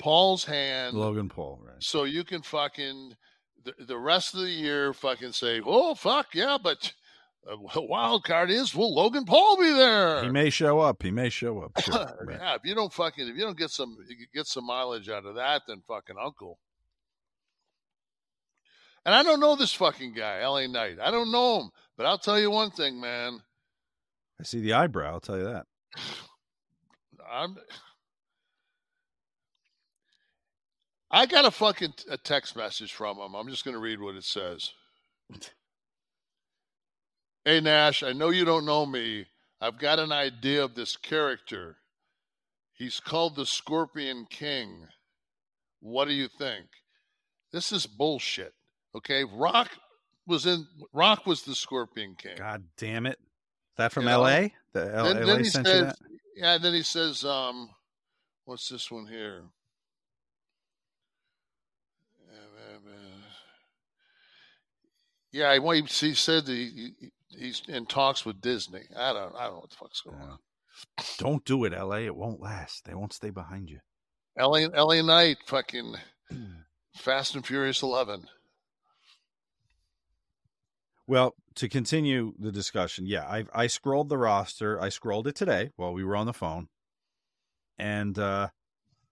Paul's 0.00 0.44
hand, 0.44 0.96
Logan 0.96 1.28
Paul, 1.28 1.60
right? 1.64 1.80
so 1.80 2.02
you 2.02 2.24
can 2.24 2.42
fucking 2.42 3.14
the, 3.62 3.74
the 3.84 3.96
rest 3.96 4.34
of 4.34 4.40
the 4.40 4.50
year 4.50 4.92
fucking 4.92 5.30
say, 5.30 5.62
oh 5.64 5.94
fuck 5.94 6.34
yeah, 6.34 6.58
but 6.60 6.92
Uh, 7.46 7.56
a 7.74 7.82
wild 7.82 8.24
card 8.24 8.50
is 8.50 8.74
will 8.74 8.94
Logan 8.94 9.24
Paul 9.24 9.58
be 9.58 9.70
there? 9.72 10.22
He 10.22 10.30
may 10.30 10.50
show 10.50 10.80
up. 10.80 11.02
He 11.02 11.10
may 11.10 11.28
show 11.28 11.60
up. 11.60 11.80
Sure. 11.80 11.94
Right. 12.24 12.38
yeah, 12.40 12.54
if 12.54 12.62
you 12.64 12.74
don't 12.74 12.92
fucking 12.92 13.28
if 13.28 13.36
you 13.36 13.42
don't 13.42 13.58
get 13.58 13.70
some 13.70 13.96
get 14.34 14.46
some 14.46 14.66
mileage 14.66 15.08
out 15.08 15.24
of 15.24 15.36
that, 15.36 15.62
then 15.66 15.82
fucking 15.86 16.16
uncle. 16.22 16.58
And 19.06 19.14
I 19.14 19.22
don't 19.22 19.40
know 19.40 19.56
this 19.56 19.72
fucking 19.72 20.12
guy, 20.12 20.46
LA 20.46 20.66
Knight. 20.66 20.98
I 21.00 21.10
don't 21.10 21.32
know 21.32 21.60
him, 21.60 21.70
but 21.96 22.04
I'll 22.04 22.18
tell 22.18 22.38
you 22.38 22.50
one 22.50 22.70
thing, 22.70 23.00
man. 23.00 23.40
I 24.40 24.44
see 24.44 24.60
the 24.60 24.74
eyebrow. 24.74 25.12
I'll 25.12 25.20
tell 25.20 25.38
you 25.38 25.44
that. 25.44 25.66
I'm. 27.30 27.56
I 31.10 31.24
got 31.24 31.46
a 31.46 31.50
fucking 31.50 31.94
a 32.10 32.18
text 32.18 32.54
message 32.54 32.92
from 32.92 33.16
him. 33.18 33.34
I'm 33.34 33.48
just 33.48 33.64
going 33.64 33.74
to 33.74 33.80
read 33.80 34.00
what 34.00 34.14
it 34.14 34.24
says. 34.24 34.72
Hey 37.48 37.60
Nash, 37.60 38.02
I 38.02 38.12
know 38.12 38.28
you 38.28 38.44
don't 38.44 38.66
know 38.66 38.84
me. 38.84 39.24
I've 39.58 39.78
got 39.78 39.98
an 39.98 40.12
idea 40.12 40.62
of 40.62 40.74
this 40.74 40.98
character. 40.98 41.78
He's 42.74 43.00
called 43.00 43.36
the 43.36 43.46
Scorpion 43.46 44.26
King. 44.28 44.86
What 45.80 46.08
do 46.08 46.12
you 46.12 46.28
think? 46.28 46.66
This 47.50 47.72
is 47.72 47.86
bullshit. 47.86 48.52
Okay, 48.94 49.24
Rock 49.24 49.70
was 50.26 50.44
in. 50.44 50.66
Rock 50.92 51.24
was 51.24 51.40
the 51.44 51.54
Scorpion 51.54 52.16
King. 52.18 52.36
God 52.36 52.64
damn 52.76 53.06
it! 53.06 53.18
That 53.78 53.92
from 53.92 54.02
You 54.02 54.10
know? 54.10 54.24
L.A. 54.24 54.52
The 54.74 54.94
L- 54.94 55.04
then, 55.06 55.22
LA 55.22 55.26
then 55.26 55.38
he 55.38 55.44
sent 55.44 55.66
you 55.68 55.72
says, 55.72 55.84
that. 55.86 55.96
yeah. 56.36 56.58
Then 56.58 56.74
he 56.74 56.82
says, 56.82 57.24
um, 57.24 57.70
what's 58.44 58.68
this 58.68 58.90
one 58.90 59.06
here? 59.06 59.44
Yeah, 65.32 65.56
well, 65.58 65.72
he, 65.72 65.82
he 65.82 66.12
said 66.12 66.44
that 66.44 66.52
he, 66.52 66.92
he- 67.00 67.12
he's 67.30 67.62
in 67.68 67.86
talks 67.86 68.24
with 68.24 68.40
Disney. 68.40 68.82
I 68.96 69.12
don't, 69.12 69.34
I 69.36 69.44
don't 69.44 69.54
know 69.54 69.60
what 69.60 69.70
the 69.70 69.76
fuck's 69.76 70.00
going 70.00 70.20
on. 70.20 70.38
Don't 71.18 71.44
do 71.44 71.64
it, 71.64 71.72
L.A. 71.72 72.06
It 72.06 72.16
won't 72.16 72.40
last. 72.40 72.84
They 72.84 72.94
won't 72.94 73.12
stay 73.12 73.30
behind 73.30 73.68
you. 73.68 73.80
LA, 74.38 74.68
LA 74.68 75.02
Knight, 75.02 75.38
fucking 75.46 75.96
Fast 76.96 77.34
and 77.34 77.44
Furious 77.44 77.82
Eleven. 77.82 78.28
Well, 81.08 81.34
to 81.56 81.68
continue 81.68 82.34
the 82.38 82.52
discussion, 82.52 83.06
yeah, 83.06 83.24
I 83.24 83.46
I 83.52 83.66
scrolled 83.66 84.10
the 84.10 84.18
roster. 84.18 84.80
I 84.80 84.90
scrolled 84.90 85.26
it 85.26 85.34
today 85.34 85.70
while 85.76 85.92
we 85.92 86.04
were 86.04 86.14
on 86.14 86.26
the 86.26 86.32
phone, 86.32 86.68
and 87.78 88.16
uh, 88.18 88.48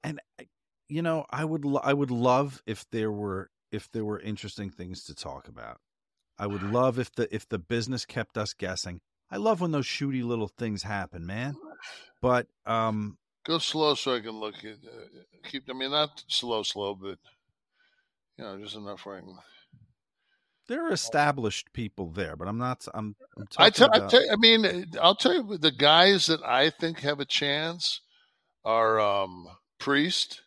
and 0.05 0.21
you 0.89 1.03
know, 1.03 1.25
I 1.31 1.45
would 1.45 1.65
lo- 1.65 1.81
I 1.83 1.95
would 1.95 2.11
love 2.11 2.63
if 2.67 2.89
there 2.91 3.11
were 3.11 3.51
if 3.73 3.91
there 3.91 4.05
were 4.05 4.21
interesting 4.21 4.71
things 4.71 5.05
to 5.05 5.15
talk 5.15 5.49
about. 5.49 5.81
I 6.39 6.47
would 6.47 6.63
love 6.63 6.99
if 6.99 7.13
the 7.15 7.35
if 7.35 7.49
the 7.49 7.59
business 7.59 8.05
kept 8.05 8.37
us 8.37 8.53
guessing. 8.53 9.01
I 9.31 9.39
love 9.39 9.61
when 9.61 9.73
those 9.73 9.87
shooty 9.87 10.23
little 10.25 10.49
things 10.49 10.83
happen, 10.83 11.27
man. 11.27 11.57
But 12.23 12.47
um, 12.65 13.19
Go 13.45 13.59
slow 13.59 13.95
so 13.95 14.15
I 14.17 14.21
can 14.21 14.31
look 14.41 14.57
at. 14.65 14.77
Uh, 14.85 15.49
keep. 15.49 15.65
I 15.69 15.75
mean, 15.75 15.91
not 15.91 16.25
slow, 16.29 16.63
slow, 16.63 16.95
but 16.95 17.19
you 18.39 18.45
know, 18.45 18.59
just 18.59 18.75
enough 18.75 19.05
where 19.05 19.19
I 19.19 19.21
can. 19.21 19.37
there 20.67 20.87
are 20.87 20.93
established 20.93 21.73
people 21.75 22.09
there, 22.11 22.35
but 22.37 22.49
I'm 22.49 22.57
not. 22.59 22.89
I'm. 22.95 23.15
I'm 23.37 23.47
I 23.59 23.71
talking 23.71 23.73
tell, 23.75 23.91
I 23.93 23.97
about- 23.99 24.11
tell. 24.11 24.23
I 24.33 24.37
mean, 24.37 24.87
I'll 25.01 25.15
tell 25.15 25.35
you 25.35 25.59
the 25.59 25.71
guys 25.71 26.27
that 26.27 26.43
I 26.43 26.71
think 26.71 27.01
have 27.01 27.21
a 27.21 27.27
chance 27.27 28.01
are 28.65 28.99
um 28.99 29.47
Priest, 29.79 30.43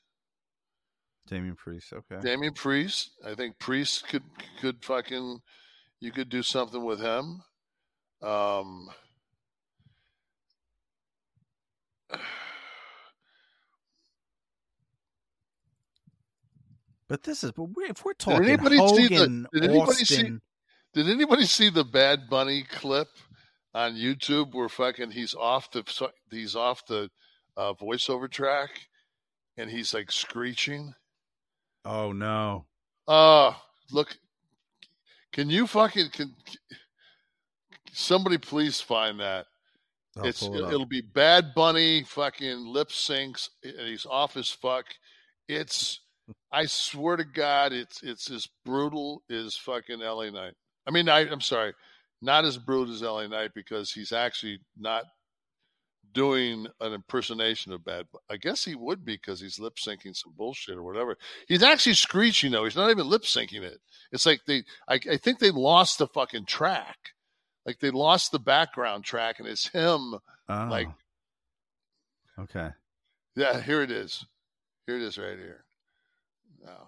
Damian 1.28 1.56
Priest. 1.56 1.94
Okay. 1.94 2.20
Damian 2.22 2.54
Priest. 2.54 3.12
I 3.26 3.36
think 3.36 3.60
Priest 3.60 4.08
could 4.10 4.24
could 4.60 4.84
fucking 4.84 5.40
you 6.00 6.12
could 6.12 6.30
do 6.30 6.44
something 6.44 6.84
with 6.84 7.00
him. 7.00 7.42
Um 8.22 8.90
But 17.10 17.24
this 17.24 17.44
is, 17.44 17.52
but 17.52 17.66
if 17.90 18.06
we're 18.06 18.14
did 18.14 18.20
talking 18.20 18.46
anybody 18.46 18.78
Hogan, 18.78 18.98
see 18.98 19.08
the 19.18 19.60
did 19.60 19.70
anybody 19.72 20.06
see 20.06 20.32
did 20.94 21.10
anybody 21.10 21.46
see 21.46 21.70
the 21.70 21.84
Bad 21.84 22.30
Bunny 22.30 22.64
clip 22.64 23.08
on 23.74 23.96
YouTube 23.96 24.54
where 24.54 24.70
fucking 24.70 25.10
he's 25.12 25.34
off 25.34 25.72
the 25.72 25.84
he's 26.30 26.56
off 26.56 26.86
the 26.86 27.10
uh, 27.58 27.74
voiceover 27.74 28.30
track 28.30 28.70
and 29.58 29.72
he's 29.72 29.92
like 29.92 30.12
screeching? 30.12 30.94
oh 31.84 32.12
no, 32.12 32.68
Uh 33.08 33.54
look 33.92 34.16
can 35.32 35.50
you 35.50 35.68
fucking 35.68 36.10
can 36.12 36.34
somebody 37.92 38.38
please 38.38 38.82
find 38.82 39.20
that? 39.20 39.46
I'll 40.18 40.26
it's 40.26 40.42
it, 40.42 40.54
it'll 40.54 40.86
be 40.86 41.02
Bad 41.02 41.54
Bunny 41.56 42.04
fucking 42.04 42.66
lip 42.66 42.90
syncs 42.90 43.50
and 43.64 43.88
he's 43.88 44.06
off 44.06 44.38
as 44.38 44.50
fuck. 44.50 44.86
It's 45.48 46.02
I 46.52 46.66
swear 46.66 47.18
to 47.18 47.24
God, 47.24 47.74
it's 47.74 48.04
it's 48.04 48.30
as 48.32 48.48
brutal 48.66 49.24
as 49.30 49.56
fucking 49.56 50.00
LA 50.00 50.30
Knight. 50.30 50.54
I 50.88 50.92
mean, 50.92 51.10
I, 51.10 51.20
I'm 51.30 51.42
sorry, 51.42 51.74
not 52.22 52.46
as 52.46 52.58
brutal 52.58 52.94
as 52.94 53.02
LA 53.02 53.28
Knight 53.28 53.52
because 53.54 53.92
he's 53.92 54.12
actually 54.12 54.60
not 54.78 55.04
doing 56.14 56.68
an 56.82 56.94
impersonation 56.94 57.72
of 57.74 57.84
Bad. 57.86 58.06
Bu- 58.12 58.20
I 58.30 58.38
guess 58.38 58.64
he 58.66 58.76
would 58.76 59.06
be 59.06 59.14
because 59.16 59.40
he's 59.40 59.60
lip 59.60 59.76
syncing 59.76 60.16
some 60.16 60.34
bullshit 60.38 60.76
or 60.78 60.84
whatever. 60.84 61.18
He's 61.48 61.64
actually 61.64 61.94
screeching 61.96 62.52
though. 62.52 62.64
He's 62.64 62.76
not 62.76 62.90
even 62.90 63.08
lip 63.10 63.24
syncing 63.24 63.62
it. 63.64 63.80
It's 64.12 64.26
like 64.26 64.42
they. 64.46 64.64
I, 64.88 65.00
I 65.12 65.18
think 65.18 65.40
they 65.40 65.52
lost 65.52 66.00
the 66.00 66.08
fucking 66.08 66.46
track. 66.46 66.98
Like 67.66 67.80
they 67.80 67.92
lost 67.92 68.32
the 68.32 68.40
background 68.40 69.04
track, 69.04 69.40
and 69.40 69.48
it's 69.48 69.68
him. 69.68 70.16
Oh, 70.48 70.68
Like, 70.72 70.88
okay. 72.40 72.70
yeah, 73.36 73.62
here 73.62 73.82
it 73.84 73.92
is. 73.92 74.26
Here 74.88 74.96
it 74.96 75.04
is, 75.04 75.18
right 75.20 75.38
here. 75.38 75.64
Now, 76.66 76.88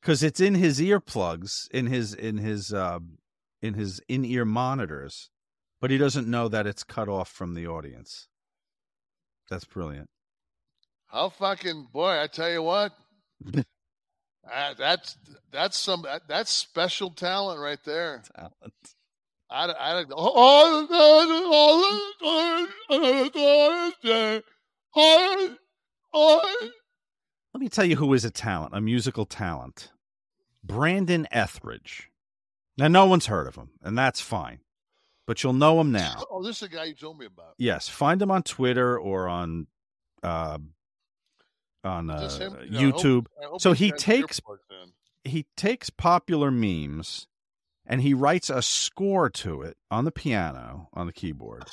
because 0.00 0.22
it's 0.22 0.40
in 0.40 0.54
his 0.54 0.80
earplugs, 0.80 1.68
in 1.70 1.86
his 1.86 2.14
in 2.14 2.38
his 2.38 2.72
uh, 2.72 3.00
in 3.60 3.74
his 3.74 4.00
in 4.08 4.24
ear 4.24 4.44
monitors, 4.44 5.30
but 5.80 5.90
he 5.90 5.98
doesn't 5.98 6.28
know 6.28 6.48
that 6.48 6.66
it's 6.66 6.84
cut 6.84 7.08
off 7.08 7.28
from 7.28 7.54
the 7.54 7.66
audience. 7.66 8.28
That's 9.48 9.64
brilliant. 9.64 10.08
How 11.06 11.28
fucking 11.28 11.88
boy! 11.92 12.20
I 12.20 12.26
tell 12.28 12.50
you 12.50 12.62
what, 12.62 12.92
uh, 13.54 14.74
that's 14.78 15.16
that's 15.50 15.76
some 15.76 16.06
that's 16.28 16.50
special 16.50 17.10
talent 17.10 17.60
right 17.60 17.82
there. 17.84 18.22
Talent. 18.34 18.54
I, 19.52 19.64
I, 19.66 20.04
oh, 20.12 20.86
Let 27.52 27.60
me 27.60 27.68
tell 27.68 27.84
you 27.84 27.96
who 27.96 28.12
is 28.14 28.24
a 28.24 28.30
talent, 28.30 28.74
a 28.74 28.80
musical 28.80 29.26
talent. 29.26 29.90
Brandon 30.62 31.26
Etheridge. 31.30 32.10
Now, 32.78 32.88
no 32.88 33.06
one's 33.06 33.26
heard 33.26 33.46
of 33.46 33.56
him, 33.56 33.70
and 33.82 33.98
that's 33.98 34.20
fine, 34.20 34.60
but 35.26 35.42
you'll 35.42 35.52
know 35.52 35.80
him 35.80 35.90
now. 35.92 36.22
oh, 36.30 36.42
this 36.42 36.62
is 36.62 36.68
the 36.70 36.76
guy 36.76 36.84
you 36.84 36.94
told 36.94 37.18
me 37.18 37.26
about. 37.26 37.54
Yes, 37.58 37.88
find 37.88 38.20
him 38.22 38.30
on 38.30 38.42
Twitter 38.42 38.98
or 38.98 39.28
on 39.28 39.66
uh, 40.22 40.58
on 41.84 42.10
uh, 42.10 42.20
this 42.20 42.40
I 42.40 42.44
hope- 42.44 42.60
YouTube. 42.70 43.26
I 43.40 43.46
hope 43.46 43.60
so 43.60 43.72
he 43.72 43.90
takes 43.92 44.40
he 45.24 45.46
takes 45.56 45.90
popular 45.90 46.50
memes 46.50 47.26
and 47.84 48.00
he 48.00 48.14
writes 48.14 48.48
a 48.48 48.62
score 48.62 49.28
to 49.28 49.62
it 49.62 49.76
on 49.90 50.04
the 50.04 50.12
piano 50.12 50.88
on 50.94 51.06
the 51.06 51.12
keyboard 51.12 51.64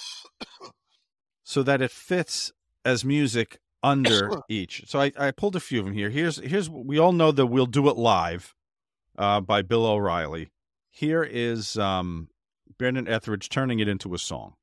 so 1.44 1.64
that 1.64 1.82
it 1.82 1.92
fits 1.92 2.52
as 2.84 3.06
music 3.06 3.60
under 3.84 4.32
each. 4.50 4.84
So 4.88 5.00
I, 5.00 5.12
I 5.18 5.32
pulled 5.32 5.56
a 5.56 5.60
few 5.60 5.80
of 5.80 5.86
them 5.86 5.94
here. 5.94 6.10
Here's 6.10 6.38
here's 6.38 6.70
we 6.70 6.98
all 6.98 7.12
know 7.12 7.32
that 7.32 7.48
we'll 7.48 7.66
do 7.66 7.90
it 7.90 7.98
live 7.98 8.56
uh, 9.18 9.42
by 9.42 9.62
Bill 9.62 9.86
O'Reilly. 9.86 10.50
Here 10.90 11.24
is 11.24 11.78
um, 11.78 12.30
Brandon 12.78 13.08
Etheridge 13.08 13.50
turning 13.50 13.80
it 13.80 13.88
into 13.88 14.14
a 14.14 14.18
song. 14.18 14.54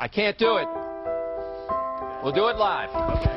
I 0.00 0.08
can't 0.08 0.36
do 0.38 0.56
it. 0.56 0.68
We'll 2.22 2.32
do 2.32 2.48
it 2.48 2.56
live. 2.56 2.90
Okay. 2.90 3.34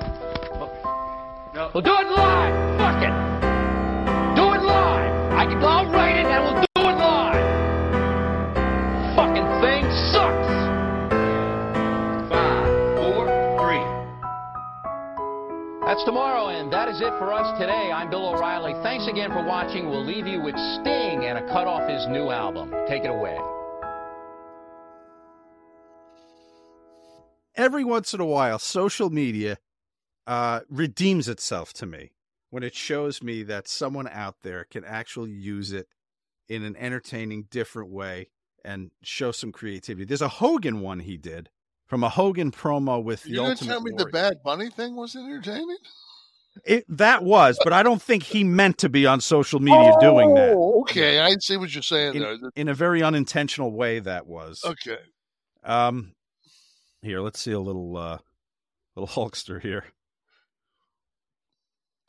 We'll 1.73 1.83
do 1.83 1.93
it 1.93 2.11
live. 2.11 2.77
Fuck 2.77 3.03
it. 3.03 4.35
Do 4.35 4.53
it 4.53 4.63
live. 4.63 5.33
I 5.33 5.45
can. 5.45 5.63
I'll 5.63 5.85
write 5.91 6.17
it 6.17 6.25
and 6.25 6.43
we'll 6.43 6.61
do 6.61 6.66
That's 15.87 16.03
tomorrow, 16.03 16.49
and 16.49 16.71
that 16.73 16.89
is 16.89 16.99
it 16.99 17.11
for 17.17 17.31
us 17.31 17.57
today. 17.57 17.93
I'm 17.93 18.09
Bill 18.09 18.27
O'Reilly. 18.35 18.73
Thanks 18.83 19.07
again 19.07 19.31
for 19.31 19.41
watching. 19.41 19.89
We'll 19.89 20.03
leave 20.03 20.27
you 20.27 20.41
with 20.41 20.55
Sting 20.55 21.23
and 21.23 21.37
a 21.37 21.47
cut 21.47 21.65
off 21.65 21.89
his 21.89 22.05
new 22.07 22.29
album. 22.29 22.73
Take 22.89 23.05
it 23.05 23.09
away. 23.09 23.39
every 27.57 27.83
once 27.83 28.13
in 28.13 28.21
a 28.21 28.25
while, 28.25 28.59
social 28.59 29.09
media 29.09 29.57
uh, 30.25 30.61
redeems 30.69 31.27
itself 31.27 31.73
to 31.73 31.85
me 31.85 32.11
when 32.49 32.63
it 32.63 32.75
shows 32.75 33.21
me 33.21 33.43
that 33.43 33.67
someone 33.67 34.07
out 34.07 34.35
there 34.43 34.63
can 34.63 34.85
actually 34.85 35.31
use 35.31 35.73
it 35.73 35.87
in 36.47 36.63
an 36.63 36.75
entertaining, 36.77 37.47
different 37.49 37.89
way 37.89 38.29
and 38.63 38.91
show 39.01 39.31
some 39.31 39.51
creativity. 39.51 40.05
There's 40.05 40.21
a 40.21 40.27
Hogan 40.27 40.81
one 40.81 40.99
he 40.99 41.17
did 41.17 41.49
from 41.87 42.03
a 42.03 42.09
Hogan 42.09 42.51
promo 42.51 43.01
with 43.03 43.23
the 43.23 43.29
You 43.29 43.35
didn't 43.37 43.49
Ultimate 43.51 43.71
tell 43.71 43.81
me 43.81 43.91
Warrior. 43.91 44.05
the 44.05 44.11
Bad 44.11 44.43
Bunny 44.43 44.69
thing 44.69 44.95
was 44.95 45.15
entertaining. 45.15 45.77
It, 46.65 46.85
that 46.89 47.23
was, 47.23 47.57
but 47.63 47.71
I 47.71 47.83
don't 47.83 48.01
think 48.01 48.23
he 48.23 48.43
meant 48.43 48.79
to 48.79 48.89
be 48.89 49.05
on 49.05 49.21
social 49.21 49.59
media 49.59 49.93
doing 50.01 50.33
that. 50.35 50.53
Oh, 50.55 50.81
okay. 50.81 51.19
I 51.19 51.35
see 51.39 51.55
what 51.57 51.73
you're 51.73 51.83
saying 51.83 52.19
there. 52.19 52.33
In, 52.33 52.51
in 52.55 52.67
a 52.67 52.73
very 52.73 53.03
unintentional 53.03 53.71
way, 53.71 53.99
that 53.99 54.25
was. 54.27 54.61
Okay. 54.65 54.97
Um, 55.63 56.13
here, 57.01 57.21
let's 57.21 57.39
see 57.39 57.51
a 57.51 57.59
little, 57.59 57.95
uh, 57.95 58.17
little 58.95 59.07
Hulkster 59.29 59.61
here. 59.61 59.85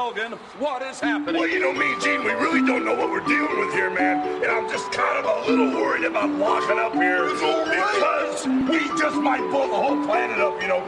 Hogan, 0.01 0.31
what 0.61 0.81
is 0.81 1.01
happening? 1.01 1.41
Well, 1.41 1.51
you 1.51 1.59
know 1.59 1.73
me, 1.73 1.93
Gene, 2.01 2.23
we 2.23 2.31
really 2.31 2.65
don't 2.65 2.85
know 2.85 2.95
what 2.95 3.11
we're 3.11 3.27
dealing 3.27 3.59
with 3.59 3.75
here, 3.75 3.91
man. 3.91 4.45
And 4.45 4.47
I'm 4.47 4.69
just 4.71 4.93
kind 4.93 5.19
of 5.19 5.25
a 5.27 5.51
little 5.51 5.73
worried 5.73 6.05
about 6.05 6.31
locking 6.39 6.79
up 6.79 6.95
here 6.95 7.25
because 7.25 8.47
we 8.47 8.79
just 8.97 9.17
might 9.17 9.43
blow 9.51 9.67
the 9.67 9.75
whole 9.75 10.01
planet 10.07 10.39
up, 10.39 10.63
you 10.63 10.69
know. 10.69 10.87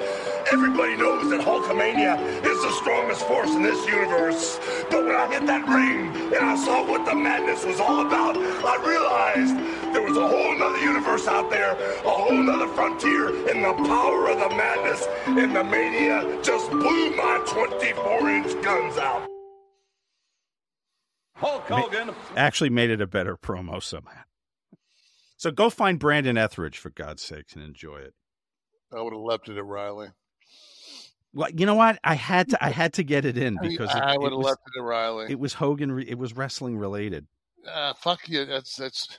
Everybody 0.53 0.97
knows 0.97 1.28
that 1.31 1.41
Hulkamania 1.41 2.23
is 2.47 2.62
the 2.62 2.70
strongest 2.78 3.27
force 3.27 3.51
in 3.51 3.65
this 3.65 3.85
universe. 3.85 4.61
But 4.93 5.05
when 5.05 5.16
I 5.16 5.27
hit 5.27 5.45
that 5.45 5.66
ring 5.66 6.15
and 6.32 6.47
I 6.47 6.55
saw 6.55 6.89
what 6.89 7.05
the 7.05 7.16
madness 7.16 7.65
was 7.65 7.81
all 7.81 8.07
about, 8.07 8.37
I 8.37 8.78
realized 8.87 9.80
there 9.93 10.03
was 10.03 10.17
a 10.17 10.27
whole 10.27 10.59
nother 10.59 10.79
universe 10.79 11.27
out 11.27 11.51
there, 11.51 11.73
a 11.73 12.11
whole 12.11 12.33
nother 12.33 12.69
frontier, 12.69 13.29
and 13.51 13.65
the 13.65 13.89
power 13.89 14.31
of 14.31 14.39
the 14.39 14.49
madness 14.57 15.07
and 15.27 15.55
the 15.55 15.65
mania 15.65 16.43
just 16.43 16.71
blew 16.71 17.17
my 17.17 17.43
24 17.47 18.31
inch 18.31 18.62
guns 18.62 18.99
out. 18.99 19.27
Hulk 21.35 21.62
Hogan. 21.69 22.15
Actually, 22.37 22.71
made 22.71 22.91
it 22.91 23.01
a 23.01 23.07
better 23.07 23.37
promo 23.37 23.83
somehow. 23.83 24.23
So 25.39 25.51
go 25.51 25.71
find 25.71 25.99
Brandon 25.99 26.37
Etheridge 26.37 26.77
for 26.77 26.91
God's 26.91 27.23
sakes 27.23 27.55
and 27.55 27.65
enjoy 27.65 27.97
it. 27.97 28.12
I 28.95 29.01
would 29.01 29.15
have 29.15 29.23
left 29.23 29.49
it 29.49 29.57
at 29.57 29.65
Reilly. 29.65 30.09
Well, 31.33 31.49
you 31.51 31.65
know 31.65 31.77
what? 31.77 31.99
I 32.05 32.15
had 32.15 32.51
to. 32.51 32.62
I 32.62 32.71
had 32.71 32.93
to 32.95 33.05
get 33.05 33.25
it 33.25 33.39
in 33.39 33.57
because 33.62 33.89
it, 33.89 34.03
I 34.03 34.19
would 34.19 34.33
have 34.33 34.39
was, 34.39 34.47
left 34.47 34.61
it 34.67 34.81
at 34.81 34.85
Reilly. 34.85 35.27
it 35.31 35.39
was 35.39 35.55
Hogan. 35.55 35.93
Re, 35.93 36.05
it 36.07 36.19
was 36.19 36.37
wrestling 36.37 36.77
related. 36.77 37.27
Ah, 37.67 37.95
fuck 37.95 38.29
you. 38.29 38.45
That's 38.45 38.77
that's. 38.77 39.19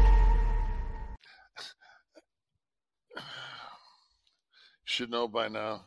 Should 4.91 5.09
know 5.09 5.25
by 5.25 5.47
now. 5.47 5.85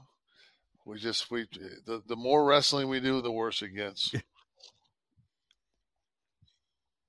We 0.86 0.98
just 0.98 1.30
we 1.30 1.46
the 1.84 2.02
the 2.08 2.16
more 2.16 2.42
wrestling 2.46 2.88
we 2.88 3.00
do, 3.00 3.20
the 3.20 3.30
worse 3.30 3.60
it 3.60 3.76
gets. 3.76 4.14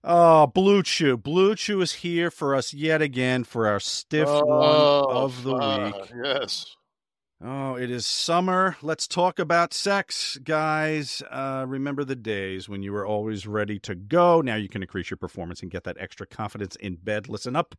Oh, 0.04 0.52
BlueChew. 0.54 1.24
Blue 1.24 1.56
Chew 1.56 1.82
is 1.82 1.94
here 1.94 2.30
for 2.30 2.54
us 2.54 2.74
yet 2.74 3.02
again 3.02 3.46
for 3.46 3.66
our 3.66 3.80
stiff 3.80 4.28
Oh, 4.30 4.46
one 4.46 5.16
of 5.16 5.44
the 5.44 5.58
fuck, 5.58 6.02
week. 6.02 6.12
Yes. 6.24 6.76
Oh, 7.42 7.76
it 7.76 7.90
is 7.90 8.06
summer. 8.06 8.76
Let's 8.82 9.08
talk 9.08 9.40
about 9.40 9.74
sex, 9.74 10.38
guys. 10.44 11.24
Uh, 11.32 11.66
remember 11.68 12.04
the 12.04 12.16
days 12.16 12.68
when 12.68 12.84
you 12.84 12.92
were 12.92 13.06
always 13.06 13.48
ready 13.48 13.80
to 13.80 13.96
go. 13.96 14.42
Now 14.42 14.56
you 14.56 14.68
can 14.68 14.82
increase 14.82 15.10
your 15.10 15.18
performance 15.18 15.62
and 15.62 15.72
get 15.72 15.86
that 15.86 15.98
extra 16.00 16.28
confidence 16.28 16.76
in 16.76 16.98
bed. 16.98 17.30
Listen 17.30 17.56
up. 17.56 17.74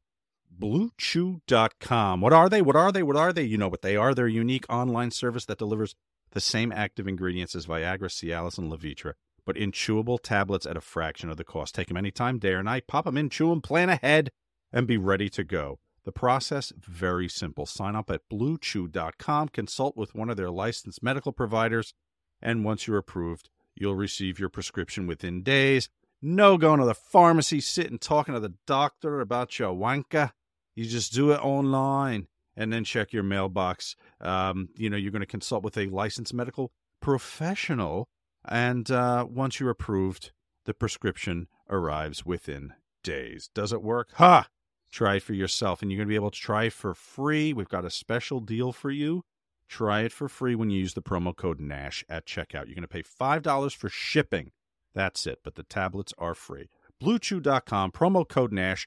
BlueChew.com. 0.60 2.20
What 2.20 2.32
are 2.32 2.48
they? 2.48 2.62
What 2.62 2.76
are 2.76 2.92
they? 2.92 3.02
What 3.02 3.16
are 3.16 3.32
they? 3.32 3.42
You 3.42 3.58
know 3.58 3.68
what 3.68 3.82
they 3.82 3.96
are. 3.96 4.14
They're 4.14 4.26
a 4.26 4.32
unique 4.32 4.66
online 4.68 5.10
service 5.10 5.44
that 5.46 5.58
delivers 5.58 5.94
the 6.32 6.40
same 6.40 6.72
active 6.72 7.06
ingredients 7.06 7.54
as 7.54 7.66
Viagra, 7.66 8.08
Cialis, 8.08 8.58
and 8.58 8.70
Levitra, 8.70 9.14
but 9.44 9.56
in 9.56 9.72
chewable 9.72 10.18
tablets 10.20 10.66
at 10.66 10.76
a 10.76 10.80
fraction 10.80 11.30
of 11.30 11.36
the 11.36 11.44
cost. 11.44 11.74
Take 11.74 11.88
them 11.88 11.96
anytime, 11.96 12.38
day 12.38 12.52
or 12.52 12.62
night. 12.62 12.86
Pop 12.86 13.04
them 13.04 13.16
in, 13.16 13.30
chew 13.30 13.50
them, 13.50 13.60
plan 13.60 13.88
ahead, 13.88 14.30
and 14.72 14.86
be 14.86 14.96
ready 14.96 15.28
to 15.30 15.44
go. 15.44 15.78
The 16.04 16.12
process 16.12 16.72
very 16.78 17.28
simple. 17.28 17.66
Sign 17.66 17.96
up 17.96 18.10
at 18.10 18.28
bluechew.com, 18.32 19.48
consult 19.48 19.96
with 19.96 20.14
one 20.14 20.30
of 20.30 20.36
their 20.36 20.50
licensed 20.50 21.02
medical 21.02 21.32
providers, 21.32 21.94
and 22.40 22.64
once 22.64 22.86
you're 22.86 22.98
approved, 22.98 23.50
you'll 23.74 23.96
receive 23.96 24.38
your 24.38 24.48
prescription 24.48 25.06
within 25.06 25.42
days. 25.42 25.88
No 26.22 26.58
going 26.58 26.80
to 26.80 26.86
the 26.86 26.94
pharmacy, 26.94 27.60
sitting 27.60 27.98
talking 27.98 28.34
to 28.34 28.40
the 28.40 28.54
doctor 28.66 29.20
about 29.20 29.58
your 29.58 29.74
wanka. 29.74 30.32
You 30.76 30.84
just 30.84 31.12
do 31.12 31.32
it 31.32 31.40
online 31.42 32.28
and 32.56 32.72
then 32.72 32.84
check 32.84 33.12
your 33.12 33.22
mailbox. 33.24 33.96
Um, 34.20 34.68
you 34.76 34.88
know, 34.88 34.96
you're 34.96 35.10
going 35.10 35.20
to 35.20 35.26
consult 35.26 35.64
with 35.64 35.76
a 35.76 35.86
licensed 35.86 36.32
medical 36.32 36.70
professional 37.00 38.08
And 38.48 38.90
uh, 38.90 39.26
once 39.28 39.58
you're 39.58 39.70
approved, 39.70 40.30
the 40.64 40.74
prescription 40.74 41.48
arrives 41.68 42.24
within 42.24 42.74
days. 43.02 43.50
Does 43.54 43.72
it 43.72 43.82
work? 43.82 44.10
Ha! 44.14 44.48
Try 44.92 45.16
it 45.16 45.22
for 45.24 45.34
yourself, 45.34 45.82
and 45.82 45.90
you're 45.90 45.98
going 45.98 46.08
to 46.08 46.12
be 46.12 46.16
able 46.16 46.30
to 46.30 46.38
try 46.38 46.64
it 46.64 46.72
for 46.72 46.94
free. 46.94 47.52
We've 47.52 47.68
got 47.68 47.84
a 47.84 47.90
special 47.90 48.40
deal 48.40 48.72
for 48.72 48.90
you. 48.90 49.22
Try 49.68 50.02
it 50.02 50.12
for 50.12 50.28
free 50.28 50.54
when 50.54 50.70
you 50.70 50.78
use 50.78 50.94
the 50.94 51.02
promo 51.02 51.34
code 51.34 51.60
NASH 51.60 52.04
at 52.08 52.24
checkout. 52.24 52.66
You're 52.66 52.76
going 52.76 52.82
to 52.82 52.88
pay 52.88 53.02
$5 53.02 53.74
for 53.74 53.88
shipping. 53.88 54.52
That's 54.94 55.26
it, 55.26 55.40
but 55.42 55.56
the 55.56 55.64
tablets 55.64 56.14
are 56.18 56.34
free. 56.34 56.68
BlueChew.com, 57.02 57.90
promo 57.90 58.26
code 58.28 58.52
NASH. 58.52 58.86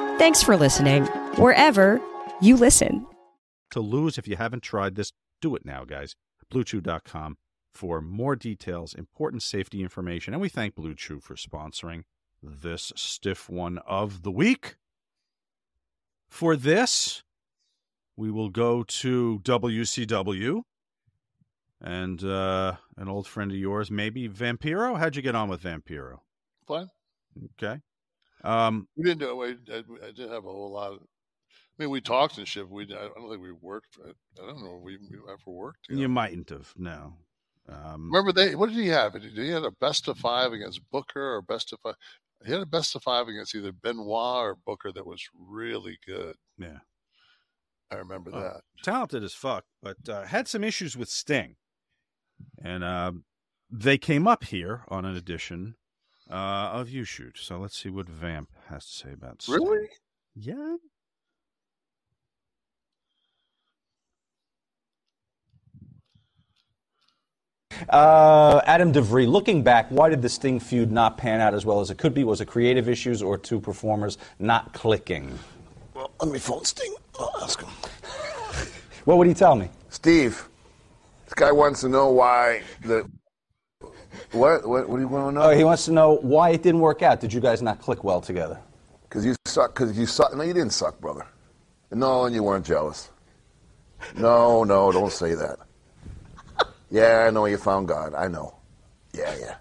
thanks 0.21 0.43
for 0.43 0.55
listening, 0.55 1.03
wherever 1.37 1.99
you 2.41 2.55
listen. 2.55 3.07
To 3.71 3.79
lose 3.79 4.19
if 4.19 4.27
you 4.27 4.35
haven't 4.35 4.61
tried 4.61 4.93
this, 4.93 5.13
do 5.41 5.55
it 5.55 5.65
now, 5.65 5.83
guys. 5.83 6.15
BlueChew.com 6.53 7.37
for 7.73 8.01
more 8.01 8.35
details, 8.35 8.93
important 8.93 9.41
safety 9.41 9.81
information, 9.81 10.35
and 10.35 10.39
we 10.39 10.47
thank 10.47 10.75
BlueChew 10.75 11.23
for 11.23 11.33
sponsoring 11.33 12.03
this 12.43 12.93
stiff 12.95 13.49
one 13.49 13.79
of 13.79 14.21
the 14.21 14.29
week. 14.29 14.75
For 16.29 16.55
this, 16.55 17.23
we 18.15 18.29
will 18.29 18.49
go 18.49 18.83
to 18.83 19.39
WCW 19.43 20.61
and 21.81 22.23
uh, 22.23 22.75
an 22.95 23.09
old 23.09 23.25
friend 23.25 23.49
of 23.49 23.57
yours, 23.57 23.89
maybe 23.89 24.29
Vampiro. 24.29 24.99
How'd 24.99 25.15
you 25.15 25.23
get 25.23 25.33
on 25.33 25.49
with 25.49 25.63
Vampiro? 25.63 26.19
Fine. 26.67 26.89
Okay. 27.59 27.81
Um, 28.43 28.87
We 28.95 29.03
didn't 29.03 29.19
do 29.19 29.41
it. 29.43 29.57
I, 29.69 29.77
I 30.05 30.11
didn't 30.11 30.31
have 30.31 30.45
a 30.45 30.51
whole 30.51 30.71
lot 30.71 30.93
of. 30.93 30.99
I 30.99 31.83
mean, 31.83 31.89
we 31.89 32.01
talked 32.01 32.37
and 32.37 32.47
shit. 32.47 32.69
We 32.69 32.83
I 32.85 33.09
don't 33.15 33.29
think 33.29 33.41
we 33.41 33.51
worked. 33.51 33.97
I, 34.05 34.09
I 34.41 34.45
don't 34.47 34.63
know 34.63 34.77
if 34.77 34.83
we, 34.83 34.97
we 34.97 35.17
ever 35.29 35.37
worked. 35.47 35.87
you 35.89 36.07
mightn't 36.09 36.49
have, 36.49 36.73
no. 36.77 37.13
Um, 37.69 38.11
Remember 38.11 38.31
they? 38.31 38.55
What 38.55 38.69
did 38.69 38.77
he 38.77 38.87
have? 38.87 39.13
Did 39.13 39.23
he 39.37 39.49
had 39.49 39.63
a 39.63 39.71
best 39.79 40.07
of 40.07 40.17
five 40.17 40.51
against 40.51 40.81
Booker 40.91 41.35
or 41.35 41.41
best 41.41 41.71
of 41.73 41.79
five? 41.81 41.95
He 42.45 42.51
had 42.51 42.61
a 42.61 42.65
best 42.65 42.95
of 42.95 43.03
five 43.03 43.27
against 43.27 43.53
either 43.55 43.71
Benoit 43.71 44.07
or 44.43 44.55
Booker 44.65 44.91
that 44.91 45.05
was 45.05 45.23
really 45.35 45.97
good. 46.05 46.35
Yeah, 46.57 46.79
I 47.91 47.95
remember 47.95 48.33
Uh, 48.33 48.39
that. 48.41 48.61
talented 48.83 49.23
as 49.23 49.33
fuck, 49.33 49.63
but 49.81 49.97
uh, 50.09 50.23
had 50.25 50.47
some 50.47 50.63
issues 50.63 50.97
with 50.97 51.07
Sting, 51.09 51.55
and 52.63 52.83
uh, 52.83 53.11
they 53.69 53.97
came 53.97 54.27
up 54.27 54.43
here 54.45 54.83
on 54.89 55.05
an 55.05 55.15
edition 55.15 55.75
uh, 56.31 56.69
of 56.73 56.89
You 56.89 57.03
Shoot. 57.03 57.37
So 57.39 57.57
let's 57.59 57.77
see 57.77 57.89
what 57.89 58.07
Vamp 58.07 58.49
has 58.69 58.85
to 58.85 58.91
say 58.93 59.13
about 59.13 59.41
Sting. 59.41 59.55
Really? 59.55 59.87
Yeah. 60.35 60.75
Uh, 67.89 68.61
Adam 68.65 68.93
DeVry, 68.93 69.27
looking 69.27 69.63
back, 69.63 69.87
why 69.89 70.09
did 70.09 70.21
the 70.21 70.29
Sting 70.29 70.59
feud 70.59 70.91
not 70.91 71.17
pan 71.17 71.41
out 71.41 71.53
as 71.53 71.65
well 71.65 71.79
as 71.79 71.89
it 71.89 71.97
could 71.97 72.13
be? 72.13 72.23
Was 72.23 72.39
it 72.39 72.45
creative 72.45 72.87
issues 72.87 73.21
or 73.23 73.37
two 73.37 73.59
performers 73.59 74.17
not 74.39 74.71
clicking? 74.73 75.37
Well, 75.93 76.11
let 76.21 76.31
me 76.31 76.39
phone 76.39 76.63
Sting. 76.63 76.93
I'll 77.19 77.33
ask 77.41 77.59
him. 77.61 77.69
What 79.05 79.17
would 79.17 79.27
he 79.27 79.33
tell 79.33 79.55
me? 79.55 79.67
Steve, 79.89 80.47
this 81.25 81.33
guy 81.33 81.51
wants 81.51 81.81
to 81.81 81.89
know 81.89 82.09
why 82.09 82.61
the. 82.83 83.09
What? 84.31 84.67
What, 84.67 84.87
what 84.89 84.95
do 84.97 85.01
you 85.01 85.07
want 85.07 85.29
to 85.35 85.39
know? 85.39 85.45
Oh, 85.47 85.55
he 85.55 85.63
wants 85.63 85.85
to 85.85 85.91
know 85.91 86.17
why 86.17 86.49
it 86.51 86.63
didn't 86.63 86.81
work 86.81 87.01
out. 87.01 87.19
Did 87.19 87.31
you 87.33 87.39
guys 87.41 87.61
not 87.61 87.79
click 87.79 88.03
well 88.03 88.21
together? 88.21 88.59
Because 89.03 89.25
you 89.25 89.35
suck. 89.45 89.73
Because 89.73 89.97
you 89.97 90.05
suck. 90.05 90.35
No, 90.35 90.43
you 90.43 90.53
didn't 90.53 90.73
suck, 90.73 90.99
brother. 90.99 91.25
No, 91.91 92.25
and 92.25 92.33
you 92.35 92.43
weren't 92.43 92.65
jealous. 92.65 93.09
No, 94.15 94.63
no, 94.63 94.91
don't 94.91 95.11
say 95.11 95.35
that. 95.35 95.57
Yeah, 96.89 97.25
I 97.27 97.31
know 97.31 97.45
you 97.45 97.57
found 97.57 97.87
God. 97.87 98.13
I 98.15 98.27
know. 98.27 98.55
Yeah, 99.13 99.35
yeah. 99.39 99.55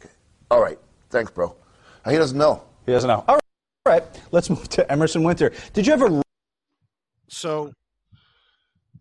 Okay. 0.00 0.12
All 0.50 0.60
right. 0.62 0.78
Thanks, 1.10 1.30
bro. 1.30 1.54
He 2.08 2.16
doesn't 2.16 2.36
know. 2.36 2.62
He 2.86 2.92
doesn't 2.92 3.08
know. 3.08 3.24
All 3.28 3.38
right, 3.86 4.02
let's 4.32 4.48
move 4.50 4.68
to 4.70 4.90
Emerson 4.90 5.22
Winter. 5.22 5.52
Did 5.74 5.86
you 5.86 5.92
ever? 5.92 6.22
So 7.28 7.72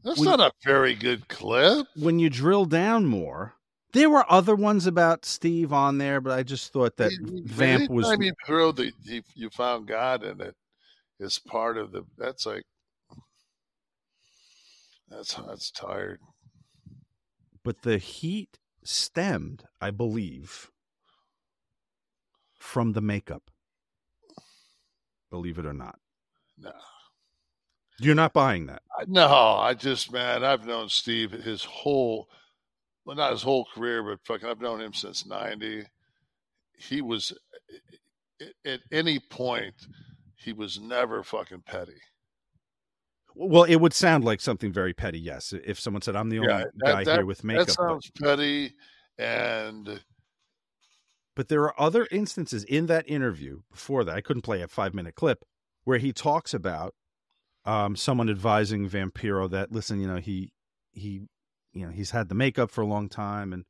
That's 0.04 0.20
We- 0.20 0.26
not 0.28 0.40
a 0.42 0.52
very 0.66 0.94
good 0.96 1.28
clip. 1.30 1.88
when 1.96 2.20
you 2.20 2.30
drill 2.30 2.66
down 2.66 3.06
more, 3.06 3.54
there 3.94 4.10
were 4.10 4.26
other 4.32 4.56
ones 4.56 4.86
about 4.88 5.24
Steve 5.26 5.72
on 5.72 5.98
there, 5.98 6.20
but 6.20 6.38
I 6.38 6.44
just 6.44 6.74
thought 6.74 6.98
that 6.98 7.12
Vamp 7.22 7.90
was. 7.90 8.08
Anytime 8.08 8.24
you 8.24 8.34
throw 8.46 8.72
that 8.74 8.92
you, 9.04 9.22
you 9.36 9.50
found 9.50 9.88
God 9.88 10.24
in 10.24 10.42
it 10.42 10.56
is 11.20 11.40
part 11.40 11.78
of 11.78 11.92
the. 11.92 12.04
That's 12.18 12.46
like. 12.46 12.64
That's 15.10 15.36
that's 15.36 15.70
tired. 15.72 16.20
but 17.64 17.84
the 17.84 17.98
heat 18.00 18.58
stemmed, 18.84 19.64
I 19.80 19.92
believe, 19.92 20.70
from 22.60 22.94
the 22.94 23.02
makeup. 23.02 23.52
Believe 25.30 25.60
it 25.60 25.66
or 25.66 25.74
not. 25.74 26.00
No. 26.58 26.72
You're 28.00 28.16
not 28.16 28.34
buying 28.34 28.66
that. 28.68 28.82
I- 29.00 29.06
No, 29.08 29.28
I 29.28 29.76
just 29.76 30.12
man, 30.12 30.44
I've 30.44 30.66
known 30.66 30.90
Steve 30.90 31.32
his 31.32 31.64
whole, 31.64 32.28
well, 33.06 33.16
not 33.16 33.32
his 33.32 33.44
whole 33.44 33.66
career, 33.74 34.04
but 34.04 34.20
fucking, 34.26 34.48
I've 34.48 34.62
known 34.62 34.82
him 34.82 34.94
since 34.94 35.26
'90. 35.26 35.84
He 36.78 37.02
was, 37.02 37.34
at 38.66 38.80
any 38.92 39.20
point, 39.20 39.76
he 40.36 40.54
was 40.54 40.80
never 40.80 41.24
fucking 41.24 41.64
petty. 41.66 42.00
Well, 43.36 43.64
it 43.64 43.78
would 43.78 43.94
sound 43.94 44.24
like 44.24 44.42
something 44.42 44.72
very 44.72 44.94
petty, 44.94 45.20
yes. 45.20 45.54
If 45.66 45.80
someone 45.80 46.02
said, 46.02 46.16
I'm 46.16 46.30
the 46.30 46.40
only 46.40 46.50
Yeah, 46.50 46.64
guy 46.84 46.96
that, 46.96 47.06
that, 47.06 47.16
here 47.18 47.26
with 47.26 47.44
makeup. 47.44 47.68
That 47.68 47.76
but- 47.78 47.88
sounds 47.90 48.12
petty, 48.22 48.74
and 49.18 50.02
But 51.36 51.48
there 51.48 51.64
are 51.64 51.80
other 51.80 52.08
instances 52.12 52.64
in 52.64 52.86
that 52.88 53.10
interview 53.10 53.62
before 53.72 54.04
that. 54.04 54.16
I 54.16 54.22
couldn't 54.22 54.44
play 54.44 54.62
a 54.62 54.68
five 54.68 54.94
minute 54.94 55.16
clip 55.16 55.44
where 55.84 55.98
he 55.98 56.14
talks 56.14 56.54
about 56.54 56.94
um, 57.66 57.96
someone 57.96 58.30
advising 58.30 58.88
Vampiro 58.90 59.50
that 59.50 59.72
listen, 59.72 60.00
you 60.00 60.08
know, 60.08 60.18
he 60.18 60.52
he 60.92 61.22
you 61.74 61.86
know 61.86 61.92
he's 61.92 62.12
had 62.12 62.30
the 62.30 62.36
makeup 62.36 62.72
for 62.72 62.82
a 62.82 62.88
long 62.88 63.10
time, 63.10 63.54
and 63.54 63.66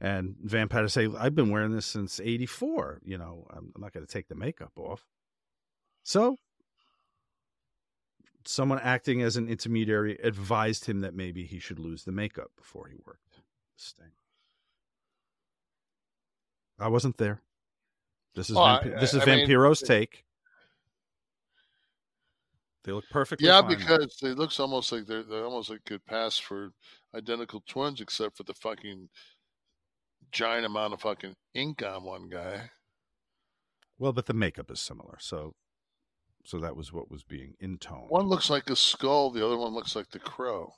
and 0.00 0.36
Vamp 0.42 0.72
had 0.72 0.82
to 0.82 0.88
say, 0.88 1.08
I've 1.18 1.34
been 1.34 1.50
wearing 1.50 1.72
this 1.72 1.86
since 1.86 2.20
'84. 2.20 3.00
You 3.04 3.18
know, 3.18 3.46
I'm, 3.50 3.72
I'm 3.74 3.82
not 3.82 3.92
going 3.92 4.04
to 4.04 4.12
take 4.12 4.28
the 4.28 4.34
makeup 4.34 4.72
off. 4.76 5.06
So 6.02 6.36
someone 8.46 8.78
acting 8.80 9.22
as 9.22 9.36
an 9.36 9.48
intermediary 9.48 10.18
advised 10.22 10.84
him 10.84 11.00
that 11.00 11.14
maybe 11.14 11.44
he 11.44 11.58
should 11.58 11.78
lose 11.78 12.04
the 12.04 12.12
makeup 12.12 12.50
before 12.56 12.88
he 12.88 12.96
worked. 13.06 13.40
Sting. 13.76 14.12
I 16.78 16.88
wasn't 16.88 17.16
there. 17.16 17.40
This 18.34 18.50
is 18.50 18.56
Oh, 18.56 18.62
I- 18.62 18.82
this 18.82 19.14
is 19.14 19.22
I 19.22 19.26
mean, 19.26 19.46
Vampiro's 19.46 19.80
take. 19.80 20.24
They 22.82 22.92
look 22.92 23.08
perfectly 23.10 23.46
yeah, 23.46 23.62
fine 23.62 23.78
because 23.78 24.18
it 24.22 24.36
looks 24.36 24.60
almost 24.60 24.92
like 24.92 25.06
they're 25.06 25.22
they 25.22 25.40
almost 25.40 25.70
like 25.70 25.84
could 25.86 26.04
pass 26.04 26.36
for 26.36 26.72
identical 27.14 27.62
twins, 27.66 28.00
except 28.00 28.36
for 28.36 28.42
the 28.44 28.54
fucking 28.54 29.08
giant 30.32 30.66
amount 30.66 30.92
of 30.92 31.00
fucking 31.00 31.34
ink 31.54 31.82
on 31.82 32.04
one 32.04 32.28
guy. 32.28 32.70
well, 33.98 34.12
but 34.12 34.26
the 34.26 34.34
makeup 34.34 34.70
is 34.70 34.80
similar, 34.80 35.16
so 35.20 35.54
so 36.44 36.58
that 36.58 36.76
was 36.76 36.92
what 36.92 37.10
was 37.10 37.22
being 37.24 37.54
intoned. 37.60 38.10
One 38.10 38.26
looks 38.26 38.50
like 38.50 38.68
a 38.68 38.76
skull, 38.76 39.30
the 39.30 39.44
other 39.44 39.56
one 39.56 39.72
looks 39.72 39.96
like 39.96 40.10
the 40.10 40.18
crow. 40.18 40.74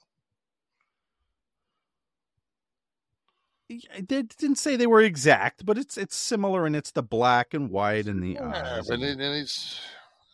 I 3.92 4.00
did, 4.00 4.28
didn't 4.36 4.58
say 4.58 4.76
they 4.76 4.86
were 4.86 5.02
exact, 5.02 5.66
but 5.66 5.76
it's 5.76 5.98
it's 5.98 6.14
similar, 6.14 6.66
and 6.66 6.76
it's 6.76 6.92
the 6.92 7.02
black 7.02 7.52
and 7.52 7.68
white 7.68 8.06
and 8.06 8.22
the 8.22 8.34
Yeah, 8.34 8.78
eyes. 8.78 8.88
and, 8.88 9.02
it, 9.02 9.18
and 9.18 9.34
he's 9.34 9.80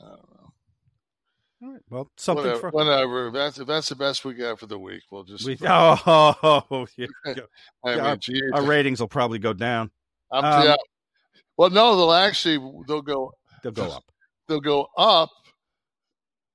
I 0.01 0.05
don't 0.09 0.31
know. 0.31 0.32
All 1.63 1.71
right, 1.73 1.81
well, 1.91 2.11
something 2.17 2.45
whatever, 2.45 2.61
for 2.61 2.71
whatever. 2.71 3.29
If 3.29 3.35
that's 3.35 3.59
if 3.59 3.67
that's 3.69 3.89
the 3.89 3.95
best 3.97 4.25
we 4.25 4.35
got 4.35 4.59
for 4.59 4.67
the 4.67 4.79
week, 4.79 5.03
we'll 5.11 5.25
just. 5.25 5.47
We, 5.47 5.57
oh, 5.67 6.87
yeah, 6.97 7.07
I 7.27 7.95
Yeah, 7.95 8.17
mean, 8.29 8.53
our, 8.53 8.61
our 8.61 8.67
ratings 8.67 9.01
will 9.01 9.09
probably 9.09 9.39
go 9.39 9.53
down. 9.53 9.91
Um, 10.31 10.45
yeah. 10.45 10.77
Well, 11.57 11.71
no, 11.71 11.97
they'll 11.97 12.13
actually 12.13 12.59
they'll 12.89 13.03
go 13.03 13.33
They'll 13.63 13.73
go 13.73 13.91
up. 13.91 14.05
they'll 14.49 14.61
go 14.61 14.89
up 14.97 15.31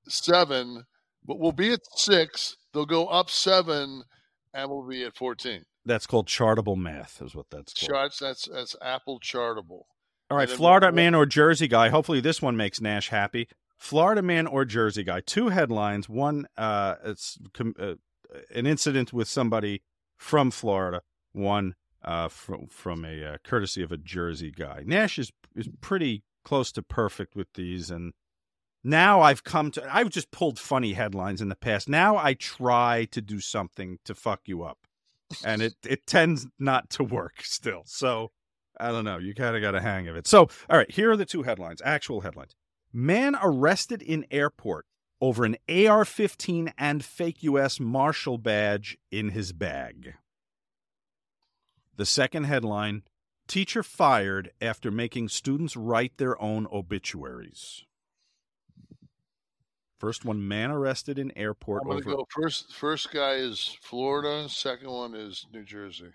seven, 0.09 0.83
but 1.25 1.39
we'll 1.39 1.51
be 1.51 1.71
at 1.73 1.79
six. 1.95 2.57
They'll 2.73 2.85
go 2.85 3.07
up 3.07 3.29
seven, 3.29 4.03
and 4.53 4.69
we'll 4.69 4.87
be 4.87 5.03
at 5.03 5.15
fourteen. 5.15 5.63
That's 5.85 6.05
called 6.05 6.27
chartable 6.27 6.75
math, 6.75 7.21
is 7.21 7.33
what 7.33 7.45
that's 7.49 7.73
called. 7.73 7.89
Charts. 7.89 8.19
That's 8.19 8.47
that's 8.51 8.75
Apple 8.81 9.19
Chartable. 9.21 9.83
All 10.29 10.37
right, 10.37 10.49
Florida 10.49 10.91
man 10.91 11.15
or 11.15 11.25
Jersey 11.25 11.69
guy. 11.69 11.87
Hopefully, 11.89 12.19
this 12.19 12.41
one 12.41 12.57
makes 12.57 12.81
Nash 12.81 13.07
happy. 13.09 13.47
Florida 13.77 14.21
man 14.21 14.47
or 14.47 14.65
Jersey 14.65 15.03
guy. 15.03 15.21
Two 15.21 15.49
headlines. 15.49 16.09
One, 16.09 16.47
uh, 16.57 16.95
it's 17.03 17.37
com- 17.53 17.75
uh, 17.79 17.95
an 18.53 18.65
incident 18.65 19.13
with 19.13 19.27
somebody 19.27 19.83
from 20.17 20.51
Florida. 20.51 21.01
One, 21.31 21.75
uh, 22.03 22.27
from 22.27 22.67
from 22.67 23.05
a 23.05 23.23
uh, 23.23 23.37
courtesy 23.43 23.83
of 23.83 23.91
a 23.91 23.97
Jersey 23.97 24.51
guy. 24.51 24.83
Nash 24.85 25.19
is 25.19 25.31
is 25.55 25.69
pretty 25.81 26.23
close 26.43 26.71
to 26.73 26.81
perfect 26.81 27.35
with 27.35 27.47
these, 27.53 27.91
and 27.91 28.13
now 28.83 29.21
I've 29.21 29.43
come 29.43 29.71
to. 29.71 29.95
I've 29.95 30.09
just 30.09 30.31
pulled 30.31 30.59
funny 30.59 30.93
headlines 30.93 31.41
in 31.41 31.49
the 31.49 31.55
past. 31.55 31.87
Now 31.87 32.17
I 32.17 32.33
try 32.33 33.05
to 33.11 33.21
do 33.21 33.39
something 33.39 33.99
to 34.05 34.15
fuck 34.15 34.41
you 34.45 34.63
up, 34.63 34.79
and 35.43 35.61
it 35.61 35.75
it 35.85 36.07
tends 36.07 36.47
not 36.57 36.89
to 36.91 37.03
work 37.03 37.41
still. 37.43 37.83
So 37.85 38.31
I 38.79 38.91
don't 38.91 39.05
know. 39.05 39.17
You 39.17 39.33
kind 39.33 39.55
of 39.55 39.61
got 39.61 39.75
a 39.75 39.81
hang 39.81 40.07
of 40.07 40.15
it. 40.15 40.27
So, 40.27 40.49
all 40.69 40.77
right, 40.77 40.89
here 40.89 41.11
are 41.11 41.17
the 41.17 41.25
two 41.25 41.43
headlines, 41.43 41.81
actual 41.83 42.21
headlines. 42.21 42.55
Man 42.93 43.35
arrested 43.41 44.01
in 44.01 44.25
airport 44.31 44.85
over 45.19 45.45
an 45.45 45.57
AR 45.69 46.05
15 46.05 46.73
and 46.77 47.03
fake 47.03 47.43
U.S. 47.43 47.79
Marshal 47.79 48.37
badge 48.37 48.97
in 49.11 49.29
his 49.29 49.51
bag. 49.53 50.13
The 51.95 52.05
second 52.05 52.43
headline 52.45 53.03
Teacher 53.47 53.81
fired 53.81 54.51
after 54.61 54.91
making 54.91 55.29
students 55.29 55.77
write 55.77 56.17
their 56.17 56.39
own 56.41 56.67
obituaries. 56.71 57.85
First 59.99 60.25
one 60.25 60.45
man 60.45 60.69
arrested 60.69 61.17
in 61.17 61.35
airport 61.37 61.83
I'm 61.85 61.91
over. 61.91 62.01
go 62.01 62.27
first. 62.29 62.75
First 62.75 63.11
guy 63.11 63.35
is 63.35 63.77
Florida. 63.81 64.49
Second 64.49 64.91
one 64.91 65.15
is 65.15 65.47
New 65.53 65.63
Jersey. 65.63 66.11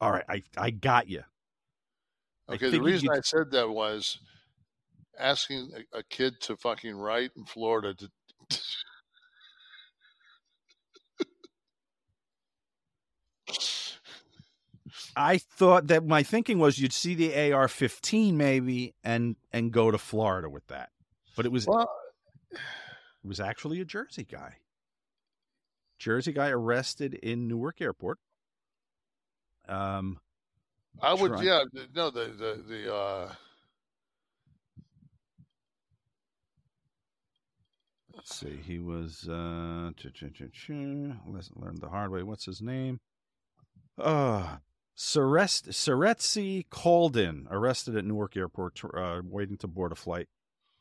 All 0.00 0.10
right, 0.10 0.24
I, 0.28 0.42
I 0.58 0.70
got 0.70 1.08
you. 1.08 1.22
Okay, 2.50 2.68
the 2.70 2.80
reason 2.82 3.04
you'd- 3.06 3.18
I 3.18 3.20
said 3.22 3.52
that 3.52 3.70
was 3.70 4.18
asking 5.18 5.70
a, 5.92 5.98
a 5.98 6.02
kid 6.04 6.40
to 6.42 6.56
fucking 6.56 6.96
write 6.96 7.30
in 7.36 7.44
Florida 7.44 7.94
to. 7.94 8.10
I 15.16 15.38
thought 15.38 15.88
that 15.88 16.06
my 16.06 16.22
thinking 16.22 16.58
was 16.58 16.78
you'd 16.78 16.92
see 16.92 17.14
the 17.14 17.52
AR-15 17.52 18.34
maybe 18.34 18.94
and 19.02 19.36
and 19.52 19.72
go 19.72 19.90
to 19.90 19.98
Florida 19.98 20.48
with 20.48 20.66
that, 20.68 20.90
but 21.36 21.46
it 21.46 21.52
was 21.52 21.66
Well, 21.66 21.90
it 22.52 23.26
was 23.26 23.40
actually 23.40 23.80
a 23.80 23.84
Jersey 23.84 24.24
guy. 24.24 24.56
Jersey 25.98 26.32
guy 26.32 26.48
arrested 26.48 27.14
in 27.14 27.46
Newark 27.46 27.80
Airport. 27.80 28.18
Um, 29.68 30.18
I 31.00 31.14
would, 31.14 31.32
try- 31.32 31.42
yeah, 31.42 31.64
no, 31.94 32.10
the 32.10 32.26
the 32.26 32.62
the 32.66 32.94
uh, 32.94 33.32
let's 38.14 38.34
see, 38.34 38.58
he 38.66 38.78
was 38.78 39.28
uh, 39.28 39.90
learned 41.56 41.80
the 41.80 41.88
hard 41.90 42.10
way. 42.10 42.22
What's 42.22 42.44
his 42.44 42.60
name? 42.60 43.00
Uh 43.98 44.56
Serest 44.96 45.68
Seretzi 45.70 46.68
Calden 46.68 47.46
arrested 47.50 47.96
at 47.96 48.04
Newark 48.04 48.36
Airport, 48.36 48.80
uh, 48.94 49.22
waiting 49.24 49.56
to 49.58 49.66
board 49.66 49.92
a 49.92 49.94
flight, 49.94 50.28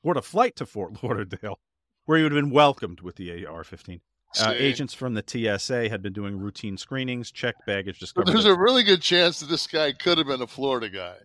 board 0.03 0.17
a 0.17 0.21
flight 0.21 0.55
to 0.57 0.65
Fort 0.65 0.93
Lauderdale, 1.03 1.59
where 2.05 2.17
he 2.17 2.23
would 2.23 2.31
have 2.33 2.41
been 2.41 2.51
welcomed 2.51 3.01
with 3.01 3.15
the 3.15 3.45
AR-15. 3.45 4.01
Uh, 4.39 4.53
agents 4.55 4.93
from 4.93 5.13
the 5.13 5.23
TSA 5.25 5.89
had 5.89 6.01
been 6.01 6.13
doing 6.13 6.37
routine 6.37 6.77
screenings, 6.77 7.31
checked 7.31 7.65
baggage, 7.65 7.99
but 8.15 8.25
there's 8.25 8.45
a 8.45 8.57
really 8.57 8.83
good 8.83 9.01
chance 9.01 9.39
that 9.39 9.49
this 9.49 9.67
guy 9.67 9.91
could 9.91 10.17
have 10.17 10.27
been 10.27 10.41
a 10.41 10.47
Florida 10.47 10.89
guy. 10.89 11.17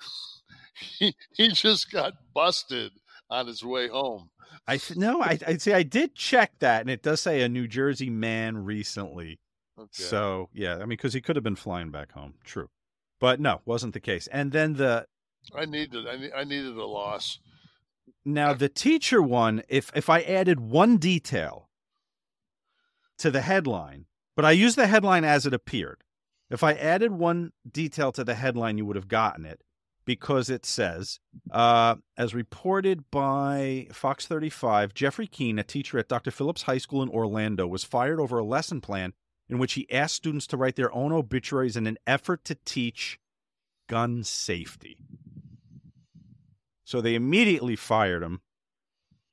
he 0.98 1.14
he 1.32 1.48
just 1.48 1.90
got 1.90 2.12
busted 2.34 2.92
on 3.30 3.46
his 3.46 3.64
way 3.64 3.88
home. 3.88 4.30
I 4.66 4.76
th- 4.76 4.98
no, 4.98 5.22
I 5.22 5.38
I 5.46 5.56
see. 5.56 5.72
I 5.72 5.82
did 5.82 6.14
check 6.14 6.52
that, 6.60 6.80
and 6.80 6.90
it 6.90 7.02
does 7.02 7.20
say 7.20 7.42
a 7.42 7.48
New 7.48 7.66
Jersey 7.66 8.10
man 8.10 8.58
recently. 8.58 9.40
Okay. 9.78 9.88
So 9.90 10.48
yeah, 10.52 10.74
I 10.76 10.80
mean, 10.80 10.90
because 10.90 11.14
he 11.14 11.20
could 11.20 11.36
have 11.36 11.42
been 11.42 11.56
flying 11.56 11.90
back 11.90 12.12
home. 12.12 12.34
True, 12.44 12.68
but 13.20 13.40
no, 13.40 13.60
wasn't 13.64 13.94
the 13.94 14.00
case. 14.00 14.26
And 14.28 14.52
then 14.52 14.74
the 14.74 15.06
I 15.54 15.64
needed 15.64 16.06
I, 16.06 16.40
I 16.40 16.44
needed 16.44 16.76
a 16.76 16.84
loss. 16.86 17.38
now 18.24 18.54
the 18.54 18.68
teacher 18.68 19.20
one. 19.20 19.62
If 19.68 19.90
if 19.94 20.08
I 20.08 20.20
added 20.20 20.60
one 20.60 20.96
detail 20.98 21.68
to 23.18 23.30
the 23.30 23.40
headline, 23.42 24.06
but 24.36 24.44
I 24.44 24.52
used 24.52 24.76
the 24.76 24.86
headline 24.86 25.24
as 25.24 25.46
it 25.46 25.54
appeared. 25.54 26.02
If 26.50 26.62
I 26.62 26.74
added 26.74 27.12
one 27.12 27.52
detail 27.68 28.12
to 28.12 28.22
the 28.22 28.34
headline, 28.34 28.78
you 28.78 28.84
would 28.86 28.96
have 28.96 29.08
gotten 29.08 29.44
it 29.44 29.60
because 30.04 30.50
it 30.50 30.66
says, 30.66 31.18
uh, 31.50 31.96
as 32.16 32.34
reported 32.34 33.10
by 33.10 33.88
Fox 33.92 34.26
35, 34.26 34.94
Jeffrey 34.94 35.26
Keene, 35.26 35.58
a 35.58 35.64
teacher 35.64 35.98
at 35.98 36.08
Dr. 36.08 36.30
Phillips 36.30 36.62
High 36.62 36.78
School 36.78 37.02
in 37.02 37.08
Orlando, 37.08 37.66
was 37.66 37.84
fired 37.84 38.20
over 38.20 38.38
a 38.38 38.44
lesson 38.44 38.80
plan 38.80 39.12
in 39.48 39.58
which 39.58 39.74
he 39.74 39.90
asked 39.90 40.14
students 40.14 40.46
to 40.48 40.56
write 40.56 40.76
their 40.76 40.94
own 40.94 41.12
obituaries 41.12 41.76
in 41.76 41.86
an 41.86 41.98
effort 42.06 42.44
to 42.44 42.56
teach 42.64 43.18
gun 43.88 44.24
safety. 44.24 44.98
So 46.84 47.00
they 47.00 47.14
immediately 47.14 47.76
fired 47.76 48.22
him. 48.22 48.40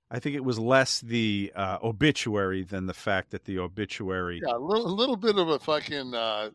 I 0.10 0.20
think 0.20 0.36
it 0.36 0.44
was 0.44 0.60
less 0.60 1.00
the 1.00 1.54
uh, 1.56 1.78
obituary 1.82 2.64
than 2.64 2.86
the 2.86 2.94
fact 2.94 3.32
that 3.32 3.46
the 3.46 3.60
obituary. 3.60 4.42
Yeah, 4.46 4.56
a 4.56 4.60
little, 4.60 4.86
a 4.86 4.92
little 4.94 5.16
bit 5.16 5.38
of 5.38 5.48
a 5.48 5.60
fucking. 5.60 6.14
Uh, 6.14 6.50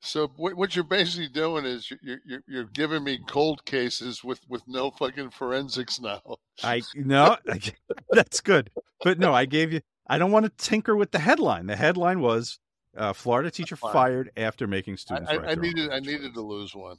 so 0.00 0.32
what, 0.36 0.54
what 0.54 0.74
you're 0.74 0.84
basically 0.84 1.28
doing 1.28 1.64
is 1.66 1.90
you're, 1.90 2.18
you're 2.24 2.42
you're 2.46 2.64
giving 2.64 3.04
me 3.04 3.18
cold 3.28 3.64
cases 3.64 4.24
with 4.24 4.40
with 4.48 4.62
no 4.66 4.90
fucking 4.90 5.30
forensics 5.30 6.00
now. 6.00 6.22
I 6.62 6.82
no, 6.94 7.36
I, 7.48 7.60
that's 8.10 8.40
good. 8.40 8.70
But 9.04 9.18
no, 9.18 9.34
I 9.34 9.44
gave 9.44 9.72
you. 9.72 9.82
I 10.06 10.18
don't 10.18 10.32
want 10.32 10.46
to 10.46 10.52
tinker 10.56 10.96
with 10.96 11.10
the 11.10 11.18
headline. 11.18 11.66
The 11.66 11.76
headline 11.76 12.20
was 12.20 12.58
uh, 12.96 13.12
Florida 13.12 13.50
teacher 13.50 13.76
Fine. 13.76 13.92
fired 13.92 14.30
after 14.36 14.66
making 14.66 14.96
students. 14.96 15.30
I, 15.30 15.36
I 15.36 15.54
needed 15.54 15.90
I 15.90 16.00
needed 16.00 16.34
to 16.34 16.40
lose 16.40 16.74
one. 16.74 16.96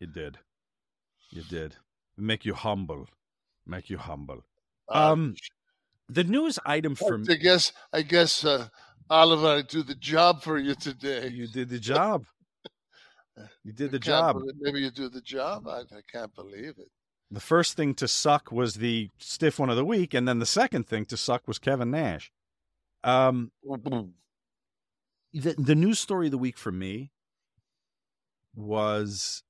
You 0.00 0.06
did. 0.06 0.38
You 1.30 1.42
did. 1.42 1.76
Make 2.16 2.44
you 2.44 2.54
humble. 2.54 3.06
Make 3.66 3.90
you 3.90 3.98
humble. 3.98 4.44
Uh, 4.88 5.12
Um, 5.12 5.36
the 6.08 6.24
news 6.24 6.58
item 6.66 6.94
for 6.94 7.20
I 7.28 7.34
guess 7.34 7.72
I 7.92 8.02
guess 8.02 8.44
uh, 8.44 8.68
Oliver, 9.10 9.46
I 9.48 9.62
do 9.62 9.82
the 9.82 9.94
job 9.94 10.42
for 10.42 10.58
you 10.58 10.74
today. 10.74 11.28
You 11.28 11.46
did 11.46 11.68
the 11.68 11.78
job. 11.78 12.24
You 13.64 13.72
did 13.72 13.90
the 13.92 13.98
job. 13.98 14.36
believe- 14.36 14.54
Maybe 14.60 14.80
you 14.80 14.90
do 14.90 15.08
the 15.08 15.22
job. 15.22 15.66
I, 15.66 15.80
I 15.80 16.00
can't 16.12 16.34
believe 16.34 16.74
it. 16.78 16.90
The 17.30 17.40
first 17.40 17.78
thing 17.78 17.94
to 17.94 18.06
suck 18.06 18.52
was 18.52 18.74
the 18.74 19.08
stiff 19.16 19.58
one 19.58 19.70
of 19.70 19.76
the 19.76 19.86
week, 19.86 20.12
and 20.12 20.28
then 20.28 20.38
the 20.38 20.44
second 20.44 20.86
thing 20.86 21.06
to 21.06 21.16
suck 21.16 21.48
was 21.48 21.58
Kevin 21.58 21.90
Nash. 21.90 22.30
Um, 23.02 23.50
the 25.32 25.54
the 25.56 25.74
news 25.74 25.98
story 25.98 26.26
of 26.26 26.30
the 26.30 26.36
week 26.38 26.58
for 26.58 26.70
me 26.70 27.10
was 28.54 29.42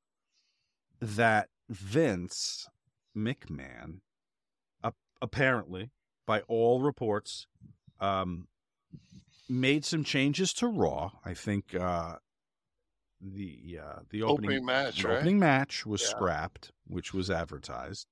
that 1.01 1.49
Vince 1.69 2.69
McMahon, 3.17 3.99
ap- 4.85 4.95
apparently, 5.21 5.91
by 6.25 6.43
all 6.43 6.81
reports, 6.83 7.49
um, 7.99 8.47
made 9.53 9.85
some 9.85 10.03
changes 10.05 10.53
to 10.55 10.67
Raw. 10.67 11.11
I 11.25 11.35
think 11.35 11.75
uh, 11.75 12.17
the 13.21 13.79
uh, 13.83 14.01
the 14.11 14.23
opening, 14.23 14.51
Opening 14.51 14.65
match, 14.67 15.03
the 15.03 15.09
right? 15.09 15.17
opening 15.19 15.39
match 15.39 15.87
was 15.87 16.03
Yeah. 16.03 16.09
scrapped, 16.09 16.73
which 16.87 17.15
was 17.15 17.31
advertised. 17.31 18.07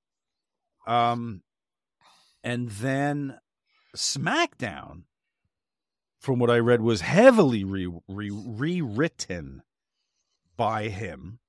Um, 0.87 1.43
and 2.43 2.69
then 2.71 3.39
SmackDown, 3.97 5.03
from 6.19 6.39
what 6.39 6.51
I 6.51 6.59
read, 6.59 6.81
was 6.81 7.01
heavily 7.03 7.65
re, 7.65 7.87
re, 8.09 8.31
rewritten 8.31 9.63
by 10.57 10.89
him. 10.89 11.41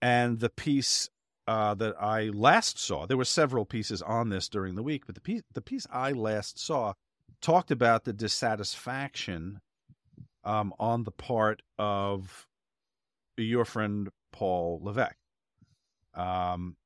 And 0.00 0.40
the 0.40 0.48
piece 0.50 1.08
uh, 1.46 1.74
that 1.74 1.94
I 2.00 2.24
last 2.28 2.78
saw, 2.78 3.06
there 3.06 3.16
were 3.16 3.24
several 3.24 3.64
pieces 3.64 4.02
on 4.02 4.28
this 4.28 4.48
during 4.48 4.74
the 4.74 4.82
week, 4.82 5.06
but 5.06 5.14
the 5.14 5.20
piece, 5.20 5.42
the 5.52 5.62
piece 5.62 5.86
I 5.90 6.12
last 6.12 6.58
saw 6.58 6.94
talked 7.40 7.70
about 7.70 8.04
the 8.04 8.12
dissatisfaction 8.12 9.60
um, 10.44 10.72
on 10.78 11.04
the 11.04 11.10
part 11.10 11.62
of 11.78 12.46
your 13.36 13.64
friend 13.64 14.08
Paul 14.32 14.80
Levesque. 14.82 15.16
Um, 16.14 16.76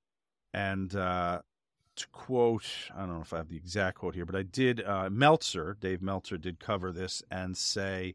and 0.53 0.95
uh, 0.95 1.41
to 1.97 2.07
quote, 2.09 2.67
I 2.95 3.01
don't 3.01 3.15
know 3.15 3.23
if 3.23 3.33
I 3.33 3.39
have 3.39 3.49
the 3.49 3.57
exact 3.57 3.99
quote 3.99 4.15
here, 4.15 4.27
but 4.27 4.37
I 4.37 4.43
did. 4.43 4.83
Uh, 4.83 5.09
Meltzer, 5.11 5.77
Dave 5.81 6.03
Meltzer, 6.03 6.39
did 6.39 6.61
cover 6.61 6.93
this 6.93 7.23
and 7.31 7.57
say 7.57 8.15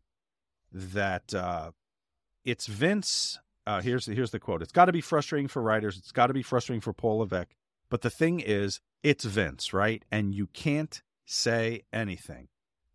that 0.72 1.34
uh, 1.34 1.72
it's 2.46 2.68
Vince. 2.68 3.40
Uh, 3.66 3.82
here's 3.82 4.06
here's 4.06 4.32
the 4.32 4.40
quote. 4.40 4.62
It's 4.62 4.72
got 4.72 4.86
to 4.86 4.94
be 4.94 5.02
frustrating 5.02 5.48
for 5.48 5.62
writers. 5.62 5.98
It's 5.98 6.12
got 6.12 6.28
to 6.28 6.34
be 6.34 6.44
frustrating 6.44 6.82
for 6.82 6.94
Paul 6.94 7.20
Levesque. 7.20 7.56
But 7.90 8.02
the 8.02 8.10
thing 8.10 8.40
is, 8.40 8.80
it's 9.04 9.26
Vince, 9.26 9.74
right? 9.74 10.04
And 10.12 10.36
you 10.36 10.48
can't 10.48 11.02
say 11.28 11.84
anything. 11.92 12.48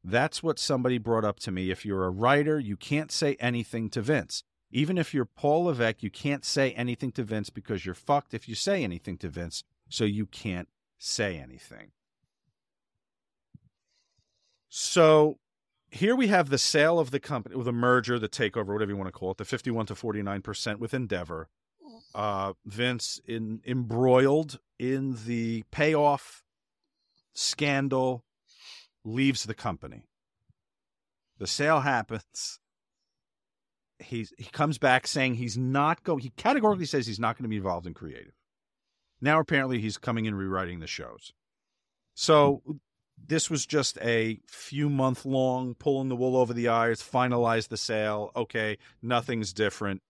That's 0.02 0.42
what 0.42 0.58
somebody 0.58 0.98
brought 0.98 1.24
up 1.24 1.38
to 1.40 1.52
me. 1.52 1.70
If 1.70 1.84
you're 1.84 2.04
a 2.04 2.10
writer, 2.10 2.58
you 2.58 2.76
can't 2.76 3.12
say 3.12 3.36
anything 3.38 3.88
to 3.90 4.02
Vince. 4.02 4.42
Even 4.72 4.98
if 4.98 5.12
you're 5.14 5.26
Paul 5.26 5.64
Levesque, 5.64 6.02
you 6.02 6.10
can't 6.10 6.44
say 6.44 6.72
anything 6.72 7.12
to 7.12 7.22
Vince 7.22 7.50
because 7.50 7.84
you're 7.84 7.94
fucked 7.94 8.34
if 8.34 8.48
you 8.48 8.54
say 8.54 8.82
anything 8.82 9.18
to 9.18 9.28
Vince. 9.28 9.62
So 9.88 10.04
you 10.04 10.26
can't 10.26 10.68
say 10.98 11.38
anything. 11.38 11.92
So 14.68 15.38
here 15.90 16.16
we 16.16 16.28
have 16.28 16.48
the 16.48 16.58
sale 16.58 16.98
of 16.98 17.10
the 17.10 17.20
company, 17.20 17.54
or 17.54 17.62
the 17.62 17.72
merger, 17.72 18.18
the 18.18 18.28
takeover, 18.28 18.68
whatever 18.68 18.90
you 18.90 18.96
want 18.96 19.08
to 19.08 19.12
call 19.12 19.32
it, 19.32 19.36
the 19.36 19.44
51 19.44 19.86
to 19.86 19.94
49% 19.94 20.78
with 20.78 20.94
Endeavor. 20.94 21.48
Uh, 22.14 22.54
Vince 22.64 23.20
in, 23.26 23.60
embroiled 23.66 24.58
in 24.78 25.18
the 25.26 25.64
payoff 25.70 26.42
scandal 27.34 28.24
leaves 29.04 29.44
the 29.44 29.54
company. 29.54 30.08
The 31.38 31.46
sale 31.46 31.80
happens. 31.80 32.58
He's 33.98 34.32
he 34.36 34.44
comes 34.44 34.78
back 34.78 35.06
saying 35.06 35.34
he's 35.34 35.56
not 35.56 36.02
going. 36.02 36.20
He 36.20 36.30
categorically 36.30 36.86
says 36.86 37.06
he's 37.06 37.20
not 37.20 37.36
going 37.36 37.44
to 37.44 37.48
be 37.48 37.56
involved 37.56 37.86
in 37.86 37.94
creative. 37.94 38.34
Now 39.20 39.38
apparently 39.38 39.80
he's 39.80 39.98
coming 39.98 40.26
and 40.26 40.36
rewriting 40.36 40.80
the 40.80 40.86
shows. 40.86 41.32
So 42.14 42.62
this 43.26 43.48
was 43.48 43.64
just 43.66 43.98
a 44.02 44.40
few 44.46 44.90
month 44.90 45.24
long 45.24 45.74
pulling 45.74 46.08
the 46.08 46.16
wool 46.16 46.36
over 46.36 46.52
the 46.52 46.68
eyes, 46.68 47.02
finalize 47.02 47.68
the 47.68 47.76
sale. 47.76 48.32
Okay, 48.34 48.78
nothing's 49.00 49.52
different. 49.52 50.02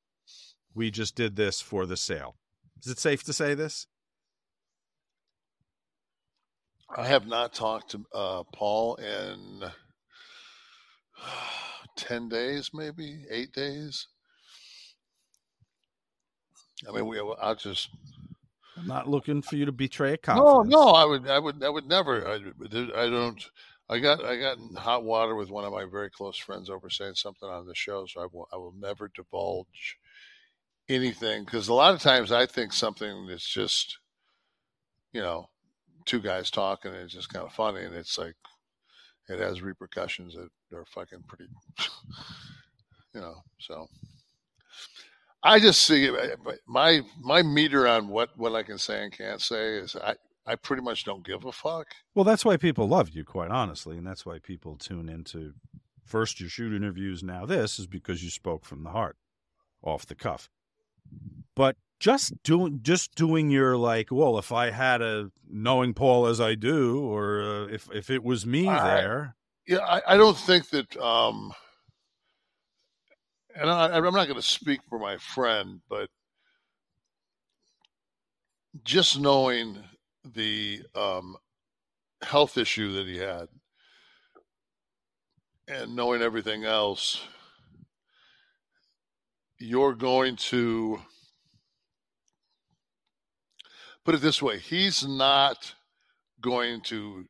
We 0.75 0.91
just 0.91 1.15
did 1.15 1.37
this 1.37 1.61
for 1.61 1.85
the 1.85 1.97
sale. 1.97 2.37
Is 2.83 2.91
it 2.91 2.99
safe 2.99 3.23
to 3.25 3.33
say 3.33 3.55
this? 3.55 3.87
I 6.97 7.07
have 7.07 7.27
not 7.27 7.55
talked 7.55 7.93
to 7.93 8.05
uh, 8.15 8.43
Paul 8.53 8.97
in 8.97 9.63
10 11.97 12.29
days, 12.29 12.71
maybe 12.75 13.25
eight 13.31 13.53
days. 13.53 14.09
I 16.89 16.93
mean, 16.93 17.07
we, 17.07 17.19
I'll 17.41 17.55
just. 17.55 17.91
I'm 18.77 18.87
not 18.87 19.09
looking 19.09 19.43
for 19.43 19.57
you 19.57 19.65
to 19.67 19.73
betray 19.73 20.15
a 20.15 20.17
No, 20.29 20.63
confidence. 20.63 20.67
no, 20.67 20.89
I 20.89 21.05
would, 21.05 21.29
I 21.29 21.39
would, 21.39 21.63
I 21.63 21.69
would 21.69 21.87
never. 21.87 22.27
I, 22.27 22.35
I 22.35 23.09
don't. 23.09 23.51
I 23.89 23.99
got, 23.99 24.25
I 24.25 24.39
got 24.39 24.59
in 24.59 24.75
hot 24.75 25.05
water 25.05 25.35
with 25.35 25.51
one 25.51 25.65
of 25.65 25.73
my 25.73 25.85
very 25.85 26.11
close 26.11 26.39
friends 26.39 26.71
over 26.71 26.89
saying 26.89 27.15
something 27.17 27.49
on 27.49 27.67
the 27.67 27.75
show, 27.75 28.07
so 28.07 28.23
I 28.23 28.27
will, 28.33 28.49
I 28.53 28.57
will 28.57 28.75
never 28.79 29.11
divulge 29.15 29.99
anything 30.89 31.45
because 31.45 31.69
a 31.69 31.75
lot 31.75 31.95
of 31.95 32.01
times 32.01 32.33
I 32.33 32.47
think 32.47 32.73
something 32.73 33.27
that's 33.29 33.47
just, 33.47 33.99
you 35.13 35.21
know, 35.21 35.51
two 36.05 36.21
guys 36.21 36.51
talking 36.51 36.93
and 36.93 37.01
it's 37.01 37.15
just 37.15 37.33
kind 37.33 37.45
of 37.45 37.53
funny, 37.53 37.85
and 37.85 37.95
it's 37.95 38.19
like 38.19 38.35
it 39.29 39.39
has 39.39 39.63
repercussions 39.63 40.35
that 40.35 40.77
are 40.77 40.85
fucking 40.87 41.23
pretty, 41.29 41.49
you 43.15 43.21
know. 43.21 43.37
So 43.59 43.89
I 45.43 45.59
just 45.59 45.83
see 45.83 46.11
my 46.67 47.01
my 47.21 47.43
meter 47.43 47.87
on 47.87 48.09
what 48.09 48.31
what 48.37 48.55
I 48.55 48.63
can 48.63 48.79
say 48.79 49.03
and 49.03 49.13
can't 49.13 49.41
say 49.41 49.79
is 49.79 49.97
I 49.97 50.15
I 50.47 50.57
pretty 50.57 50.83
much 50.83 51.05
don't 51.05 51.25
give 51.25 51.45
a 51.45 51.53
fuck. 51.53 51.87
Well, 52.15 52.25
that's 52.25 52.45
why 52.45 52.57
people 52.57 52.89
love 52.89 53.11
you, 53.11 53.25
quite 53.25 53.51
honestly, 53.51 53.97
and 53.97 54.07
that's 54.07 54.27
why 54.27 54.39
people 54.39 54.77
tune 54.77 55.09
into 55.09 55.55
first 56.05 56.41
your 56.41 56.49
shoot 56.49 56.75
interviews. 56.75 57.23
Now 57.23 57.47
this 57.47 57.79
is 57.79 57.87
because 57.87 58.23
you 58.23 58.31
spoke 58.31 58.65
from 58.65 58.83
the 58.83 58.91
heart, 58.91 59.17
off 59.83 60.07
the 60.07 60.15
cuff. 60.15 60.49
But 61.55 61.77
just 62.03 62.43
doing 62.43 62.81
just 62.83 63.15
doing 63.15 63.51
your 63.51 63.77
like, 63.79 64.11
well, 64.11 64.37
if 64.39 64.51
I 64.53 64.71
had 64.71 65.01
a 65.03 65.31
knowing 65.49 65.95
Paul 65.95 66.27
as 66.27 66.41
I 66.41 66.57
do, 66.57 67.01
or 67.01 67.43
uh, 67.43 67.67
if 67.69 67.89
if 67.95 68.11
it 68.11 68.25
was 68.25 68.45
me 68.45 68.77
I- 68.77 68.79
there, 68.79 69.37
Yeah, 69.67 69.79
I, 69.79 70.15
I 70.15 70.17
don't 70.17 70.37
think 70.37 70.69
that. 70.71 70.97
um 70.99 71.53
And 73.55 73.71
I, 73.71 73.97
I'm 73.97 74.03
not 74.05 74.27
going 74.29 74.35
to 74.37 74.43
speak 74.43 74.81
for 74.89 74.99
my 74.99 75.17
friend, 75.19 75.81
but 75.89 76.09
just 78.85 79.21
knowing 79.21 79.79
the 80.35 80.83
um, 80.95 81.37
health 82.23 82.57
issue 82.57 82.95
that 82.95 83.07
he 83.07 83.19
had, 83.19 83.49
and 85.69 85.95
knowing 85.95 86.23
everything 86.23 86.65
else, 86.65 87.23
you're 89.59 89.95
going 89.95 90.37
to 90.37 91.01
put 94.05 94.15
it 94.15 94.21
this 94.21 94.43
way: 94.43 94.59
he's 94.59 95.07
not 95.07 95.75
going 96.41 96.81
to 96.83 97.27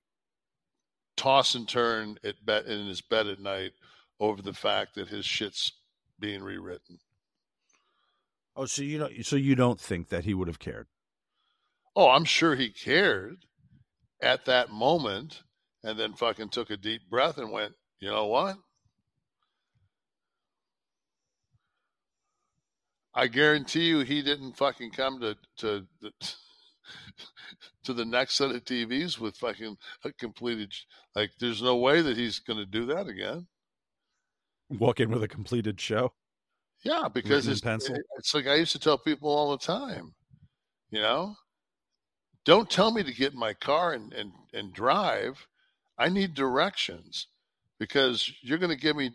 toss 1.16 1.55
and 1.55 1.69
turn 1.69 2.19
at 2.24 2.44
bed 2.44 2.66
in 2.66 2.86
his 2.86 3.01
bed 3.03 3.27
at 3.27 3.39
night 3.39 3.73
over 4.19 4.40
the 4.43 4.55
fact 4.55 4.94
that 4.94 5.09
his 5.09 5.24
shit's 5.27 5.73
being 6.19 6.43
rewritten. 6.43 6.99
oh, 8.57 8.65
so 8.66 8.82
you 8.82 8.99
don't 8.99 9.27
so 9.27 9.36
you 9.36 9.55
don't 9.55 9.81
think 9.81 10.09
that 10.09 10.24
he 10.24 10.35
would 10.35 10.49
have 10.49 10.59
cared? 10.59 10.86
Oh, 11.94 12.09
I'm 12.09 12.24
sure 12.24 12.55
he 12.55 12.70
cared 12.70 13.44
at 14.23 14.44
that 14.47 14.70
moment 14.70 15.43
and 15.85 15.99
then 15.99 16.15
fucking 16.15 16.49
took 16.51 16.70
a 16.70 16.77
deep 16.77 17.03
breath 17.11 17.39
and 17.39 17.51
went, 17.53 17.74
you 18.01 18.09
know 18.09 18.27
what? 18.27 18.57
I 23.15 23.27
guarantee 23.27 23.89
you 23.89 24.01
he 24.01 24.23
didn't 24.23 24.57
fucking 24.57 24.93
come 24.93 25.20
to 25.20 25.36
to 25.59 25.86
the, 26.01 26.12
to 27.84 27.92
the 27.92 28.04
next 28.04 28.36
set 28.36 28.50
of 28.50 28.64
TVs 28.64 29.18
with 29.18 29.36
fucking 29.36 29.76
a 30.04 30.12
completed 30.12 30.72
like 31.14 31.30
there's 31.40 31.62
no 31.62 31.76
way 31.76 32.02
that 32.02 32.16
he's 32.16 32.38
going 32.38 32.59
to 32.59 32.66
do 32.66 32.86
that 32.86 33.09
again. 33.09 33.46
Walk 34.70 35.00
in 35.00 35.10
with 35.10 35.22
a 35.22 35.28
completed 35.28 35.80
show. 35.80 36.12
Yeah, 36.82 37.09
because 37.12 37.46
it's, 37.46 37.60
pencil? 37.60 37.96
it's 38.18 38.34
like 38.34 38.46
I 38.46 38.56
used 38.56 38.72
to 38.72 38.78
tell 38.78 38.98
people 38.98 39.30
all 39.30 39.52
the 39.52 39.59
time, 39.59 40.14
you 40.90 41.00
know, 41.00 41.36
don't 42.44 42.68
tell 42.68 42.90
me 42.90 43.04
to 43.04 43.12
get 43.12 43.34
in 43.34 43.38
my 43.38 43.54
car 43.54 43.92
and, 43.92 44.12
and, 44.12 44.32
and 44.52 44.72
drive. 44.72 45.46
I 45.96 46.09
need 46.09 46.34
directions 46.34 47.28
because 47.78 48.32
you're 48.42 48.59
going 48.59 48.76
to 48.76 48.80
give 48.80 48.96
me, 48.96 49.10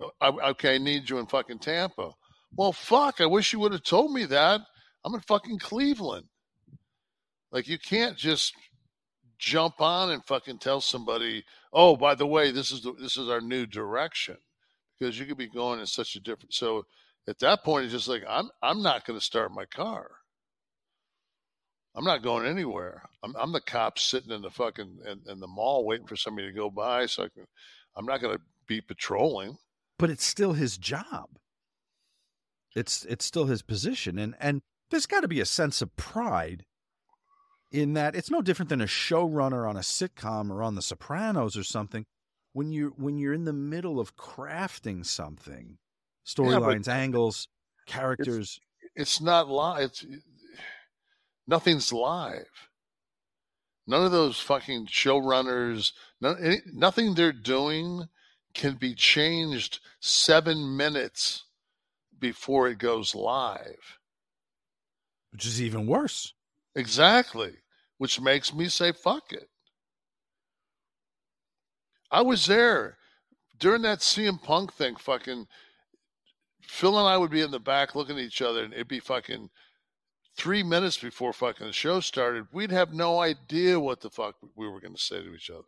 uh, 0.00 0.08
I, 0.20 0.50
okay, 0.50 0.76
I 0.76 0.78
need 0.78 1.10
you 1.10 1.18
in 1.18 1.26
fucking 1.26 1.58
Tampa. 1.58 2.12
Well, 2.56 2.72
fuck, 2.72 3.20
I 3.20 3.26
wish 3.26 3.52
you 3.52 3.58
would 3.60 3.72
have 3.72 3.82
told 3.82 4.12
me 4.12 4.24
that. 4.26 4.62
I'm 5.04 5.14
in 5.14 5.20
fucking 5.20 5.58
Cleveland. 5.58 6.26
Like, 7.52 7.68
you 7.68 7.78
can't 7.78 8.16
just 8.16 8.54
jump 9.38 9.80
on 9.80 10.10
and 10.10 10.24
fucking 10.24 10.58
tell 10.58 10.80
somebody, 10.80 11.44
oh, 11.72 11.96
by 11.96 12.14
the 12.14 12.26
way, 12.26 12.50
this 12.52 12.70
is 12.70 12.82
the, 12.82 12.92
this 12.92 13.16
is 13.16 13.28
our 13.28 13.40
new 13.40 13.66
direction 13.66 14.36
because 14.98 15.18
you 15.18 15.26
could 15.26 15.38
be 15.38 15.48
going 15.48 15.80
in 15.80 15.86
such 15.86 16.14
a 16.14 16.20
different. 16.20 16.54
So 16.54 16.84
at 17.26 17.38
that 17.40 17.64
point, 17.64 17.84
it's 17.84 17.94
just 17.94 18.08
like 18.08 18.22
I'm 18.28 18.50
I'm 18.62 18.82
not 18.82 19.06
going 19.06 19.18
to 19.18 19.24
start 19.24 19.52
my 19.52 19.64
car. 19.64 20.10
I'm 21.94 22.04
not 22.04 22.22
going 22.22 22.46
anywhere. 22.46 23.02
I'm 23.22 23.34
I'm 23.36 23.52
the 23.52 23.60
cop 23.60 23.98
sitting 23.98 24.30
in 24.32 24.42
the 24.42 24.50
fucking 24.50 24.98
in, 25.06 25.20
in 25.30 25.40
the 25.40 25.46
mall 25.46 25.84
waiting 25.86 26.06
for 26.06 26.16
somebody 26.16 26.48
to 26.48 26.52
go 26.52 26.70
by. 26.70 27.06
So 27.06 27.24
I 27.24 27.28
can. 27.28 27.46
I'm 27.96 28.06
not 28.06 28.20
going 28.20 28.36
to 28.36 28.42
be 28.68 28.80
patrolling. 28.80 29.56
but 29.98 30.10
it's 30.10 30.24
still 30.24 30.52
his 30.52 30.78
job. 30.78 31.30
It's 32.76 33.04
it's 33.06 33.24
still 33.24 33.46
his 33.46 33.62
position, 33.62 34.18
and 34.18 34.34
and 34.38 34.62
there's 34.90 35.06
got 35.06 35.20
to 35.20 35.28
be 35.28 35.40
a 35.40 35.46
sense 35.46 35.82
of 35.82 35.96
pride 35.96 36.64
in 37.70 37.94
that. 37.94 38.14
It's 38.14 38.30
no 38.30 38.42
different 38.42 38.68
than 38.68 38.80
a 38.80 38.86
showrunner 38.86 39.68
on 39.68 39.76
a 39.76 39.80
sitcom 39.80 40.50
or 40.50 40.62
on 40.62 40.74
The 40.74 40.82
Sopranos 40.82 41.56
or 41.56 41.64
something. 41.64 42.06
When 42.52 42.72
you 42.72 42.94
when 42.96 43.16
you're 43.18 43.32
in 43.32 43.44
the 43.44 43.52
middle 43.52 44.00
of 44.00 44.16
crafting 44.16 45.06
something, 45.06 45.78
storylines, 46.26 46.88
angles, 46.88 47.48
characters. 47.86 48.58
It's 48.96 49.20
not 49.20 49.48
live. 49.48 49.84
It's 49.84 50.04
nothing's 51.46 51.92
live. 51.92 52.68
None 53.86 54.04
of 54.04 54.12
those 54.12 54.40
fucking 54.40 54.86
showrunners, 54.86 55.92
none, 56.20 56.60
nothing 56.72 57.14
they're 57.14 57.32
doing 57.32 58.08
can 58.54 58.74
be 58.74 58.94
changed 58.94 59.80
seven 60.00 60.76
minutes 60.76 61.44
before 62.18 62.68
it 62.68 62.78
goes 62.78 63.14
live. 63.14 63.98
which 65.32 65.46
is 65.46 65.62
even 65.62 65.86
worse. 65.86 66.34
Exactly. 66.74 67.54
Which 67.98 68.20
makes 68.20 68.54
me 68.54 68.68
say, 68.68 68.92
fuck 68.92 69.32
it. 69.32 69.48
I 72.10 72.22
was 72.22 72.46
there 72.46 72.98
during 73.58 73.82
that 73.82 74.00
CM 74.00 74.42
Punk 74.42 74.72
thing, 74.72 74.96
fucking 74.96 75.46
Phil 76.62 76.98
and 76.98 77.06
I 77.06 77.16
would 77.16 77.30
be 77.30 77.42
in 77.42 77.50
the 77.50 77.60
back 77.60 77.94
looking 77.94 78.18
at 78.18 78.24
each 78.24 78.42
other 78.42 78.64
and 78.64 78.72
it'd 78.72 78.88
be 78.88 79.00
fucking 79.00 79.50
three 80.36 80.62
minutes 80.62 80.96
before 80.96 81.32
fucking 81.32 81.66
the 81.66 81.72
show 81.72 82.00
started. 82.00 82.46
We'd 82.52 82.70
have 82.70 82.94
no 82.94 83.20
idea 83.20 83.78
what 83.78 84.00
the 84.00 84.10
fuck 84.10 84.36
we 84.56 84.68
were 84.68 84.80
going 84.80 84.94
to 84.94 85.00
say 85.00 85.22
to 85.22 85.34
each 85.34 85.50
other. 85.50 85.64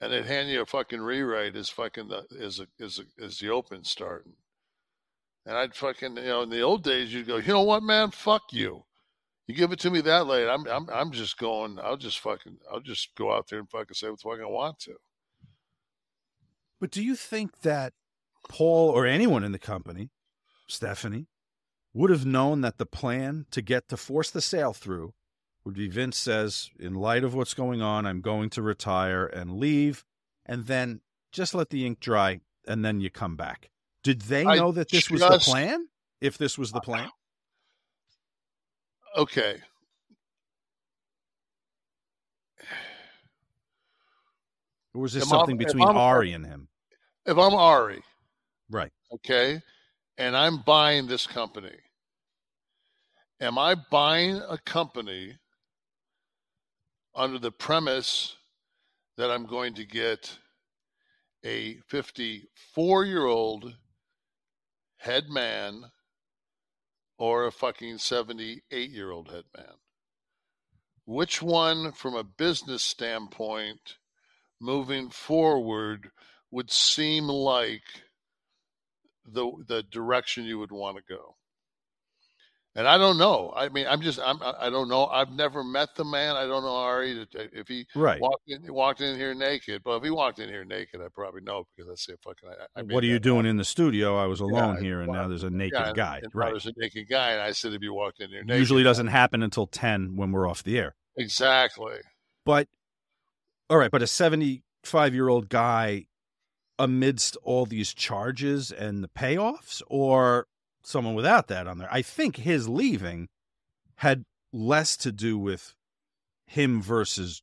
And 0.00 0.12
they'd 0.12 0.26
hand 0.26 0.48
you 0.48 0.60
a 0.60 0.66
fucking 0.66 1.00
rewrite 1.00 1.56
as 1.56 1.70
fucking 1.70 2.08
the, 2.08 2.24
as, 2.40 2.60
a, 2.60 2.66
as, 2.80 3.00
a, 3.00 3.24
as 3.24 3.38
the 3.38 3.48
open 3.48 3.84
starting. 3.84 4.34
And 5.48 5.56
I'd 5.56 5.74
fucking, 5.74 6.18
you 6.18 6.24
know, 6.24 6.42
in 6.42 6.50
the 6.50 6.60
old 6.60 6.84
days, 6.84 7.12
you'd 7.12 7.26
go, 7.26 7.38
you 7.38 7.48
know 7.48 7.62
what, 7.62 7.82
man? 7.82 8.10
Fuck 8.10 8.52
you. 8.52 8.84
You 9.46 9.54
give 9.54 9.72
it 9.72 9.78
to 9.80 9.90
me 9.90 10.02
that 10.02 10.26
late, 10.26 10.46
I'm 10.46 10.68
I'm 10.68 10.90
I'm 10.90 11.10
just 11.10 11.38
going. 11.38 11.78
I'll 11.82 11.96
just 11.96 12.20
fucking. 12.20 12.58
I'll 12.70 12.80
just 12.80 13.14
go 13.16 13.32
out 13.32 13.48
there 13.48 13.58
and 13.58 13.70
fucking 13.70 13.94
say 13.94 14.10
what 14.10 14.20
the 14.20 14.28
fuck 14.28 14.40
I 14.42 14.46
want 14.46 14.78
to. 14.80 14.96
But 16.78 16.90
do 16.90 17.02
you 17.02 17.16
think 17.16 17.62
that 17.62 17.94
Paul 18.50 18.90
or 18.90 19.06
anyone 19.06 19.42
in 19.42 19.52
the 19.52 19.58
company, 19.58 20.10
Stephanie, 20.66 21.28
would 21.94 22.10
have 22.10 22.26
known 22.26 22.60
that 22.60 22.76
the 22.76 22.84
plan 22.84 23.46
to 23.52 23.62
get 23.62 23.88
to 23.88 23.96
force 23.96 24.30
the 24.30 24.42
sale 24.42 24.74
through 24.74 25.14
would 25.64 25.74
be 25.74 25.88
Vince 25.88 26.18
says, 26.18 26.68
in 26.78 26.92
light 26.94 27.24
of 27.24 27.34
what's 27.34 27.54
going 27.54 27.80
on, 27.80 28.04
I'm 28.04 28.20
going 28.20 28.50
to 28.50 28.60
retire 28.60 29.24
and 29.24 29.58
leave, 29.58 30.04
and 30.44 30.66
then 30.66 31.00
just 31.32 31.54
let 31.54 31.70
the 31.70 31.86
ink 31.86 32.00
dry, 32.00 32.40
and 32.66 32.84
then 32.84 33.00
you 33.00 33.08
come 33.08 33.34
back. 33.34 33.70
Did 34.02 34.22
they 34.22 34.44
I 34.46 34.56
know 34.56 34.72
that 34.72 34.88
this 34.90 35.10
was 35.10 35.20
the 35.20 35.38
plan? 35.38 35.88
If 36.20 36.38
this 36.38 36.56
was 36.58 36.72
the 36.72 36.80
plan? 36.80 37.10
Okay. 39.16 39.60
Or 44.94 45.02
was 45.02 45.12
this 45.12 45.24
If 45.24 45.32
I'm- 45.32 45.40
something 45.40 45.56
between 45.58 45.86
Ari 45.88 46.32
and 46.32 46.44
him? 46.46 46.68
If 47.26 47.36
I'm 47.36 47.54
Ari, 47.54 48.02
Right. 48.70 48.92
okay, 49.12 49.62
and 50.16 50.36
I'm 50.36 50.62
buying 50.62 51.06
this 51.06 51.26
company, 51.26 51.78
am 53.40 53.58
I 53.58 53.74
buying 53.74 54.36
a 54.36 54.58
company 54.58 55.38
under 57.14 57.38
the 57.38 57.52
premise 57.52 58.36
that 59.16 59.30
I'm 59.30 59.46
going 59.46 59.74
to 59.74 59.84
get 59.84 60.38
a 61.44 61.80
54 61.88 63.04
year 63.04 63.26
old 63.26 63.76
head 64.98 65.28
man 65.28 65.86
or 67.18 67.46
a 67.46 67.52
fucking 67.52 67.98
78 67.98 68.90
year 68.90 69.10
old 69.10 69.30
head 69.30 69.44
man? 69.56 69.74
Which 71.06 71.40
one, 71.40 71.92
from 71.92 72.14
a 72.14 72.22
business 72.22 72.82
standpoint, 72.82 73.96
moving 74.60 75.08
forward, 75.08 76.10
would 76.50 76.70
seem 76.70 77.28
like 77.28 77.82
the 79.24 79.50
the 79.66 79.82
direction 79.82 80.44
you 80.44 80.58
would 80.58 80.72
want 80.72 80.98
to 80.98 81.02
go? 81.08 81.37
And 82.74 82.86
I 82.86 82.96
don't 82.96 83.18
know. 83.18 83.52
I 83.56 83.68
mean, 83.70 83.86
I'm 83.88 84.00
just 84.00 84.20
I'm 84.20 84.38
I 84.42 84.70
don't 84.70 84.88
know. 84.88 85.06
I've 85.06 85.32
never 85.32 85.64
met 85.64 85.88
the 85.96 86.04
man. 86.04 86.36
I 86.36 86.46
don't 86.46 86.62
know 86.62 86.76
Ari 86.76 87.26
if 87.34 87.66
he 87.66 87.86
Right. 87.94 88.20
walked 88.20 88.44
in 88.48 88.72
walked 88.72 89.00
in 89.00 89.16
here 89.16 89.34
naked. 89.34 89.82
But 89.84 89.96
if 89.96 90.04
he 90.04 90.10
walked 90.10 90.38
in 90.38 90.48
here 90.48 90.64
naked, 90.64 91.00
I 91.00 91.06
probably 91.12 91.40
know 91.40 91.64
because 91.76 91.90
I 91.90 91.94
say 91.96 92.14
fucking. 92.22 92.48
I, 92.48 92.80
I 92.80 92.82
what 92.84 93.02
are 93.02 93.08
you 93.08 93.18
doing 93.18 93.46
in 93.46 93.56
the 93.56 93.64
studio? 93.64 94.16
I 94.16 94.26
was 94.26 94.40
alone 94.40 94.76
Yeah, 94.76 94.80
here, 94.82 95.00
and 95.00 95.12
now 95.12 95.26
there's 95.28 95.42
a 95.42 95.50
naked 95.50 95.72
yeah, 95.74 95.92
guy. 95.92 96.20
and 96.22 96.30
right. 96.34 96.50
There's 96.52 96.66
a 96.66 96.72
naked 96.76 97.08
guy, 97.08 97.30
and 97.32 97.42
I 97.42 97.52
said 97.52 97.72
if 97.72 97.82
you 97.82 97.94
walked 97.94 98.20
in 98.20 98.28
here 98.30 98.44
naked, 98.44 98.58
Usually 98.60 98.82
doesn't 98.82 99.08
happen 99.08 99.42
until 99.42 99.66
10 99.66 100.16
when 100.16 100.30
we're 100.32 100.48
off 100.48 100.62
the 100.62 100.78
air. 100.78 100.94
exactly. 101.16 101.96
But 102.44 102.68
all 103.70 103.76
right, 103.78 103.90
but 103.90 104.02
a 104.02 104.06
75 104.06 105.14
year 105.14 105.28
old 105.28 105.48
guy 105.48 106.06
amidst 106.78 107.36
all 107.42 107.66
these 107.66 107.92
charges 107.94 108.70
and 108.70 109.02
the 109.02 109.08
payoffs, 109.08 109.82
or 109.88 110.46
someone 110.82 111.14
without 111.14 111.48
that 111.48 111.66
on 111.66 111.78
there? 111.78 111.88
I 111.90 112.02
think 112.02 112.36
his 112.36 112.68
leaving 112.68 113.28
had 113.96 114.24
less 114.52 114.96
to 114.98 115.12
do 115.12 115.38
with 115.38 115.74
him 116.46 116.80
versus 116.80 117.42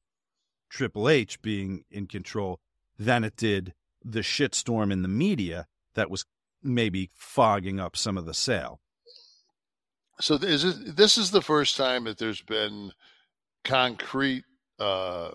Triple 0.70 1.08
H 1.08 1.42
being 1.42 1.86
in 1.92 2.08
control 2.08 2.60
than 2.98 3.24
it 3.24 3.36
did 3.36 3.74
the 4.04 4.22
shitstorm 4.22 4.92
in 4.92 5.02
the 5.02 5.08
media 5.08 5.68
that 5.96 6.10
was 6.10 6.26
maybe 6.62 7.10
fogging 7.14 7.80
up 7.80 7.96
some 7.96 8.18
of 8.18 8.26
the 8.26 8.34
sale. 8.34 8.80
So 10.20 10.38
th- 10.38 10.52
is 10.52 10.94
this 10.96 11.18
is 11.18 11.32
the 11.32 11.42
first 11.42 11.76
time 11.76 12.06
that 12.06 12.18
there's 12.18 12.42
been 12.42 12.94
concrete 13.64 14.46
uh, 14.80 15.32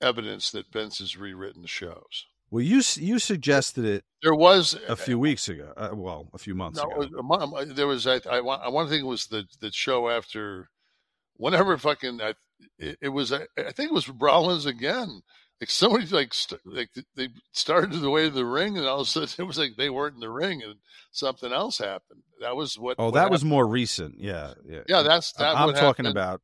evidence 0.00 0.50
that 0.52 0.72
Vince 0.72 0.98
has 0.98 1.16
rewritten 1.16 1.62
the 1.62 1.68
shows. 1.68 2.26
Well, 2.50 2.62
you 2.62 2.82
you 2.96 3.18
suggested 3.18 3.84
it. 3.84 4.04
There 4.22 4.34
was 4.34 4.78
a 4.88 4.96
few 4.96 5.18
weeks 5.18 5.48
ago. 5.48 5.72
Uh, 5.76 5.90
well, 5.92 6.28
a 6.32 6.38
few 6.38 6.54
months 6.54 6.78
No, 6.78 6.84
ago. 6.84 7.56
a 7.60 7.64
there 7.66 7.86
was 7.86 8.06
I, 8.06 8.20
I 8.30 8.40
want 8.40 8.62
I 8.62 8.88
think 8.88 9.02
it 9.02 9.06
was 9.06 9.26
the 9.26 9.44
the 9.60 9.72
show 9.72 10.08
after 10.08 10.68
whenever 11.36 11.76
fucking 11.76 12.20
I, 12.20 12.34
it, 12.78 12.98
it 13.02 13.08
was 13.08 13.32
I, 13.32 13.46
I 13.58 13.72
think 13.72 13.90
it 13.90 13.94
was 13.94 14.08
Rollins 14.08 14.66
again. 14.66 15.22
Like 15.60 15.70
somebody 15.70 16.06
like 16.06 16.34
st- 16.34 16.60
like 16.64 16.90
they 17.14 17.28
started 17.52 18.00
the 18.00 18.10
way 18.10 18.24
to 18.24 18.30
the 18.30 18.44
ring, 18.44 18.76
and 18.76 18.86
all 18.86 19.00
of 19.00 19.06
a 19.06 19.10
sudden 19.10 19.28
it 19.38 19.46
was 19.46 19.58
like 19.58 19.76
they 19.76 19.90
weren't 19.90 20.14
in 20.14 20.20
the 20.20 20.30
ring, 20.30 20.62
and 20.62 20.76
something 21.12 21.52
else 21.52 21.78
happened. 21.78 22.22
That 22.40 22.56
was 22.56 22.78
what. 22.78 22.96
Oh, 22.98 23.06
what 23.06 23.14
that 23.14 23.30
was 23.30 23.44
more 23.44 23.66
recent. 23.66 24.18
Yeah, 24.18 24.54
yeah. 24.68 24.80
Yeah, 24.88 25.02
that's 25.02 25.32
that. 25.34 25.56
I'm 25.56 25.72
talking 25.72 26.04
happened. 26.04 26.08
about. 26.08 26.40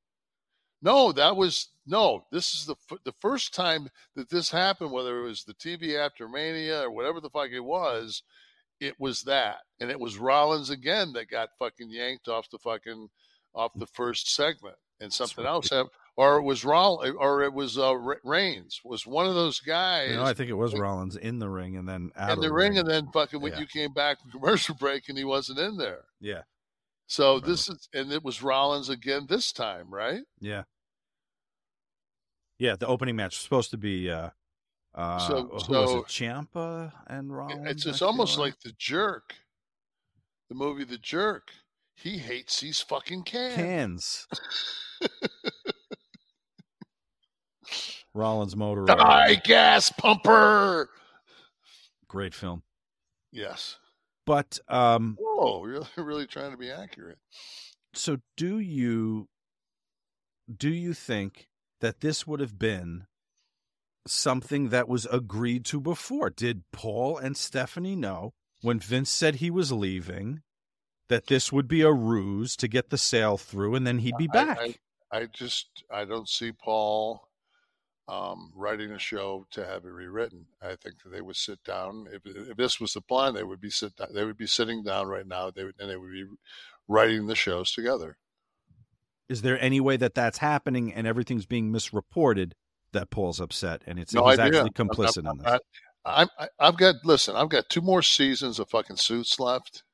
No, 0.82 1.12
that 1.12 1.36
was 1.36 1.68
no. 1.86 2.24
This 2.32 2.54
is 2.54 2.66
the 2.66 2.74
f- 2.90 2.98
the 3.04 3.14
first 3.20 3.54
time 3.54 3.88
that 4.16 4.30
this 4.30 4.50
happened. 4.50 4.92
Whether 4.92 5.20
it 5.20 5.28
was 5.28 5.44
the 5.44 5.54
TV 5.54 5.98
after 5.98 6.28
Mania 6.28 6.82
or 6.82 6.90
whatever 6.90 7.20
the 7.20 7.30
fuck 7.30 7.50
it 7.50 7.60
was, 7.60 8.22
it 8.80 8.94
was 8.98 9.22
that, 9.22 9.58
and 9.80 9.90
it 9.90 10.00
was 10.00 10.16
Rollins 10.18 10.70
again 10.70 11.12
that 11.12 11.28
got 11.30 11.50
fucking 11.58 11.90
yanked 11.90 12.28
off 12.28 12.48
the 12.50 12.58
fucking 12.58 13.08
off 13.54 13.72
the 13.76 13.86
first 13.86 14.34
segment, 14.34 14.76
and 15.00 15.12
something 15.12 15.44
else 15.44 15.68
happened, 15.70 15.90
or 16.16 16.38
it 16.38 16.42
was 16.44 16.64
Roll, 16.64 17.04
or 17.18 17.42
it 17.42 17.52
was 17.52 17.76
uh, 17.76 17.94
Reigns 18.24 18.80
was 18.84 19.06
one 19.06 19.26
of 19.26 19.34
those 19.34 19.58
guys 19.60 20.08
You 20.10 20.16
know, 20.16 20.22
I 20.24 20.32
think 20.32 20.48
it 20.50 20.54
was 20.54 20.72
Rollins 20.78 21.16
in 21.16 21.40
the 21.40 21.48
ring 21.50 21.76
and 21.76 21.86
then 21.88 22.10
out 22.16 22.30
in 22.30 22.38
of 22.38 22.42
the 22.42 22.52
ring, 22.52 22.78
and 22.78 22.88
then 22.88 23.08
fucking 23.12 23.40
when 23.40 23.52
Yeah. 23.52 23.58
you 23.60 23.66
came 23.66 23.92
back 23.92 24.20
from 24.22 24.30
commercial 24.40 24.76
break 24.76 25.08
and 25.10 25.18
he 25.18 25.24
wasn't 25.24 25.58
in 25.58 25.76
there. 25.76 26.04
Yeah, 26.20 26.42
So 27.10 27.40
this 27.40 27.68
is, 27.68 27.88
and 27.92 28.12
it 28.12 28.22
was 28.22 28.40
Rollins 28.40 28.88
again 28.88 29.26
this 29.28 29.50
time, 29.50 29.92
right? 29.92 30.20
yeah, 30.40 30.62
yeah. 32.60 32.76
The 32.76 32.86
opening 32.86 33.16
match 33.16 33.32
was 33.32 33.38
supposed 33.42 33.72
to 33.72 33.76
be. 33.76 34.08
uh 34.08 34.30
uh, 34.94 35.18
So- 35.18 35.42
who 35.48 35.54
was 35.54 35.66
so- 35.66 35.98
it? 35.98 36.06
Champa 36.06 36.92
and 37.08 37.36
Rollins. 37.36 37.66
It's 37.68 37.84
it's 37.86 38.00
almost 38.02 38.38
like 38.38 38.60
the 38.60 38.72
jerk, 38.78 39.34
the 40.48 40.54
movie 40.54 40.84
The 40.84 40.98
Jerk. 40.98 41.50
He 41.96 42.16
hates 42.18 42.60
these 42.60 42.80
fucking 42.80 43.24
cans. 43.24 43.56
cans. 43.56 44.28
Rollins 48.14 48.54
motor. 48.56 48.84
Die 48.84 49.34
gas 49.44 49.90
pumper. 49.90 50.88
Great 52.08 52.34
film, 52.34 52.62
Yes. 53.32 53.76
But 54.30 54.58
um, 54.68 55.18
Oh, 55.20 55.62
really, 55.62 55.88
really 55.96 56.26
trying 56.28 56.52
to 56.52 56.56
be 56.56 56.70
accurate. 56.70 57.18
so 57.94 58.18
do 58.36 58.58
you 58.60 59.28
do 60.56 60.68
you 60.70 60.94
think 60.94 61.48
that 61.80 62.00
this 62.00 62.26
would 62.28 62.38
have 62.40 62.56
been 62.58 63.06
something 64.06 64.68
that 64.68 64.88
was 64.88 65.06
agreed 65.06 65.64
to 65.64 65.80
before 65.80 66.30
did 66.30 66.62
paul 66.72 67.18
and 67.18 67.36
stephanie 67.36 67.96
know 67.96 68.32
when 68.62 68.78
vince 68.78 69.10
said 69.10 69.36
he 69.36 69.50
was 69.50 69.70
leaving 69.72 70.40
that 71.08 71.26
this 71.26 71.52
would 71.52 71.66
be 71.68 71.82
a 71.82 71.92
ruse 71.92 72.56
to 72.56 72.68
get 72.68 72.90
the 72.90 72.98
sale 72.98 73.36
through 73.36 73.74
and 73.74 73.84
then 73.86 73.98
he'd 73.98 74.16
be 74.16 74.28
I- 74.32 74.44
back 74.44 74.58
I, 74.60 74.74
I 75.12 75.26
just 75.26 75.66
I 75.92 76.04
don't 76.04 76.28
see 76.28 76.52
Paul 76.52 77.28
um, 78.10 78.50
writing 78.56 78.90
a 78.90 78.98
show 78.98 79.46
to 79.52 79.64
have 79.64 79.84
it 79.84 79.88
rewritten. 79.88 80.46
I 80.60 80.74
think 80.74 81.02
that 81.04 81.10
they 81.12 81.20
would 81.20 81.36
sit 81.36 81.62
down. 81.64 82.06
If, 82.12 82.22
if 82.24 82.56
this 82.56 82.80
was 82.80 82.92
the 82.92 83.00
plan, 83.00 83.34
they 83.34 83.44
would 83.44 83.60
be 83.60 83.70
sit 83.70 83.94
down, 83.96 84.08
they 84.12 84.24
would 84.24 84.36
be 84.36 84.46
sitting 84.46 84.82
down 84.82 85.06
right 85.06 85.26
now. 85.26 85.50
They 85.50 85.64
would 85.64 85.76
and 85.78 85.88
they 85.88 85.96
would 85.96 86.12
be 86.12 86.24
writing 86.88 87.26
the 87.26 87.36
shows 87.36 87.72
together. 87.72 88.16
is 89.28 89.42
there 89.42 89.62
any 89.62 89.80
way 89.80 89.96
that 89.96 90.14
that's 90.14 90.38
happening 90.38 90.92
and 90.92 91.06
everything's 91.06 91.46
being 91.46 91.70
misreported 91.70 92.56
that 92.92 93.10
paul's 93.10 93.40
upset 93.40 93.80
and 93.86 94.00
it's 94.00 94.12
no 94.12 94.26
he's 94.28 94.40
idea. 94.40 94.58
actually 94.58 94.70
complicit 94.70 95.24
I'm, 95.24 95.38
in 95.38 95.44
this 95.44 95.60
I, 96.04 96.26
I, 96.38 96.48
I've 96.58 96.76
got 96.76 96.96
listen. 97.04 97.36
I've 97.36 97.50
got 97.50 97.68
two 97.68 97.82
more 97.82 98.02
seasons 98.02 98.58
of 98.58 98.68
fucking 98.70 98.96
Suits 98.96 99.38
left. 99.38 99.84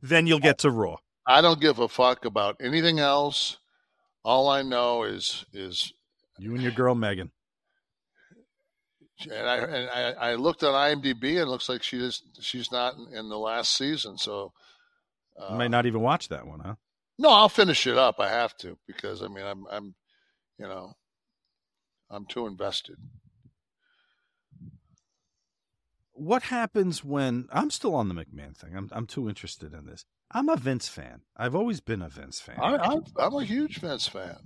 then 0.00 0.26
you'll 0.26 0.38
get 0.38 0.58
to 0.60 0.70
raw 0.70 0.96
I 1.26 1.42
don't 1.42 1.60
give 1.60 1.78
a 1.78 1.88
fuck 1.88 2.24
about 2.24 2.56
anything 2.58 3.00
else. 3.00 3.58
All 4.24 4.48
I 4.48 4.62
know 4.62 5.02
is 5.02 5.44
is 5.52 5.92
you 6.38 6.54
and 6.54 6.62
your 6.62 6.72
girl 6.72 6.94
megan 6.94 7.30
and 9.30 9.48
I 9.48 9.56
and 9.56 9.90
I, 9.90 10.30
I 10.30 10.34
looked 10.34 10.62
on 10.62 10.74
IMDb 10.74 11.30
and 11.30 11.38
it 11.38 11.48
looks 11.48 11.68
like 11.68 11.82
she 11.82 11.98
is 11.98 12.22
she's 12.40 12.70
not 12.70 12.94
in, 12.94 13.16
in 13.16 13.28
the 13.28 13.38
last 13.38 13.74
season. 13.76 14.16
So 14.16 14.52
you 15.50 15.56
might 15.56 15.70
not 15.70 15.86
even 15.86 16.00
watch 16.00 16.28
that 16.28 16.46
one 16.46 16.60
huh 16.60 16.74
no, 17.20 17.30
I'll 17.30 17.48
finish 17.48 17.86
it 17.88 17.98
up. 17.98 18.20
I 18.20 18.28
have 18.28 18.56
to 18.58 18.78
because 18.86 19.22
I 19.22 19.28
mean 19.28 19.44
I'm 19.44 19.66
I'm 19.70 19.94
you 20.58 20.66
know 20.66 20.94
I'm 22.10 22.26
too 22.26 22.46
invested. 22.46 22.96
what 26.18 26.44
happens 26.44 27.04
when 27.04 27.48
I'm 27.52 27.70
still 27.70 27.94
on 27.94 28.08
the 28.08 28.14
McMahon 28.14 28.56
thing? 28.56 28.76
I'm 28.76 28.88
I'm 28.92 29.06
too 29.06 29.28
interested 29.28 29.72
in 29.72 29.86
this. 29.86 30.04
I'm 30.30 30.48
a 30.48 30.56
Vince 30.56 30.88
fan. 30.88 31.22
I've 31.36 31.54
always 31.54 31.80
been 31.80 32.02
a 32.02 32.08
Vince 32.08 32.40
fan. 32.40 32.58
I, 32.60 32.76
I'm 32.76 33.04
I'm 33.16 33.34
a 33.34 33.44
huge 33.44 33.78
Vince 33.78 34.06
fan. 34.06 34.36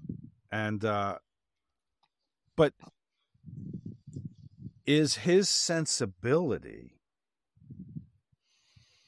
and 0.50 0.84
uh 0.84 1.18
but 2.56 2.74
is 4.86 5.16
his 5.16 5.48
sensibility 5.48 6.94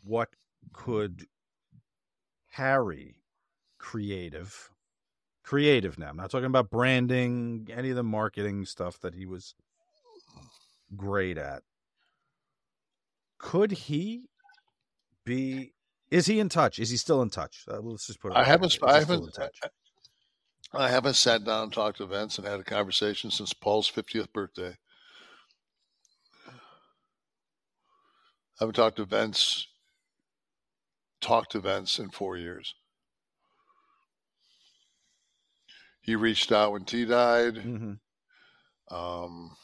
what 0.03 0.31
could 0.73 1.27
carry 2.55 3.16
creative. 3.79 4.71
Creative 5.43 5.99
now. 5.99 6.09
I'm 6.09 6.16
not 6.16 6.31
talking 6.31 6.47
about 6.47 6.71
branding, 6.71 7.69
any 7.71 7.91
of 7.91 7.97
the 7.97 8.03
marketing 8.03 8.65
stuff 8.65 8.99
that 9.01 9.15
he 9.15 9.27
was 9.27 9.55
great 10.97 11.37
at. 11.37 11.62
Could 13.39 13.73
he 13.73 14.31
be? 15.25 15.75
Is 16.11 16.27
he 16.27 16.41
in 16.41 16.49
touch? 16.49 16.79
Is 16.79 16.89
he 16.89 16.97
still 16.97 17.21
in 17.21 17.29
touch? 17.29 17.65
Uh, 17.71 17.81
let's 17.81 18.07
just 18.07 18.21
put 18.21 18.33
it. 18.33 18.39
I 18.39 18.45
haven't. 18.45 18.79
I 18.83 19.01
haven't. 19.01 19.25
in 19.25 19.31
touch? 19.31 19.61
I 20.77 20.89
haven't 20.89 21.15
sat 21.15 21.45
down 21.45 21.65
and 21.65 21.73
talked 21.73 21.99
to 21.99 22.07
Vince 22.07 22.39
and 22.39 22.47
had 22.47 22.61
a 22.61 22.65
conversation 22.65 23.31
since 23.31 23.53
Paul's 23.53 23.91
50th 23.91 24.33
birthday. 24.33 24.77
I 26.49 26.53
haven't 28.61 28.75
talked 28.75 28.97
to 28.97 29.05
Vince, 29.05 29.69
talked 31.21 31.53
to 31.53 31.61
Vince 31.61 31.99
in 31.99 32.11
four 32.11 32.37
years. 32.37 32.75
He 36.01 36.17
reached 36.17 36.53
out 36.53 36.73
when 36.73 36.85
T 36.85 37.05
died. 37.05 37.55
Mm-hmm. 37.55 38.95
Um, 38.95 39.57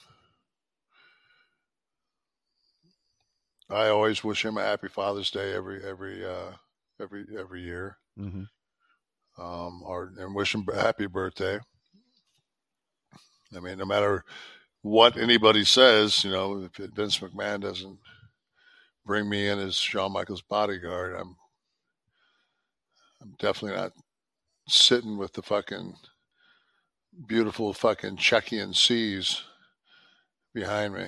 I 3.69 3.89
always 3.89 4.25
wish 4.25 4.45
him 4.45 4.57
a 4.57 4.63
happy 4.63 4.89
Father's 4.89 5.31
Day 5.31 5.53
every 5.53 5.85
every 5.85 6.25
uh, 6.25 6.53
every 7.01 7.27
every 7.39 7.63
year. 7.63 7.99
Mm-hmm. 8.19 8.45
Um, 9.41 9.83
or 9.85 10.13
and 10.19 10.35
wish 10.35 10.55
him 10.55 10.67
a 10.73 10.77
happy 10.77 11.07
birthday. 11.07 11.59
I 13.57 13.61
mean, 13.61 13.79
no 13.79 13.87
matter 13.87 14.25
what 14.83 15.17
anybody 15.17 15.65
says, 15.65 16.25
you 16.25 16.31
know, 16.31 16.63
if 16.63 16.73
Vince 16.95 17.19
McMahon 17.19 17.61
doesn't 17.61 17.99
bring 19.05 19.29
me 19.29 19.49
in 19.49 19.59
as 19.59 19.77
Shawn 19.77 20.13
Michaels' 20.13 20.43
bodyguard, 20.43 21.17
I'm 21.19 21.37
I'm 23.23 23.35
definitely 23.39 23.79
not 23.79 23.93
sitting 24.69 25.19
with 25.19 25.33
the 25.33 25.43
fucking 25.43 25.95
beautiful 27.27 27.73
fucking 27.73 28.17
Czechian 28.17 28.75
seas 28.75 29.43
behind 30.55 30.95
me. 30.95 31.07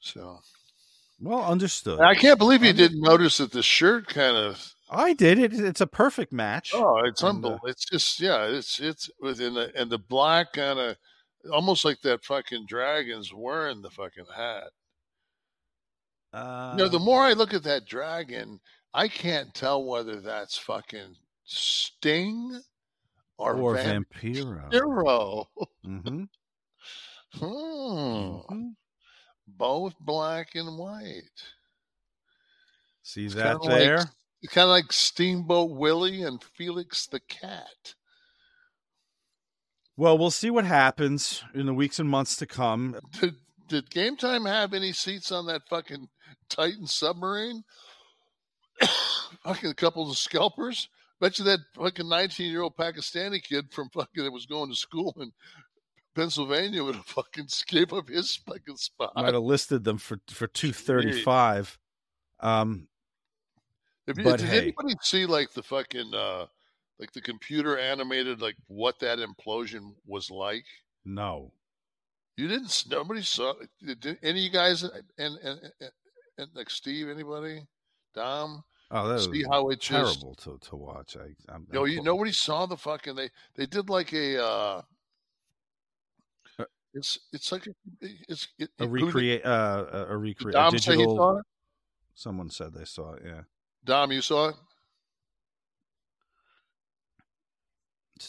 So 0.00 0.40
Well, 1.20 1.42
understood. 1.42 2.00
I 2.00 2.14
can't 2.14 2.38
believe 2.38 2.62
you 2.62 2.72
didn't 2.72 3.00
notice 3.00 3.38
that 3.38 3.52
the 3.52 3.62
shirt 3.62 4.06
kind 4.08 4.36
of 4.36 4.73
I 4.94 5.12
did 5.12 5.38
it. 5.38 5.52
It's 5.52 5.80
a 5.80 5.86
perfect 5.86 6.32
match. 6.32 6.72
Oh, 6.74 6.98
it's 7.04 7.22
And, 7.22 7.26
uh, 7.28 7.30
unbelievable. 7.30 7.68
it's 7.68 7.84
just 7.84 8.20
yeah, 8.20 8.44
it's 8.44 8.78
it's 8.80 9.10
within 9.20 9.54
the 9.54 9.72
and 9.76 9.90
the 9.90 9.98
black 9.98 10.52
kind 10.54 10.78
of 10.78 10.96
almost 11.52 11.84
like 11.84 12.00
that 12.02 12.24
fucking 12.24 12.66
dragon's 12.66 13.32
wearing 13.34 13.82
the 13.82 13.90
fucking 13.90 14.26
hat. 14.34 14.70
Uh, 16.32 16.74
you 16.76 16.78
know, 16.84 16.88
the 16.88 16.98
more 16.98 17.22
I 17.22 17.32
look 17.34 17.54
at 17.54 17.62
that 17.64 17.86
dragon, 17.86 18.60
I 18.92 19.08
can't 19.08 19.54
tell 19.54 19.84
whether 19.84 20.20
that's 20.20 20.56
fucking 20.58 21.16
Sting 21.44 22.60
or, 23.38 23.54
or 23.56 23.74
Vamp- 23.76 24.08
Vampiro. 24.14 24.70
Vampiro. 24.70 25.46
Mm-hmm. 25.86 26.24
Hmm. 27.38 28.68
Both 29.46 29.94
black 30.00 30.54
and 30.54 30.78
white. 30.78 31.22
See 33.02 33.26
It's 33.26 33.34
that 33.34 33.58
there? 33.62 33.98
Like, 33.98 34.06
it's 34.44 34.52
kind 34.52 34.64
of 34.64 34.70
like 34.70 34.92
Steamboat 34.92 35.70
Willie 35.70 36.22
and 36.22 36.42
Felix 36.42 37.06
the 37.06 37.18
Cat. 37.18 37.94
Well, 39.96 40.18
we'll 40.18 40.30
see 40.30 40.50
what 40.50 40.66
happens 40.66 41.42
in 41.54 41.64
the 41.64 41.72
weeks 41.72 41.98
and 41.98 42.10
months 42.10 42.36
to 42.36 42.46
come. 42.46 42.98
Did, 43.18 43.36
did 43.68 43.88
Gametime 43.88 44.46
have 44.46 44.74
any 44.74 44.92
seats 44.92 45.32
on 45.32 45.46
that 45.46 45.62
fucking 45.70 46.08
Titan 46.50 46.86
submarine? 46.86 47.64
fucking 49.44 49.70
a 49.70 49.74
couple 49.74 50.10
of 50.10 50.18
scalpers. 50.18 50.90
Bet 51.22 51.38
you 51.38 51.46
that 51.46 51.60
fucking 51.74 52.06
19 52.06 52.50
year 52.50 52.60
old 52.60 52.76
Pakistani 52.76 53.42
kid 53.42 53.72
from 53.72 53.88
fucking 53.88 54.24
that 54.24 54.30
was 54.30 54.44
going 54.44 54.68
to 54.68 54.76
school 54.76 55.16
in 55.20 55.32
Pennsylvania 56.14 56.84
would 56.84 56.96
have 56.96 57.06
fucking 57.06 57.48
gave 57.66 57.94
up 57.94 58.08
his 58.10 58.36
fucking 58.36 58.76
spot. 58.76 59.12
Might 59.16 59.32
have 59.32 59.42
listed 59.42 59.84
them 59.84 59.96
for 59.96 60.20
for 60.28 60.46
two 60.46 60.72
thirty 60.72 61.22
five. 61.22 61.78
Um, 62.40 62.88
If 64.06 64.16
but 64.22 64.38
did 64.40 64.48
hey. 64.48 64.58
anybody 64.58 64.94
see 65.00 65.26
like 65.26 65.52
the 65.52 65.62
fucking 65.62 66.12
uh 66.14 66.46
like 66.98 67.12
the 67.12 67.20
computer 67.20 67.78
animated 67.78 68.40
like 68.40 68.56
what 68.68 68.98
that 69.00 69.18
implosion 69.18 69.94
was 70.06 70.30
like? 70.30 70.64
no. 71.04 71.52
You 72.36 72.48
didn't. 72.48 72.86
Nobody 72.90 73.22
saw. 73.22 73.54
Did 73.80 74.18
any 74.20 74.40
of 74.40 74.44
you 74.44 74.50
guys 74.50 74.82
and 74.82 74.92
and, 75.18 75.38
and, 75.44 75.60
and 76.36 76.48
like 76.52 76.68
Steve? 76.68 77.08
Anybody? 77.08 77.62
Dom? 78.12 78.64
Oh, 78.90 79.06
that 79.06 79.14
was 79.14 79.24
See 79.26 79.44
how 79.48 79.68
it 79.68 79.78
just- 79.80 80.18
terrible 80.20 80.34
to 80.42 80.58
to 80.68 80.74
watch. 80.76 81.16
I, 81.16 81.28
I'm, 81.52 81.64
No, 81.72 81.84
I'm 81.84 81.92
you 81.92 82.02
nobody 82.02 82.32
saw 82.32 82.66
the 82.66 82.76
fucking. 82.76 83.14
They 83.14 83.30
they 83.54 83.66
did 83.66 83.88
like 83.88 84.12
a. 84.12 84.44
uh 84.44 84.82
It's 86.92 87.18
it's 87.32 87.50
like 87.52 87.66
a, 87.66 87.70
it's 88.28 88.48
it, 88.58 88.68
a 88.80 88.84
it- 88.84 88.88
who 88.88 88.96
did- 88.98 89.04
recreate 89.04 89.44
uh, 89.46 89.84
a, 89.92 90.06
a 90.06 90.16
recreate 90.16 90.54
Dom 90.54 90.74
a 90.74 90.78
say 90.78 90.92
digital. 90.96 91.40
Someone 92.14 92.50
said 92.50 92.72
they 92.74 92.84
saw 92.84 93.14
it. 93.14 93.22
Yeah. 93.24 93.42
Dom, 93.84 94.12
you 94.12 94.22
saw 94.22 94.48
it? 94.48 94.56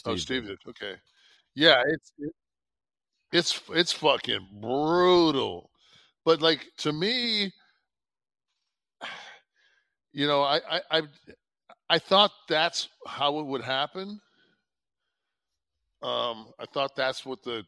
oh, 0.04 0.16
Steve 0.16 0.20
Steve 0.20 0.46
did. 0.46 0.58
did. 0.64 0.70
Okay. 0.70 0.94
Yeah, 1.54 1.82
it's 1.86 2.12
it, 2.18 2.32
it's 3.32 3.62
it's 3.70 3.92
fucking 3.92 4.46
brutal. 4.60 5.70
But 6.24 6.42
like 6.42 6.66
to 6.78 6.92
me, 6.92 7.52
you 10.12 10.26
know, 10.26 10.42
I 10.42 10.60
I 10.70 10.80
I, 10.90 11.02
I 11.88 11.98
thought 11.98 12.32
that's 12.48 12.88
how 13.06 13.38
it 13.38 13.46
would 13.46 13.62
happen. 13.62 14.20
Um, 16.02 16.48
I 16.58 16.66
thought 16.72 16.94
that's 16.94 17.24
what 17.24 17.42
the 17.42 17.64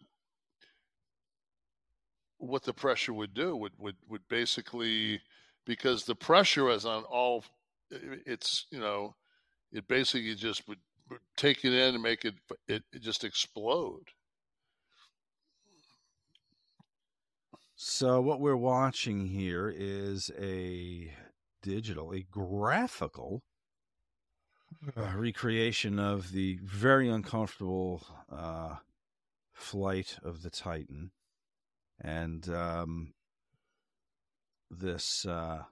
what 2.36 2.62
the 2.62 2.74
pressure 2.74 3.12
would 3.12 3.34
do 3.34 3.56
would 3.56 3.72
would 3.78 3.96
would 4.08 4.28
basically 4.28 5.20
because 5.64 6.04
the 6.04 6.14
pressure 6.14 6.70
is 6.70 6.84
on 6.84 7.04
all 7.04 7.44
it's 7.90 8.66
you 8.70 8.80
know 8.80 9.14
it 9.72 9.86
basically 9.88 10.34
just 10.34 10.66
would, 10.68 10.78
take 11.36 11.64
it 11.64 11.72
in 11.72 11.94
and 11.94 12.02
make 12.02 12.24
it, 12.24 12.34
it 12.66 12.82
it 12.92 13.00
just 13.00 13.24
explode. 13.24 14.08
So 17.76 18.20
what 18.20 18.40
we're 18.40 18.56
watching 18.56 19.26
here 19.26 19.72
is 19.74 20.30
a 20.38 21.14
digital, 21.62 22.12
a 22.12 22.26
graphical 22.30 23.42
uh, 24.96 25.12
recreation 25.16 25.98
of 25.98 26.32
the 26.32 26.58
very 26.62 27.08
uncomfortable 27.08 28.04
uh, 28.30 28.76
flight 29.52 30.18
of 30.22 30.42
the 30.42 30.50
Titan, 30.50 31.12
and 32.00 32.48
um, 32.50 33.14
this 34.70 35.24
uh, 35.24 35.62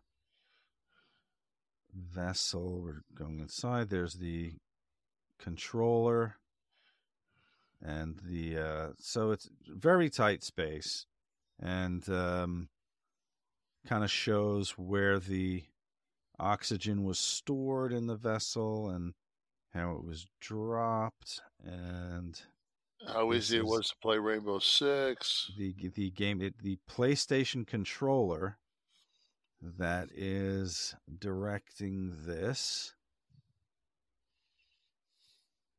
vessel. 1.96 2.80
We're 2.82 3.02
going 3.14 3.40
inside. 3.40 3.88
There's 3.88 4.14
the 4.14 4.52
controller, 5.38 6.36
and 7.82 8.18
the 8.24 8.58
uh, 8.58 8.86
so 8.98 9.30
it's 9.30 9.48
very 9.66 10.10
tight 10.10 10.42
space 10.42 11.06
and 11.60 12.08
um, 12.08 12.68
kind 13.86 14.04
of 14.04 14.10
shows 14.10 14.72
where 14.72 15.18
the 15.18 15.64
oxygen 16.38 17.04
was 17.04 17.18
stored 17.18 17.92
in 17.92 18.06
the 18.06 18.16
vessel 18.16 18.90
and 18.90 19.14
how 19.72 19.92
it 19.92 20.04
was 20.04 20.26
dropped 20.40 21.40
and 21.64 22.42
how 23.06 23.32
easy 23.32 23.58
it 23.58 23.64
was 23.64 23.88
to 23.88 23.94
play 24.02 24.18
rainbow 24.18 24.58
six 24.58 25.50
the 25.56 25.74
the 25.94 26.10
game 26.10 26.42
it, 26.42 26.54
the 26.62 26.78
PlayStation 26.90 27.66
controller 27.66 28.58
that 29.78 30.08
is 30.14 30.94
directing 31.18 32.12
this 32.26 32.94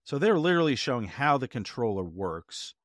so 0.04 0.18
they're 0.18 0.40
literally 0.40 0.76
showing 0.76 1.06
how 1.06 1.38
the 1.38 1.48
controller 1.48 2.04
works 2.04 2.76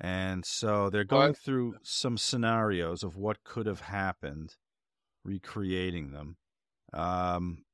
and 0.00 0.44
so 0.44 0.90
they're 0.90 1.04
going 1.04 1.30
What? 1.30 1.38
through 1.38 1.76
some 1.82 2.18
scenarios 2.18 3.02
of 3.02 3.16
what 3.16 3.42
could 3.42 3.66
have 3.66 3.80
happened, 3.80 4.54
recreating 5.24 6.12
them. 6.12 6.36
Um, 6.92 7.64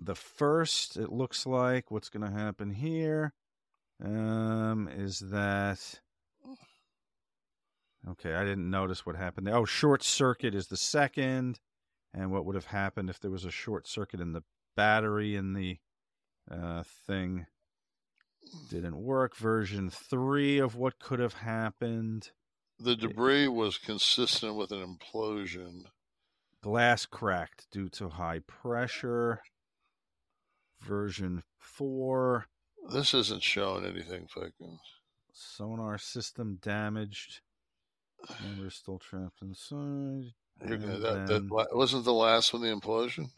the 0.00 0.16
first, 0.16 0.96
it 0.96 1.12
looks 1.12 1.46
like, 1.46 1.90
what's 1.90 2.08
going 2.08 2.28
to 2.28 2.36
happen 2.36 2.70
here 2.70 3.32
um, 4.04 4.88
is 4.92 5.20
that. 5.30 6.00
Okay, 8.08 8.34
I 8.34 8.44
didn't 8.44 8.70
notice 8.70 9.04
what 9.04 9.16
happened 9.16 9.46
there. 9.46 9.56
Oh, 9.56 9.64
short 9.64 10.02
circuit 10.02 10.54
is 10.54 10.68
the 10.68 10.76
second. 10.76 11.60
And 12.14 12.30
what 12.30 12.44
would 12.44 12.54
have 12.54 12.66
happened 12.66 13.10
if 13.10 13.20
there 13.20 13.30
was 13.30 13.44
a 13.44 13.50
short 13.50 13.86
circuit 13.86 14.20
in 14.20 14.32
the 14.32 14.42
battery 14.76 15.36
in 15.36 15.52
the 15.52 15.78
uh, 16.50 16.82
thing? 17.06 17.46
Didn't 18.70 18.96
work. 18.96 19.36
Version 19.36 19.90
three 19.90 20.58
of 20.58 20.74
what 20.74 20.98
could 20.98 21.18
have 21.20 21.34
happened. 21.34 22.30
the 22.78 22.96
debris 22.96 23.48
was 23.48 23.76
consistent 23.76 24.54
with 24.54 24.70
an 24.70 24.82
implosion 24.82 25.84
Glass 26.60 27.06
cracked 27.06 27.68
due 27.70 27.88
to 27.90 28.08
high 28.08 28.40
pressure. 28.40 29.42
version 30.80 31.42
four. 31.58 32.46
This 32.92 33.14
isn't 33.14 33.42
showing 33.42 33.84
anything. 33.84 34.28
Sonar 35.32 35.98
system 35.98 36.58
damaged. 36.60 37.42
Member 38.42 38.70
still 38.70 38.98
trapped 38.98 39.40
inside. 39.42 40.32
Gonna- 40.66 40.98
that, 40.98 41.26
then- 41.26 41.48
that 41.48 41.68
wasn't 41.76 42.04
the 42.04 42.12
last 42.12 42.52
one 42.52 42.62
the 42.62 42.68
implosion. 42.68 43.30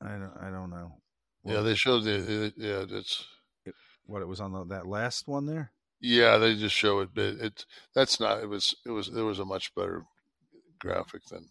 I 0.00 0.10
don't. 0.18 0.32
I 0.40 0.50
don't 0.50 0.70
know. 0.70 0.92
Yeah, 1.44 1.60
they 1.60 1.74
showed 1.74 2.04
the. 2.04 2.44
It, 2.46 2.54
yeah, 2.56 2.84
it's. 2.88 3.26
What 4.06 4.20
it 4.20 4.28
was 4.28 4.40
on 4.40 4.52
the, 4.52 4.64
that 4.66 4.86
last 4.86 5.26
one 5.26 5.46
there. 5.46 5.72
Yeah, 5.98 6.36
they 6.36 6.54
just 6.54 6.74
show 6.74 7.00
it. 7.00 7.10
But 7.14 7.24
it 7.40 7.64
that's 7.94 8.20
not. 8.20 8.42
It 8.42 8.48
was. 8.48 8.74
It 8.84 8.90
was. 8.90 9.10
There 9.10 9.24
was 9.24 9.38
a 9.38 9.44
much 9.46 9.74
better 9.74 10.04
graphic 10.78 11.22
than. 11.30 11.48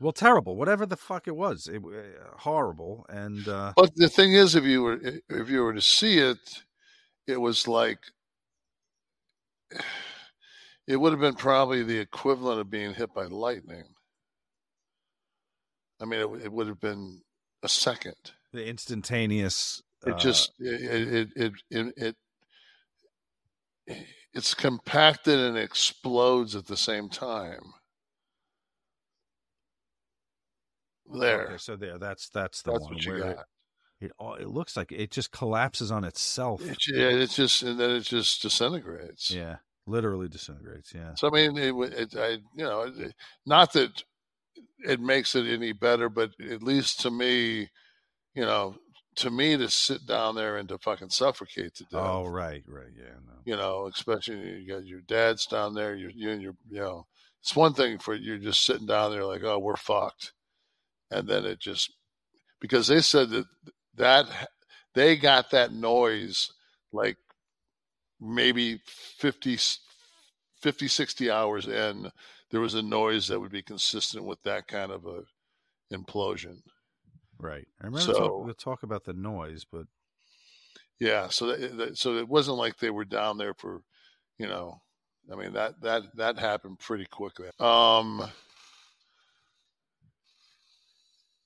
Well, 0.00 0.12
terrible. 0.12 0.56
Whatever 0.56 0.86
the 0.86 0.96
fuck 0.96 1.26
it 1.26 1.36
was, 1.36 1.66
it 1.66 1.82
uh, 1.84 2.36
horrible. 2.38 3.04
And 3.08 3.46
uh, 3.48 3.72
But 3.76 3.94
the 3.96 4.08
thing 4.08 4.32
is, 4.32 4.54
if 4.54 4.64
you 4.64 4.82
were 4.82 4.98
if 5.28 5.50
you 5.50 5.62
were 5.62 5.74
to 5.74 5.82
see 5.82 6.18
it, 6.18 6.38
it 7.26 7.40
was 7.40 7.68
like. 7.68 7.98
It 10.88 10.96
would 10.96 11.12
have 11.12 11.20
been 11.20 11.34
probably 11.34 11.82
the 11.84 11.98
equivalent 11.98 12.60
of 12.60 12.70
being 12.70 12.94
hit 12.94 13.12
by 13.14 13.26
lightning. 13.26 13.84
I 16.00 16.06
mean, 16.06 16.20
it, 16.20 16.44
it 16.46 16.52
would 16.52 16.66
have 16.66 16.80
been 16.80 17.20
a 17.62 17.68
second. 17.68 18.14
the 18.52 18.66
instantaneous. 18.66 19.82
It 20.06 20.14
uh, 20.14 20.18
just 20.18 20.52
it 20.58 20.80
it 20.82 21.28
it 21.36 21.52
it, 21.70 22.16
it 23.88 23.98
it's 24.32 24.54
compacted 24.54 25.38
and 25.38 25.58
explodes 25.58 26.56
at 26.56 26.66
the 26.66 26.76
same 26.76 27.08
time. 27.10 27.60
There. 31.12 31.46
Okay, 31.48 31.56
so 31.58 31.76
there. 31.76 31.98
That's 31.98 32.28
that's 32.28 32.62
the 32.62 32.72
That's 32.72 32.84
one 32.84 32.94
what 32.94 33.04
you 33.04 33.12
where 33.12 33.30
it, 33.30 33.36
got. 33.36 33.44
it 34.00 34.12
all- 34.18 34.34
it 34.34 34.48
looks 34.48 34.76
like 34.76 34.92
it 34.92 35.10
just 35.10 35.32
collapses 35.32 35.90
on 35.90 36.04
itself. 36.04 36.62
It, 36.62 36.78
yeah, 36.86 37.08
it's 37.08 37.34
just 37.34 37.62
and 37.62 37.78
then 37.80 37.90
it 37.90 38.02
just 38.04 38.40
disintegrates. 38.42 39.30
Yeah, 39.30 39.56
literally 39.88 40.28
disintegrates. 40.28 40.92
Yeah. 40.94 41.14
So 41.14 41.28
I 41.28 41.30
mean, 41.30 41.56
it, 41.56 41.74
it 41.92 42.16
I 42.16 42.30
you 42.54 42.64
know, 42.64 42.82
it, 42.82 43.14
not 43.46 43.72
that 43.72 44.02
it 44.80 45.00
makes 45.00 45.34
it 45.34 45.46
any 45.46 45.72
better, 45.72 46.08
but 46.08 46.30
at 46.50 46.62
least 46.62 47.00
to 47.00 47.10
me, 47.10 47.68
you 48.34 48.44
know, 48.44 48.76
to 49.16 49.30
me 49.30 49.56
to 49.56 49.68
sit 49.68 50.06
down 50.06 50.36
there 50.36 50.56
and 50.56 50.68
to 50.68 50.78
fucking 50.78 51.10
suffocate 51.10 51.74
to 51.74 51.84
oh, 51.92 51.96
death. 51.96 52.06
Oh 52.08 52.24
right, 52.26 52.62
right. 52.66 52.92
Yeah. 52.96 53.14
No. 53.26 53.32
you 53.44 53.56
know, 53.56 53.88
especially 53.92 54.60
you 54.60 54.68
got 54.68 54.86
your 54.86 55.00
dad's 55.00 55.46
down 55.46 55.74
there, 55.74 55.94
you 55.94 56.10
you 56.14 56.30
and 56.30 56.42
your 56.42 56.54
you 56.70 56.80
know, 56.80 57.06
it's 57.40 57.56
one 57.56 57.74
thing 57.74 57.98
for 57.98 58.14
you're 58.14 58.38
just 58.38 58.64
sitting 58.64 58.86
down 58.86 59.10
there 59.10 59.24
like, 59.24 59.42
oh, 59.42 59.58
we're 59.58 59.76
fucked, 59.76 60.32
and 61.10 61.28
then 61.28 61.44
it 61.44 61.58
just 61.58 61.92
because 62.60 62.86
they 62.86 63.00
said 63.00 63.30
that 63.30 63.46
that 63.96 64.26
they 64.94 65.16
got 65.16 65.50
that 65.50 65.72
noise 65.72 66.50
like 66.92 67.16
maybe 68.20 68.80
50, 68.86 69.58
50 70.60 70.88
60 70.88 71.30
hours 71.30 71.66
in, 71.68 72.10
there 72.50 72.60
was 72.60 72.74
a 72.74 72.82
noise 72.82 73.28
that 73.28 73.40
would 73.40 73.52
be 73.52 73.62
consistent 73.62 74.24
with 74.24 74.42
that 74.42 74.66
kind 74.66 74.90
of 74.90 75.06
a 75.06 75.22
implosion. 75.94 76.58
Right. 77.38 77.66
I 77.80 77.86
remember 77.86 78.12
So- 78.12 78.18
talk, 78.18 78.46
the 78.46 78.54
talk 78.54 78.82
about 78.82 79.04
the 79.04 79.12
noise, 79.12 79.64
but 79.64 79.86
Yeah, 80.98 81.28
so 81.28 81.46
that, 81.46 81.76
that, 81.76 81.98
so 81.98 82.16
it 82.16 82.28
wasn't 82.28 82.56
like 82.56 82.78
they 82.78 82.90
were 82.90 83.04
down 83.04 83.38
there 83.38 83.54
for, 83.54 83.82
you 84.38 84.46
know, 84.48 84.80
I 85.30 85.36
mean 85.36 85.52
that 85.52 85.80
that 85.82 86.02
that 86.16 86.38
happened 86.38 86.78
pretty 86.80 87.04
quickly. 87.04 87.50
Um, 87.60 88.28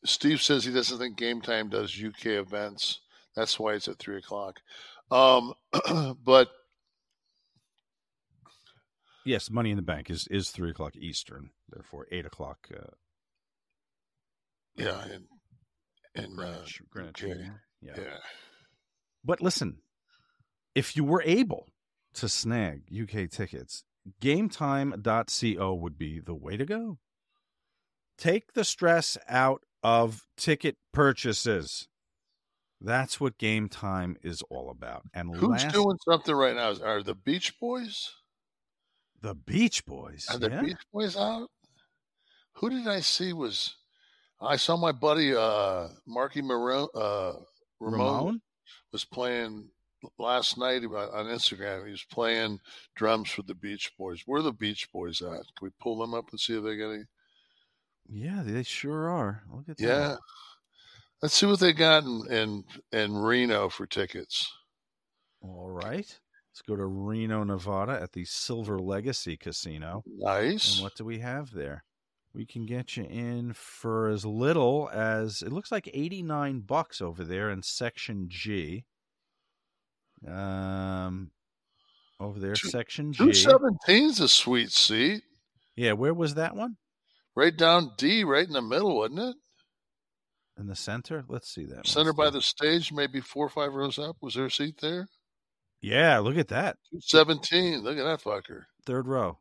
Steve 0.05 0.40
says 0.43 0.65
he 0.65 0.73
doesn't 0.73 0.99
think 0.99 1.19
Gametime 1.19 1.70
does 1.70 2.01
UK 2.03 2.27
events. 2.27 3.01
That's 3.36 3.59
why 3.59 3.74
it's 3.74 3.89
at 3.89 3.99
three 3.99 4.19
o'clock. 4.19 4.61
Um, 5.11 5.55
but 6.24 6.51
yes, 9.24 9.51
Money 9.51 9.70
in 9.70 9.77
the 9.77 9.82
Bank 9.82 10.11
is 10.11 10.27
is 10.28 10.51
three 10.51 10.70
o'clock 10.70 10.97
Eastern, 10.97 11.51
therefore 11.69 12.07
eight 12.11 12.27
o'clock. 12.27 12.69
Uh, 12.73 12.90
yeah, 14.77 15.05
in 15.07 15.27
in 16.15 16.35
Greenwich, 16.35 16.81
uh, 16.81 16.85
Greenwich. 16.90 17.23
Mean. 17.23 17.55
Yeah. 17.81 17.93
yeah, 17.97 18.19
But 19.24 19.40
listen, 19.40 19.78
if 20.74 20.97
you 20.97 21.05
were 21.05 21.23
able 21.24 21.66
to 22.15 22.28
snag 22.28 22.82
UK 22.93 23.28
tickets, 23.31 23.85
gametime.co 24.20 25.74
would 25.74 25.99
be 25.99 26.20
the 26.20 26.35
way 26.35 26.57
to 26.57 26.65
go. 26.65 26.99
Take 28.19 28.53
the 28.53 28.65
stress 28.65 29.16
out 29.28 29.62
of 29.82 30.23
ticket 30.36 30.77
purchases. 30.93 31.89
That's 32.81 33.20
what 33.20 33.39
Gametime 33.39 34.16
is 34.23 34.43
all 34.51 34.70
about. 34.70 35.03
And 35.15 35.35
Who's 35.35 35.62
last, 35.62 35.73
doing 35.73 35.97
something 36.09 36.35
right 36.35 36.55
now? 36.55 36.74
Are 36.85 37.03
the 37.03 37.15
Beach 37.15 37.59
Boys? 37.61 38.11
The 39.23 39.35
Beach 39.35 39.85
Boys. 39.86 40.27
Are 40.31 40.39
the 40.39 40.51
yeah. 40.51 40.61
Beach 40.61 40.82
Boys 40.93 41.16
out? 41.16 41.49
Who 42.55 42.69
did 42.70 42.86
I 42.86 43.01
see 43.01 43.32
was? 43.32 43.77
I 44.40 44.57
saw 44.57 44.77
my 44.77 44.93
buddy 44.93 45.35
uh, 45.35 45.89
Marky 46.07 46.43
Maroon, 46.43 46.89
uh, 46.94 47.32
Ramon, 47.81 48.01
Ramon? 48.16 48.43
was 48.93 49.05
playing 49.05 49.70
last 50.19 50.59
night 50.59 50.82
on 50.85 51.27
Instagram. 51.27 51.86
He 51.86 51.93
was 51.93 52.05
playing 52.11 52.59
drums 52.97 53.31
for 53.31 53.43
the 53.43 53.55
Beach 53.55 53.93
Boys. 53.97 54.23
Where 54.27 54.40
are 54.40 54.44
the 54.44 54.53
Beach 54.53 54.89
Boys 54.93 55.23
at? 55.23 55.28
Can 55.31 55.62
we 55.62 55.70
pull 55.81 55.99
them 55.99 56.12
up 56.12 56.31
and 56.31 56.40
see 56.40 56.57
if 56.57 56.65
they 56.65 56.77
got 56.77 56.90
any? 56.90 57.05
Yeah, 58.09 58.43
they 58.44 58.65
sure 58.65 59.09
are. 59.09 59.44
Look 59.53 59.69
at 59.69 59.81
Yeah, 59.81 60.09
that. 60.09 60.19
let's 61.23 61.35
see 61.35 61.47
what 61.47 61.61
they 61.61 61.73
got 61.73 62.03
in 62.03 62.27
in, 62.31 62.65
in 62.90 63.15
Reno 63.16 63.69
for 63.69 63.86
tickets. 63.86 64.53
All 65.40 65.70
right. 65.70 66.19
Let's 66.53 66.61
go 66.69 66.77
to 66.77 66.85
Reno, 66.85 67.45
Nevada 67.45 67.99
at 67.99 68.12
the 68.12 68.27
Silver 68.27 68.79
Legacy 68.79 69.39
Casino. 69.39 70.05
Nice. 70.07 70.74
And 70.74 70.83
what 70.83 70.95
do 70.95 71.05
we 71.07 71.20
have 71.20 71.51
there? 71.51 71.83
We 72.35 72.45
can 72.45 72.66
get 72.66 72.95
you 72.95 73.05
in 73.05 73.55
for 73.55 74.09
as 74.09 74.27
little 74.27 74.91
as 74.93 75.41
it 75.41 75.51
looks 75.51 75.73
like 75.73 75.89
89 75.93 76.61
bucks 76.61 77.01
over 77.01 77.24
there 77.24 77.51
in 77.51 77.62
section 77.62 78.27
G. 78.29 78.85
Um 80.29 81.31
over 82.20 82.39
there 82.39 82.55
section 82.55 83.15
Two 83.15 83.33
G. 83.33 83.45
seventeen's 83.45 84.20
a 84.20 84.29
sweet 84.29 84.73
seat. 84.73 85.23
Yeah, 85.74 85.93
where 85.93 86.15
was 86.15 86.35
that 86.35 86.55
one? 86.55 86.77
Right 87.35 87.57
down 87.57 87.93
D, 87.97 88.24
right 88.24 88.47
in 88.47 88.53
the 88.53 88.61
middle, 88.61 88.99
wasn't 88.99 89.20
it? 89.20 89.37
In 90.59 90.66
the 90.66 90.77
center? 90.77 91.24
Let's 91.29 91.49
see 91.53 91.65
that. 91.65 91.87
Center 91.87 92.12
by 92.12 92.29
the 92.29 92.43
stage, 92.43 92.93
maybe 92.93 93.23
four 93.23 93.47
or 93.47 93.51
five 93.51 93.73
rows 93.73 93.99
up. 93.99 94.16
Was 94.20 94.35
there 94.35 94.45
a 94.45 94.51
seat 94.51 94.81
there? 94.83 95.09
Yeah, 95.82 96.18
look 96.20 96.36
at 96.38 96.48
that. 96.48 96.76
17. 97.00 97.82
Look 97.82 97.98
at 97.98 98.04
that 98.04 98.22
fucker. 98.22 98.66
Third 98.86 99.06
row. 99.09 99.38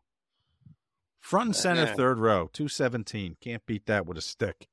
Front 1.19 1.47
and 1.49 1.55
center, 1.55 1.85
Man. 1.85 1.95
third 1.95 2.17
row, 2.17 2.49
217. 2.51 3.37
Can't 3.39 3.63
beat 3.67 3.85
that 3.85 4.07
with 4.07 4.17
a 4.17 4.21
stick. 4.21 4.67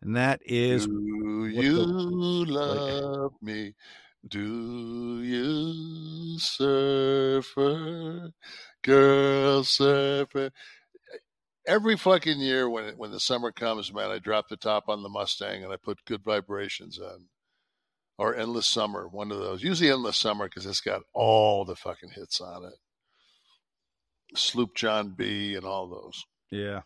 And 0.00 0.16
that 0.16 0.40
is. 0.44 0.86
Do 0.86 1.46
you 1.52 1.74
the- 1.76 2.52
love 2.52 3.32
me? 3.42 3.74
Do 4.26 5.20
you, 5.22 6.38
surfer? 6.38 8.30
Girl 8.82 9.62
surfer. 9.64 10.50
Every 11.66 11.96
fucking 11.96 12.40
year 12.40 12.68
when 12.70 12.84
it, 12.86 12.96
when 12.98 13.10
the 13.10 13.20
summer 13.20 13.52
comes, 13.52 13.92
man, 13.92 14.10
I 14.10 14.18
drop 14.18 14.48
the 14.48 14.56
top 14.56 14.88
on 14.88 15.02
the 15.02 15.08
Mustang 15.08 15.62
and 15.64 15.72
I 15.72 15.76
put 15.76 16.04
good 16.06 16.22
vibrations 16.24 16.98
on. 16.98 17.26
Or 18.18 18.34
Endless 18.34 18.66
Summer, 18.66 19.06
one 19.08 19.30
of 19.30 19.38
those. 19.38 19.62
Usually 19.62 19.90
Endless 19.90 20.16
Summer 20.16 20.46
because 20.48 20.64
it's 20.64 20.80
got 20.80 21.02
all 21.12 21.64
the 21.64 21.76
fucking 21.76 22.10
hits 22.10 22.40
on 22.40 22.64
it. 22.64 22.72
Sloop 24.34 24.74
John 24.74 25.10
B 25.10 25.54
and 25.54 25.64
all 25.64 25.86
those. 25.86 26.24
Yeah. 26.50 26.82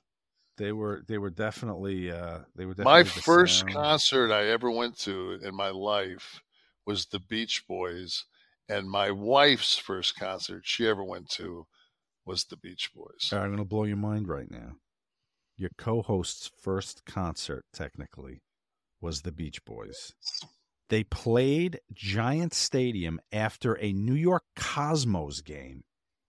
They 0.59 0.73
were 0.73 1.02
they 1.09 1.16
were 1.19 1.31
definitely 1.31 2.11
uh 2.11 2.40
they 2.55 2.66
were 2.66 2.74
My 2.78 3.02
definitely 3.02 3.19
the 3.20 3.23
first 3.23 3.59
sound. 3.61 3.73
concert 3.73 4.32
I 4.32 4.48
ever 4.48 4.70
went 4.70 4.98
to 5.01 5.39
in 5.43 5.55
my 5.55 5.70
life 5.70 6.43
was 6.85 7.07
the 7.07 7.20
Beach 7.20 7.65
Boys, 7.66 8.24
and 8.69 8.90
my 8.90 9.11
wife's 9.11 9.78
first 9.78 10.19
concert 10.19 10.62
she 10.65 10.86
ever 10.86 11.02
went 11.05 11.31
to 11.31 11.66
was 12.27 12.44
the 12.44 12.57
Beach 12.57 12.90
Boys. 12.94 13.31
Right, 13.32 13.40
I'm 13.40 13.47
going 13.48 13.59
to 13.59 13.65
blow 13.65 13.85
your 13.85 13.97
mind 13.97 14.28
right 14.28 14.51
now. 14.51 14.73
Your 15.57 15.70
co-host's 15.78 16.51
first 16.61 17.05
concert 17.07 17.65
technically 17.73 18.43
was 19.01 19.23
the 19.23 19.32
Beach 19.32 19.65
Boys. 19.65 20.12
They 20.90 21.04
played 21.04 21.80
Giant 21.92 22.52
Stadium 22.52 23.20
after 23.32 23.74
a 23.74 23.92
New 23.92 24.14
York 24.14 24.42
Cosmos 24.56 25.40
game. 25.40 25.84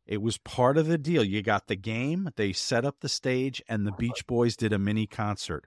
It 0.06 0.22
was 0.22 0.38
part 0.38 0.78
of 0.78 0.86
the 0.86 1.00
deal. 1.00 1.24
You 1.24 1.42
got 1.42 1.68
the 1.68 1.76
game, 1.76 2.30
they 2.36 2.54
set 2.54 2.86
up 2.86 2.98
the 3.00 3.10
stage, 3.10 3.64
and 3.68 3.88
the 3.88 3.92
Beach 3.92 4.28
Boys 4.28 4.56
did 4.56 4.72
a 4.72 4.78
mini 4.78 5.08
concert. 5.08 5.66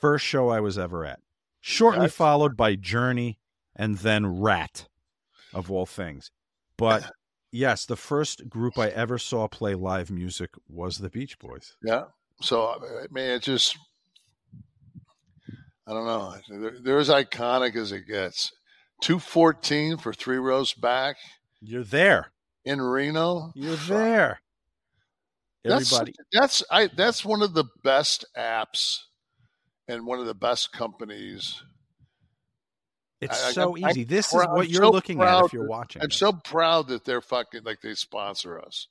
First 0.00 0.24
show 0.24 0.48
I 0.48 0.60
was 0.60 0.78
ever 0.78 1.04
at. 1.04 1.20
Shortly 1.60 2.08
followed 2.08 2.56
by 2.56 2.76
Journey 2.76 3.38
and 3.76 3.98
then 3.98 4.40
Ratt, 4.40 4.88
of 5.52 5.70
all 5.70 5.84
things. 5.84 6.30
But 6.78 7.10
yes, 7.52 7.84
the 7.84 7.96
first 7.96 8.48
group 8.48 8.78
I 8.78 8.88
ever 8.88 9.18
saw 9.18 9.48
play 9.48 9.74
live 9.74 10.10
music 10.10 10.50
was 10.66 10.98
the 10.98 11.10
Beach 11.10 11.38
Boys. 11.38 11.76
Yeah. 11.82 12.04
So 12.40 12.68
I 12.68 13.06
mean, 13.10 13.26
it 13.26 13.42
just 13.42 13.76
I 15.86 15.92
don't 15.92 16.06
know. 16.06 16.34
They're, 16.48 16.78
they're 16.82 16.98
as 16.98 17.08
iconic 17.08 17.76
as 17.76 17.92
it 17.92 18.06
gets. 18.06 18.52
Two 19.00 19.18
fourteen 19.18 19.96
for 19.96 20.12
three 20.12 20.36
rows 20.36 20.74
back 20.74 21.16
You're 21.62 21.84
there. 21.84 22.32
in 22.64 22.80
Reno. 22.80 23.50
You're 23.54 23.76
there. 23.76 24.40
That's 25.64 25.92
Everybody. 25.92 26.14
that's 26.32 26.62
I 26.70 26.86
that's 26.88 27.24
one 27.24 27.42
of 27.42 27.54
the 27.54 27.64
best 27.82 28.24
apps 28.36 28.98
and 29.88 30.06
one 30.06 30.18
of 30.20 30.26
the 30.26 30.34
best 30.34 30.72
companies. 30.72 31.62
It's 33.20 33.42
I- 33.46 33.52
so 33.52 33.74
I'm- 33.76 33.84
I'm 33.84 33.90
easy. 33.90 34.04
This 34.04 34.28
is 34.28 34.34
what 34.34 34.68
you're 34.70 34.84
so 34.84 34.90
looking 34.90 35.20
at 35.20 35.44
if 35.44 35.52
you're 35.52 35.66
watching. 35.66 36.02
I'm 36.02 36.10
so 36.10 36.32
proud 36.32 36.88
that 36.88 37.04
they're 37.04 37.20
fucking 37.20 37.62
like 37.64 37.80
they 37.82 37.94
sponsor 37.94 38.58
us. 38.60 38.86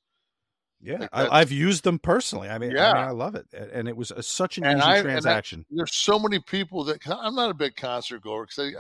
Yeah, 0.82 1.00
Like 1.00 1.10
I, 1.12 1.28
I've 1.42 1.52
used 1.52 1.84
them 1.84 2.00
personally. 2.00 2.48
I 2.50 2.58
mean, 2.58 2.72
I, 2.72 2.76
Yeah. 2.76 2.94
mean, 2.94 3.04
I 3.04 3.12
love 3.12 3.36
it, 3.36 3.48
and 3.54 3.88
it 3.90 3.98
was 3.98 4.12
a, 4.12 4.24
such 4.24 4.58
an 4.58 4.64
and 4.66 4.80
easy 4.80 4.88
I, 4.88 4.98
and 5.00 5.08
I- 5.08 5.12
transaction. 5.12 5.66
there's 5.70 5.94
so 5.94 6.18
many 6.18 6.40
people 6.40 6.86
that 6.86 7.00
I'm 7.08 7.36
not 7.36 7.50
a 7.50 7.54
big 7.54 7.76
concert 7.76 8.22
goer 8.22 8.46
because 8.46 8.76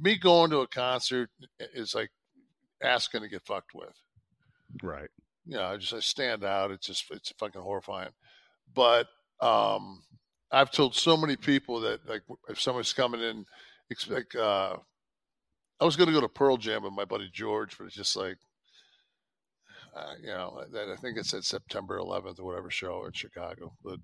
me 0.00 0.16
going 0.18 0.50
to 0.50 0.58
a 0.60 0.66
concert 0.68 1.30
is 1.74 1.94
like 1.94 2.10
asking 2.82 3.22
to 3.22 3.28
get 3.28 3.42
fucked 3.42 3.74
with. 3.74 3.94
right. 4.82 5.08
You 5.44 5.56
know, 5.56 5.64
I 5.64 5.76
just 5.76 5.92
I 5.92 5.98
stand 5.98 6.44
out. 6.44 6.70
It's 6.70 6.86
just 6.86 7.04
it's 7.10 7.32
fucking 7.36 7.60
horrifying. 7.62 8.10
But 8.72 9.08
um, 9.40 10.04
I've 10.52 10.70
told 10.70 10.94
so 10.94 11.16
many 11.16 11.34
people 11.34 11.80
that 11.80 12.08
like 12.08 12.22
if 12.48 12.60
someone's 12.60 12.92
coming 12.92 13.20
in, 13.20 13.44
like 14.08 14.36
uh, 14.36 14.76
I 15.80 15.84
was 15.84 15.96
going 15.96 16.06
to 16.06 16.12
go 16.14 16.20
to 16.20 16.28
Pearl 16.28 16.58
Jam 16.58 16.84
with 16.84 16.92
my 16.92 17.04
buddy 17.04 17.28
George, 17.32 17.76
but 17.76 17.86
it's 17.88 17.96
just 17.96 18.14
like. 18.14 18.36
Uh, 19.94 20.14
you 20.20 20.28
know, 20.28 20.64
that 20.72 20.88
I 20.88 20.96
think 20.96 21.18
it's 21.18 21.34
at 21.34 21.44
September 21.44 21.98
11th 21.98 22.38
or 22.38 22.44
whatever 22.44 22.70
show 22.70 23.04
in 23.04 23.12
Chicago. 23.12 23.74
But 23.84 23.98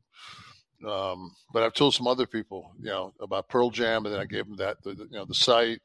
um, 0.86 1.30
but 1.52 1.62
I've 1.62 1.72
told 1.74 1.94
some 1.94 2.06
other 2.06 2.26
people, 2.26 2.72
you 2.78 2.90
know, 2.90 3.12
about 3.20 3.48
Pearl 3.48 3.70
Jam, 3.70 4.04
and 4.04 4.14
then 4.14 4.20
I 4.20 4.26
gave 4.26 4.46
them 4.46 4.56
that, 4.58 4.82
the, 4.84 4.94
the- 4.94 5.04
you 5.10 5.16
know, 5.18 5.24
the 5.24 5.34
site, 5.34 5.80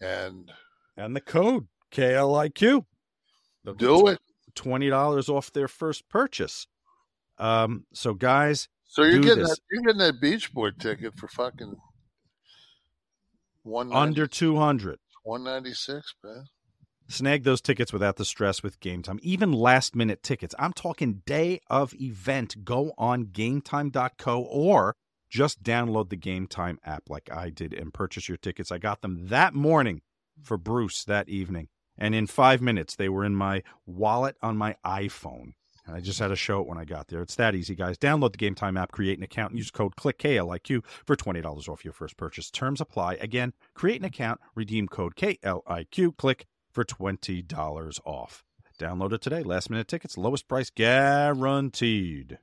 and 0.00 0.50
And 0.96 1.14
the 1.14 1.20
code 1.20 1.68
KLIQ. 1.92 2.84
They'll 3.64 3.74
Do 3.74 4.08
it. 4.08 4.18
Twenty 4.54 4.90
dollars 4.90 5.28
off 5.28 5.52
their 5.52 5.68
first 5.68 6.08
purchase. 6.08 6.66
Um. 7.38 7.86
So 7.94 8.14
guys, 8.14 8.68
so 8.84 9.02
you're 9.04 9.20
getting 9.20 9.38
this. 9.44 9.50
that, 9.50 9.58
you're 9.70 9.82
getting 9.82 9.98
that 10.00 10.20
Beach 10.20 10.52
Boy 10.52 10.70
ticket 10.72 11.16
for 11.16 11.28
fucking 11.28 11.76
one 13.62 13.92
under 13.92 14.26
two 14.26 14.56
hundred. 14.56 14.98
one 15.22 15.44
ninety 15.44 15.72
six, 15.72 16.14
man. 16.24 16.46
Snag 17.10 17.42
those 17.42 17.60
tickets 17.60 17.92
without 17.92 18.16
the 18.16 18.24
stress 18.24 18.62
with 18.62 18.78
Gametime. 18.78 19.18
Even 19.20 19.52
last 19.52 19.96
minute 19.96 20.22
tickets. 20.22 20.54
I'm 20.60 20.72
talking 20.72 21.22
day 21.26 21.60
of 21.68 21.92
event. 22.00 22.64
Go 22.64 22.92
on 22.96 23.26
gametime.co 23.26 24.40
or 24.42 24.94
just 25.28 25.64
download 25.64 26.10
the 26.10 26.16
Gametime 26.16 26.76
app 26.84 27.10
like 27.10 27.28
I 27.32 27.50
did 27.50 27.74
and 27.74 27.92
purchase 27.92 28.28
your 28.28 28.36
tickets. 28.36 28.70
I 28.70 28.78
got 28.78 29.02
them 29.02 29.26
that 29.26 29.54
morning 29.54 30.02
for 30.40 30.56
Bruce 30.56 31.02
that 31.02 31.28
evening. 31.28 31.66
And 31.98 32.14
in 32.14 32.28
five 32.28 32.62
minutes, 32.62 32.94
they 32.94 33.08
were 33.08 33.24
in 33.24 33.34
my 33.34 33.64
wallet 33.86 34.36
on 34.40 34.56
my 34.56 34.76
iPhone. 34.86 35.54
And 35.86 35.96
I 35.96 36.00
just 36.00 36.20
had 36.20 36.28
to 36.28 36.36
show 36.36 36.60
it 36.60 36.68
when 36.68 36.78
I 36.78 36.84
got 36.84 37.08
there. 37.08 37.22
It's 37.22 37.34
that 37.34 37.56
easy, 37.56 37.74
guys. 37.74 37.98
Download 37.98 38.30
the 38.30 38.38
Gametime 38.38 38.80
app, 38.80 38.92
create 38.92 39.18
an 39.18 39.24
account, 39.24 39.50
and 39.50 39.58
use 39.58 39.72
code 39.72 39.96
KLIQ 39.96 40.84
for 41.04 41.16
$20 41.16 41.68
off 41.68 41.84
your 41.84 41.92
first 41.92 42.16
purchase. 42.16 42.52
Terms 42.52 42.80
apply. 42.80 43.14
Again, 43.14 43.52
create 43.74 44.00
an 44.00 44.06
account, 44.06 44.40
redeem 44.54 44.86
code 44.86 45.16
KLIQ, 45.16 46.16
click 46.16 46.46
for 46.70 46.84
$20 46.84 48.00
off. 48.04 48.44
Download 48.78 49.12
it 49.12 49.20
today. 49.20 49.42
Last 49.42 49.68
minute 49.68 49.88
tickets, 49.88 50.16
lowest 50.16 50.48
price 50.48 50.70
guaranteed. 50.70 52.38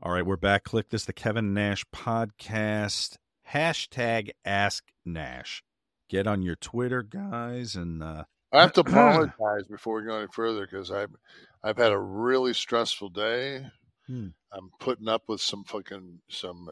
All 0.00 0.12
right, 0.12 0.24
we're 0.24 0.36
back. 0.36 0.64
Kliq 0.64 0.88
This, 0.90 1.04
the 1.04 1.12
Kevin 1.12 1.52
Nash 1.52 1.84
podcast. 1.94 3.16
Hashtag 3.52 4.30
Ask 4.44 4.84
Nash. 5.04 5.62
Get 6.08 6.26
on 6.26 6.42
your 6.42 6.56
Twitter, 6.56 7.02
guys, 7.02 7.74
and 7.74 8.02
uh, 8.02 8.24
I 8.52 8.60
have 8.60 8.72
to 8.74 8.80
apologize 8.86 9.66
before 9.68 9.96
we 9.96 10.06
go 10.06 10.18
any 10.18 10.28
further 10.32 10.66
because 10.66 10.90
I've 10.90 11.14
I've 11.62 11.78
had 11.78 11.92
a 11.92 11.98
really 11.98 12.54
stressful 12.54 13.10
day. 13.10 13.66
Hmm. 14.06 14.28
I'm 14.52 14.70
putting 14.78 15.08
up 15.08 15.22
with 15.28 15.40
some 15.40 15.64
fucking 15.64 16.20
some 16.28 16.68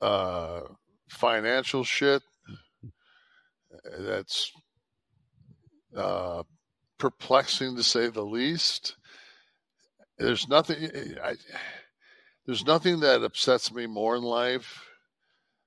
uh 0.00 0.60
financial 1.08 1.84
shit 1.84 2.22
that's 3.98 4.52
uh 5.96 6.42
perplexing 6.98 7.76
to 7.76 7.82
say 7.82 8.08
the 8.08 8.22
least. 8.22 8.96
There's 10.18 10.48
nothing 10.48 10.88
I, 11.22 11.34
there's 12.46 12.64
nothing 12.64 13.00
that 13.00 13.22
upsets 13.22 13.72
me 13.72 13.86
more 13.86 14.16
in 14.16 14.22
life 14.22 14.84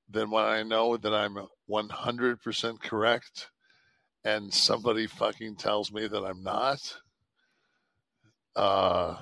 than 0.09 0.29
when 0.29 0.43
I 0.45 0.63
know 0.63 0.97
that 0.97 1.13
I'm 1.13 1.37
100% 1.69 2.79
correct 2.81 3.49
and 4.23 4.53
somebody 4.53 5.07
fucking 5.07 5.55
tells 5.55 5.91
me 5.91 6.07
that 6.07 6.23
I'm 6.23 6.43
not. 6.43 6.79
Uh, 8.55 9.15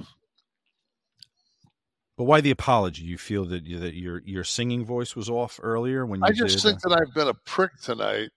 but 2.18 2.24
why 2.26 2.42
the 2.42 2.52
apology? 2.52 3.04
You 3.04 3.18
feel 3.18 3.46
that 3.46 3.66
you, 3.66 3.80
that 3.80 3.96
your 3.96 4.22
your 4.24 4.44
singing 4.44 4.86
voice 4.86 5.16
was 5.16 5.30
off 5.30 5.60
earlier 5.62 6.06
when 6.06 6.20
you 6.20 6.28
I 6.28 6.32
just 6.32 6.58
did, 6.58 6.66
uh, 6.66 6.70
think 6.70 6.82
that 6.82 6.94
I've 6.94 7.14
been 7.14 7.28
a 7.28 7.34
prick 7.34 7.72
tonight, 7.82 8.30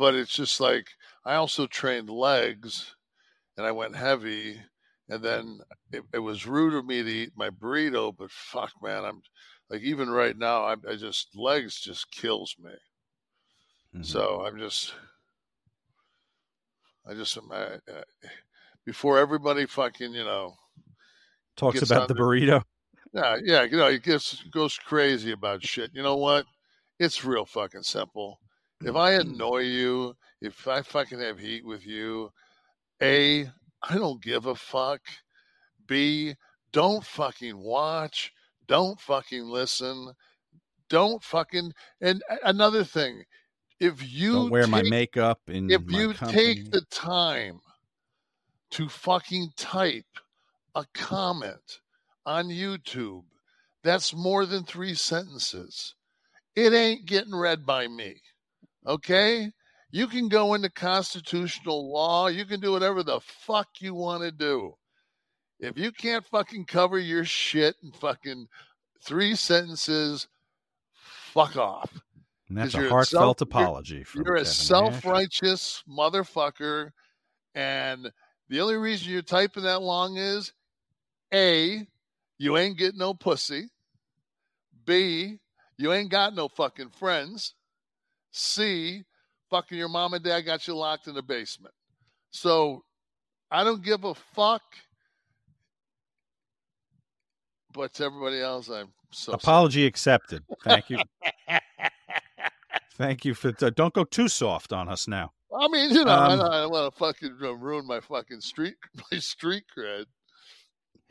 but 0.00 0.14
it's 0.14 0.32
just 0.32 0.60
like 0.60 0.88
I 1.26 1.34
also 1.34 1.66
trained 1.66 2.08
legs 2.08 2.96
and 3.58 3.66
I 3.66 3.70
went 3.70 3.94
heavy. 3.94 4.58
And 5.10 5.22
then 5.22 5.58
it, 5.92 6.02
it 6.14 6.20
was 6.20 6.46
rude 6.46 6.72
of 6.72 6.86
me 6.86 7.02
to 7.02 7.08
eat 7.08 7.32
my 7.36 7.50
burrito, 7.50 8.16
but 8.16 8.30
fuck, 8.30 8.72
man, 8.82 9.04
I'm 9.04 9.20
like 9.68 9.82
even 9.82 10.08
right 10.08 10.36
now, 10.38 10.64
I, 10.64 10.76
I 10.88 10.96
just 10.96 11.36
legs 11.36 11.78
just 11.78 12.10
kills 12.10 12.56
me. 12.58 12.70
Mm-hmm. 13.94 14.02
So 14.04 14.42
I'm 14.46 14.58
just, 14.58 14.94
I 17.06 17.12
just, 17.12 17.36
I, 17.52 17.74
I, 17.86 18.02
before 18.86 19.18
everybody 19.18 19.66
fucking, 19.66 20.14
you 20.14 20.24
know, 20.24 20.54
talks 21.56 21.82
about 21.82 22.08
the 22.08 22.14
burrito. 22.14 22.62
yeah, 23.12 23.36
yeah, 23.44 23.62
you 23.64 23.76
know, 23.76 23.90
he 23.90 23.98
gets 23.98 24.42
goes 24.44 24.78
crazy 24.78 25.32
about 25.32 25.62
shit. 25.62 25.90
You 25.92 26.02
know 26.02 26.16
what? 26.16 26.46
It's 26.98 27.22
real 27.22 27.44
fucking 27.44 27.82
simple. 27.82 28.40
If 28.82 28.96
I 28.96 29.12
annoy 29.12 29.60
you, 29.60 30.16
if 30.40 30.66
I 30.66 30.82
fucking 30.82 31.20
have 31.20 31.38
heat 31.38 31.64
with 31.64 31.86
you, 31.86 32.32
A, 33.02 33.44
I 33.82 33.94
don't 33.94 34.22
give 34.22 34.46
a 34.46 34.54
fuck. 34.54 35.00
B, 35.86 36.34
don't 36.72 37.04
fucking 37.04 37.58
watch. 37.58 38.32
Don't 38.66 38.98
fucking 39.00 39.44
listen. 39.44 40.12
Don't 40.88 41.22
fucking 41.22 41.72
and 42.00 42.22
another 42.44 42.84
thing, 42.84 43.24
if 43.80 44.02
you 44.12 44.32
Don't 44.32 44.50
wear 44.50 44.66
my 44.66 44.82
makeup 44.82 45.40
in 45.48 45.70
if 45.70 45.82
you 45.88 46.14
company. 46.14 46.54
take 46.54 46.70
the 46.70 46.82
time 46.90 47.60
to 48.70 48.88
fucking 48.88 49.50
type 49.56 50.04
a 50.74 50.84
comment 50.94 51.80
on 52.26 52.48
YouTube, 52.48 53.24
that's 53.82 54.14
more 54.14 54.46
than 54.46 54.64
three 54.64 54.94
sentences. 54.94 55.94
It 56.56 56.72
ain't 56.72 57.06
getting 57.06 57.34
read 57.34 57.64
by 57.66 57.88
me. 57.88 58.20
Okay? 58.86 59.50
You 59.90 60.06
can 60.06 60.28
go 60.28 60.54
into 60.54 60.70
constitutional 60.70 61.92
law, 61.92 62.28
you 62.28 62.44
can 62.44 62.60
do 62.60 62.72
whatever 62.72 63.02
the 63.02 63.20
fuck 63.20 63.68
you 63.80 63.94
want 63.94 64.22
to 64.22 64.30
do. 64.30 64.74
If 65.58 65.76
you 65.76 65.92
can't 65.92 66.24
fucking 66.24 66.66
cover 66.66 66.98
your 66.98 67.24
shit 67.24 67.76
in 67.82 67.92
fucking 67.92 68.46
three 69.02 69.34
sentences, 69.34 70.28
fuck 70.92 71.56
off. 71.56 71.92
And 72.48 72.56
that's 72.58 72.74
a 72.74 72.88
heartfelt 72.88 73.38
self- 73.38 73.40
you're- 73.40 73.62
apology 73.62 74.04
from 74.04 74.22
You're 74.24 74.36
a 74.36 74.40
eh? 74.40 74.44
self-righteous 74.44 75.84
motherfucker, 75.88 76.92
and 77.54 78.10
the 78.48 78.60
only 78.60 78.76
reason 78.76 79.12
you're 79.12 79.22
typing 79.22 79.64
that 79.64 79.82
long 79.82 80.16
is 80.16 80.52
a, 81.32 81.86
you 82.38 82.56
ain't 82.56 82.78
getting 82.78 82.98
no 82.98 83.14
pussy. 83.14 83.68
B, 84.84 85.38
you 85.76 85.92
ain't 85.92 86.10
got 86.10 86.34
no 86.34 86.48
fucking 86.48 86.90
friends. 86.90 87.54
C, 88.32 89.04
fucking 89.50 89.76
your 89.78 89.88
mom 89.88 90.14
and 90.14 90.24
dad 90.24 90.42
got 90.42 90.66
you 90.66 90.74
locked 90.76 91.06
in 91.06 91.14
the 91.14 91.22
basement. 91.22 91.74
So 92.30 92.84
I 93.50 93.64
don't 93.64 93.84
give 93.84 94.04
a 94.04 94.14
fuck. 94.14 94.62
But 97.72 97.94
to 97.94 98.04
everybody 98.04 98.40
else, 98.40 98.68
I'm 98.68 98.88
so 99.12 99.32
Apology 99.32 99.86
accepted. 99.86 100.42
Thank 100.64 100.90
you. 100.90 100.98
Thank 102.94 103.24
you 103.24 103.34
for. 103.34 103.52
Don't 103.52 103.94
go 103.94 104.04
too 104.04 104.28
soft 104.28 104.72
on 104.72 104.88
us 104.88 105.08
now. 105.08 105.32
I 105.58 105.68
mean, 105.68 105.90
you 105.90 106.04
know, 106.04 106.12
I, 106.12 106.32
Um, 106.32 106.38
don't, 106.38 106.52
I 106.52 106.60
don't 106.62 106.72
want 106.72 106.92
to 106.92 106.98
fucking 106.98 107.36
ruin 107.38 107.86
my 107.86 108.00
fucking 108.00 108.40
street, 108.40 108.74
my 109.12 109.18
street 109.18 109.64
cred. 109.76 110.04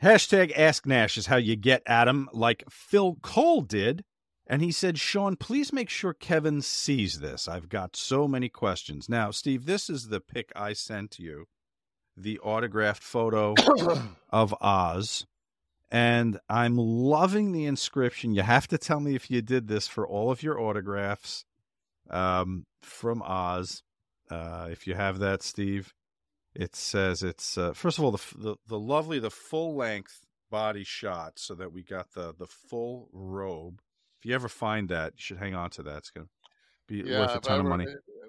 Hashtag 0.02 0.52
Ask 0.56 0.86
Nash 0.86 1.18
is 1.18 1.26
how 1.26 1.36
you 1.36 1.56
get 1.56 1.82
Adam, 1.86 2.28
like 2.32 2.64
Phil 2.70 3.16
Cole 3.22 3.60
did. 3.62 4.04
And 4.50 4.62
he 4.62 4.72
said, 4.72 4.98
Sean, 4.98 5.36
please 5.36 5.72
make 5.72 5.88
sure 5.88 6.12
Kevin 6.12 6.60
sees 6.60 7.20
this. 7.20 7.46
I've 7.46 7.68
got 7.68 7.94
so 7.94 8.26
many 8.26 8.48
questions. 8.48 9.08
Now, 9.08 9.30
Steve, 9.30 9.64
this 9.64 9.88
is 9.88 10.08
the 10.08 10.20
pic 10.20 10.50
I 10.56 10.72
sent 10.72 11.20
you 11.20 11.46
the 12.16 12.40
autographed 12.40 13.04
photo 13.04 13.54
of 14.30 14.52
Oz. 14.60 15.24
And 15.88 16.40
I'm 16.48 16.76
loving 16.76 17.52
the 17.52 17.64
inscription. 17.64 18.34
You 18.34 18.42
have 18.42 18.66
to 18.68 18.76
tell 18.76 18.98
me 18.98 19.14
if 19.14 19.30
you 19.30 19.40
did 19.40 19.68
this 19.68 19.86
for 19.86 20.04
all 20.04 20.32
of 20.32 20.42
your 20.42 20.60
autographs 20.60 21.44
um, 22.10 22.66
from 22.82 23.22
Oz. 23.22 23.84
Uh, 24.28 24.66
if 24.68 24.84
you 24.84 24.96
have 24.96 25.20
that, 25.20 25.44
Steve, 25.44 25.94
it 26.56 26.74
says 26.74 27.22
it's 27.22 27.56
uh, 27.56 27.72
first 27.72 27.98
of 27.98 28.04
all 28.04 28.10
the, 28.10 28.24
the 28.36 28.56
the 28.66 28.78
lovely 28.78 29.20
the 29.20 29.30
full 29.30 29.76
length 29.76 30.20
body 30.50 30.82
shot, 30.82 31.34
so 31.36 31.54
that 31.54 31.72
we 31.72 31.84
got 31.84 32.12
the 32.14 32.34
the 32.36 32.46
full 32.46 33.08
robe. 33.12 33.80
If 34.20 34.26
you 34.26 34.34
ever 34.34 34.48
find 34.48 34.90
that, 34.90 35.14
you 35.16 35.22
should 35.22 35.38
hang 35.38 35.54
on 35.54 35.70
to 35.70 35.82
that. 35.84 35.96
It's 35.98 36.10
gonna 36.10 36.26
be 36.86 37.02
worth 37.02 37.36
a 37.36 37.40
ton 37.40 37.60
of 37.60 37.66
money. 37.66 37.86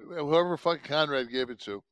Whoever 0.08 0.56
fucking 0.56 0.84
Conrad 0.86 1.30
gave 1.30 1.50
it 1.50 1.60
to. 1.62 1.84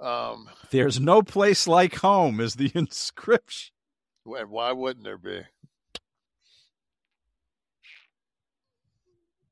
Um, 0.00 0.48
There's 0.70 1.00
no 1.00 1.22
place 1.22 1.66
like 1.68 1.94
home 1.96 2.40
is 2.40 2.56
the 2.56 2.70
inscription. 2.74 3.72
why 4.24 4.72
wouldn't 4.72 5.04
there 5.04 5.16
be? 5.18 5.42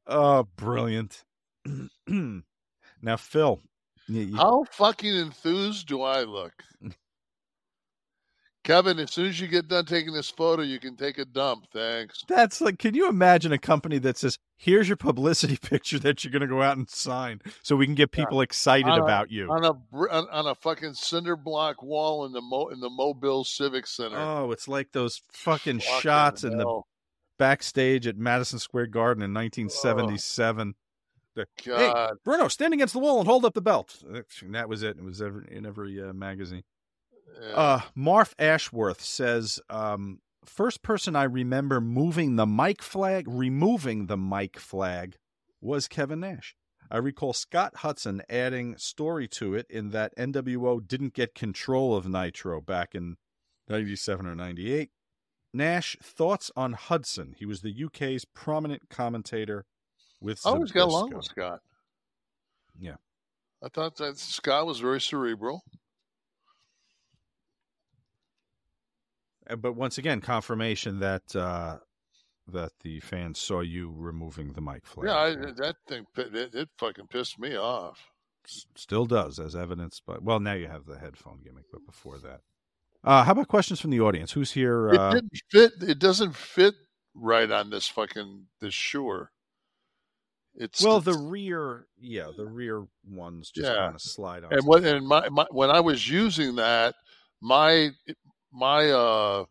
Oh, 0.06 0.48
brilliant! 0.56 1.24
now, 2.06 3.16
Phil, 3.16 3.60
you- 4.08 4.20
you- 4.22 4.36
How 4.36 4.64
fucking 4.72 5.14
enthused 5.16 5.86
do 5.86 6.02
I 6.02 6.24
look? 6.24 6.52
Kevin, 8.64 8.98
as 8.98 9.12
soon 9.12 9.26
as 9.26 9.38
you 9.38 9.46
get 9.46 9.68
done 9.68 9.84
taking 9.84 10.14
this 10.14 10.30
photo, 10.30 10.62
you 10.62 10.80
can 10.80 10.96
take 10.96 11.18
a 11.18 11.26
dump. 11.26 11.66
Thanks. 11.70 12.24
That's 12.26 12.62
like, 12.62 12.78
can 12.78 12.94
you 12.94 13.08
imagine 13.08 13.52
a 13.52 13.58
company 13.58 13.98
that 13.98 14.16
says, 14.16 14.38
"Here's 14.56 14.88
your 14.88 14.96
publicity 14.96 15.56
picture 15.62 15.98
that 15.98 16.24
you're 16.24 16.32
going 16.32 16.40
to 16.40 16.48
go 16.48 16.62
out 16.62 16.78
and 16.78 16.88
sign, 16.88 17.42
so 17.62 17.76
we 17.76 17.84
can 17.84 17.94
get 17.94 18.10
people 18.10 18.40
excited 18.40 18.88
On 18.88 18.98
a- 18.98 19.04
about 19.04 19.30
you." 19.30 19.48
on 19.50 19.64
a 19.64 19.72
on, 20.10 20.28
on 20.30 20.46
a 20.46 20.54
fucking 20.54 20.94
cinder 20.94 21.36
block 21.36 21.82
wall 21.82 22.24
in 22.24 22.32
the 22.32 22.40
Mo, 22.40 22.68
in 22.68 22.80
the 22.80 22.90
Mobile 22.90 23.44
Civic 23.44 23.86
Center. 23.86 24.18
Oh, 24.18 24.50
it's 24.50 24.66
like 24.66 24.92
those 24.92 25.20
fucking, 25.32 25.80
Fucking 25.80 26.00
shots 26.00 26.42
in 26.42 26.56
the 26.56 26.80
backstage 27.38 28.06
at 28.06 28.16
Madison 28.16 28.58
Square 28.58 28.86
Garden 28.86 29.22
in 29.22 29.34
1977. 29.34 30.74
The, 31.34 31.46
hey, 31.64 31.92
Bruno, 32.24 32.46
stand 32.46 32.72
against 32.72 32.94
the 32.94 33.00
wall 33.00 33.18
and 33.18 33.26
hold 33.26 33.44
up 33.44 33.54
the 33.54 33.60
belt. 33.60 34.02
And 34.40 34.54
that 34.54 34.68
was 34.68 34.84
it. 34.84 34.96
It 34.96 35.02
was 35.02 35.20
ever, 35.20 35.42
in 35.42 35.66
every 35.66 36.00
uh, 36.00 36.12
magazine. 36.12 36.62
Uh, 37.54 37.80
Marf 37.96 38.32
Ashworth 38.38 39.02
says, 39.02 39.60
um, 39.68 40.20
first 40.44 40.82
person 40.82 41.16
I 41.16 41.24
remember 41.24 41.80
moving 41.80 42.36
the 42.36 42.46
mic 42.46 42.82
flag, 42.82 43.26
removing 43.28 44.06
the 44.06 44.16
mic 44.16 44.58
flag, 44.58 45.16
was 45.60 45.88
Kevin 45.88 46.20
Nash. 46.20 46.54
I 46.90 46.98
recall 46.98 47.32
Scott 47.32 47.76
Hudson 47.76 48.22
adding 48.28 48.76
story 48.76 49.26
to 49.28 49.54
it 49.54 49.66
in 49.70 49.90
that 49.90 50.16
NWO 50.16 50.86
didn't 50.86 51.14
get 51.14 51.34
control 51.34 51.96
of 51.96 52.06
Nitro 52.06 52.60
back 52.60 52.94
in 52.94 53.16
97 53.68 54.26
or 54.26 54.34
98. 54.34 54.90
Nash, 55.52 55.96
thoughts 56.02 56.50
on 56.56 56.74
Hudson? 56.74 57.34
He 57.38 57.46
was 57.46 57.62
the 57.62 57.74
UK's 57.84 58.24
prominent 58.24 58.90
commentator 58.90 59.64
with 60.20 60.40
I 60.44 60.50
always 60.50 60.72
got 60.72 60.88
along 60.88 61.14
with 61.14 61.24
Scott. 61.24 61.60
Yeah. 62.78 62.96
I 63.62 63.68
thought 63.68 63.96
that 63.96 64.18
Scott 64.18 64.66
was 64.66 64.80
very 64.80 65.00
cerebral. 65.00 65.64
But 69.58 69.74
once 69.74 69.98
again, 69.98 70.20
confirmation 70.20 71.00
that 71.00 71.34
uh, 71.36 71.78
that 72.48 72.72
the 72.82 73.00
fans 73.00 73.38
saw 73.38 73.60
you 73.60 73.92
removing 73.94 74.52
the 74.52 74.60
mic 74.60 74.86
flag. 74.86 75.08
Yeah, 75.08 75.16
I, 75.16 75.30
that 75.34 75.76
thing 75.88 76.06
it, 76.16 76.54
it 76.54 76.68
fucking 76.78 77.08
pissed 77.08 77.38
me 77.38 77.56
off. 77.56 77.98
Still 78.76 79.06
does, 79.06 79.38
as 79.38 79.56
evidenced 79.56 80.04
by. 80.06 80.16
Well, 80.20 80.40
now 80.40 80.52
you 80.52 80.68
have 80.68 80.84
the 80.86 80.98
headphone 80.98 81.40
gimmick, 81.42 81.64
but 81.72 81.86
before 81.86 82.18
that, 82.18 82.40
uh, 83.02 83.24
how 83.24 83.32
about 83.32 83.48
questions 83.48 83.80
from 83.80 83.90
the 83.90 84.00
audience? 84.00 84.32
Who's 84.32 84.52
here? 84.52 84.88
It 84.90 85.00
Uh, 85.00 85.10
didn't 85.14 85.32
fit. 85.50 85.72
It 85.82 85.98
doesn't 85.98 86.36
fit 86.36 86.74
right 87.14 87.50
on 87.50 87.70
this 87.70 87.88
fucking 87.88 88.46
this 88.60 88.74
shore. 88.74 89.30
It's 90.56 90.82
well, 90.82 91.00
the 91.00 91.16
rear, 91.18 91.86
yeah, 91.98 92.28
the 92.36 92.46
rear 92.46 92.86
ones 93.04 93.50
just 93.50 93.68
Yeah. 93.68 93.76
kind 93.76 93.94
of 93.94 94.00
slide 94.02 94.44
on. 94.44 94.52
and 94.52 94.66
what 94.66 94.84
and 94.84 95.06
my, 95.06 95.28
my 95.28 95.46
when 95.50 95.70
I 95.70 95.80
was 95.80 96.08
using 96.08 96.54
that, 96.56 96.94
my 97.40 97.90
my 98.54 98.88
uh 98.90 99.44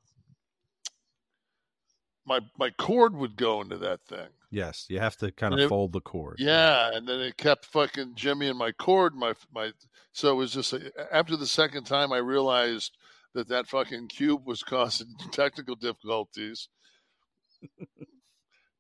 my 2.26 2.40
my 2.58 2.70
cord 2.72 3.16
would 3.16 3.36
go 3.36 3.62
into 3.62 3.78
that 3.78 4.00
thing. 4.08 4.28
Yes, 4.50 4.86
you 4.88 5.00
have 5.00 5.18
to 5.18 5.32
kind 5.32 5.54
And 5.54 5.62
of 5.62 5.66
it- 5.66 5.70
fold 5.70 5.92
the 5.94 6.02
cord. 6.02 6.38
Yeah, 6.40 6.92
and 6.94 7.08
then 7.08 7.20
it 7.20 7.38
kept 7.38 7.66
fucking 7.66 8.14
Jimmy 8.16 8.48
and 8.48 8.58
my 8.58 8.72
cord. 8.72 9.14
My 9.16 9.34
my 9.54 9.72
so 10.14 10.32
it 10.32 10.36
was 10.36 10.54
just 10.54 10.74
like, 10.74 10.94
after 11.12 11.36
the 11.36 11.48
second 11.48 11.84
time 11.86 12.14
I 12.14 12.18
realized 12.20 12.96
that 13.34 13.48
that 13.50 13.68
fucking 13.68 14.08
cube 14.08 14.46
was 14.46 14.64
causing 14.64 15.08
technical 15.32 15.76
difficulties. 15.76 16.70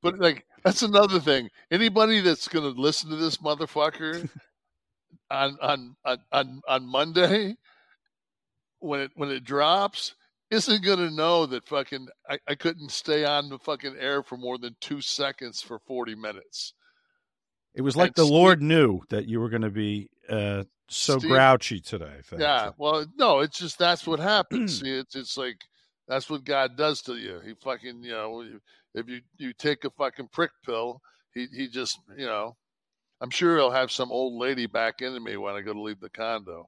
but 0.01 0.19
like 0.19 0.45
that's 0.63 0.81
another 0.83 1.19
thing. 1.19 1.49
Anybody 1.71 2.21
that's 2.21 2.47
gonna 2.47 2.67
listen 2.67 3.09
to 3.09 3.15
this 3.17 3.37
motherfucker 3.37 4.29
on 5.31 5.57
on 5.61 5.95
on 6.05 6.17
on, 6.31 6.61
on 6.67 6.85
Monday 6.87 7.55
when 8.83 8.99
it 9.01 9.11
when 9.15 9.29
it 9.29 9.43
drops 9.43 10.13
isn't 10.51 10.83
gonna 10.83 11.09
know 11.09 11.45
that 11.47 11.65
fucking 11.67 12.07
I, 12.29 12.37
I 12.47 12.55
couldn't 12.55 12.91
stay 12.91 13.25
on 13.25 13.49
the 13.49 13.57
fucking 13.57 13.95
air 13.99 14.21
for 14.23 14.37
more 14.37 14.57
than 14.57 14.75
two 14.79 15.01
seconds 15.01 15.61
for 15.61 15.79
forty 15.79 16.15
minutes. 16.15 16.73
It 17.73 17.81
was 17.81 17.95
like 17.95 18.09
And 18.09 18.15
the 18.15 18.25
Steve- 18.25 18.33
Lord 18.33 18.61
knew 18.61 19.01
that 19.09 19.25
you 19.27 19.39
were 19.39 19.49
going 19.49 19.63
to 19.63 19.71
be 19.71 20.09
uh, 20.29 20.63
so 20.89 21.17
Steve- 21.17 21.31
grouchy 21.31 21.79
today. 21.79 22.17
Yeah, 22.37 22.69
well, 22.77 23.05
no, 23.17 23.39
it's 23.39 23.57
just 23.57 23.79
that's 23.79 24.05
what 24.05 24.19
happens. 24.19 24.79
See, 24.81 24.91
it's 24.91 25.15
it's 25.15 25.37
like 25.37 25.57
that's 26.07 26.29
what 26.29 26.43
God 26.43 26.77
does 26.77 27.01
to 27.03 27.15
you. 27.15 27.39
He 27.43 27.53
fucking, 27.63 28.03
you 28.03 28.11
know, 28.11 28.45
if 28.93 29.07
you 29.09 29.21
you 29.37 29.53
take 29.53 29.85
a 29.85 29.89
fucking 29.89 30.27
prick 30.31 30.51
pill, 30.65 31.01
he 31.33 31.47
he 31.55 31.67
just, 31.67 31.97
you 32.15 32.27
know, 32.27 32.55
I'm 33.21 33.31
sure 33.31 33.55
he'll 33.57 33.71
have 33.71 33.91
some 33.91 34.11
old 34.11 34.39
lady 34.39 34.67
back 34.67 35.01
into 35.01 35.19
me 35.19 35.37
when 35.37 35.55
I 35.55 35.61
go 35.61 35.73
to 35.73 35.81
leave 35.81 35.99
the 35.99 36.09
condo. 36.09 36.67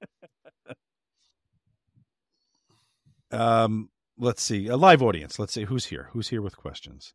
Um, 3.30 3.90
let's 4.18 4.42
see. 4.42 4.66
A 4.68 4.76
live 4.76 5.02
audience. 5.02 5.38
Let's 5.38 5.52
see 5.52 5.64
who's 5.64 5.86
here. 5.86 6.08
Who's 6.12 6.28
here 6.28 6.42
with 6.42 6.56
questions? 6.56 7.14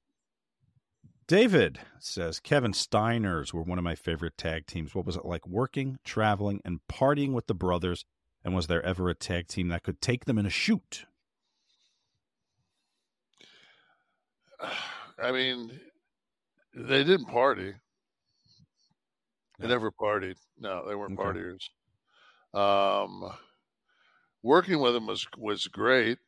David 1.28 1.80
says 2.00 2.40
Kevin 2.40 2.72
Steiners 2.72 3.52
were 3.52 3.64
one 3.64 3.80
of 3.80 3.84
my 3.84 3.96
favorite 3.96 4.38
tag 4.38 4.68
teams. 4.68 4.94
What 4.94 5.06
was 5.06 5.16
it 5.16 5.26
like 5.26 5.48
working, 5.48 5.98
traveling, 6.04 6.62
and 6.64 6.80
partying 6.92 7.34
with 7.34 7.48
the 7.48 7.56
brothers? 7.56 8.06
And 8.44 8.54
was 8.54 8.68
there 8.68 8.84
ever 8.84 9.10
a 9.10 9.16
tag 9.16 9.48
team 9.48 9.70
that 9.70 9.82
could 9.82 10.02
take 10.02 10.26
them 10.26 10.38
in 10.38 10.46
a 10.46 10.52
shoot? 10.52 11.06
I 15.18 15.32
mean, 15.32 15.80
they 16.76 17.04
didn't 17.04 17.26
party. 17.26 17.74
They 19.60 19.68
never 19.68 19.92
partied. 19.92 20.36
No, 20.60 20.88
they 20.88 20.96
weren't 20.96 21.18
Okay. 21.20 21.40
partiers. 21.40 21.70
Um, 22.54 23.32
working 24.46 24.80
with 24.80 24.94
them 24.94 25.08
was 25.08 25.28
was 25.38 25.68
great 25.68 26.20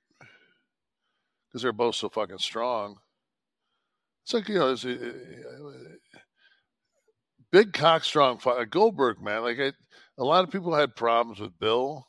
because 1.48 1.62
they're 1.62 1.72
both 1.72 1.96
so 1.96 2.10
fucking 2.10 2.40
strong. 2.40 2.98
It's 4.24 4.34
like 4.34 4.50
you 4.50 4.56
know, 4.56 4.72
it's, 4.72 4.84
uh, 4.84 5.14
big 7.52 7.72
cock 7.74 8.04
strong 8.04 8.40
fi- 8.40 8.66
Goldberg 8.66 9.22
man. 9.22 9.44
Like 9.44 9.60
I, 9.60 9.72
a 10.18 10.24
lot 10.24 10.44
of 10.44 10.52
people 10.52 10.74
had 10.76 10.96
problems 10.96 11.40
with 11.40 11.58
Bill, 11.60 12.06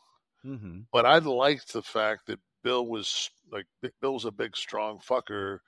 Mm-hmm. 0.46 0.80
but 0.92 1.04
I 1.04 1.18
liked 1.18 1.72
the 1.72 1.82
fact 1.82 2.26
that 2.28 2.38
Bill 2.62 2.86
was 2.86 3.28
like 3.52 3.66
Bill 4.00 4.14
was 4.14 4.24
a 4.24 4.30
big 4.30 4.56
strong 4.56 4.98
fucker, 5.00 5.58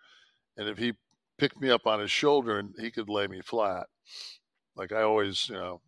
and 0.57 0.69
if 0.69 0.79
he 0.79 0.93
picked 1.39 1.61
me 1.61 1.71
up 1.71 1.87
on 1.87 2.01
his 2.01 2.11
shoulder 2.11 2.59
and 2.59 2.75
he 2.79 2.91
could 2.91 3.09
lay 3.09 3.27
me 3.27 3.41
flat, 3.43 3.87
like 4.77 4.93
I 4.93 5.03
always, 5.03 5.49
you 5.49 5.57
know, 5.57 5.81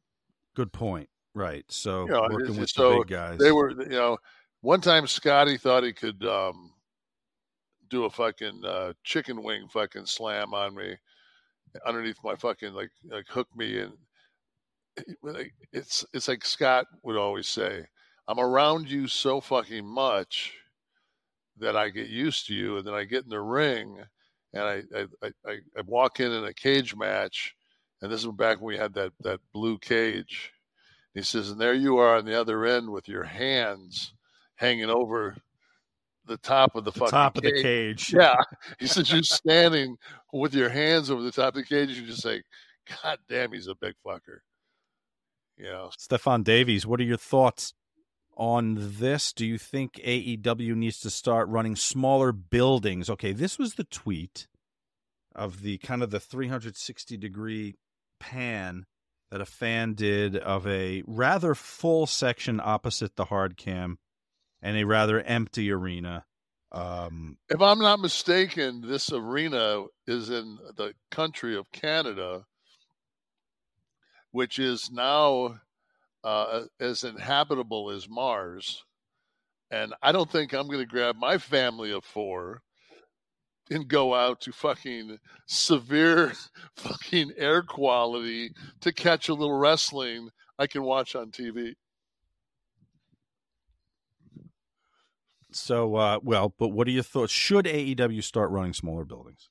Good 0.54 0.72
point. 0.72 1.08
Right. 1.34 1.64
So 1.68 2.04
you 2.06 2.12
know, 2.12 2.26
working 2.30 2.58
with 2.58 2.70
so 2.70 2.90
the 2.90 2.98
big 2.98 3.08
guys. 3.08 3.38
They 3.38 3.52
were, 3.52 3.70
you 3.70 3.88
know, 3.88 4.18
one 4.62 4.80
time 4.80 5.06
Scotty 5.06 5.58
thought 5.58 5.84
he 5.84 5.92
could 5.92 6.24
um, 6.24 6.72
do 7.90 8.04
a 8.04 8.10
fucking 8.10 8.62
uh, 8.64 8.92
chicken 9.04 9.42
wing 9.42 9.68
fucking 9.68 10.06
slam 10.06 10.54
on 10.54 10.74
me 10.74 10.96
underneath 11.86 12.18
my 12.24 12.34
fucking 12.36 12.72
like 12.72 12.90
like 13.10 13.26
hook 13.28 13.48
me 13.56 13.78
and 13.78 13.92
it's 15.72 16.04
it's 16.12 16.28
like 16.28 16.44
Scott 16.44 16.86
would 17.02 17.16
always 17.16 17.48
say, 17.48 17.84
I'm 18.28 18.38
around 18.38 18.90
you 18.90 19.06
so 19.08 19.40
fucking 19.40 19.84
much 19.86 20.54
that 21.58 21.76
I 21.76 21.90
get 21.90 22.08
used 22.08 22.46
to 22.46 22.54
you, 22.54 22.78
and 22.78 22.86
then 22.86 22.94
I 22.94 23.04
get 23.04 23.24
in 23.24 23.30
the 23.30 23.40
ring 23.40 23.98
and 24.52 24.62
I 24.62 24.82
I, 25.22 25.30
I, 25.46 25.58
I 25.76 25.80
walk 25.86 26.20
in 26.20 26.32
in 26.32 26.44
a 26.44 26.54
cage 26.54 26.94
match, 26.94 27.54
and 28.00 28.12
this 28.12 28.24
was 28.24 28.34
back 28.36 28.58
when 28.58 28.74
we 28.74 28.78
had 28.78 28.94
that 28.94 29.12
that 29.20 29.40
blue 29.52 29.78
cage. 29.78 30.52
He 31.14 31.22
says, 31.22 31.50
and 31.50 31.60
there 31.60 31.74
you 31.74 31.98
are 31.98 32.16
on 32.16 32.24
the 32.24 32.40
other 32.40 32.64
end 32.64 32.90
with 32.90 33.06
your 33.06 33.24
hands 33.24 34.14
hanging 34.56 34.90
over 34.90 35.36
the 36.26 36.36
top 36.36 36.76
of 36.76 36.84
the, 36.84 36.92
The 36.92 37.00
fucking 37.00 37.10
top 37.10 37.36
of 37.36 37.42
the 37.42 37.62
cage. 37.62 38.12
Yeah. 38.16 38.36
He 38.78 38.86
says 38.86 39.10
you're 39.10 39.22
standing 39.22 39.96
with 40.32 40.54
your 40.54 40.68
hands 40.68 41.10
over 41.10 41.22
the 41.22 41.32
top 41.32 41.56
of 41.56 41.62
the 41.62 41.64
cage. 41.64 41.90
You 41.90 42.06
just 42.06 42.22
say, 42.22 42.42
God 43.02 43.18
damn, 43.28 43.52
he's 43.52 43.66
a 43.66 43.74
big 43.74 43.94
fucker. 44.06 44.38
You 45.56 45.64
know, 45.64 45.90
Stefan 45.98 46.42
Davies, 46.42 46.86
what 46.86 47.00
are 47.00 47.04
your 47.04 47.16
thoughts? 47.16 47.74
on 48.36 48.76
this. 48.78 49.32
Do 49.32 49.46
you 49.46 49.58
think 49.58 49.94
AEW 49.94 50.74
needs 50.74 51.00
to 51.00 51.10
start 51.10 51.48
running 51.48 51.76
smaller 51.76 52.32
buildings? 52.32 53.10
Okay, 53.10 53.32
this 53.32 53.58
was 53.58 53.74
the 53.74 53.84
tweet 53.84 54.48
of 55.34 55.62
the 55.62 55.78
kind 55.78 56.02
of 56.02 56.10
the 56.10 56.20
360 56.20 57.16
degree 57.16 57.76
pan 58.20 58.84
that 59.30 59.40
a 59.40 59.46
fan 59.46 59.94
did 59.94 60.36
of 60.36 60.66
a 60.66 61.02
rather 61.06 61.54
full 61.54 62.06
section 62.06 62.60
opposite 62.62 63.16
the 63.16 63.26
hard 63.26 63.56
cam 63.56 63.98
and 64.62 64.76
a 64.76 64.84
rather 64.84 65.20
empty 65.20 65.70
arena. 65.70 66.24
Um, 66.70 67.36
If 67.50 67.60
I'm 67.60 67.80
not 67.80 68.00
mistaken, 68.00 68.80
this 68.80 69.12
arena 69.12 69.84
is 70.06 70.30
in 70.30 70.58
the 70.76 70.94
country 71.10 71.56
of 71.56 71.70
Canada, 71.72 72.44
which 74.30 74.58
is 74.58 74.90
now 74.90 75.58
uh, 76.24 76.62
as 76.80 77.04
inhabitable 77.04 77.90
as 77.90 78.08
Mars. 78.08 78.84
And 79.70 79.94
I 80.02 80.12
don't 80.12 80.30
think 80.30 80.52
I'm 80.52 80.66
going 80.66 80.78
to 80.78 80.86
grab 80.86 81.16
my 81.16 81.38
family 81.38 81.92
of 81.92 82.04
four 82.04 82.62
and 83.70 83.88
go 83.88 84.14
out 84.14 84.40
to 84.42 84.52
fucking 84.52 85.18
severe 85.46 86.32
fucking 86.76 87.32
air 87.36 87.62
quality 87.62 88.52
to 88.80 88.92
catch 88.92 89.28
a 89.28 89.34
little 89.34 89.58
wrestling 89.58 90.28
I 90.58 90.66
can 90.66 90.82
watch 90.82 91.16
on 91.16 91.30
TV. 91.30 91.74
So, 95.54 95.96
uh, 95.96 96.18
well, 96.22 96.54
but 96.58 96.68
what 96.68 96.86
are 96.88 96.92
your 96.92 97.02
thoughts? 97.02 97.32
Should 97.32 97.66
AEW 97.66 98.22
start 98.22 98.50
running 98.50 98.72
smaller 98.72 99.04
buildings? 99.04 99.48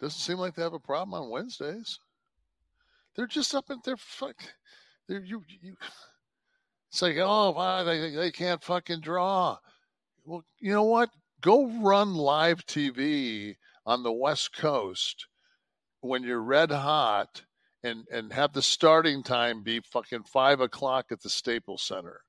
Doesn't 0.00 0.18
seem 0.18 0.38
like 0.38 0.54
they 0.54 0.62
have 0.62 0.72
a 0.72 0.80
problem 0.80 1.14
on 1.14 1.30
Wednesdays. 1.30 2.00
They're 3.14 3.26
just 3.26 3.54
up 3.54 3.70
in 3.70 3.78
their 3.84 3.96
fuck. 3.96 4.36
They're 5.08 5.24
you 5.24 5.42
you. 5.60 5.76
It's 6.90 7.00
like 7.00 7.16
oh 7.18 7.52
wow 7.52 7.84
they 7.84 8.10
they 8.10 8.30
can't 8.30 8.62
fucking 8.62 9.00
draw. 9.00 9.58
Well, 10.24 10.44
you 10.58 10.72
know 10.72 10.84
what? 10.84 11.10
Go 11.40 11.68
run 11.80 12.14
live 12.14 12.66
TV 12.66 13.56
on 13.86 14.02
the 14.02 14.12
West 14.12 14.54
Coast 14.54 15.26
when 16.00 16.22
you're 16.22 16.42
red 16.42 16.70
hot, 16.70 17.42
and 17.82 18.06
and 18.12 18.32
have 18.32 18.52
the 18.52 18.60
starting 18.60 19.22
time 19.22 19.62
be 19.62 19.80
fucking 19.80 20.24
five 20.24 20.60
o'clock 20.60 21.06
at 21.10 21.22
the 21.22 21.30
Staples 21.30 21.82
Center, 21.82 22.20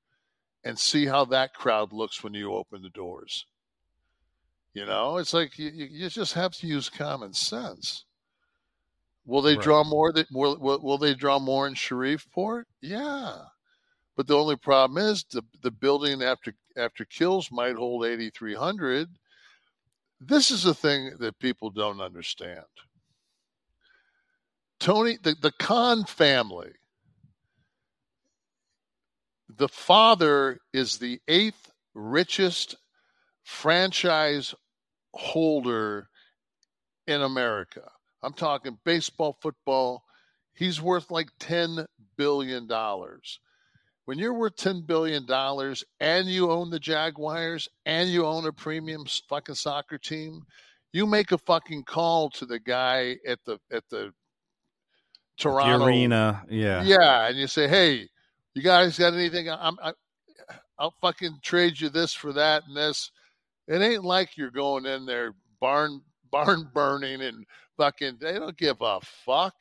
and 0.64 0.78
see 0.78 1.06
how 1.06 1.24
that 1.26 1.54
crowd 1.54 1.92
looks 1.92 2.22
when 2.24 2.34
you 2.34 2.52
open 2.54 2.82
the 2.82 2.88
doors. 2.90 3.46
You 4.72 4.86
know, 4.86 5.18
it's 5.18 5.32
like 5.34 5.58
you, 5.58 5.70
you 5.70 6.08
just 6.08 6.34
have 6.34 6.52
to 6.54 6.66
use 6.66 6.88
common 6.90 7.32
sense. 7.32 8.04
Will 9.24 9.40
they 9.42 9.54
Right. 9.54 9.62
draw 9.62 9.84
more? 9.84 10.12
That 10.12 10.26
will, 10.32 10.58
will 10.58 10.80
will 10.80 10.98
they 10.98 11.14
draw 11.14 11.38
more 11.38 11.66
in 11.66 11.74
Shreveport? 11.74 12.66
Yeah, 12.80 13.36
but 14.16 14.26
the 14.26 14.36
only 14.36 14.56
problem 14.56 14.98
is 14.98 15.24
the 15.30 15.42
the 15.62 15.70
building 15.70 16.22
after 16.22 16.54
after 16.76 17.04
kills 17.04 17.50
might 17.52 17.76
hold 17.76 18.04
eighty 18.04 18.30
three 18.30 18.54
hundred. 18.54 19.08
This 20.20 20.50
is 20.50 20.64
a 20.66 20.74
thing 20.74 21.16
that 21.20 21.38
people 21.38 21.70
don't 21.70 22.00
understand. 22.00 22.64
Tony, 24.80 25.18
the, 25.22 25.34
the 25.40 25.52
Khan 25.52 26.04
family, 26.04 26.72
the 29.48 29.68
father 29.68 30.58
is 30.72 30.98
the 30.98 31.20
eighth 31.28 31.70
richest 31.94 32.76
franchise 33.42 34.54
holder 35.12 36.08
in 37.06 37.22
America. 37.22 37.90
I'm 38.22 38.32
talking 38.32 38.78
baseball, 38.84 39.36
football. 39.40 40.02
He's 40.54 40.80
worth 40.80 41.10
like 41.10 41.28
$10 41.40 41.86
billion. 42.16 42.68
When 44.06 44.18
you're 44.18 44.34
worth 44.34 44.56
$10 44.56 44.86
billion 44.86 45.26
and 46.00 46.28
you 46.28 46.50
own 46.50 46.70
the 46.70 46.78
Jaguars 46.78 47.68
and 47.86 48.08
you 48.08 48.26
own 48.26 48.46
a 48.46 48.52
premium 48.52 49.04
fucking 49.28 49.54
soccer 49.54 49.98
team, 49.98 50.42
you 50.92 51.06
make 51.06 51.32
a 51.32 51.38
fucking 51.38 51.84
call 51.84 52.30
to 52.30 52.46
the 52.46 52.60
guy 52.60 53.16
at 53.26 53.40
the 53.44 53.58
at 53.72 53.82
the 53.90 54.12
Toronto 55.36 55.78
The 55.78 55.84
arena, 55.84 56.44
yeah. 56.48 56.84
yeah, 56.84 57.26
and 57.26 57.36
you 57.36 57.48
say, 57.48 57.66
"Hey, 57.66 58.08
you 58.54 58.62
guys 58.62 58.98
got 58.98 59.14
anything? 59.14 59.48
I'm, 59.50 59.76
I, 59.82 59.92
I'll 60.78 60.94
fucking 61.00 61.38
trade 61.42 61.80
you 61.80 61.88
this 61.88 62.12
for 62.14 62.32
that 62.34 62.64
and 62.66 62.76
this." 62.76 63.10
It 63.66 63.80
ain't 63.80 64.04
like 64.04 64.36
you're 64.36 64.50
going 64.50 64.84
in 64.86 65.06
there 65.06 65.34
barn 65.60 66.02
barn 66.30 66.70
burning 66.74 67.22
and 67.22 67.44
fucking. 67.76 68.18
They 68.20 68.34
don't 68.34 68.56
give 68.56 68.76
a 68.80 69.00
fuck. 69.00 69.54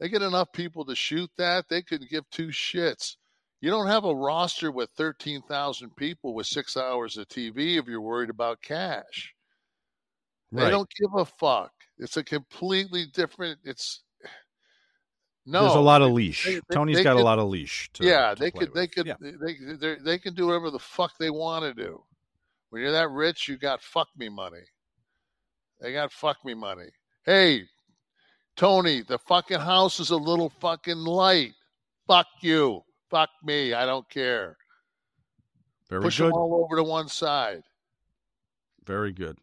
They 0.00 0.08
get 0.08 0.22
enough 0.22 0.52
people 0.52 0.84
to 0.86 0.94
shoot 0.96 1.30
that. 1.38 1.68
They 1.68 1.82
couldn't 1.82 2.10
give 2.10 2.28
two 2.30 2.48
shits. 2.48 3.16
You 3.60 3.70
don't 3.70 3.86
have 3.86 4.04
a 4.04 4.14
roster 4.14 4.72
with 4.72 4.90
thirteen 4.96 5.42
thousand 5.42 5.94
people 5.96 6.34
with 6.34 6.46
six 6.46 6.76
hours 6.76 7.16
of 7.16 7.28
TV 7.28 7.78
if 7.78 7.86
you're 7.86 8.00
worried 8.00 8.30
about 8.30 8.62
cash. 8.62 9.34
They 10.50 10.64
Right. 10.64 10.70
don't 10.70 10.90
give 10.98 11.14
a 11.14 11.24
fuck. 11.24 11.72
It's 11.98 12.16
a 12.16 12.24
completely 12.24 13.06
different. 13.06 13.60
It's 13.64 14.02
no. 15.46 15.62
There's 15.62 15.74
a 15.74 15.80
lot 15.80 16.02
of 16.02 16.12
leash. 16.12 16.44
they- 16.44 16.54
they- 16.54 16.60
Tony's 16.74 16.96
they 16.98 17.02
got 17.04 17.16
a 17.16 17.22
lot 17.22 17.38
of 17.38 17.48
leash. 17.48 17.90
To, 17.94 18.04
yeah, 18.04 18.34
to 18.34 18.40
they 18.40 18.50
could, 18.50 18.72
they 18.74 18.86
could, 18.86 19.06
Yeah. 19.06 19.14
they 19.20 19.54
they 19.76 19.96
they 19.96 20.18
can 20.18 20.34
do 20.34 20.46
whatever 20.46 20.70
the 20.70 20.78
fuck 20.78 21.12
they 21.18 21.30
want 21.30 21.64
to 21.64 21.74
do. 21.74 22.02
When 22.70 22.82
you're 22.82 22.92
that 22.92 23.10
rich, 23.10 23.48
you 23.48 23.56
got 23.58 23.82
fuck 23.82 24.08
me 24.16 24.28
money. 24.28 24.62
They 25.80 25.92
got 25.92 26.12
fuck 26.12 26.44
me 26.44 26.54
money. 26.54 26.88
Hey, 27.24 27.64
Tony, 28.56 29.02
the 29.02 29.18
fucking 29.18 29.60
house 29.60 30.00
is 30.00 30.10
a 30.10 30.16
little 30.16 30.48
fucking 30.60 30.96
light. 30.98 31.52
Fuck 32.06 32.26
you. 32.40 32.82
Fuck 33.10 33.30
me. 33.42 33.74
I 33.74 33.84
don't 33.84 34.08
care. 34.08 34.56
Very 35.88 36.00
good. 36.00 36.06
Push 36.06 36.18
good. 36.18 36.26
them 36.28 36.32
all 36.34 36.64
over 36.64 36.76
to 36.76 36.82
one 36.84 37.08
side. 37.08 37.62
Very 38.84 39.12
good. 39.12 39.38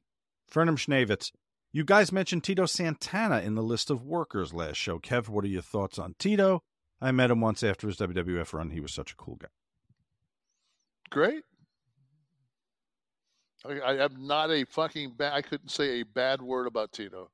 Fernham 0.52 0.76
Schnavitz, 0.78 1.32
you 1.72 1.84
guys 1.84 2.12
mentioned 2.12 2.44
Tito 2.44 2.66
Santana 2.66 3.42
in 3.42 3.56
the 3.56 3.64
list 3.64 3.90
of 3.90 4.04
workers 4.04 4.54
last 4.54 4.78
show. 4.78 5.00
Kev, 5.00 5.30
what 5.30 5.46
are 5.46 5.50
your 5.50 5.62
thoughts 5.62 6.00
on 6.00 6.16
Tito? 6.18 6.64
I 7.02 7.12
met 7.12 7.32
him 7.32 7.42
once 7.42 7.64
after 7.64 7.88
his 7.88 7.98
WWF 7.98 8.54
run. 8.54 8.72
He 8.72 8.80
was 8.80 8.94
such 8.94 9.12
a 9.12 9.16
cool 9.16 9.36
guy. 9.36 9.48
Great. 11.10 11.44
I, 13.66 13.80
I 13.80 14.06
am 14.06 14.28
not 14.28 14.52
a 14.52 14.66
fucking 14.66 15.14
bad. 15.18 15.34
I 15.34 15.42
couldn't 15.42 15.70
say 15.70 16.00
a 16.00 16.04
bad 16.04 16.42
word 16.42 16.68
about 16.68 16.92
Tito. 16.92 17.30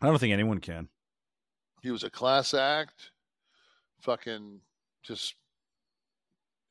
I 0.00 0.06
don't 0.06 0.18
think 0.18 0.32
anyone 0.32 0.58
can. 0.58 0.88
He 1.82 1.90
was 1.90 2.04
a 2.04 2.10
class 2.10 2.54
act. 2.54 3.10
Fucking 4.00 4.60
just 5.02 5.34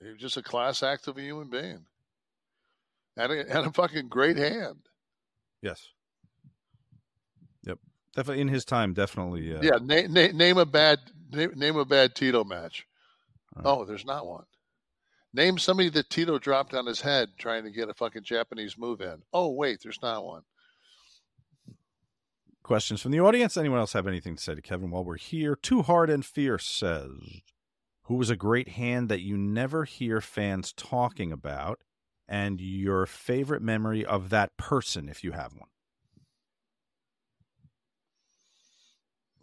he 0.01 0.09
was 0.09 0.17
just 0.17 0.37
a 0.37 0.41
class 0.41 0.83
act 0.83 1.07
of 1.07 1.17
a 1.17 1.21
human 1.21 1.49
being. 1.49 1.85
And 3.17 3.31
a, 3.31 3.57
and 3.57 3.67
a 3.67 3.71
fucking 3.71 4.07
great 4.07 4.37
hand. 4.37 4.79
Yes. 5.61 5.89
Definitely 8.15 8.41
in 8.41 8.47
his 8.49 8.65
time, 8.65 8.93
definitely. 8.93 9.55
Uh, 9.55 9.61
Yeah, 9.61 9.77
na- 9.81 10.07
na- 10.09 10.31
name 10.33 10.57
a 10.57 10.65
bad 10.65 10.99
name, 11.31 11.53
name 11.55 11.77
a 11.77 11.85
bad 11.85 12.15
Tito 12.15 12.43
match. 12.43 12.85
Oh, 13.63 13.85
there's 13.85 14.05
not 14.05 14.25
one. 14.25 14.45
Name 15.33 15.57
somebody 15.57 15.89
that 15.89 16.09
Tito 16.09 16.39
dropped 16.39 16.73
on 16.73 16.85
his 16.85 17.01
head 17.01 17.29
trying 17.37 17.63
to 17.63 17.71
get 17.71 17.89
a 17.89 17.93
fucking 17.93 18.23
Japanese 18.23 18.77
move 18.77 19.01
in. 19.01 19.21
Oh, 19.33 19.49
wait, 19.51 19.79
there's 19.81 20.01
not 20.01 20.25
one. 20.25 20.41
Questions 22.63 23.01
from 23.01 23.11
the 23.11 23.19
audience? 23.19 23.57
Anyone 23.57 23.79
else 23.79 23.93
have 23.93 24.07
anything 24.07 24.35
to 24.35 24.41
say 24.41 24.55
to 24.55 24.61
Kevin 24.61 24.91
while 24.91 25.03
we're 25.03 25.17
here? 25.17 25.55
Too 25.55 25.81
Hard 25.81 26.09
and 26.09 26.25
Fierce 26.25 26.65
says, 26.65 27.41
Who 28.03 28.15
was 28.15 28.29
a 28.29 28.35
great 28.35 28.69
hand 28.69 29.09
that 29.09 29.21
you 29.21 29.37
never 29.37 29.85
hear 29.85 30.21
fans 30.21 30.71
talking 30.73 31.31
about, 31.31 31.79
and 32.27 32.61
your 32.61 33.05
favorite 33.05 33.61
memory 33.61 34.05
of 34.05 34.29
that 34.29 34.55
person, 34.57 35.09
if 35.09 35.23
you 35.23 35.31
have 35.31 35.53
one? 35.53 35.69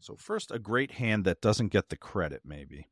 So, 0.00 0.16
first, 0.16 0.50
a 0.52 0.58
great 0.58 0.92
hand 0.92 1.24
that 1.24 1.40
doesn't 1.40 1.68
get 1.68 1.88
the 1.88 1.96
credit, 1.96 2.42
maybe. 2.44 2.88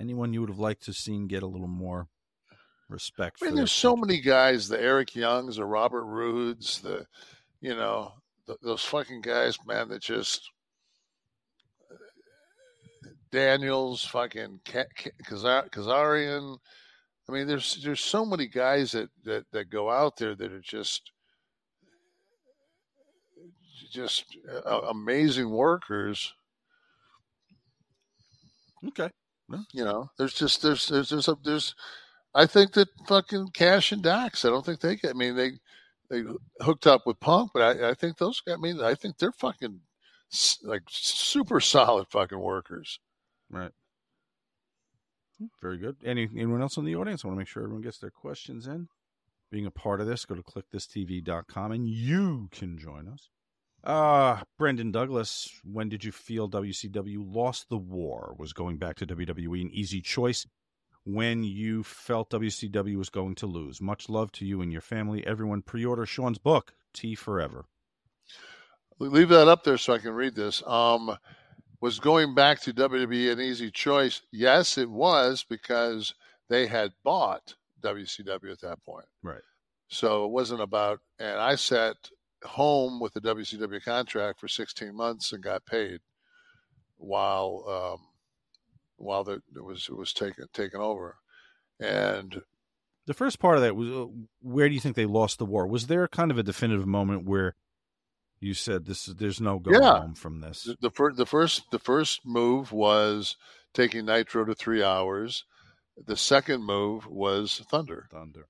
Anyone 0.00 0.32
you 0.32 0.40
would 0.40 0.50
have 0.50 0.58
liked 0.58 0.82
to 0.84 0.86
have 0.90 0.96
seen 0.96 1.28
get 1.28 1.42
a 1.42 1.46
little 1.46 1.68
more 1.68 2.08
respect 2.88 3.38
I 3.40 3.46
mean, 3.46 3.54
there's 3.54 3.72
so 3.72 3.96
many 3.96 4.20
guys, 4.20 4.68
the 4.68 4.80
Eric 4.80 5.14
Youngs, 5.14 5.56
the 5.56 5.64
Robert 5.64 6.04
Roods, 6.04 6.80
the, 6.80 7.06
you 7.60 7.74
know, 7.74 8.12
th 8.46 8.58
those 8.62 8.82
fucking 8.84 9.20
guys, 9.20 9.56
man, 9.66 9.88
that 9.90 10.02
just, 10.02 10.50
uh, 11.90 11.94
Daniels, 13.30 14.04
fucking 14.04 14.60
Ka- 14.64 14.84
Ka- 14.96 15.10
Kazar- 15.24 15.70
Kazarian. 15.70 16.58
I 17.32 17.34
mean, 17.34 17.46
there's 17.46 17.82
there's 17.82 18.00
so 18.00 18.26
many 18.26 18.46
guys 18.46 18.92
that, 18.92 19.08
that, 19.24 19.46
that 19.52 19.70
go 19.70 19.90
out 19.90 20.18
there 20.18 20.34
that 20.34 20.52
are 20.52 20.60
just 20.60 21.12
just 23.90 24.24
uh, 24.66 24.82
amazing 24.90 25.48
workers. 25.48 26.34
Okay. 28.88 29.08
You 29.72 29.84
know, 29.84 30.10
there's 30.18 30.34
just 30.34 30.62
there's 30.62 30.88
there's 30.88 31.08
there's 31.08 31.28
a, 31.28 31.36
there's 31.42 31.74
I 32.34 32.44
think 32.44 32.72
that 32.72 32.88
fucking 33.06 33.48
Cash 33.54 33.92
and 33.92 34.02
Dax. 34.02 34.44
I 34.44 34.48
don't 34.48 34.64
think 34.64 34.80
they 34.80 34.96
get. 34.96 35.10
I 35.10 35.14
mean, 35.14 35.34
they 35.34 35.52
they 36.10 36.24
hooked 36.60 36.86
up 36.86 37.06
with 37.06 37.18
Punk, 37.20 37.52
but 37.54 37.62
I, 37.62 37.90
I 37.90 37.94
think 37.94 38.18
those. 38.18 38.42
I 38.46 38.56
mean, 38.56 38.82
I 38.82 38.94
think 38.94 39.16
they're 39.16 39.32
fucking 39.32 39.80
like 40.64 40.82
super 40.88 41.60
solid 41.60 42.08
fucking 42.10 42.40
workers. 42.40 42.98
Right. 43.50 43.72
Very 45.60 45.78
good. 45.78 45.96
Any 46.04 46.28
anyone 46.34 46.62
else 46.62 46.76
in 46.76 46.84
the 46.84 46.96
audience? 46.96 47.24
I 47.24 47.28
want 47.28 47.36
to 47.36 47.40
make 47.40 47.48
sure 47.48 47.62
everyone 47.62 47.82
gets 47.82 47.98
their 47.98 48.10
questions 48.10 48.66
in. 48.66 48.88
Being 49.50 49.66
a 49.66 49.70
part 49.70 50.00
of 50.00 50.06
this, 50.06 50.24
go 50.24 50.34
to 50.34 50.42
KliqThisTV.com 50.42 51.72
and 51.72 51.86
you 51.86 52.48
can 52.50 52.78
join 52.78 53.06
us. 53.06 53.28
Uh, 53.84 54.42
Brendan 54.58 54.92
Douglas, 54.92 55.60
when 55.64 55.88
did 55.88 56.04
you 56.04 56.12
feel 56.12 56.48
WCW 56.48 57.18
lost 57.18 57.68
the 57.68 57.76
war? 57.76 58.34
Was 58.38 58.52
going 58.52 58.78
back 58.78 58.96
to 58.96 59.06
WWE 59.06 59.60
an 59.60 59.70
easy 59.72 60.00
choice 60.00 60.46
when 61.04 61.42
you 61.42 61.82
felt 61.82 62.30
WCW 62.30 62.96
was 62.96 63.10
going 63.10 63.34
to 63.36 63.46
lose? 63.46 63.80
Much 63.80 64.08
love 64.08 64.30
to 64.32 64.46
you 64.46 64.62
and 64.62 64.72
your 64.72 64.80
family. 64.80 65.26
Everyone 65.26 65.62
pre 65.62 65.84
order 65.84 66.06
Sean's 66.06 66.38
book, 66.38 66.74
T 66.94 67.14
Forever. 67.14 67.64
Leave 68.98 69.30
that 69.30 69.48
up 69.48 69.64
there 69.64 69.78
so 69.78 69.94
I 69.94 69.98
can 69.98 70.12
read 70.12 70.36
this. 70.36 70.62
Um, 70.64 71.16
was 71.82 71.98
going 71.98 72.34
back 72.34 72.60
to 72.60 72.72
WWE 72.72 73.32
an 73.32 73.40
easy 73.40 73.70
choice? 73.70 74.22
Yes, 74.32 74.78
it 74.78 74.88
was 74.88 75.44
because 75.48 76.14
they 76.48 76.66
had 76.66 76.92
bought 77.04 77.54
WCW 77.82 78.52
at 78.52 78.60
that 78.60 78.82
point. 78.84 79.06
Right. 79.22 79.42
So 79.88 80.24
it 80.24 80.30
wasn't 80.30 80.62
about, 80.62 81.00
and 81.18 81.38
I 81.38 81.56
sat 81.56 81.96
home 82.44 83.00
with 83.00 83.12
the 83.12 83.20
WCW 83.20 83.82
contract 83.84 84.40
for 84.40 84.48
16 84.48 84.94
months 84.96 85.32
and 85.32 85.42
got 85.42 85.66
paid 85.66 86.00
while 86.96 87.64
um, 87.68 88.06
while 88.96 89.24
the, 89.24 89.42
it 89.54 89.64
was 89.64 89.88
it 89.88 89.96
was 89.96 90.12
taken 90.12 90.46
taken 90.54 90.80
over, 90.80 91.16
and 91.80 92.40
The 93.06 93.14
first 93.14 93.40
part 93.40 93.56
of 93.56 93.62
that 93.62 93.74
was 93.74 93.90
uh, 93.90 94.06
where 94.40 94.68
do 94.68 94.74
you 94.74 94.80
think 94.80 94.94
they 94.94 95.06
lost 95.06 95.38
the 95.38 95.46
war? 95.46 95.66
Was 95.66 95.88
there 95.88 96.06
kind 96.06 96.30
of 96.30 96.38
a 96.38 96.44
definitive 96.44 96.86
moment 96.86 97.24
where 97.26 97.56
you 98.42 98.54
said 98.54 98.84
this 98.84 99.06
is 99.08 99.14
there's 99.16 99.40
no 99.40 99.58
going 99.58 99.80
Yeah. 99.82 100.00
home 100.00 100.14
from 100.14 100.40
this? 100.40 100.64
the, 100.64 100.76
the 100.80 100.90
first 100.90 101.16
the 101.16 101.26
first 101.26 101.70
the 101.70 101.78
first 101.78 102.26
move 102.26 102.72
was 102.72 103.36
taking 103.74 104.04
Nitro 104.06 104.44
to 104.44 104.54
three 104.54 104.82
hours. 104.82 105.44
The 106.06 106.16
second 106.16 106.64
move 106.64 107.06
was 107.06 107.60
Thunder. 107.70 108.08
Thunder. 108.10 108.48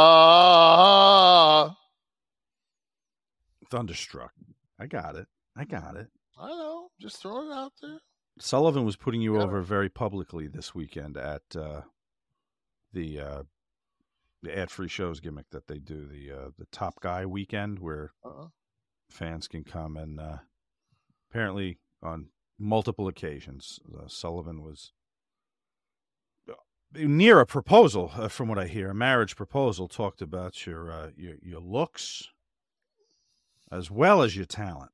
Ah, 0.00 1.76
Thunderstruck. 3.70 4.32
I 4.78 4.86
got 4.86 5.16
it. 5.16 5.26
I 5.56 5.64
got 5.64 5.96
it. 5.96 6.06
I 6.38 6.48
know. 6.48 6.88
Just 7.00 7.20
throwing 7.20 7.50
it 7.50 7.54
out 7.54 7.72
there. 7.82 7.98
Sullivan 8.38 8.84
was 8.84 8.94
putting 8.96 9.20
you 9.20 9.40
over 9.40 9.60
very 9.60 9.88
publicly 9.88 10.46
this 10.46 10.72
weekend 10.74 11.16
at 11.16 11.42
uh, 11.56 11.80
the 12.92 13.20
uh, 13.20 13.42
the 14.42 14.56
ad 14.56 14.70
free 14.70 14.88
shows 14.88 15.20
gimmick 15.20 15.50
that 15.50 15.66
they 15.66 15.78
do 15.78 16.06
the 16.06 16.30
uh, 16.30 16.48
the 16.58 16.66
Top 16.72 17.00
Guy 17.00 17.26
weekend 17.26 17.78
where 17.80 18.12
Uh-huh. 18.24 18.48
fans 19.10 19.48
can 19.48 19.64
come 19.64 19.96
and 19.96 20.20
uh, 20.20 20.38
apparently 21.30 21.78
on 22.02 22.28
multiple 22.58 23.08
occasions 23.08 23.78
uh, 23.96 24.06
Sullivan 24.08 24.62
was 24.62 24.92
uh, 26.48 26.54
near 26.94 27.40
a 27.40 27.46
proposal 27.46 28.12
uh, 28.14 28.28
from 28.28 28.48
what 28.48 28.58
I 28.58 28.66
hear 28.66 28.90
a 28.90 28.94
marriage 28.94 29.36
proposal 29.36 29.88
talked 29.88 30.22
about 30.22 30.66
your 30.66 30.90
uh, 30.90 31.10
your 31.16 31.36
your 31.42 31.60
looks 31.60 32.28
as 33.70 33.90
well 33.90 34.22
as 34.22 34.36
your 34.36 34.46
talent 34.46 34.92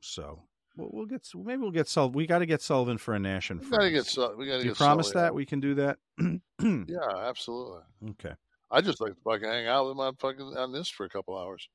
so 0.00 0.44
we'll, 0.78 0.88
we'll 0.92 1.06
get 1.06 1.26
maybe 1.34 1.60
we'll 1.60 1.70
get 1.70 1.88
Sullivan 1.88 2.16
we 2.16 2.26
got 2.26 2.38
to 2.38 2.46
get 2.46 2.62
Sullivan 2.62 2.96
for 2.96 3.14
a 3.14 3.18
Nash 3.18 3.50
and 3.50 3.60
We 3.60 3.68
gotta 3.70 3.90
get 3.90 3.96
Friends. 4.06 4.12
Sul- 4.12 4.36
we 4.36 4.46
gotta 4.46 4.62
Do 4.62 4.68
you 4.68 4.74
promise 4.74 5.10
Sully 5.10 5.22
that 5.22 5.34
we 5.34 5.44
can 5.44 5.60
do 5.60 5.74
that 5.74 5.98
Yeah, 6.62 7.28
absolutely. 7.28 7.82
okay 8.10 8.34
I 8.70 8.80
just 8.80 9.00
like 9.00 9.14
to 9.14 9.20
fucking 9.24 9.48
hang 9.48 9.66
out 9.66 9.88
with 9.88 9.96
my 9.96 10.10
fucking 10.18 10.56
on 10.56 10.72
this 10.72 10.88
for 10.88 11.04
a 11.04 11.08
couple 11.08 11.38
hours. 11.38 11.68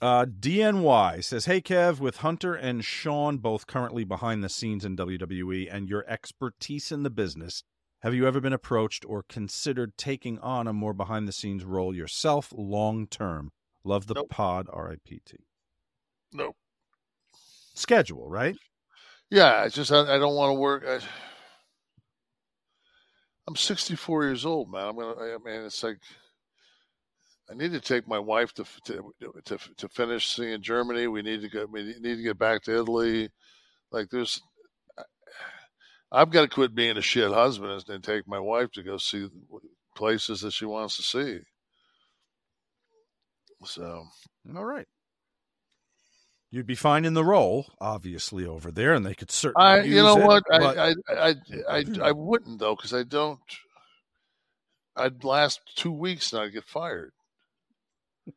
Uh, 0.00 0.24
DNY 0.24 1.22
says, 1.22 1.44
Hey, 1.44 1.60
Kev, 1.60 2.00
with 2.00 2.18
Hunter 2.18 2.54
and 2.54 2.84
Sean 2.84 3.38
both 3.38 3.66
currently 3.66 4.02
behind 4.02 4.42
the 4.42 4.48
scenes 4.48 4.84
in 4.84 4.96
WWE 4.96 5.68
and 5.70 5.88
your 5.88 6.04
expertise 6.08 6.90
in 6.90 7.04
the 7.04 7.10
business, 7.10 7.62
have 8.00 8.14
you 8.14 8.26
ever 8.26 8.40
been 8.40 8.52
approached 8.52 9.04
or 9.04 9.22
considered 9.22 9.96
taking 9.96 10.40
on 10.40 10.66
a 10.66 10.72
more 10.72 10.92
behind 10.92 11.28
the 11.28 11.32
scenes 11.32 11.64
role 11.64 11.94
yourself 11.94 12.52
long 12.56 13.06
term? 13.06 13.52
Love 13.84 14.08
the 14.08 14.24
pod, 14.24 14.66
RIPT. 14.74 15.34
Nope. 16.32 16.56
Schedule, 17.74 18.28
right? 18.28 18.56
Yeah, 19.30 19.64
it's 19.64 19.74
just 19.74 19.92
I, 19.92 20.00
I 20.02 20.18
don't 20.18 20.34
want 20.36 20.50
to 20.50 20.60
work. 20.60 20.84
I, 20.86 21.00
I'm 23.48 23.56
64 23.56 24.24
years 24.24 24.46
old, 24.46 24.70
man. 24.70 24.88
I'm 24.88 24.96
gonna. 24.96 25.14
I 25.16 25.38
mean, 25.44 25.62
it's 25.64 25.82
like 25.82 25.98
I 27.50 27.54
need 27.54 27.72
to 27.72 27.80
take 27.80 28.08
my 28.08 28.18
wife 28.18 28.52
to 28.54 28.64
to 28.86 29.12
to, 29.44 29.58
to 29.76 29.88
finish 29.88 30.28
seeing 30.34 30.62
Germany. 30.62 31.06
We 31.08 31.22
need 31.22 31.42
to 31.42 31.48
go. 31.48 31.66
We 31.66 31.82
need 32.00 32.16
to 32.16 32.22
get 32.22 32.38
back 32.38 32.62
to 32.64 32.72
Italy. 32.74 33.30
Like 33.92 34.08
there's, 34.10 34.40
I've 36.12 36.30
got 36.30 36.42
to 36.42 36.48
quit 36.48 36.74
being 36.74 36.96
a 36.96 37.02
shit 37.02 37.30
husband 37.32 37.72
and- 37.72 37.88
and 37.90 38.04
take 38.04 38.26
my 38.28 38.38
wife 38.38 38.70
to 38.72 38.82
go 38.82 38.96
see 38.98 39.28
places 39.96 40.40
that 40.42 40.52
she 40.52 40.64
wants 40.66 40.96
to 40.96 41.02
see. 41.02 41.40
So 43.64 44.06
All 44.56 44.64
right. 44.64 44.86
You'd 46.54 46.66
be 46.66 46.74
fine 46.74 47.06
in 47.06 47.14
the 47.14 47.24
role, 47.24 47.72
obviously, 47.80 48.44
over 48.44 48.70
there, 48.70 48.92
and 48.92 49.06
they 49.06 49.14
could 49.14 49.30
certainly. 49.30 49.66
I, 49.66 49.80
you 49.80 49.96
know 50.02 50.18
it, 50.18 50.26
what? 50.26 50.42
but- 50.46 50.78
I, 50.78 50.88
I, 51.08 51.28
I, 51.30 51.34
I, 51.70 51.84
I 52.02 52.12
wouldn't 52.12 52.58
though, 52.58 52.76
because 52.76 52.92
I 52.92 53.04
don't. 53.04 53.40
I'd 54.94 55.24
last 55.24 55.60
two 55.76 55.90
weeks 55.90 56.30
and 56.32 56.42
I'd 56.42 56.52
get 56.52 56.64
fired. 56.64 57.12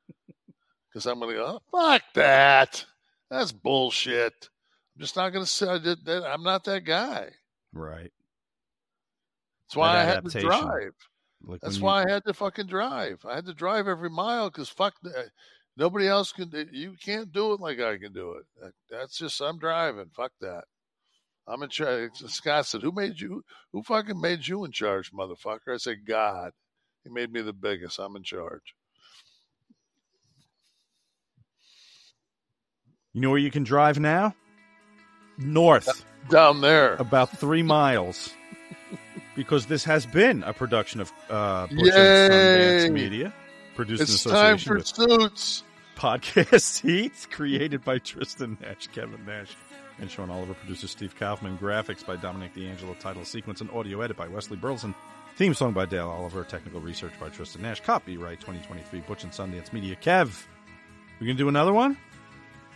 Because 0.90 1.08
I'm 1.08 1.20
going 1.20 1.32
to 1.36 1.42
go, 1.42 1.60
oh, 1.74 1.78
fuck 1.78 2.04
that. 2.14 2.86
That's 3.30 3.52
bullshit. 3.52 4.32
I'm 4.96 5.02
just 5.02 5.18
not 5.18 5.32
going 5.32 5.44
to 5.44 5.52
say 5.52 5.68
I 5.68 5.78
did 5.78 6.06
that. 6.06 6.24
I'm 6.24 6.42
not 6.42 6.64
that 6.64 6.86
guy. 6.86 7.32
Right. 7.74 8.14
That's 9.68 9.76
why 9.76 9.92
That 9.92 10.00
I 10.00 10.06
had 10.06 10.26
to 10.26 10.40
drive. 10.40 10.94
Like 11.44 11.60
That's 11.60 11.82
why 11.82 12.00
you- 12.00 12.08
I 12.08 12.12
had 12.14 12.24
to 12.24 12.34
fucking 12.34 12.68
drive. 12.68 13.26
I 13.30 13.36
had 13.36 13.46
to 13.48 13.54
drive 13.54 13.90
every 13.90 14.10
mile 14.10 14.50
because 14.50 14.70
fuck, 14.70 14.94
that. 15.04 15.32
Nobody 15.78 16.08
else 16.08 16.32
can. 16.32 16.50
do 16.50 16.66
You 16.72 16.96
can't 17.04 17.32
do 17.32 17.54
it 17.54 17.60
like 17.60 17.80
I 17.80 17.98
can 17.98 18.14
do 18.14 18.34
it. 18.34 18.74
That's 18.90 19.18
just 19.18 19.42
I'm 19.42 19.60
driving. 19.60 20.10
Fuck 20.16 20.32
that. 20.42 20.66
I'm 21.48 21.62
in 21.62 21.70
charge. 21.70 22.12
Scott 22.28 22.66
said, 22.66 22.82
"Who 22.82 22.92
made 22.92 23.20
you? 23.20 23.44
Who 23.72 23.84
fucking 23.84 24.20
made 24.20 24.48
you 24.48 24.66
in 24.66 24.72
charge, 24.72 25.12
motherfucker?" 25.12 25.74
I 25.74 25.78
said, 25.78 26.06
"God. 26.06 26.52
He 27.04 27.10
made 27.12 27.32
me 27.32 27.42
the 27.42 27.54
biggest. 27.54 28.00
I'm 28.00 28.16
in 28.16 28.24
charge." 28.24 28.74
You 33.14 33.22
know 33.22 33.30
where 33.30 33.40
you 33.40 33.52
can 33.52 33.64
drive 33.64 33.98
now? 33.98 34.36
North. 35.38 36.04
Down 36.30 36.60
there. 36.60 36.96
About 36.96 37.38
three 37.38 37.64
miles. 37.64 38.34
because 39.36 39.66
this 39.68 39.84
has 39.84 40.06
been 40.06 40.44
a 40.44 40.54
production 40.54 41.02
of 41.02 41.12
uh, 41.30 41.68
Butch 41.68 42.90
Media, 42.92 43.34
produced 43.76 44.04
It's 44.04 44.26
in 44.26 44.32
time 44.32 44.56
association 44.56 44.70
for 44.70 44.78
with 44.78 44.88
suits. 44.88 45.64
Podcast 45.96 46.62
Seats, 46.82 47.26
created 47.26 47.84
by 47.84 47.98
Tristan 48.00 48.58
Nash, 48.62 48.88
Kevin 48.88 49.26
Nash, 49.26 49.56
and 50.00 50.10
Sean 50.12 50.30
Oliver. 50.30 50.54
Producer 50.54 50.88
Steve 50.88 51.16
Kaufman. 51.18 51.58
Graphics 51.58 52.06
by 52.06 52.16
Dominic 52.16 52.54
D'Angelo. 52.54 52.94
Title 52.96 53.26
sequence 53.26 53.62
and 53.62 53.70
audio 53.72 54.02
edit 54.02 54.18
by 54.18 54.28
Wesley 54.28 54.58
Burleson. 54.58 54.94
Theme 55.38 55.54
song 55.54 55.74
by 55.74 55.86
Dale 55.86 56.10
Oliver. 56.10 56.44
Technical 56.44 56.80
research 56.82 57.14
by 57.20 57.30
Tristan 57.30 57.62
Nash. 57.62 57.82
Copyright 57.82 58.40
2023 58.40 59.02
Butch 59.02 59.24
and 59.24 59.32
Sundance 59.32 59.72
Media. 59.74 59.96
Kev, 59.96 60.44
we 61.20 61.28
gonna 61.28 61.38
do 61.38 61.50
another 61.50 61.74
one? 61.74 61.98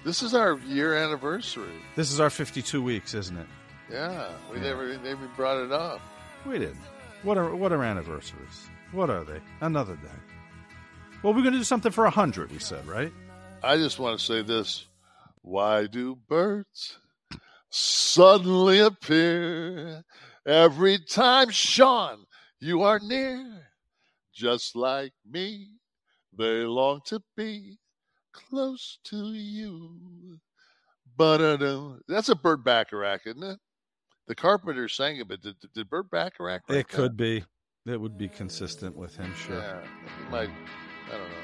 This 0.06 0.22
is 0.24 0.34
our 0.34 0.58
year 0.60 0.96
anniversary. 0.96 1.74
This 1.96 2.12
is 2.12 2.20
our 2.22 2.30
52 2.30 2.82
weeks, 2.82 3.14
isn't 3.14 3.38
it? 3.38 3.48
Yeah, 3.92 4.30
we 4.52 4.58
Yeah. 4.58 4.64
never 4.64 4.98
never 5.00 5.28
brought 5.36 5.58
it 5.64 5.72
up. 5.72 6.00
We 6.46 6.58
didn't. 6.60 6.78
What 7.24 7.38
are 7.38 7.54
what 7.54 7.74
are 7.74 7.84
anniversaries? 7.84 8.70
What 8.94 9.10
are 9.10 9.24
they? 9.26 9.40
Another 9.62 9.96
day. 9.96 10.08
Well, 11.22 11.34
we're 11.34 11.42
going 11.42 11.54
to 11.54 11.60
do 11.60 11.66
something 11.66 11.92
for 11.92 12.06
a 12.06 12.10
hundred. 12.10 12.50
We 12.50 12.60
said, 12.60 12.88
right? 12.88 13.12
I 13.62 13.76
just 13.76 14.00
want 14.00 14.18
to 14.18 14.26
say 14.26 14.42
this. 14.42 14.86
Why 15.42 15.86
do 15.86 16.16
birds 16.16 16.98
suddenly 17.70 18.80
appear 18.80 20.04
every 20.46 20.98
time, 20.98 21.50
Sean, 21.50 22.26
you 22.62 22.84
are 22.84 23.00
near? 23.00 23.68
Just 24.34 24.78
like 24.78 25.12
me, 25.30 25.72
they 26.38 26.64
long 26.64 27.02
to 27.08 27.22
be 27.36 27.80
close 28.32 29.00
to 29.06 29.34
you. 29.34 30.40
But 31.18 31.58
that's 32.08 32.30
a 32.30 32.36
Burt 32.36 32.64
Bacharach, 32.64 33.24
isn't 33.26 33.44
it? 33.44 33.60
The 34.28 34.36
Carpenter 34.36 34.88
sang 34.88 35.18
it, 35.18 35.28
but 35.28 35.42
did, 35.42 35.56
did 35.74 35.90
Burt 35.90 36.10
Bacharach? 36.10 36.62
It 36.70 36.74
that? 36.74 36.88
could 36.88 37.18
be. 37.18 37.44
It 37.86 38.00
would 38.00 38.18
be 38.18 38.30
consistent 38.30 38.96
with 38.96 39.18
him, 39.18 39.34
sure. 39.36 39.58
Yeah, 39.58 39.82
he 40.24 40.32
might. 40.32 40.50
I 41.10 41.12
don't 41.12 41.22
know. 41.22 41.36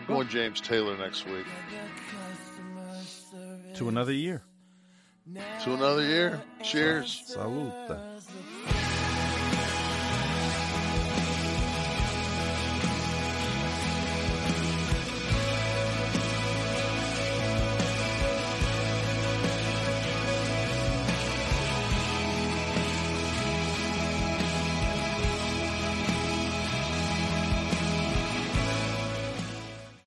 I'm 0.00 0.06
going 0.06 0.28
James 0.28 0.60
Taylor 0.60 0.96
next 0.96 1.26
week. 1.26 1.46
To 3.74 3.88
another 3.88 4.12
year. 4.12 4.42
To 5.64 5.74
another 5.74 6.02
year. 6.02 6.42
Cheers. 6.62 7.22
Salute. 7.26 8.11